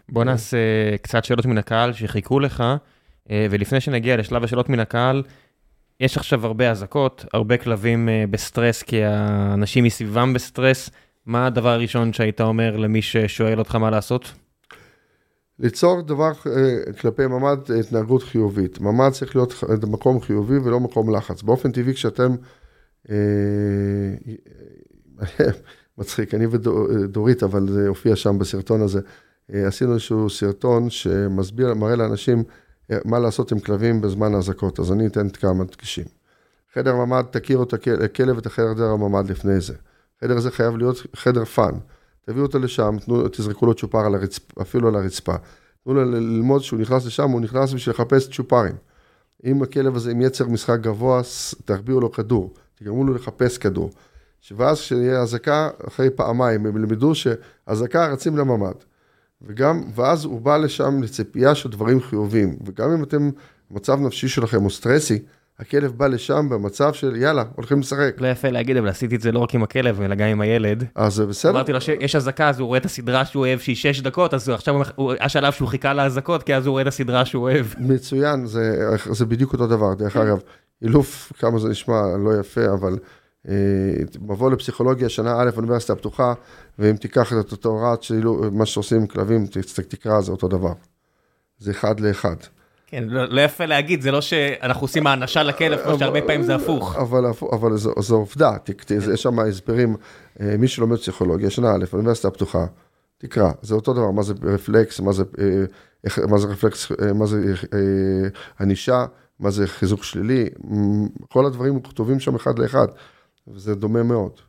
בוא 0.08 0.24
נעשה 0.24 0.56
קצת 1.02 1.24
שאלות 1.24 1.46
מן 1.46 1.58
הקהל 1.58 1.92
שחיכו 1.92 2.40
לך, 2.40 2.64
אה, 3.30 3.46
ולפני 3.50 3.80
שנגיע 3.80 4.16
לשלב 4.16 4.44
השאלות 4.44 4.68
מן 4.68 4.80
הקהל, 4.80 5.22
יש 6.00 6.16
עכשיו 6.16 6.46
הרבה 6.46 6.70
אזעקות, 6.70 7.24
הרבה 7.32 7.56
כלבים 7.56 8.08
בסטרס, 8.30 8.82
כי 8.82 9.04
האנשים 9.04 9.84
מסביבם 9.84 10.32
בסטרס. 10.32 10.90
מה 11.26 11.46
הדבר 11.46 11.68
הראשון 11.68 12.12
שהיית 12.12 12.40
אומר 12.40 12.76
למי 12.76 13.02
ששואל 13.02 13.58
אותך 13.58 13.74
מה 13.74 13.90
לעשות? 13.90 14.32
ליצור 15.58 16.02
דבר 16.02 16.32
אה, 16.46 16.92
כלפי 17.00 17.26
ממ"ד 17.26 17.70
אה, 17.70 17.80
התנהגות 17.80 18.22
חיובית. 18.22 18.80
ממ"ד 18.80 19.10
צריך 19.12 19.36
להיות 19.36 19.54
מקום 19.88 20.20
חיובי 20.20 20.58
ולא 20.58 20.80
מקום 20.80 21.14
לחץ. 21.16 21.42
באופן 21.42 21.72
טבעי 21.72 21.94
כשאתם, 21.94 22.34
אה, 23.10 23.16
מצחיק, 25.98 26.34
אני 26.34 26.46
ודורית, 26.46 27.42
אבל 27.42 27.68
זה 27.68 27.88
הופיע 27.88 28.16
שם 28.16 28.38
בסרטון 28.38 28.82
הזה, 28.82 29.00
עשינו 29.52 29.92
איזשהו 29.92 30.30
סרטון 30.30 30.90
שמסביר, 30.90 31.74
מראה 31.74 31.96
לאנשים 31.96 32.44
מה 33.04 33.18
לעשות 33.18 33.52
עם 33.52 33.58
כלבים 33.58 34.00
בזמן 34.00 34.34
האזעקות, 34.34 34.80
אז 34.80 34.92
אני 34.92 35.06
אתן 35.06 35.28
כמה 35.28 35.64
דגשים. 35.64 36.04
חדר 36.74 36.96
ממ"ד, 36.96 37.22
תכירו 37.30 37.62
את 37.62 37.74
הכלב 38.04 38.36
ואת 38.36 38.46
החדר 38.46 38.84
הממ"ד 38.84 39.30
לפני 39.30 39.60
זה. 39.60 39.74
חדר 40.20 40.36
הזה 40.36 40.50
חייב 40.50 40.76
להיות 40.76 40.96
חדר 41.16 41.44
fun. 41.44 41.72
תביאו 42.26 42.46
אותו 42.46 42.58
לשם, 42.58 42.96
תנו, 43.04 43.28
תזרקו 43.28 43.66
לו 43.66 43.74
צ'ופר 43.74 43.98
על 43.98 44.14
הרצפה, 44.14 44.62
אפילו 44.62 44.88
על 44.88 44.96
הרצפה. 44.96 45.34
תנו 45.84 45.94
לו 45.94 46.04
ללמוד 46.04 46.62
שהוא 46.62 46.80
נכנס 46.80 47.06
לשם, 47.06 47.30
הוא 47.30 47.40
נכנס 47.40 47.72
בשביל 47.72 47.94
לחפש 47.94 48.28
צ'ופרים. 48.28 48.74
אם 49.44 49.62
הכלב 49.62 49.96
הזה 49.96 50.10
עם 50.10 50.20
יצר 50.20 50.48
משחק 50.48 50.80
גבוה, 50.80 51.20
תחביאו 51.64 52.00
לו 52.00 52.12
כדור, 52.12 52.54
תגרמו 52.74 53.04
לו 53.04 53.14
לחפש 53.14 53.58
כדור. 53.58 53.90
ואז 54.56 54.80
כשיהיה 54.80 55.20
אזעקה, 55.20 55.70
אחרי 55.88 56.10
פעמיים, 56.10 56.66
הם 56.66 56.76
ילמדו 56.76 57.14
שאזעקה 57.14 58.06
רצים 58.06 58.36
לממ"ד. 58.36 58.74
וגם, 59.46 59.82
ואז 59.94 60.24
הוא 60.24 60.40
בא 60.40 60.56
לשם 60.56 61.02
לציפייה 61.02 61.54
של 61.54 61.70
דברים 61.70 62.00
חיובים. 62.00 62.56
וגם 62.66 62.90
אם 62.90 63.02
אתם, 63.02 63.30
מצב 63.70 64.00
נפשי 64.00 64.28
שלכם 64.28 64.62
הוא 64.62 64.70
סטרסי, 64.70 65.18
הכלב 65.58 65.92
בא 65.96 66.06
לשם 66.06 66.48
במצב 66.48 66.92
של 66.92 67.16
יאללה, 67.16 67.44
הולכים 67.56 67.80
לשחק. 67.80 68.14
לא 68.18 68.26
יפה 68.26 68.48
להגיד, 68.48 68.76
אבל 68.76 68.88
עשיתי 68.88 69.16
את 69.16 69.20
זה 69.20 69.32
לא 69.32 69.38
רק 69.38 69.54
עם 69.54 69.62
הכלב, 69.62 70.00
אלא 70.00 70.14
גם 70.14 70.28
עם 70.28 70.40
הילד. 70.40 70.84
אז 70.94 71.14
זה 71.14 71.26
בסדר. 71.26 71.52
אמרתי 71.52 71.72
לו 71.72 71.80
שיש 71.80 72.16
אזעקה, 72.16 72.48
אז 72.48 72.60
הוא 72.60 72.66
רואה 72.66 72.78
את 72.78 72.84
הסדרה 72.84 73.24
שהוא 73.24 73.40
אוהב, 73.40 73.58
שהיא 73.58 73.76
שש 73.76 74.00
דקות, 74.00 74.34
אז 74.34 74.48
עכשיו 74.48 74.74
הוא, 74.94 75.12
השלב 75.20 75.52
שהוא 75.52 75.68
חיכה 75.68 75.94
לאזעקות, 75.94 76.42
כי 76.42 76.54
אז 76.54 76.66
הוא 76.66 76.72
רואה 76.72 76.82
את 76.82 76.86
הסדרה 76.86 77.24
שהוא 77.24 77.42
אוהב. 77.42 77.66
מצוין, 77.78 78.46
זה, 78.46 78.96
זה 79.10 79.26
בדיוק 79.26 79.52
אותו 79.52 79.66
דבר. 79.66 79.94
דרך 79.94 80.16
אגב, 80.16 80.38
אילוף, 80.82 81.32
כמה 81.38 81.58
זה 81.58 81.68
נשמע 81.68 82.02
לא 82.24 82.40
יפה, 82.40 82.72
אבל 82.72 82.98
מבוא 84.20 84.50
לפסיכולוגיה, 84.50 85.08
שנה 85.08 85.40
א', 85.40 85.50
אוניברסיטה 85.56 85.92
הפתוחה, 85.92 86.34
ואם 86.78 86.96
תיקח 86.96 87.32
את 87.32 87.52
אותו 87.52 87.68
הוראת, 87.68 88.04
מה 88.52 88.66
שעושים 88.66 89.00
עם 89.00 89.06
כלבים, 89.06 89.46
תקרא, 89.88 90.20
זה 90.20 90.32
אותו 90.32 90.48
דבר. 90.48 90.72
זה 91.58 91.70
אחד 91.70 92.00
לאחד. 92.00 92.36
כן, 92.86 93.04
לא, 93.06 93.24
לא 93.28 93.40
יפה 93.40 93.66
להגיד, 93.66 94.00
זה 94.00 94.10
לא 94.10 94.20
שאנחנו 94.20 94.82
עושים 94.82 95.06
האנשה 95.06 95.42
לכלב, 95.42 95.78
כמו 95.84 95.98
שהרבה 95.98 96.20
פעמים 96.20 96.42
זה 96.42 96.54
הפוך. 96.54 96.96
אבל, 96.96 97.24
אבל 97.52 97.76
זו, 97.76 97.92
זו 97.98 98.16
עובדה, 98.16 98.50
יש 99.14 99.22
שם 99.22 99.38
הסברים, 99.38 99.96
אה, 100.40 100.56
מי 100.58 100.68
שלומד 100.68 100.96
פסיכולוגיה, 100.96 101.50
שנה 101.50 101.70
א', 101.74 101.84
אוניברסיטה 101.92 102.28
הפתוחה, 102.28 102.66
תקרא, 103.18 103.50
זה 103.62 103.74
אותו 103.74 103.92
דבר, 103.92 104.10
מה 104.10 104.22
זה 104.22 104.34
רפלקס, 104.42 105.00
מה 105.00 105.12
זה, 105.12 105.22
אה, 105.38 106.26
מה 106.26 106.38
זה 106.38 106.48
רפלקס, 106.48 106.92
אה, 107.02 107.12
מה 107.12 107.26
זה 107.26 107.54
ענישה, 108.60 109.06
מה 109.40 109.50
זה 109.50 109.66
חיזוק 109.66 110.04
שלילי, 110.04 110.48
כל 111.28 111.46
הדברים 111.46 111.80
כתובים 111.80 112.20
שם 112.20 112.34
אחד 112.34 112.58
לאחד, 112.58 112.86
וזה 113.48 113.74
דומה 113.74 114.02
מאוד. 114.02 114.40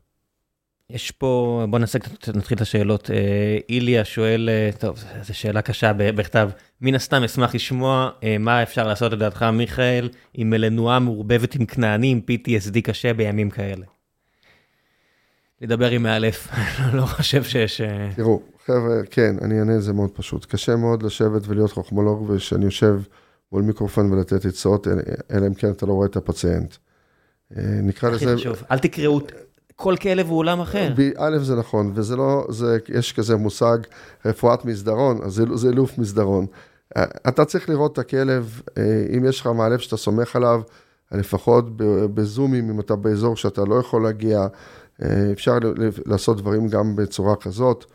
יש 0.90 1.12
פה, 1.12 1.64
בוא 1.70 1.80
נעשה 1.80 2.00
קצת, 2.00 2.36
נתחיל 2.36 2.56
את 2.56 2.62
השאלות. 2.62 3.12
אה, 3.12 3.58
איליה 3.70 4.06
שואל, 4.06 4.50
אה, 4.50 4.70
טוב, 4.80 5.04
זו 5.22 5.38
שאלה 5.38 5.62
קשה 5.62 5.94
בכתב. 5.94 6.50
מן 6.82 6.96
הסתם 6.96 7.24
אשמח 7.24 7.56
לשמוע 7.56 8.10
אה, 8.24 8.38
מה 8.40 8.64
אפשר 8.64 8.88
לעשות 8.88 9.12
לדעתך, 9.12 9.44
מיכאל, 9.44 10.10
עם 10.34 10.50
מלנועה 10.50 11.00
מעורבבת 11.00 11.56
עם 11.56 11.66
כנענים, 11.66 12.22
PTSD 12.32 12.82
קשה 12.84 13.14
בימים 13.14 13.50
כאלה. 13.50 13.86
לדבר 15.62 15.90
עם 15.90 16.04
מאלף, 16.04 16.48
לא 16.98 17.06
חושב 17.06 17.44
שיש... 17.44 17.82
תראו, 18.16 18.42
חבר'ה, 18.66 19.06
כן, 19.12 19.36
אני 19.42 19.60
אענה 19.60 19.74
על 19.74 19.82
זה 19.82 19.94
מאוד 19.94 20.12
פשוט. 20.12 20.46
קשה 20.46 20.76
מאוד 20.76 21.04
לשבת 21.04 21.42
ולהיות 21.48 21.72
חוכמולוג 21.72 22.30
ושאני 22.30 22.66
יושב 22.66 23.00
מול 23.52 23.62
מיקרופון 23.62 24.14
ולתת 24.14 24.46
עצות, 24.46 24.88
אלא 25.32 25.48
אם 25.48 25.54
כן 25.54 25.72
אתה 25.72 25.86
לא 25.86 25.94
רואה 25.94 26.08
את 26.08 26.16
הפציינט. 26.16 26.76
נקרא 27.56 28.10
לזה... 28.10 28.36
אל 28.72 28.80
תקראו 28.80 29.22
כל 29.76 29.96
כלב 30.02 30.28
הוא 30.28 30.38
עולם 30.38 30.60
אחר. 30.60 30.94
א', 31.18 31.38
זה 31.42 31.56
נכון, 31.56 31.92
וזה 31.96 32.16
לא, 32.16 32.46
זה, 32.50 32.78
יש 32.90 33.14
כזה 33.14 33.36
מושג 33.36 33.78
רפואת 34.26 34.66
מסדרון, 34.66 35.20
אז 35.24 35.34
זה, 35.34 35.44
זה 35.56 35.70
אלוף 35.70 35.98
מסדרון. 35.98 36.46
אה, 36.98 37.04
אתה 37.28 37.46
צריך 37.46 37.70
לראות 37.70 37.94
את 37.94 37.98
הכלב, 37.98 38.62
אה, 38.78 39.06
אם 39.18 39.26
יש 39.26 39.42
לך 39.42 39.48
מאלף 39.48 39.82
שאתה 39.82 39.98
סומך 39.98 40.36
עליו, 40.36 40.62
לפחות 41.12 41.66
בזומים, 42.14 42.70
אם 42.70 42.80
אתה 42.80 42.96
באזור 42.96 43.36
שאתה 43.36 43.62
לא 43.66 43.76
יכול 43.76 44.04
להגיע, 44.04 44.48
אה, 45.04 45.32
אפשר 45.32 45.58
לעשות 46.06 46.38
דברים 46.38 46.68
גם 46.68 46.96
בצורה 46.96 47.36
כזאת, 47.36 47.86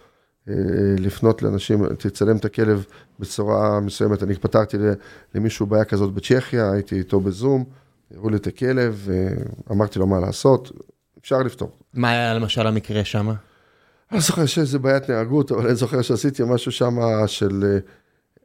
לפנות 0.98 1.42
לאנשים, 1.42 1.86
תצלם 1.94 2.36
את 2.36 2.44
הכלב 2.44 2.84
בצורה 3.18 3.80
מסוימת. 3.80 4.22
אני 4.22 4.34
פתרתי 4.34 4.76
למישהו 5.34 5.66
בעיה 5.66 5.84
כזאת 5.84 6.14
בצ'כיה, 6.14 6.72
הייתי 6.72 6.98
איתו 6.98 7.20
בזום, 7.20 7.64
הראו 8.14 8.30
לי 8.30 8.36
את 8.36 8.46
הכלב, 8.46 9.08
אמרתי 9.70 9.98
לו 9.98 10.06
מה 10.06 10.20
לעשות, 10.20 10.72
אפשר 11.20 11.38
לפתור. 11.38 11.70
מה 11.94 12.10
היה 12.10 12.34
למשל 12.34 12.66
המקרה 12.66 13.04
שם? 13.04 13.30
אני 14.12 14.20
זוכר 14.20 14.46
שזה 14.46 14.78
בעיית 14.78 15.10
נהגות, 15.10 15.52
אבל 15.52 15.66
אני 15.66 15.74
זוכר 15.74 16.02
שעשיתי 16.02 16.42
משהו 16.46 16.72
שם 16.72 16.96
של... 17.26 17.64
אה, 17.64 17.78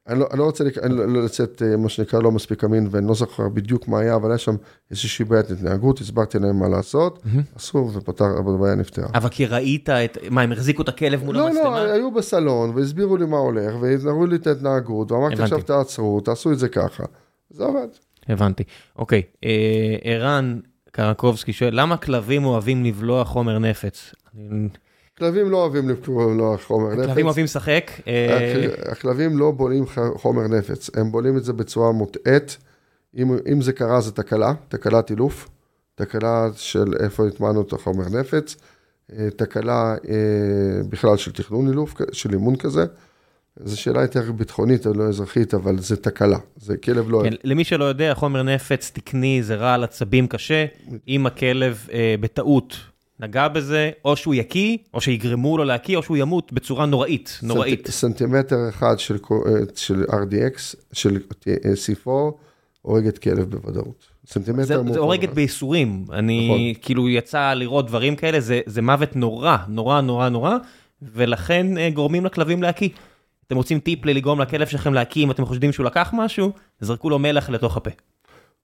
אני 0.07 0.19
לא, 0.19 0.27
אני 0.31 0.39
לא 0.39 0.43
רוצה. 0.43 0.63
אני 0.83 0.95
לא, 0.95 1.07
לא 1.07 1.23
לצאת, 1.23 1.61
אה, 1.65 1.77
מה 1.77 1.89
שנקרא, 1.89 2.21
לא 2.21 2.31
מספיק 2.31 2.63
אמין, 2.63 2.87
ואני 2.91 3.07
לא 3.07 3.13
זוכר 3.13 3.49
בדיוק 3.49 3.87
מה 3.87 3.99
היה, 3.99 4.15
אבל 4.15 4.29
היה 4.31 4.37
שם 4.37 4.55
איזושהי 4.91 5.25
בעיית 5.25 5.51
התנהגות, 5.51 6.01
הסברתי 6.01 6.39
להם 6.39 6.59
מה 6.59 6.67
לעשות, 6.67 7.17
mm-hmm. 7.23 7.55
עשו 7.55 7.89
ופתר, 7.93 8.39
אבל 8.39 8.53
הבעיה 8.53 8.75
נפתרה. 8.75 9.07
אבל 9.13 9.29
כי 9.29 9.45
ראית 9.45 9.89
את, 9.89 10.17
מה, 10.29 10.41
הם 10.41 10.51
החזיקו 10.51 10.81
את 10.81 10.89
הכלב 10.89 11.23
מול 11.23 11.35
לא, 11.35 11.47
המצלמה? 11.47 11.69
לא, 11.69 11.87
לא, 11.87 11.91
היו 11.91 12.11
בסלון, 12.11 12.71
והסבירו 12.75 13.17
לי 13.17 13.25
מה 13.25 13.37
הולך, 13.37 13.73
והראו 13.81 14.25
לי 14.25 14.35
את 14.35 14.47
ההתנהגות, 14.47 15.11
ואמרתי, 15.11 15.41
עכשיו 15.41 15.61
תעצרו, 15.61 16.21
תעשו 16.21 16.51
את 16.51 16.59
זה 16.59 16.69
ככה. 16.69 17.03
זה 17.49 17.63
עובד. 17.63 17.87
הבנתי. 18.27 18.63
אוקיי, 18.95 19.21
אה, 19.45 19.95
ערן, 20.03 20.59
קרקובסקי 20.91 21.53
שואל, 21.53 21.79
למה 21.81 21.97
כלבים 21.97 22.45
אוהבים 22.45 22.83
לבלוע 22.83 23.23
חומר 23.23 23.59
נפץ? 23.59 24.13
כלבים 25.17 25.49
לא 25.49 25.57
אוהבים 25.57 25.89
לבלוע 25.89 26.57
חומר 26.57 26.95
נפץ. 26.95 27.05
כלבים 27.05 27.25
אוהבים 27.25 27.43
לשחק? 27.43 27.91
אה, 28.07 28.91
הכלבים 28.91 29.37
לא 29.37 29.51
בולעים 29.51 29.85
חומר 30.15 30.47
נפץ, 30.47 30.89
הם 30.97 31.11
בולעים 31.11 31.37
את 31.37 31.43
זה 31.43 31.53
בצורה 31.53 31.91
מוטעית. 31.91 32.57
אם, 33.17 33.37
אם 33.51 33.61
זה 33.61 33.73
קרה 33.73 34.01
זה 34.01 34.11
תקלה, 34.11 34.53
תקלת 34.67 35.09
אילוף, 35.09 35.49
תקלה 35.95 36.47
של 36.55 36.93
איפה 36.99 37.27
הטמענו 37.27 37.61
את 37.61 37.73
החומר 37.73 38.09
נפץ, 38.19 38.55
אה, 39.13 39.29
תקלה 39.35 39.95
אה, 40.09 40.83
בכלל 40.89 41.17
של 41.17 41.31
תכנון 41.31 41.67
אילוף, 41.67 41.93
של 42.11 42.33
אימון 42.33 42.55
כזה. 42.55 42.85
זו 43.63 43.81
שאלה 43.81 44.01
יותר 44.01 44.31
ביטחונית, 44.31 44.85
לא 44.85 45.03
אזרחית, 45.03 45.53
אבל 45.53 45.79
זה 45.79 45.95
תקלה, 45.95 46.37
זה 46.57 46.77
כלב 46.77 47.09
לא... 47.09 47.21
כן, 47.23 47.33
למי 47.43 47.63
שלא 47.63 47.83
יודע, 47.83 48.13
חומר 48.13 48.43
נפץ 48.43 48.91
תקני 48.93 49.43
זה 49.43 49.55
רעל 49.55 49.83
עצבים 49.83 50.27
קשה, 50.27 50.65
אם 51.07 51.25
הכלב 51.25 51.87
אה, 51.93 52.15
בטעות 52.19 52.77
נגע 53.19 53.47
בזה, 53.47 53.91
או 54.05 54.15
שהוא 54.15 54.35
יקיא, 54.35 54.77
או 54.93 55.01
שיגרמו 55.01 55.57
לו 55.57 55.63
להקיא, 55.63 55.97
או 55.97 56.03
שהוא 56.03 56.17
ימות 56.17 56.53
בצורה 56.53 56.85
נוראית, 56.85 57.39
נוראית. 57.43 57.87
סנט, 57.87 57.91
סנטימטר 57.91 58.69
אחד 58.69 58.99
של, 58.99 59.17
אה, 59.31 59.51
של 59.75 60.03
RDX, 60.03 60.75
של 60.93 61.19
אה, 61.47 61.53
C4, 61.53 62.09
הורגת 62.81 63.17
כלב 63.17 63.55
בוודאות. 63.55 64.05
סנטימטר 64.27 64.63
זה, 64.63 64.77
מורכב. 64.77 64.93
זה 64.93 64.99
הורגת 64.99 65.29
בייסורים, 65.29 66.05
אני 66.11 66.47
נכון. 66.47 66.83
כאילו 66.85 67.09
יצא 67.09 67.53
לראות 67.53 67.87
דברים 67.87 68.15
כאלה, 68.15 68.39
זה, 68.39 68.61
זה 68.65 68.81
מוות 68.81 69.15
נורא, 69.15 69.57
נורא, 69.67 70.01
נורא, 70.01 70.29
נורא, 70.29 70.55
ולכן 71.01 71.77
אה, 71.77 71.89
גורמים 71.89 72.25
לכלבים 72.25 72.63
להקיא. 72.63 72.89
אתם 73.47 73.55
רוצים 73.55 73.79
טיפ 73.79 74.05
לגרום 74.05 74.41
לכלב 74.41 74.67
שלכם 74.67 74.93
להקיא 74.93 75.23
אם 75.23 75.31
אתם 75.31 75.45
חושדים 75.45 75.71
שהוא 75.71 75.85
לקח 75.85 76.09
משהו, 76.13 76.51
זרקו 76.79 77.09
לו 77.09 77.19
מלח 77.19 77.49
לתוך 77.49 77.77
הפה. 77.77 77.91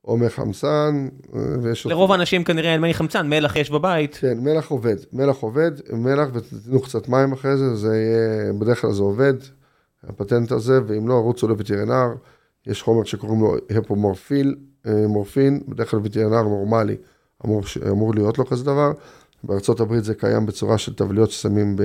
או 0.06 0.18
מחמצן, 0.18 1.08
אה, 1.36 1.40
ויש... 1.62 1.86
לרוב 1.86 2.12
האנשים 2.12 2.44
כנראה 2.44 2.74
אין 2.74 2.82
מי 2.82 2.94
חמצן, 2.94 3.30
מלח 3.30 3.56
יש 3.56 3.70
בבית. 3.70 4.16
כן, 4.16 4.38
מלח 4.40 4.68
עובד, 4.68 4.96
מלח 5.14 5.38
עובד, 5.38 5.72
מלח 5.94 6.28
ותתנו 6.34 6.82
קצת 6.82 7.10
מים 7.10 7.32
אחרי 7.34 7.58
זה, 7.58 7.76
זה 7.76 7.96
יהיה, 7.96 8.54
בדרך 8.54 8.82
כלל 8.82 8.92
זה 8.92 9.04
עובד, 9.04 9.34
הפטנט 10.04 10.52
הזה, 10.52 10.80
ואם 10.88 11.08
לא, 11.08 11.14
רוצו 11.14 11.48
לווטרינר, 11.48 12.08
יש 12.68 12.82
חומר 12.82 13.04
שקוראים 13.04 13.42
לו 13.42 13.56
אפומורפין, 13.78 14.56
אה, 14.88 15.08
מורפין, 15.08 15.64
בדרך 15.68 15.92
כלל 15.92 16.00
וטרינר 16.04 16.42
נורמלי 16.42 16.96
אמור, 17.46 17.62
אמור 17.90 18.14
להיות 18.16 18.38
לו 18.38 18.46
כזה 18.46 18.64
דבר. 18.64 18.92
בארצות 19.44 19.80
הברית 19.80 20.04
זה 20.04 20.16
קיים 20.16 20.46
בצורה 20.46 20.78
של 20.78 20.96
טבליות 20.96 21.32
ששמים 21.32 21.76
ב, 21.76 21.82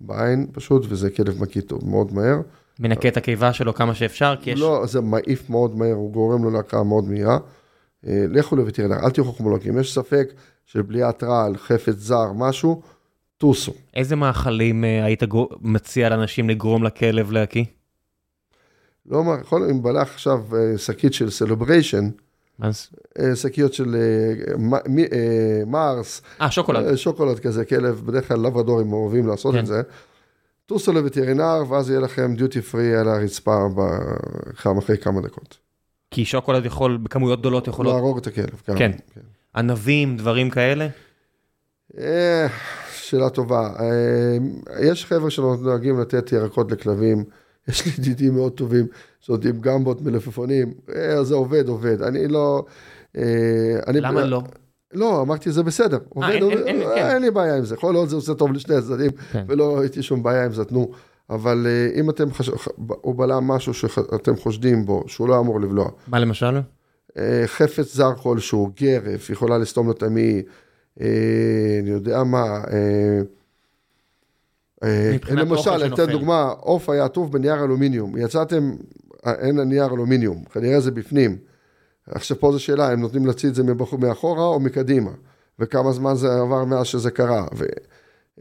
בעין 0.00 0.46
פשוט, 0.52 0.86
וזה 0.88 1.10
כלב 1.10 1.42
מקיא 1.42 1.60
טוב 1.60 1.88
מאוד 1.88 2.14
מהר. 2.14 2.40
מנקה 2.80 3.08
את 3.08 3.16
הקיבה 3.16 3.52
שלו 3.52 3.74
כמה 3.74 3.94
שאפשר, 3.94 4.34
כי 4.40 4.50
יש... 4.50 4.60
לא, 4.60 4.86
זה 4.86 5.00
מעיף 5.00 5.50
מאוד 5.50 5.76
מהר, 5.76 5.94
הוא 5.94 6.12
גורם 6.12 6.44
לו 6.44 6.50
להקאה 6.50 6.84
מאוד 6.84 7.08
מהירה. 7.08 7.38
אה, 8.06 8.24
לכו 8.28 8.56
לווטרינר, 8.56 9.04
אל 9.04 9.10
תהיו 9.10 9.24
חוכמולוגים, 9.24 9.78
יש 9.78 9.94
ספק 9.94 10.32
של 10.66 10.82
בליעת 10.82 11.22
רעל, 11.22 11.56
חפץ 11.56 11.94
זר, 11.96 12.32
משהו, 12.32 12.82
טוסו. 13.38 13.72
איזה 13.94 14.16
מאכלים 14.16 14.84
אה, 14.84 15.04
היית 15.04 15.22
מציע 15.60 16.08
לאנשים 16.08 16.50
לגרום 16.50 16.84
לכלב 16.84 17.30
להקיא? 17.30 17.64
לא, 19.06 19.22
יכול, 19.40 19.68
אם 19.70 19.82
בלע 19.82 20.02
עכשיו 20.02 20.56
אה, 20.56 20.78
שקית 20.78 21.14
של 21.14 21.30
סלבריישן, 21.30 22.10
אז... 22.60 22.88
שקיות 23.34 23.72
של 23.72 23.96
אה, 23.96 24.78
אה, 25.12 25.64
מרס, 25.66 26.22
אה, 26.40 26.50
שוקולד. 26.50 26.86
אה, 26.86 26.96
שוקולד 26.96 27.38
כזה, 27.38 27.64
כלב, 27.64 28.02
בדרך 28.06 28.28
כלל 28.28 28.38
לברדורים 28.38 28.92
אוהבים 28.92 29.26
לעשות 29.26 29.54
כן. 29.54 29.60
את 29.60 29.66
זה. 29.66 29.82
טוסו 30.66 30.92
לווטרינר, 30.92 31.62
ואז 31.68 31.90
יהיה 31.90 32.00
לכם 32.00 32.34
דיוטי 32.34 32.62
פרי 32.62 32.96
על 32.96 33.08
הרצפה 33.08 33.66
אחרי 34.78 34.98
כמה 34.98 35.20
דקות. 35.20 35.58
כי 36.10 36.24
שוקולד 36.24 36.66
יכול, 36.66 36.96
בכמויות 36.96 37.40
גדולות 37.40 37.68
יכולות... 37.68 37.94
להרוג 37.94 38.18
את 38.18 38.26
הכלב. 38.26 38.62
גם, 38.68 38.76
כן. 38.76 38.90
ענבים, 39.56 40.16
דברים 40.16 40.50
כאלה? 40.50 40.88
אה, 41.98 42.46
שאלה 42.92 43.30
טובה. 43.30 43.72
אה, 43.80 44.36
יש 44.80 45.04
חבר'ה 45.04 45.30
שנוהגים 45.30 46.00
לתת 46.00 46.32
ירקות 46.32 46.72
לכלבים, 46.72 47.24
יש 47.68 47.86
לי 47.86 47.92
ידידים 47.98 48.34
מאוד 48.34 48.52
טובים 48.52 48.86
שנותנים 49.20 49.60
גמבות 49.60 50.02
מלפפונים, 50.02 50.72
אה, 50.96 51.24
זה 51.24 51.34
עובד, 51.34 51.68
עובד. 51.68 52.02
אני 52.02 52.28
לא... 52.28 52.64
אה, 53.16 53.22
אני, 53.86 54.00
למה 54.00 54.24
לא? 54.24 54.42
לא, 54.92 55.20
אמרתי 55.22 55.52
זה 55.52 55.62
בסדר. 55.62 55.98
עובד, 56.08 56.28
אין- 56.28 56.42
עובד, 56.42 56.56
אין- 56.56 56.66
אין- 56.66 56.82
אה, 56.82 56.94
כן. 56.94 57.06
אין 57.06 57.22
לי 57.22 57.30
בעיה 57.30 57.56
עם 57.56 57.64
זה. 57.64 57.76
כל 57.76 57.94
עוד 57.94 58.08
זה 58.08 58.16
עושה 58.16 58.34
טוב 58.34 58.52
לשני 58.52 58.74
הצדדים, 58.74 59.10
כן. 59.32 59.44
ולא 59.48 59.76
ראיתי 59.78 60.02
שום 60.02 60.22
בעיה 60.22 60.44
עם 60.44 60.52
זה, 60.52 60.64
תנו. 60.64 60.90
אבל 61.30 61.66
אה, 61.66 62.00
אם 62.00 62.10
אתם, 62.10 62.32
חש... 62.32 62.50
הוא 62.76 63.14
בלע 63.18 63.40
משהו 63.40 63.74
שאתם 63.74 64.36
חושדים 64.36 64.86
בו, 64.86 65.04
שהוא 65.06 65.28
לא 65.28 65.40
אמור 65.40 65.60
לבלוע, 65.60 65.88
מה 66.08 66.18
למשל? 66.18 66.58
אה, 67.18 67.42
חפץ 67.46 67.94
זר 67.94 68.14
כלשהו, 68.14 68.70
גרף, 68.80 69.30
יכולה 69.30 69.58
לסתום 69.58 69.86
לו 69.86 69.92
את 69.92 70.02
המעי, 70.02 70.42
אה, 71.00 71.06
אני 71.82 71.90
יודע 71.90 72.24
מה, 72.24 72.42
אה, 72.42 72.60
אה, 72.72 73.20
מבחינת 73.20 73.24
אוכל 74.36 74.65
למשל, 74.82 75.70
אני 75.70 75.80
שנופל. 75.80 76.04
אתן 76.04 76.12
דוגמה, 76.12 76.42
עוף 76.60 76.90
היה 76.90 77.04
עטוף 77.04 77.30
בנייר 77.30 77.64
אלומיניום, 77.64 78.16
יצאתם, 78.16 78.72
אה, 79.26 79.34
אין 79.34 79.60
נייר 79.60 79.86
אלומיניום, 79.86 80.44
כנראה 80.44 80.80
זה 80.80 80.90
בפנים. 80.90 81.38
עכשיו 82.06 82.40
פה 82.40 82.52
זו 82.52 82.60
שאלה, 82.60 82.90
הם 82.90 83.00
נותנים 83.00 83.24
להוציא 83.24 83.48
את 83.48 83.54
זה 83.54 83.62
מאחורה 83.98 84.46
או 84.46 84.60
מקדימה, 84.60 85.10
וכמה 85.58 85.92
זמן 85.92 86.14
זה 86.14 86.40
עבר 86.40 86.64
מאז 86.64 86.86
שזה 86.86 87.10
קרה, 87.10 87.46
ו, 87.54 87.64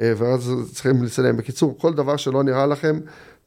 אה, 0.02 0.14
ואז 0.18 0.52
צריכים 0.74 1.03
לצלם. 1.03 1.38
בקיצור, 1.38 1.76
כל 1.78 1.94
דבר 1.94 2.18
שלא 2.18 2.44
נראה 2.44 2.66
לכם, 2.66 2.99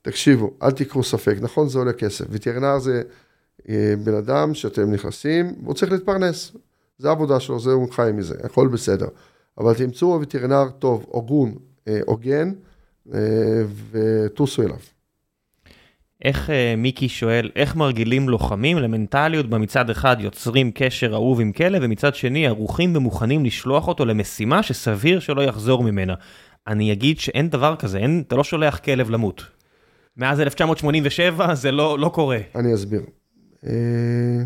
תקשיבו, 0.02 0.50
אל 0.62 0.70
תקרו 0.70 1.02
ספק, 1.02 1.36
נכון 1.40 1.68
זה 1.68 1.78
עולה 1.78 1.92
כסף, 1.92 2.24
וטרינר 2.30 2.78
זה 2.78 3.02
אה, 3.68 3.94
בן 4.04 4.14
אדם 4.14 4.54
שאתם 4.54 4.92
נכנסים, 4.92 5.54
הוא 5.64 5.74
צריך 5.74 5.92
להתפרנס, 5.92 6.52
זה 6.98 7.08
העבודה 7.08 7.40
שלו, 7.40 7.60
זה 7.60 7.72
הוא 7.72 7.92
חי 7.92 8.10
מזה, 8.14 8.34
הכל 8.44 8.68
בסדר. 8.68 9.08
אבל 9.58 9.74
תמצאו 9.74 10.18
וטרינר 10.20 10.70
טוב, 10.78 11.04
הוגון, 11.08 11.54
אה, 11.88 12.00
הוגן, 12.06 12.48
אה, 12.48 12.54
וטוסו 13.92 14.62
אליו. 14.62 14.78
איך 16.24 16.50
אה, 16.50 16.74
מיקי 16.76 17.08
שואל, 17.08 17.50
איך 17.56 17.76
מרגילים 17.76 18.28
לוחמים 18.28 18.78
למנטליות 18.78 19.46
בה 19.46 19.58
מצד 19.58 19.90
אחד 19.90 20.16
יוצרים 20.20 20.70
קשר 20.74 21.14
אהוב 21.14 21.40
עם 21.40 21.52
כלב, 21.52 21.82
ומצד 21.84 22.14
שני 22.14 22.46
ערוכים 22.46 22.96
ומוכנים 22.96 23.44
לשלוח 23.44 23.88
אותו 23.88 24.04
למשימה 24.04 24.62
שסביר 24.62 25.20
שלא 25.20 25.42
יחזור 25.42 25.82
ממנה. 25.82 26.14
אני 26.66 26.92
אגיד 26.92 27.18
שאין 27.18 27.50
דבר 27.50 27.76
כזה, 27.76 27.98
אין, 27.98 28.22
אתה 28.26 28.36
לא 28.36 28.44
שולח 28.44 28.78
כלב 28.78 29.10
למות. 29.10 29.42
מאז 30.16 30.40
1987 30.40 31.54
זה 31.54 31.70
לא, 31.70 31.98
לא 31.98 32.08
קורה. 32.08 32.38
אני 32.54 32.74
אסביר. 32.74 33.02
אה, 33.66 34.42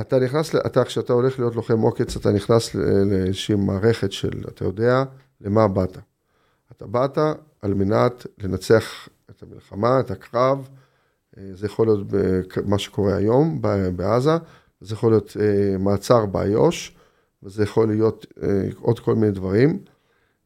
אתה 0.00 0.18
נכנס, 0.18 0.54
אתה, 0.66 0.84
כשאתה 0.84 1.12
הולך 1.12 1.38
להיות 1.38 1.56
לוחם 1.56 1.80
עוקץ, 1.80 2.16
אתה 2.16 2.30
נכנס 2.30 2.74
לאיזושהי 3.10 3.54
מערכת 3.54 4.12
של, 4.12 4.42
אתה 4.48 4.64
יודע, 4.64 5.04
למה 5.40 5.68
באת. 5.68 5.98
אתה 6.72 6.86
באת 6.86 7.18
על 7.62 7.74
מנת 7.74 8.26
לנצח 8.38 9.08
את 9.30 9.42
המלחמה, 9.42 10.00
את 10.00 10.10
הקרב, 10.10 10.68
אה, 11.38 11.42
זה 11.54 11.66
יכול 11.66 11.86
להיות 11.86 12.06
מה 12.66 12.78
שקורה 12.78 13.16
היום 13.16 13.60
בעזה, 13.96 14.36
זה 14.80 14.94
יכול 14.94 15.12
להיות 15.12 15.36
אה, 15.40 15.78
מעצר 15.78 16.26
באיו"ש, 16.26 16.96
וזה 17.42 17.62
יכול 17.62 17.88
להיות 17.88 18.26
אה, 18.42 18.68
עוד 18.80 19.00
כל 19.00 19.14
מיני 19.14 19.32
דברים, 19.32 19.78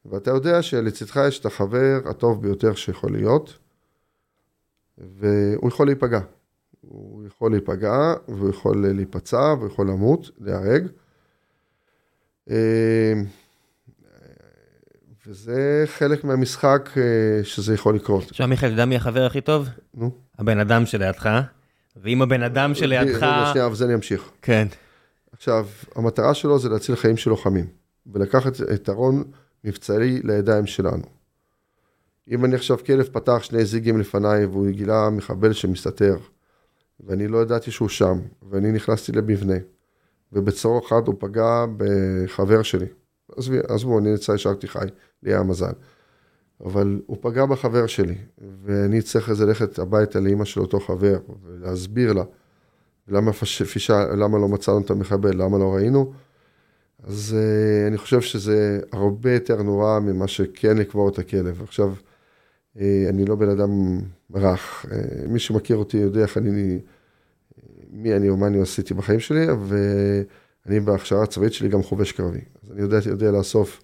ואתה 0.07 0.31
יודע 0.31 0.63
שלצדך 0.63 1.21
יש 1.29 1.41
את 1.41 1.47
החבר 1.47 2.01
הטוב 2.05 2.43
ביותר 2.43 2.75
שיכול 2.75 3.13
להיות, 3.13 3.59
והוא 4.99 5.69
יכול 5.69 5.87
להיפגע. 5.87 6.21
הוא 6.81 7.27
יכול 7.27 7.51
להיפגע, 7.51 8.15
והוא 8.29 8.51
יכול 8.51 8.87
להיפצע, 8.87 9.55
והוא 9.59 9.67
יכול 9.67 9.89
למות, 9.89 10.31
להיהרג. 10.39 10.87
אה, 15.27 15.31
וזה 15.31 15.85
חלק 15.87 16.25
מהמשחק 16.25 16.91
אה, 16.97 17.45
שזה 17.45 17.75
יכול 17.75 17.95
לקרות. 17.95 18.31
עכשיו 18.31 18.49
מיכאל, 18.49 18.69
אתה 18.69 18.75
יודע 18.75 18.85
מי 18.85 18.97
החבר 18.97 19.27
הכי 19.27 19.41
טוב? 19.41 19.69
נו. 19.95 20.11
הבן 20.39 20.59
אדם 20.59 20.87
שלידך. 20.87 21.41
ואם 21.97 22.23
הבן 22.23 22.43
אדם 22.43 22.75
שלידך... 22.75 23.17
רגע, 23.17 23.51
שנייה, 23.53 23.67
אבל 23.67 23.75
זה 23.75 23.85
אני 23.85 23.95
אמשיך. 23.95 24.31
כן. 24.43 24.69
עכשיו, 25.33 25.67
המטרה 25.97 26.35
שלו 26.35 26.59
זה 26.59 26.69
להציל 26.69 26.97
חיים 26.97 27.17
של 27.17 27.31
לוחמים, 27.31 27.67
ולקחת 28.07 28.53
יתרון 28.75 29.25
מבצעי 29.65 30.21
לידיים 30.25 30.67
שלנו. 30.67 31.05
אם 32.31 32.45
אני 32.45 32.55
עכשיו 32.55 32.79
כלב 32.87 33.09
פתח 33.13 33.43
שני 33.43 33.65
זיגים 33.65 34.01
לפניי 34.01 34.45
והוא 34.47 34.71
גילה 34.71 35.11
מחבל 35.11 35.53
שמסתתר, 35.53 36.17
ואני 37.01 37.29
לא 37.29 37.39
ידעתי 37.39 37.71
שהוא 37.71 37.89
שם, 37.89 38.21
ואני 38.51 38.73
נכנסתי 38.73 39.13
למבנה, 39.13 39.57
ובצרור 40.33 40.87
אחד 40.87 41.03
הוא 41.07 41.15
פגע 41.19 41.65
בחבר 41.77 42.63
שלי. 42.63 42.87
עזבי, 43.37 43.59
עזבו, 43.69 43.99
אני 43.99 44.11
יצא 44.11 44.33
השארתי 44.33 44.69
חי, 44.69 44.87
לי 45.23 45.33
היה 45.33 45.43
מזל. 45.43 45.73
אבל 46.65 47.01
הוא 47.07 47.17
פגע 47.21 47.47
בחבר 47.47 47.87
שלי, 47.87 48.15
ואני 48.65 49.03
צריך 49.03 49.29
אז 49.29 49.41
ללכת 49.41 49.79
הביתה 49.79 50.21
לאימא 50.21 50.45
של 50.45 50.61
אותו 50.61 50.81
חבר, 50.81 51.19
ולהסביר 51.43 52.13
לה 52.13 52.25
למה 53.09 53.33
פש- 53.33 53.63
פישה, 53.63 54.07
למה 54.07 54.39
לא 54.39 54.49
מצאנו 54.49 54.81
את 54.81 54.91
המחבל, 54.91 55.43
למה 55.43 55.59
לא 55.59 55.75
ראינו. 55.75 56.13
אז 57.03 57.37
uh, 57.37 57.89
אני 57.89 57.99
חושב 57.99 58.21
שזה 58.21 58.81
הרבה 58.93 59.33
יותר 59.33 59.63
נורא 59.63 60.01
ממה 60.01 60.29
שכן 60.29 60.77
לקבור 60.77 61.09
את 61.09 61.19
הכלב. 61.19 61.63
עכשיו, 61.63 61.95
uh, 62.77 62.81
אני 63.09 63.25
לא 63.25 63.35
בן 63.35 63.49
אדם 63.49 63.99
רך. 64.35 64.87
Uh, 64.89 65.29
מי 65.29 65.39
שמכיר 65.39 65.77
אותי 65.77 65.97
יודע 65.97 66.23
איך 66.23 66.39
אני, 66.39 66.79
מי 67.91 68.17
אני 68.17 68.31
ומה 68.31 68.47
אני 68.47 68.61
עשיתי 68.61 68.95
בחיים 68.95 69.21
שלי, 69.21 69.47
ואני 69.47 70.81
בהכשרה 70.81 71.23
הצבאית 71.23 71.53
שלי 71.53 71.69
גם 71.69 71.83
חובש 71.83 72.13
קרבי. 72.13 72.41
אני 72.73 72.81
יודע, 72.83 72.99
יודע 73.07 73.31
לאסוף, 73.31 73.81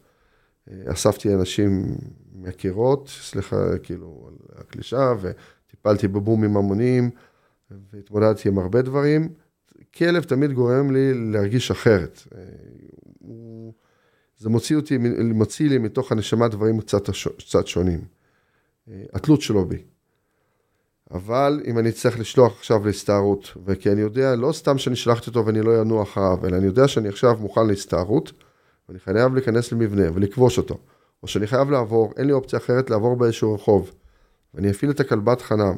uh, 0.68 0.72
אספתי 0.92 1.34
אנשים 1.34 1.96
מהקירות, 2.34 3.08
סליחה, 3.08 3.78
כאילו, 3.82 4.28
על 4.28 4.58
הקלישה, 4.60 5.14
וטיפלתי 5.20 6.08
בבומים 6.08 6.56
המוניים. 6.56 7.10
והתמודדתי 7.92 8.48
עם 8.48 8.58
הרבה 8.58 8.82
דברים. 8.82 9.28
כלב 9.94 10.22
תמיד 10.22 10.52
גורם 10.52 10.90
לי 10.90 11.30
להרגיש 11.32 11.70
אחרת. 11.70 12.22
אה, 12.34 12.42
הוא- 13.18 13.72
זה 14.38 14.48
מוציא 14.48 14.76
אותי, 14.76 14.98
מוציא 15.34 15.68
לי 15.68 15.78
מתוך 15.78 16.12
הנשמה 16.12 16.48
דברים 16.48 16.80
קצת, 16.80 17.02
קצת 17.38 17.66
שונים. 17.66 18.00
אה, 18.88 19.02
התלות 19.12 19.40
שלו 19.40 19.64
בי. 19.64 19.82
אבל 21.10 21.60
אם 21.64 21.78
אני 21.78 21.92
צריך 21.92 22.20
לשלוח 22.20 22.58
עכשיו 22.58 22.86
להסתערות, 22.86 23.52
וכי 23.64 23.92
אני 23.92 24.00
יודע, 24.00 24.36
לא 24.36 24.52
סתם 24.52 24.78
שאני 24.78 24.96
שלחתי 24.96 25.30
אותו 25.30 25.46
ואני 25.46 25.62
לא 25.62 25.82
אנוע 25.82 26.02
אחריו, 26.02 26.46
אלא 26.46 26.56
אני 26.56 26.66
יודע 26.66 26.88
שאני 26.88 27.08
עכשיו 27.08 27.36
מוכן 27.40 27.66
להסתערות, 27.66 28.32
ואני 28.88 28.98
חייב 28.98 29.34
להיכנס 29.34 29.72
למבנה 29.72 30.02
ולכבוש 30.14 30.58
אותו, 30.58 30.78
או 31.22 31.28
שאני 31.28 31.46
חייב 31.46 31.70
לעבור, 31.70 32.12
אין 32.16 32.26
לי 32.26 32.32
אופציה 32.32 32.58
אחרת 32.58 32.90
לעבור 32.90 33.16
באיזשהו 33.16 33.54
רחוב, 33.54 33.90
ואני 34.54 34.70
אפעיל 34.70 34.90
את 34.90 35.00
הכלבת 35.00 35.42
חנם, 35.42 35.76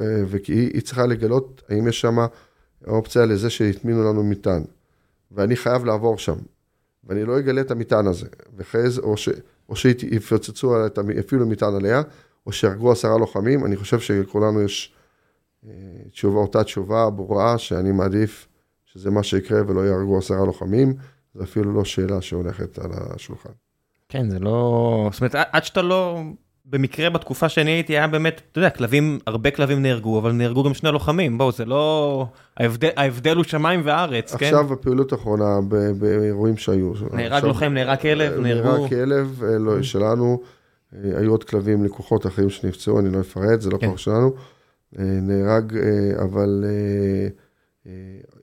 אה, 0.00 0.22
וכי 0.26 0.52
היא, 0.52 0.82
צריכה 0.82 1.06
לגלות 1.06 1.62
האם 1.68 1.88
יש 1.88 2.00
שם 2.00 2.16
אופציה 2.86 3.26
לזה 3.26 3.50
שהטמינו 3.50 4.04
לנו 4.04 4.24
מטען, 4.24 4.62
ואני 5.32 5.56
חייב 5.56 5.84
לעבור 5.84 6.18
שם, 6.18 6.36
ואני 7.04 7.24
לא 7.24 7.38
אגלה 7.38 7.60
את 7.60 7.70
המטען 7.70 8.06
הזה, 8.06 8.26
וחז, 8.56 8.98
או, 8.98 9.16
ש, 9.16 9.28
או 9.68 9.76
שיפוצצו, 9.76 10.74
יפעילו 11.14 11.46
מטען 11.46 11.74
עליה, 11.74 12.02
או 12.46 12.52
שהרגו 12.52 12.92
עשרה 12.92 13.18
לוחמים, 13.18 13.64
אני 13.64 13.76
חושב 13.76 14.00
שלכולנו 14.00 14.62
יש 14.62 14.94
אה, 15.66 15.72
תשובה, 16.10 16.38
אותה 16.38 16.64
תשובה 16.64 17.10
ברורה, 17.10 17.58
שאני 17.58 17.92
מעדיף 17.92 18.48
שזה 18.84 19.10
מה 19.10 19.22
שיקרה 19.22 19.60
ולא 19.66 19.80
יהרגו 19.86 20.18
עשרה 20.18 20.46
לוחמים, 20.46 20.94
זה 21.34 21.44
אפילו 21.44 21.72
לא 21.72 21.84
שאלה 21.84 22.22
שהולכת 22.22 22.78
על 22.78 22.90
השולחן. 23.14 23.50
כן, 24.08 24.30
זה 24.30 24.38
לא... 24.38 25.08
זאת 25.12 25.20
אומרת, 25.20 25.34
עד 25.52 25.64
שאתה 25.64 25.82
לא... 25.82 26.22
במקרה 26.70 27.10
בתקופה 27.10 27.48
שאני 27.48 27.70
הייתי 27.70 27.92
היה 27.92 28.06
באמת, 28.06 28.42
אתה 28.52 28.58
יודע, 28.58 28.70
כלבים, 28.70 29.18
הרבה 29.26 29.50
כלבים 29.50 29.82
נהרגו, 29.82 30.18
אבל 30.18 30.32
נהרגו 30.32 30.62
גם 30.64 30.74
שני 30.74 30.92
לוחמים, 30.92 31.38
בואו, 31.38 31.52
זה 31.52 31.64
לא... 31.64 32.26
ההבדל, 32.56 32.88
ההבדל 32.96 33.36
הוא 33.36 33.44
שמיים 33.44 33.80
וארץ, 33.84 34.24
עכשיו, 34.24 34.38
כן? 34.38 34.46
עכשיו 34.46 34.76
בפעילות 34.76 35.12
האחרונה, 35.12 35.58
באירועים 35.98 36.56
שהיו. 36.56 36.92
נהרג 37.12 37.32
עכשיו, 37.32 37.48
לוחם, 37.48 37.72
נהרג 37.72 37.98
כלב, 37.98 38.40
נהרגו... 38.40 38.68
נהרג 38.68 38.88
כלב, 38.88 39.42
אה, 39.44 39.58
לא, 39.58 39.82
שלנו. 39.82 40.40
אה, 40.94 41.18
היו 41.18 41.30
עוד 41.30 41.44
כלבים, 41.44 41.84
לקוחות 41.84 42.26
אחרים 42.26 42.50
שנפצעו, 42.50 43.00
אני 43.00 43.12
לא 43.12 43.20
אפרט, 43.20 43.60
זה 43.60 43.70
לא 43.70 43.78
כן. 43.78 43.88
כוח 43.88 43.98
שלנו. 43.98 44.32
אה, 44.98 45.04
נהרג, 45.04 45.76
אה, 45.76 46.24
אבל 46.24 46.64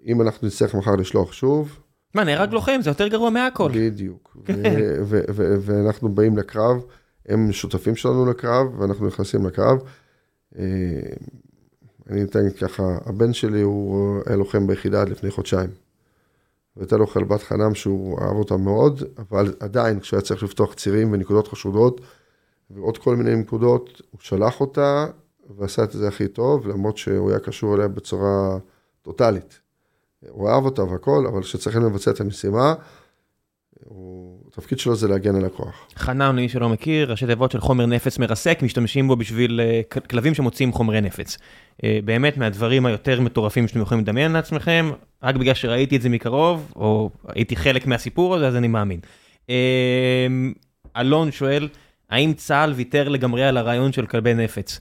אם 0.06 0.22
אנחנו 0.22 0.48
נצטרך 0.48 0.76
מחר 0.76 0.96
לשלוח 0.96 1.34
שוב, 1.34 1.80
מה, 2.16 2.24
נהרג 2.24 2.54
לוחם, 2.54 2.80
זה 2.82 2.90
יותר 2.90 3.08
גרוע 3.08 3.30
מהכל. 3.30 3.72
בדיוק. 3.74 4.38
כן. 4.46 4.62
ואנחנו 5.38 6.10
באים 6.10 6.38
לקרב, 6.38 6.84
הם 7.26 7.52
שותפים 7.52 7.96
שלנו 7.96 8.26
לקרב, 8.26 8.80
ואנחנו 8.80 9.08
נכנסים 9.08 9.46
לקרב. 9.46 9.80
אה, 10.58 10.64
אני 12.10 12.24
אתן 12.24 12.50
ככה, 12.50 12.84
הבן 13.06 13.34
שלי 13.34 13.62
הוא 13.62 14.22
היה 14.26 14.36
לוחם 14.36 14.68
ביחידה 14.68 15.02
עד 15.02 15.10
לפני 15.10 15.32
חודשיים. 15.32 15.70
והייתה 16.78 16.98
לו 16.98 17.08
חלבת 17.08 17.44
חנם 17.44 17.76
שהוא 17.76 18.22
אהב 18.22 18.36
אותה 18.36 18.58
מאוד, 18.58 19.04
אבל 19.18 19.54
עדיין 19.60 20.00
כשהיה 20.00 20.22
צריך 20.22 20.44
לפתוח 20.44 20.74
צירים 20.74 21.12
ונקודות 21.12 21.48
חשודות, 21.48 22.02
ועוד 22.72 22.98
כל 22.98 23.16
מיני 23.16 23.36
נקודות, 23.36 24.02
הוא 24.12 24.20
שלח 24.22 24.62
אותה 24.62 25.06
ועשה 25.58 25.84
את 25.84 25.92
זה 25.92 26.08
הכי 26.08 26.28
טוב, 26.28 26.68
למרות 26.68 26.98
שהוא 26.98 27.30
היה 27.30 27.40
קשור 27.40 27.76
אליה 27.76 27.88
בצורה 27.88 28.58
טוטאלית. 29.02 29.60
הוא 30.30 30.50
אהב 30.50 30.66
אותה 30.66 30.84
והכל, 30.84 31.26
אבל 31.28 31.42
כשצריכים 31.42 31.82
לבצע 31.86 32.12
את 32.12 32.22
המשימה. 32.22 32.74
התפקיד 34.48 34.80
שלו 34.80 34.96
זה 34.96 35.08
להגן 35.08 35.36
על 35.36 35.46
הכוח. 35.46 35.88
חנן, 35.96 36.36
למי 36.36 36.50
שלא 36.50 36.70
מכיר, 36.70 37.12
ראשי 37.12 37.26
תיבות 37.26 37.52
של 37.52 37.60
חומר 37.60 37.86
נפץ 37.86 38.20
מרסק, 38.20 38.60
משתמשים 38.62 39.08
בו 39.08 39.16
בשביל 39.16 39.62
אה, 39.62 39.82
כלבים 40.10 40.34
שמוצאים 40.34 40.72
חומרי 40.72 41.02
נפץ. 41.02 41.38
אה, 41.84 42.00
באמת 42.06 42.38
מהדברים 42.38 42.86
היותר 42.86 43.22
מטורפים 43.22 43.68
שאתם 43.68 43.82
יכולים 43.82 44.04
לדמיין 44.04 44.32
לעצמכם, 44.32 44.92
רק 45.24 45.36
בגלל 45.36 45.54
שראיתי 45.54 45.96
את 45.96 46.02
זה 46.02 46.10
מקרוב, 46.10 46.74
או 46.76 47.10
הייתי 47.28 47.56
חלק 47.56 47.88
מהסיפור 47.88 48.36
הזה, 48.36 48.48
אז 48.48 48.56
אני 48.56 48.68
מאמין. 48.68 49.00
אה, 49.50 50.28
אלון 50.98 51.32
שואל, 51.32 51.68
האם 52.10 52.34
צה"ל 52.34 52.74
ויתר 52.74 53.10
לגמרי 53.10 53.44
על 53.44 53.58
הרעיון 53.58 53.92
של 53.92 54.06
כלבי 54.06 54.34
נפץ? 54.34 54.80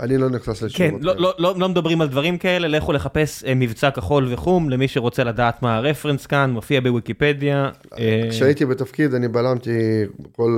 אני 0.00 0.18
לא 0.18 0.30
נכנס 0.30 0.58
כן, 0.60 0.66
לתשובות. 0.66 1.02
לא, 1.02 1.12
כאלה. 1.12 1.22
לא, 1.22 1.34
לא, 1.38 1.54
לא 1.58 1.68
מדברים 1.68 2.00
על 2.00 2.08
דברים 2.08 2.38
כאלה, 2.38 2.68
לכו 2.68 2.92
לחפש 2.92 3.44
אה, 3.44 3.54
מבצע 3.54 3.90
כחול 3.90 4.32
וחום, 4.32 4.70
למי 4.70 4.88
שרוצה 4.88 5.24
לדעת 5.24 5.62
מה 5.62 5.76
הרפרנס 5.76 6.26
כאן, 6.26 6.50
מופיע 6.50 6.80
בוויקיפדיה. 6.80 7.70
אה, 7.98 8.26
כשהייתי 8.30 8.66
בתפקיד 8.66 9.14
אני 9.14 9.28
בלמתי 9.28 10.04
כל 10.36 10.52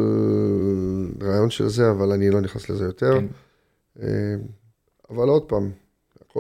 רעיון 1.23 1.51
של 1.51 1.69
זה, 1.69 1.91
אבל 1.91 2.13
אני 2.13 2.31
לא 2.31 2.41
נכנס 2.41 2.71
לזה 2.71 2.85
יותר. 2.85 3.13
כן. 3.21 3.27
אה, 4.03 4.35
אבל 5.11 5.29
עוד 5.29 5.43
פעם, 5.43 5.71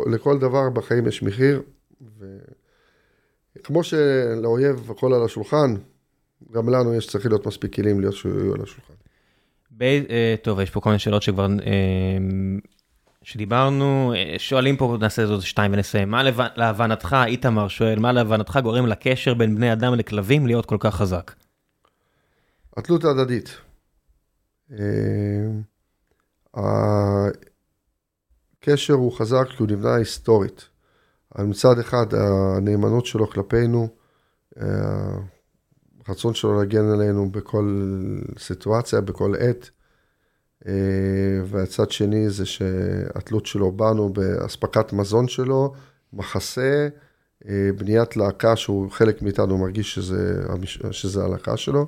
לכל 0.06 0.38
דבר 0.38 0.70
בחיים 0.70 1.06
יש 1.06 1.22
מחיר, 1.22 1.62
וכמו 3.58 3.82
שלאויב 3.82 4.90
הכל 4.90 5.14
על 5.14 5.24
השולחן, 5.24 5.74
גם 6.52 6.68
לנו 6.68 6.94
יש 6.94 7.06
צריך 7.06 7.26
להיות 7.26 7.46
מספיק 7.46 7.74
כלים 7.74 8.00
להיות 8.00 8.14
שיהיו 8.14 8.54
על 8.54 8.62
השולחן. 8.62 8.94
ב... 9.78 9.84
טוב, 10.42 10.60
יש 10.60 10.70
פה 10.70 10.80
כל 10.80 10.90
מיני 10.90 10.98
שאלות 10.98 11.22
שכבר... 11.22 11.46
שדיברנו, 13.26 14.12
אה, 14.16 14.34
שואלים 14.38 14.76
פה, 14.76 14.96
נעשה 15.00 15.22
את 15.22 15.28
זה 15.28 15.40
שתיים 15.40 15.72
ונסיים. 15.72 16.10
מה 16.10 16.22
להב- 16.22 16.56
להבנתך, 16.56 17.16
איתמר 17.26 17.68
שואל, 17.68 17.98
מה 17.98 18.12
להבנתך 18.12 18.58
גורם 18.62 18.86
לקשר 18.86 19.34
בין 19.34 19.56
בני 19.56 19.72
אדם 19.72 19.94
לכלבים 19.94 20.46
להיות 20.46 20.66
כל 20.66 20.76
כך 20.80 20.94
חזק? 20.94 21.32
התלות 22.76 23.04
ההדדית. 23.04 23.56
אה, 24.72 24.78
הקשר 28.62 28.94
הוא 28.94 29.12
חזק 29.12 29.46
כי 29.48 29.56
הוא 29.58 29.68
נבנה 29.68 29.94
היסטורית. 29.94 30.68
מצד 31.38 31.78
אחד 31.78 32.06
הנאמנות 32.14 33.06
שלו 33.06 33.30
כלפינו, 33.30 33.88
אה, 34.60 34.66
הרצון 36.06 36.34
שלו 36.34 36.58
להגן 36.58 36.90
עלינו 36.90 37.30
בכל 37.30 37.82
סיטואציה, 38.38 39.00
בכל 39.00 39.34
עת, 39.38 39.70
והצד 41.44 41.90
שני 41.90 42.30
זה 42.30 42.46
שהתלות 42.46 43.46
שלו 43.46 43.72
בנו 43.72 44.08
באספקת 44.08 44.92
מזון 44.92 45.28
שלו, 45.28 45.72
מחסה, 46.12 46.88
אה, 47.48 47.70
בניית 47.78 48.16
להקה 48.16 48.56
שהוא 48.56 48.90
חלק 48.90 49.22
מאיתנו, 49.22 49.58
מרגיש 49.58 49.94
שזה, 49.94 50.42
שזה 50.90 51.24
הלהקה 51.24 51.56
שלו. 51.56 51.86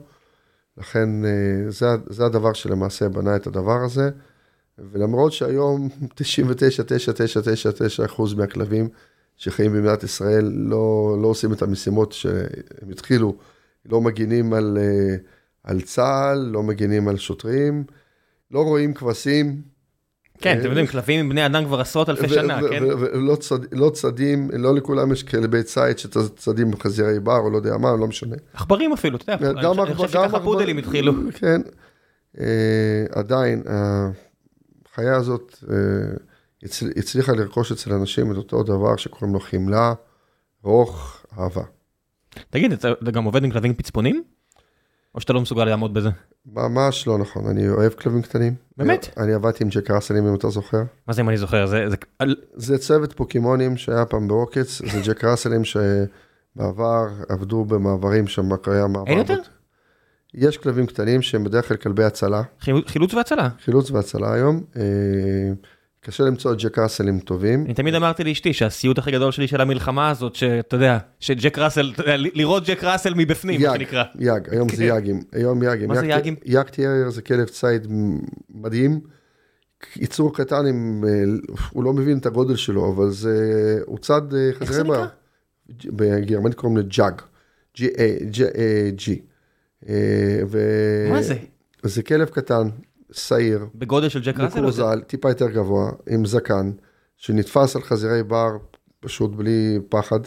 לכן 0.78 1.24
אה, 1.24 1.70
זה, 1.70 1.86
זה 2.06 2.26
הדבר 2.26 2.52
שלמעשה 2.52 3.08
בנה 3.08 3.36
את 3.36 3.46
הדבר 3.46 3.84
הזה. 3.84 4.10
ולמרות 4.92 5.32
שהיום 5.32 5.88
99.999% 8.08 8.36
מהכלבים 8.36 8.88
שחיים 9.36 9.72
במדינת 9.72 10.02
ישראל 10.02 10.52
לא, 10.54 11.16
לא 11.22 11.26
עושים 11.26 11.52
את 11.52 11.62
המשימות 11.62 12.12
שהם 12.12 12.90
התחילו, 12.90 13.36
לא 13.86 14.00
מגינים 14.00 14.52
על, 14.52 14.78
אה, 14.80 15.16
על 15.64 15.80
צה"ל, 15.80 16.38
לא 16.38 16.62
מגינים 16.62 17.08
על 17.08 17.16
שוטרים, 17.16 17.84
לא 18.50 18.60
רואים 18.62 18.94
כבשים. 18.94 19.62
כן, 20.40 20.58
אתם 20.58 20.66
יודעים, 20.68 20.86
כלבים 20.86 21.20
עם 21.20 21.28
בני 21.28 21.46
אדם 21.46 21.64
כבר 21.64 21.80
עשרות 21.80 22.08
אלפי 22.08 22.28
שנה, 22.28 22.60
כן? 22.70 22.82
ולא 22.84 23.36
לא 23.72 23.90
צדים, 23.90 24.50
לא 24.52 24.74
לכולם 24.74 25.12
יש 25.12 25.22
כלבי 25.22 25.62
ציד 25.62 25.98
שצדים 25.98 26.70
חזירי 26.82 27.20
בר 27.20 27.36
או 27.38 27.50
לא 27.50 27.56
יודע 27.56 27.76
מה, 27.76 27.96
לא 27.96 28.06
משנה. 28.06 28.36
עכברים 28.52 28.92
אפילו, 28.92 29.16
אתה 29.16 29.32
יודע, 29.32 29.48
אני 29.82 29.94
חושב- 29.94 30.08
שככה 30.08 30.40
פודלים 30.40 30.78
התחילו. 30.78 31.12
כן. 31.40 31.60
אה, 32.40 33.04
עדיין, 33.12 33.62
החיה 34.92 35.16
הזאת 35.16 35.64
אה, 35.70 35.76
הצל- 36.62 36.92
הצליחה 36.96 37.32
לרכוש 37.32 37.72
אצל 37.72 37.92
אנשים 37.92 38.32
את 38.32 38.36
אותו 38.36 38.62
דבר 38.62 38.96
שקוראים 38.96 39.34
לו 39.34 39.40
חמלה, 39.40 39.94
רוך, 40.62 41.24
אהבה. 41.38 41.62
תגיד, 42.50 42.72
אתה 42.72 42.88
גם 43.12 43.24
עובד 43.24 43.44
עם 43.44 43.50
כלבים 43.50 43.74
פצפונים? 43.74 44.24
או 45.14 45.20
שאתה 45.20 45.32
לא 45.32 45.40
מסוגל 45.40 45.64
לעמוד 45.64 45.94
בזה? 45.94 46.08
ממש 46.46 47.06
לא 47.06 47.18
נכון, 47.18 47.46
אני 47.46 47.68
אוהב 47.68 47.92
כלבים 47.92 48.22
קטנים. 48.22 48.54
באמת? 48.76 49.08
אני, 49.16 49.24
אני 49.26 49.34
עבדתי 49.34 49.64
עם 49.64 49.70
ג'ק 49.70 49.90
ראסלים, 49.90 50.26
אם 50.26 50.34
אתה 50.34 50.48
זוכר. 50.50 50.82
מה 51.06 51.12
זה 51.14 51.22
אם 51.22 51.28
אני 51.28 51.38
זוכר? 51.38 51.66
זה... 51.66 51.86
זה- 51.88 51.96
זה 52.54 52.78
צוות 52.78 53.12
פוקימונים 53.12 53.76
שהיה 53.76 54.04
פעם 54.06 54.28
בעוקץ, 54.28 54.82
זה 54.92 55.00
ג'ק 55.06 55.24
ראסלים 55.24 55.62
שבעבר 55.64 57.06
עבדו 57.28 57.64
במעברים 57.64 58.26
שם, 58.26 58.48
היה 58.66 58.86
מעבר. 58.86 59.06
אין 59.06 59.18
יותר? 59.18 59.38
יש 60.34 60.56
כלבים 60.58 60.86
קטנים 60.86 61.22
שהם 61.22 61.44
בדרך 61.44 61.68
כלל 61.68 61.76
כלבי 61.76 62.04
הצלה, 62.04 62.42
חיל- 62.60 62.82
חילוץ 62.86 63.14
והצלה. 63.14 63.48
חילוץ 63.64 63.90
והצלה 63.90 64.32
היום. 64.34 64.62
אה, 64.76 64.82
קשה 66.00 66.24
למצוא 66.24 66.54
ג'ק 66.54 66.78
ראסלים 66.78 67.20
טובים. 67.20 67.64
אני 67.64 67.74
תמיד 67.74 67.94
אמרתי 67.94 68.24
לאשתי 68.24 68.52
שהסיוט 68.52 68.98
הכי 68.98 69.10
גדול 69.10 69.32
שלי 69.32 69.48
של 69.48 69.60
המלחמה 69.60 70.10
הזאת, 70.10 70.34
שאתה 70.34 70.76
יודע, 70.76 70.98
שג'ק 71.20 71.58
ראסל, 71.58 71.92
לראות 72.34 72.62
ג'ק 72.66 72.84
ראסל 72.84 73.14
מבפנים, 73.16 73.60
מה 73.60 73.66
יאג, 73.66 73.76
שנקרא. 73.76 74.04
יאג, 74.18 74.48
היום 74.50 74.68
זה 74.68 74.76
כן. 74.76 74.82
יאגים, 74.82 75.20
היום 75.32 75.62
יאגים. 75.62 75.88
מה 75.88 75.94
זה 75.94 76.00
יאג- 76.06 76.10
יאגים? 76.10 76.34
יאג 76.44 76.68
טיירר 76.68 77.10
זה 77.10 77.22
כלב 77.22 77.44
ציד 77.48 77.86
מדהים. 78.50 79.00
יצור 79.96 80.34
קטן 80.36 80.66
עם, 80.66 81.04
אה, 81.08 81.12
הוא 81.70 81.84
לא 81.84 81.92
מבין 81.92 82.18
את 82.18 82.26
הגודל 82.26 82.56
שלו, 82.56 82.92
אבל 82.92 83.10
זה, 83.10 83.36
הוא 83.86 83.98
צד 83.98 84.34
אה, 84.34 84.48
איך 84.60 84.72
זה 84.72 84.84
בר. 84.84 84.92
נקרא? 85.04 85.06
בגרמנית 85.92 86.54
קוראים 86.54 86.76
לג'אג, 86.76 87.22
G-A-G. 87.76 89.10
אה, 89.88 90.40
מה 91.10 91.22
זה? 91.22 91.34
זה 91.82 92.02
כלב 92.02 92.28
קטן, 92.28 92.68
שעיר, 93.12 93.66
בגודל 93.74 94.08
של 94.08 94.20
ג'ק 94.22 94.40
ראסל? 94.40 94.58
מקורזל, 94.58 95.00
טיפה 95.00 95.28
יותר 95.28 95.50
גבוה, 95.50 95.90
עם 96.08 96.26
זקן, 96.26 96.70
שנתפס 97.16 97.76
על 97.76 97.82
חזירי 97.82 98.22
בר 98.22 98.56
פשוט 99.00 99.34
בלי 99.34 99.78
פחד. 99.88 100.20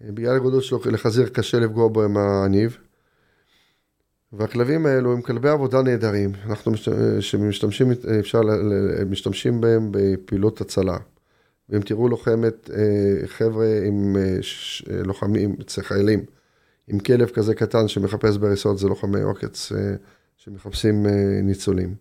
בגלל 0.00 0.36
הגודל 0.36 0.60
שלו, 0.60 0.80
לחזיר 0.92 1.28
קשה 1.28 1.58
לפגוע 1.58 1.88
בו 1.88 2.04
עם 2.04 2.16
הניב. 2.16 2.76
והכלבים 4.32 4.86
האלו 4.86 5.12
הם 5.12 5.22
כלבי 5.22 5.48
עבודה 5.48 5.82
נהדרים, 5.82 6.32
אנחנו 6.46 6.72
מש... 6.72 6.88
שמשתמשים, 7.20 7.92
אפשר, 8.20 8.40
משתמשים 9.10 9.60
בהם 9.60 9.88
בפעילות 9.90 10.60
הצלה. 10.60 10.96
ואם 11.68 11.80
תראו 11.80 12.08
לוחמת, 12.08 12.70
אה, 12.70 13.26
חבר'ה 13.26 13.80
עם 13.86 14.16
אה, 14.16 15.02
לוחמים, 15.04 15.56
חיילים, 15.80 16.24
עם 16.88 16.98
כלב 16.98 17.28
כזה 17.28 17.54
קטן 17.54 17.88
שמחפש 17.88 18.36
בהריסות, 18.36 18.78
זה 18.78 18.88
לוחמי 18.88 19.20
עוקץ 19.20 19.72
שמחפשים 20.44 21.06
ניצולים. 21.42 21.94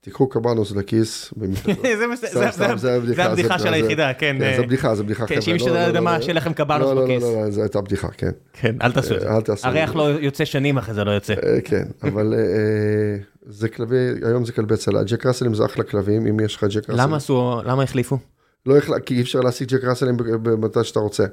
תיקחו 0.00 0.28
קבנוס 0.28 0.72
לכיס. 0.72 1.34
זה 3.14 3.24
הבדיחה 3.24 3.58
של 3.58 3.74
היחידה, 3.74 4.14
כן. 4.14 4.36
זה 4.56 4.62
בדיחה, 4.62 4.94
זה 4.94 5.02
בדיחה 5.02 5.26
חבר'ה. 5.26 5.40
שאם 5.40 5.58
שתדע 5.58 5.88
אדמה, 5.88 6.22
שיהיה 6.22 6.34
לכם 6.34 6.52
קבנוס 6.52 6.90
בכיס. 7.04 7.22
לא, 7.22 7.32
לא, 7.32 7.44
לא, 7.44 7.50
זו 7.50 7.62
הייתה 7.62 7.80
בדיחה, 7.80 8.08
כן. 8.08 8.30
כן, 8.52 8.76
אל 8.82 8.92
תעשו 8.92 9.14
את 9.14 9.20
זה. 9.20 9.68
הריח 9.68 9.94
לא 9.94 10.02
יוצא 10.02 10.44
שנים 10.44 10.78
אחרי 10.78 10.94
זה 10.94 11.04
לא 11.04 11.10
יוצא. 11.10 11.34
כן, 11.64 11.84
אבל 12.02 12.34
זה 13.46 13.68
כלבי, 13.68 14.08
היום 14.22 14.44
זה 14.44 14.52
כלבי 14.52 14.76
צלה. 14.76 15.04
ג'ק 15.04 15.26
ראסלים 15.26 15.54
זה 15.54 15.64
אחלה 15.64 15.84
כלבים, 15.84 16.26
אם 16.26 16.40
יש 16.40 16.56
לך 16.56 16.64
ג'ק 16.64 16.90
ראסלים. 16.90 16.98
למה 16.98 17.16
עשו, 17.16 17.60
למה 17.64 17.82
החליפו? 17.82 18.18
לא, 18.66 18.80
כי 19.06 19.14
אי 19.14 19.20
אפשר 19.20 19.40
להשיג 19.40 19.68
ג'ק 19.68 19.84
ראסלים 19.84 20.16
במתי 20.16 20.84
שאתה 20.84 21.00
רוצה. 21.00 21.24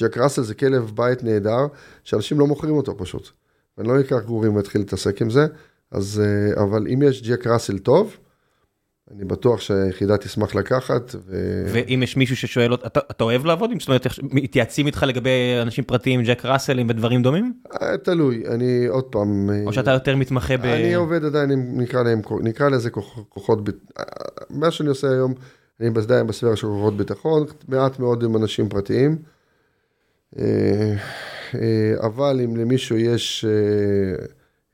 ג'ק 0.00 0.18
ראסל 0.18 0.42
זה 0.42 0.54
כלב 0.54 0.92
בית 0.94 1.24
נהדר, 1.24 1.66
שאנשים 2.04 2.40
לא 2.40 2.46
מוכרים 2.46 2.74
אותו 2.74 2.96
פשוט. 2.98 3.30
אני 3.78 3.88
לא 3.88 4.00
אקח 4.00 4.22
גורים 4.26 4.56
ואתחיל 4.56 4.80
להתעסק 4.80 5.22
עם 5.22 5.30
זה. 5.30 5.46
אז, 5.92 6.22
אה, 6.24 6.62
אבל 6.62 6.86
אם 6.94 7.02
יש 7.02 7.22
ג'ק 7.22 7.46
ראסל 7.46 7.78
טוב, 7.78 8.16
אני 9.14 9.24
בטוח 9.24 9.60
שהיחידה 9.60 10.16
תשמח 10.16 10.54
לקחת. 10.54 11.14
ו... 11.26 11.64
ואם 11.72 12.02
יש 12.02 12.16
מישהו 12.16 12.36
ששואל, 12.36 12.74
אתה, 12.74 13.00
אתה 13.10 13.24
אוהב 13.24 13.44
לעבוד 13.44 13.70
זאת 13.78 13.88
אומרת, 13.88 14.06
מתייעצים 14.22 14.86
איתך 14.86 15.02
לגבי 15.02 15.58
אנשים 15.62 15.84
פרטיים, 15.84 16.22
ג'ק 16.22 16.44
ראסלים 16.44 16.86
ודברים 16.90 17.22
דומים? 17.22 17.52
אה, 17.82 17.98
תלוי, 17.98 18.42
אני 18.48 18.86
עוד 18.86 19.04
פעם... 19.04 19.50
או 19.66 19.72
שאתה 19.72 19.90
יותר 19.90 20.16
מתמחה 20.16 20.56
ב... 20.56 20.64
אני 20.64 20.94
עובד 20.94 21.24
עדיין, 21.24 21.50
עם, 21.50 21.80
נקרא, 21.80 22.02
להם, 22.02 22.20
נקרא 22.42 22.68
לזה 22.68 22.90
כוחות, 23.28 23.58
מה 24.50 24.70
שאני 24.70 24.88
עושה 24.88 25.08
היום, 25.08 25.34
אני 25.80 25.88
עדיין 26.02 26.26
בספירה 26.26 26.56
של 26.56 26.66
כוחות 26.66 26.96
ביטחון, 26.96 27.46
מעט 27.68 27.98
מאוד 27.98 28.22
עם 28.22 28.36
אנשים 28.36 28.68
פרטיים. 28.68 29.18
אה, 31.54 32.06
אבל 32.06 32.40
אם 32.44 32.56
למישהו 32.56 32.96
יש... 32.96 33.44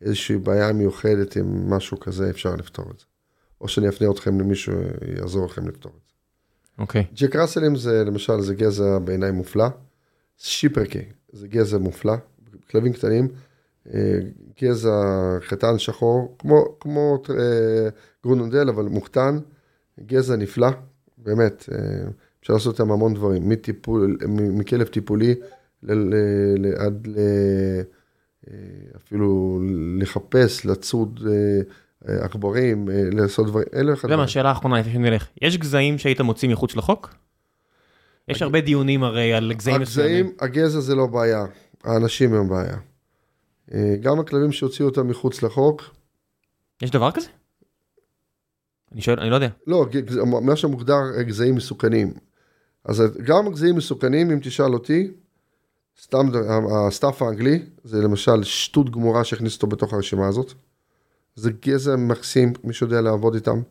איזושהי 0.05 0.37
בעיה 0.37 0.73
מיוחדת 0.73 1.37
עם 1.37 1.71
משהו 1.71 2.01
כזה, 2.01 2.31
אפשר 2.31 2.57
לפתור 2.57 2.85
את 2.91 2.99
זה. 2.99 3.05
או 3.61 3.69
שאני 3.69 3.89
אפנה 3.89 4.11
אתכם 4.11 4.41
למישהו 4.41 4.75
שיעזור 5.05 5.47
לכם 5.47 5.69
לפתור 5.69 5.93
את 5.93 6.01
זה. 6.07 6.13
אוקיי. 6.79 7.03
Okay. 7.03 7.15
ג'ק 7.15 7.37
ראסלים 7.37 7.77
זה 7.77 8.05
למשל, 8.05 8.41
זה 8.41 8.55
גזע 8.55 8.99
בעיניי 8.99 9.31
מופלא. 9.31 9.67
שיפרקי, 10.39 11.03
זה 11.33 11.49
גזע 11.49 11.79
מופלא, 11.79 12.15
כלבים 12.71 12.93
קטנים. 12.93 13.29
אה, 13.95 14.19
גזע 14.63 14.91
חטן 15.41 15.79
שחור, 15.79 16.37
כמו, 16.39 16.77
כמו 16.81 17.23
אה, 17.31 17.89
גרונונדל, 18.25 18.69
אבל 18.69 18.85
מוקטן. 18.85 19.39
גזע 20.07 20.37
נפלא, 20.37 20.69
באמת, 21.19 21.69
אה, 21.73 21.79
אפשר 22.41 22.53
לעשות 22.53 22.81
איתם 22.81 22.93
המון 22.93 23.15
דברים, 23.15 23.49
מטיפול, 23.49 24.19
מכלב 24.29 24.87
טיפולי 24.87 25.35
עד 26.79 27.07
ל... 27.07 27.17
אה, 28.51 28.55
אפילו 28.97 29.61
לחפש, 29.99 30.67
לצוד 30.67 31.21
אה, 31.27 31.33
אה, 32.09 32.25
עכברים, 32.25 32.89
לעשות 33.13 33.47
דברים, 33.47 33.67
אלה 33.75 33.93
אחד. 33.93 33.99
אתה 33.99 34.07
יודע 34.07 34.17
מה, 34.17 34.25
השאלה 34.25 34.49
האחרונה 34.49 34.81
לפני 34.81 34.93
שנלך, 34.93 35.29
יש 35.43 35.57
גזעים 35.57 35.99
שהיית 35.99 36.21
מוציא 36.21 36.49
מחוץ 36.49 36.77
לחוק? 36.77 37.15
יש 38.29 38.43
הרבה 38.43 38.61
דיונים 38.61 39.03
הרי 39.03 39.33
על 39.33 39.53
גזעים 39.53 39.81
מסוימים. 39.81 40.33
הגזע 40.41 40.81
זה 40.81 40.95
לא 40.95 41.07
בעיה, 41.07 41.45
האנשים 41.85 42.35
הם 42.35 42.49
בעיה. 42.49 42.77
גם 44.01 44.21
הכלבים 44.21 44.53
שהוציאו 44.53 44.89
אותם 44.89 45.09
מחוץ 45.09 45.43
לחוק. 45.43 45.95
יש 46.83 46.91
דבר 46.91 47.11
כזה? 47.11 47.27
אני 48.93 49.01
שואל, 49.01 49.21
אני 49.21 49.31
לא 49.31 49.35
יודע. 49.35 49.49
לא, 49.67 49.87
מה 50.43 50.57
שמוגדר 50.57 51.23
גזעים 51.23 51.55
מסוכנים. 51.55 52.13
אז 52.85 53.03
גם 53.25 53.53
גזעים 53.53 53.77
מסוכנים, 53.77 54.31
אם 54.31 54.39
תשאל 54.43 54.75
אותי, 54.75 55.11
סתם, 56.01 56.27
הסטאפ 56.73 57.23
האנגלי, 57.23 57.63
זה 57.85 58.03
למשל 58.03 58.43
שטות 58.43 58.91
גמורה 58.91 59.25
שהכניס 59.25 59.55
אותו 59.55 59.67
בתוך 59.67 59.93
הרשימה 59.93 60.29
הזאת. 60.29 60.53
זה 61.35 61.51
גזע 61.67 61.97
מקסים, 61.97 62.53
מי 62.65 62.75
שיודע 62.75 63.01
לעבוד 63.01 63.35
איתם. 63.35 63.63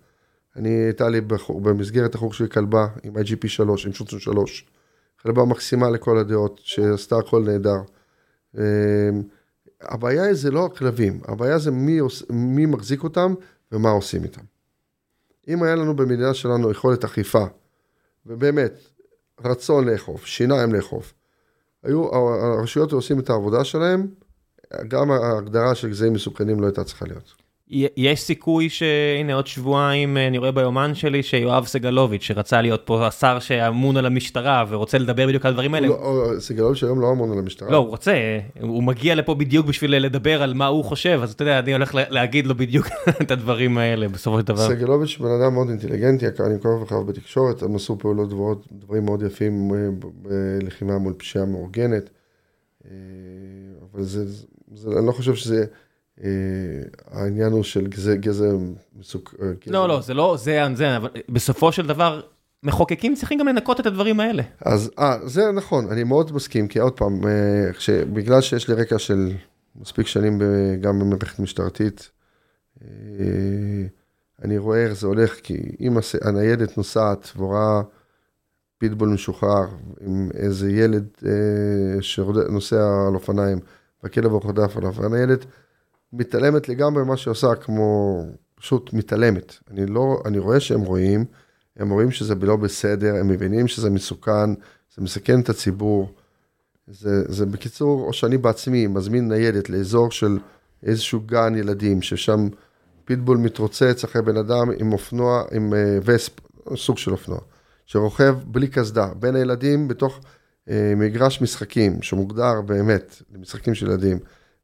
אני, 0.56 0.70
הייתה 0.70 1.10
לי 1.10 1.22
בחור, 1.22 1.62
במסגרת 1.62 2.16
החור 2.16 2.34
שלי 2.34 2.50
כלבה 2.50 2.88
עם 3.04 3.18
IGP 3.18 3.48
3, 3.48 3.86
עם 3.86 3.94
שוטסון 3.94 4.20
3. 4.20 4.66
כלבה 5.22 5.46
מקסימה 5.46 5.90
לכל 5.90 6.18
הדעות, 6.18 6.60
שעשתה 6.64 7.18
הכל 7.18 7.44
נהדר. 7.44 7.82
אמ, 8.58 8.62
הבעיה 9.82 10.34
זה 10.34 10.52
לא 10.52 10.66
הכלבים, 10.66 11.22
הבעיה 11.28 11.60
זה 11.60 11.72
מי, 11.72 12.00
מי 12.30 12.66
מחזיק 12.66 13.04
אותם 13.04 13.34
ומה 13.72 13.90
עושים 13.90 14.24
איתם. 14.24 14.42
אם 15.48 15.64
היה 15.64 15.76
לנו 15.76 15.96
במדינה 15.96 16.34
שלנו 16.34 16.72
יכולת 16.72 17.04
אכיפה, 17.04 17.46
ובאמת, 18.26 18.74
רצון 19.46 19.90
לאכוף, 19.90 20.26
שיניים 20.26 20.74
לאכוף, 20.74 21.14
היו, 21.84 22.16
הרשויות 22.16 22.92
עושים 22.92 23.20
את 23.20 23.30
העבודה 23.30 23.64
שלהם, 23.64 24.08
גם 24.88 25.12
ההגדרה 25.12 25.76
של 25.76 25.90
גזעים 25.90 26.14
מסוכנים 26.14 26.60
לא 26.60 26.66
הייתה 26.66 26.84
צריכה 26.84 27.06
להיות. 27.06 27.41
יש 27.98 28.22
סיכוי 28.22 28.70
שהנה 28.70 29.34
עוד 29.34 29.48
שבועיים 29.48 30.18
אני 30.18 30.38
רואה 30.38 30.52
ביומן 30.52 30.96
שלי 30.96 31.24
שיואב 31.24 31.66
סגלוביץ' 31.66 32.24
שרצה 32.24 32.62
להיות 32.62 32.82
פה 32.86 33.08
השר 33.08 33.40
שאמון 33.40 33.98
על 33.98 34.06
המשטרה 34.06 34.66
ורוצה 34.70 34.98
לדבר 34.98 35.28
בדיוק 35.28 35.46
על 35.46 35.52
הדברים 35.52 35.74
האלה. 35.74 35.88
לא, 35.88 36.32
סגלוביץ' 36.40 36.84
היום 36.84 37.02
לא 37.02 37.12
אמון 37.12 37.32
על 37.32 37.40
המשטרה. 37.40 37.72
לא, 37.72 37.78
הוא 37.78 37.88
רוצה, 37.88 38.40
הוא 38.62 38.84
מגיע 38.84 39.16
לפה 39.16 39.36
בדיוק 39.36 39.66
בשביל 39.66 40.06
לדבר 40.06 40.44
על 40.44 40.54
מה 40.54 40.66
הוא 40.66 40.84
חושב, 40.84 41.20
אז 41.24 41.32
אתה 41.32 41.44
יודע, 41.44 41.60
אני 41.60 41.74
הולך 41.74 41.92
להגיד 41.94 42.48
לו 42.48 42.56
בדיוק 42.56 42.88
את 43.22 43.32
הדברים 43.32 43.78
האלה 43.78 44.08
בסופו 44.10 44.40
של 44.40 44.46
דבר. 44.46 44.68
סגלוביץ' 44.68 45.18
בן 45.18 45.42
אדם 45.42 45.54
מאוד 45.54 45.70
אינטליגנטי, 45.70 46.26
אני 46.46 46.60
קורא 46.60 46.84
אחריו 46.84 47.04
בתקשורת, 47.04 47.64
הם 47.64 47.76
עשו 47.76 47.98
פעולות 47.98 48.30
דברות, 48.30 48.68
דברים 48.72 49.06
מאוד 49.06 49.22
יפים 49.22 49.72
אה, 49.74 49.90
בלחימה 50.22 50.98
מול 50.98 51.14
פשיעה 51.14 51.46
מאורגנת, 51.46 52.10
אה, 52.86 52.92
אבל 53.92 54.04
זה, 54.04 54.26
זה, 54.74 54.90
אני 54.98 55.08
לא 55.08 55.12
חושב 55.12 55.36
שזה... 55.36 55.66
אה, 56.24 56.30
העניין 57.12 57.52
הוא 57.52 57.64
של 57.64 57.88
גזע 58.20 58.46
מסוג... 59.00 59.30
אה, 59.42 59.48
לא, 59.68 59.88
לא, 59.88 60.02
זה 60.02 60.14
לא 60.14 60.38
זה, 60.40 60.64
זה, 60.76 60.98
אבל 60.98 61.10
בסופו 61.30 61.72
של 61.72 61.88
דבר, 61.88 62.22
מחוקקים 62.64 63.16
צריכים 63.16 63.40
גם 63.40 63.48
לנקות 63.48 63.80
את 63.80 63.86
הדברים 63.86 64.20
האלה. 64.20 64.44
אז, 64.66 64.92
אה, 65.00 65.18
זה 65.24 65.52
נכון, 65.52 65.92
אני 65.92 66.04
מאוד 66.04 66.32
מסכים, 66.32 66.68
כי 66.68 66.80
עוד 66.80 66.94
פעם, 66.94 67.28
אה, 67.28 68.04
בגלל 68.14 68.42
שיש 68.42 68.70
לי 68.70 68.76
רקע 68.76 69.00
של 69.00 69.32
מספיק 69.76 70.08
שנים 70.08 70.42
גם 70.82 71.00
במערכת 71.00 71.40
משטרתית, 71.40 72.10
אני 74.44 74.58
רואה 74.58 74.84
איך 74.84 74.94
זה 74.94 75.08
הולך, 75.08 75.36
כי 75.44 75.58
אם 75.80 75.98
הניידת 76.22 76.78
נוסעת 76.78 77.32
ורואה 77.38 77.82
פיטבול 78.78 79.10
משוחרר 79.10 79.68
עם 80.02 80.30
איזה 80.34 80.72
ילד 80.72 81.08
שנוסע 82.02 83.08
על 83.08 83.16
אופניים, 83.16 83.60
והכלב 84.04 84.32
רודף 84.32 84.78
עליו, 84.78 84.94
והניידת 84.94 85.46
מתעלמת 86.14 86.70
לגמרי 86.70 87.04
ממה 87.04 87.18
שהיא 87.18 87.32
עושה, 87.32 87.56
כמו, 87.56 88.22
פשוט 88.56 88.94
מתעלמת. 88.94 89.56
אני 89.72 89.86
לא, 89.86 90.22
אני 90.26 90.40
רואה 90.40 90.60
שהם 90.60 90.82
רואים, 90.82 91.26
הם 91.78 91.90
רואים 91.90 92.12
שזה 92.12 92.36
לא 92.42 92.56
בסדר, 92.56 93.16
הם 93.16 93.28
מבינים 93.28 93.68
שזה 93.68 93.90
מסוכן, 93.90 94.54
זה 94.96 95.02
מסכן 95.02 95.40
את 95.40 95.50
הציבור. 95.50 96.12
זה, 96.88 97.24
זה 97.28 97.46
בקיצור, 97.46 98.02
או 98.08 98.14
שאני 98.14 98.38
בעצמי 98.38 98.88
מזמין 98.88 99.28
ניידת 99.28 99.70
לאזור 99.70 100.12
של 100.12 100.38
איזשהו 100.84 101.22
גן 101.26 101.56
ילדים, 101.56 102.02
ששם 102.02 102.48
פיטבול 103.06 103.38
מתרוצץ 103.38 104.04
אחרי 104.04 104.22
בן 104.22 104.38
אדם 104.38 104.68
עם 104.80 104.94
אופנוע, 104.94 105.44
עם 105.52 105.74
uh, 105.74 105.76
וספ, 106.06 106.34
סוג 106.76 106.98
של 106.98 107.12
אופנוע, 107.12 107.40
שרוכב 107.86 108.36
בלי 108.46 108.68
קסדה, 108.68 109.08
בין 109.20 109.36
הילדים 109.36 109.88
בתוך 109.88 110.20
uh, 110.20 110.72
מגרש 110.96 111.42
משחקים, 111.42 112.02
שמוגדר 112.02 112.62
באמת 112.62 113.22
למשחקים 113.34 113.76
של 113.76 113.88
ילדים. 113.88 114.20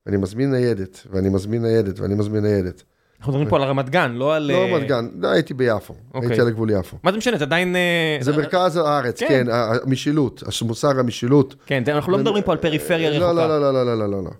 ואני 0.07 0.17
מזמין 0.17 0.51
ניידת, 0.51 1.07
ואני 1.11 1.29
מזמין 1.29 1.61
ניידת, 1.61 1.99
ואני 1.99 2.15
מזמין 2.15 2.43
ניידת. 2.43 2.84
אנחנו 3.19 3.31
מדברים 3.31 3.49
פה 3.49 3.55
על 3.55 3.63
רמת 3.63 3.89
גן, 3.89 4.11
לא 4.11 4.35
על... 4.35 4.51
לא 4.51 4.75
רמת 4.75 4.88
גן, 4.88 5.07
לא, 5.19 5.27
הייתי 5.27 5.53
ביפו, 5.53 5.93
הייתי 6.13 6.27
אוקיי. 6.27 6.41
על 6.41 6.47
הגבול 6.47 6.69
יפו. 6.69 6.97
מה 7.03 7.11
זה 7.11 7.17
משנה, 7.17 7.38
זה 7.38 7.43
עדיין... 7.43 7.75
אה, 7.75 8.17
זה 8.21 8.38
מרכז 8.38 8.77
הארץ, 8.77 9.19
כן, 9.19 9.27
כן 9.27 9.47
המשילות, 9.49 10.43
המושג 10.61 10.99
המשילות. 10.99 11.55
כן, 11.65 11.84
אנחנו 11.88 12.11
לא 12.11 12.17
מדברים 12.17 12.43
פה 12.43 12.51
על 12.51 12.57
פריפריה 12.57 13.09
לא, 13.09 13.15
רחוקה. 13.15 13.34
לא, 13.34 13.47
לא, 13.47 13.73
לא, 13.73 13.85
לא, 13.85 13.97
לא, 13.97 14.09
לא, 14.09 14.23
לא. 14.23 14.31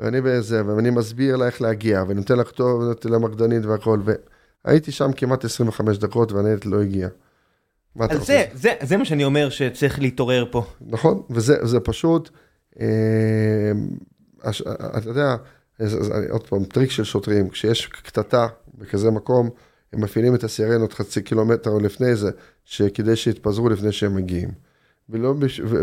ואני 0.00 0.20
בזה, 0.20 0.66
ואני 0.66 0.90
מסביר 0.90 1.36
לה 1.36 1.46
איך 1.46 1.62
להגיע, 1.62 2.04
ואני 2.08 2.20
נותן 2.20 2.36
לה 2.36 2.44
כתוב, 2.44 2.80
ונותן 2.80 3.08
לה 3.08 3.18
מקדנית 3.18 3.64
והכל, 3.64 4.00
והייתי 4.64 4.92
שם 4.92 5.12
כמעט 5.12 5.44
25 5.44 5.98
דקות, 5.98 6.32
והניידת 6.32 6.66
לא 6.66 6.82
הגיעה. 6.82 7.08
אז 8.00 8.26
זה, 8.26 8.44
זה, 8.54 8.72
זה 8.82 8.96
מה 8.96 9.04
שאני 9.04 9.24
אומר 9.24 9.48
שצריך 9.50 10.00
להתעורר 10.00 10.44
פה. 10.50 10.64
נכון, 10.80 11.22
וזה 11.30 11.80
פשוט, 11.80 12.30
אתה 14.96 15.08
יודע, 15.08 15.36
עוד 16.30 16.48
פעם, 16.48 16.64
טריק 16.64 16.90
של 16.90 17.04
שוטרים, 17.04 17.48
כשיש 17.48 17.86
קטטה 17.86 18.46
בכזה 18.78 19.10
מקום, 19.10 19.50
הם 19.92 20.00
מפעילים 20.00 20.34
את 20.34 20.44
הסירנות 20.44 20.92
חצי 20.92 21.22
קילומטר 21.22 21.74
לפני 21.74 22.16
זה, 22.16 22.30
שכדי 22.64 23.16
שיתפזרו 23.16 23.68
לפני 23.68 23.92
שהם 23.92 24.14
מגיעים. 24.14 24.48
ולא 25.08 25.32
בש... 25.32 25.60
ו... 25.60 25.76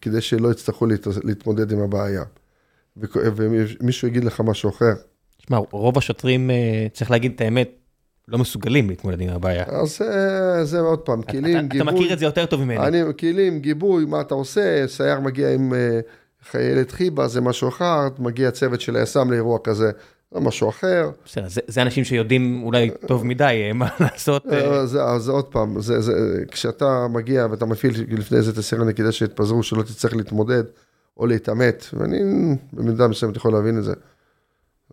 כדי 0.00 0.20
שלא 0.20 0.50
יצטרכו 0.50 0.86
להת... 0.86 1.06
להתמודד 1.24 1.72
עם 1.72 1.78
הבעיה. 1.78 2.24
וכ- 2.96 3.16
ומישהו 3.36 4.08
יגיד 4.08 4.24
לך 4.24 4.40
משהו 4.40 4.70
אחר. 4.70 4.92
שמע, 5.38 5.58
רוב 5.70 5.98
השוטרים, 5.98 6.50
אה, 6.50 6.86
צריך 6.92 7.10
להגיד 7.10 7.32
את 7.34 7.40
האמת, 7.40 7.70
לא 8.28 8.38
מסוגלים 8.38 8.88
להתמודד 8.88 9.20
עם 9.20 9.28
הבעיה. 9.28 9.64
אז 9.66 10.02
אה, 10.02 10.64
זה 10.64 10.80
עוד 10.80 10.98
פעם, 10.98 11.22
כלים, 11.22 11.68
גיבוי. 11.68 11.90
אתה 11.90 11.96
מכיר 11.96 12.12
את 12.12 12.18
זה 12.18 12.24
יותר 12.24 12.46
טוב 12.46 12.60
ממני. 12.60 12.86
אני, 12.86 12.98
כלים, 13.18 13.58
גיבוי, 13.58 14.04
מה 14.04 14.20
אתה 14.20 14.34
עושה, 14.34 14.88
סייר 14.88 15.20
מגיע 15.20 15.54
עם 15.54 15.74
אה, 15.74 16.00
חיילת 16.50 16.90
חיבה, 16.90 17.28
זה 17.28 17.40
משהו 17.40 17.68
אחד, 17.68 18.10
מגיע 18.18 18.50
צוות 18.50 18.80
של 18.80 18.96
היס"מ 18.96 19.30
לאירוע 19.30 19.58
כזה, 19.64 19.90
זה 20.34 20.40
משהו 20.40 20.68
אחר. 20.68 21.10
בסדר, 21.26 21.48
זה- 21.48 21.60
זה 21.66 21.82
אנשים 21.82 22.04
שיודעים 22.04 22.62
אולי 22.62 22.90
טוב 23.06 23.26
מדי 23.26 23.44
אה, 23.68 23.72
מה 23.72 23.88
לעשות. 24.00 24.46
אה, 24.52 24.60
אה, 24.74 24.86
זה, 24.86 25.02
אז 25.04 25.28
עוד 25.28 25.44
פעם, 25.44 25.80
זה, 25.80 26.00
זה, 26.00 26.12
כשאתה 26.50 27.06
מגיע 27.10 27.46
ואתה 27.50 27.66
מפעיל 27.66 27.94
לפני 28.08 28.42
זה 28.42 28.50
את 28.50 28.58
הסירנה 28.58 28.92
כדי 28.92 29.12
שיתפזרו, 29.12 29.62
שלא 29.62 29.82
תצטרך 29.82 30.16
להתמודד 30.16 30.62
או 31.16 31.26
להתעמת, 31.26 31.86
ואני 31.92 32.18
במידה 32.72 33.08
מסוימת 33.08 33.36
יכול 33.36 33.52
להבין 33.52 33.78
את 33.78 33.84
זה. 33.84 33.92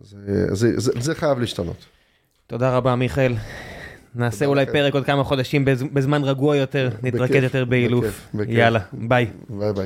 זה, 0.02 0.18
זה, 0.54 0.80
זה, 0.80 0.92
זה 1.00 1.14
חייב 1.14 1.38
להשתנות. 1.38 1.76
תודה 2.46 2.76
רבה, 2.76 2.94
מיכאל. 2.96 3.34
נעשה 4.16 4.46
אולי. 4.46 4.66
פרק 4.66 4.94
עוד 4.94 5.04
כמה 5.04 5.24
חודשים 5.24 5.64
בז- 5.64 5.84
בזמן 5.92 6.24
רגוע 6.24 6.56
יותר, 6.56 6.88
נתרכז 7.02 7.30
בכיף, 7.30 7.42
יותר 7.42 7.64
בכיף. 7.68 8.28
יאללה, 8.48 8.80
ביי. 8.92 9.26
ביי 9.48 9.72
ביי. 9.72 9.82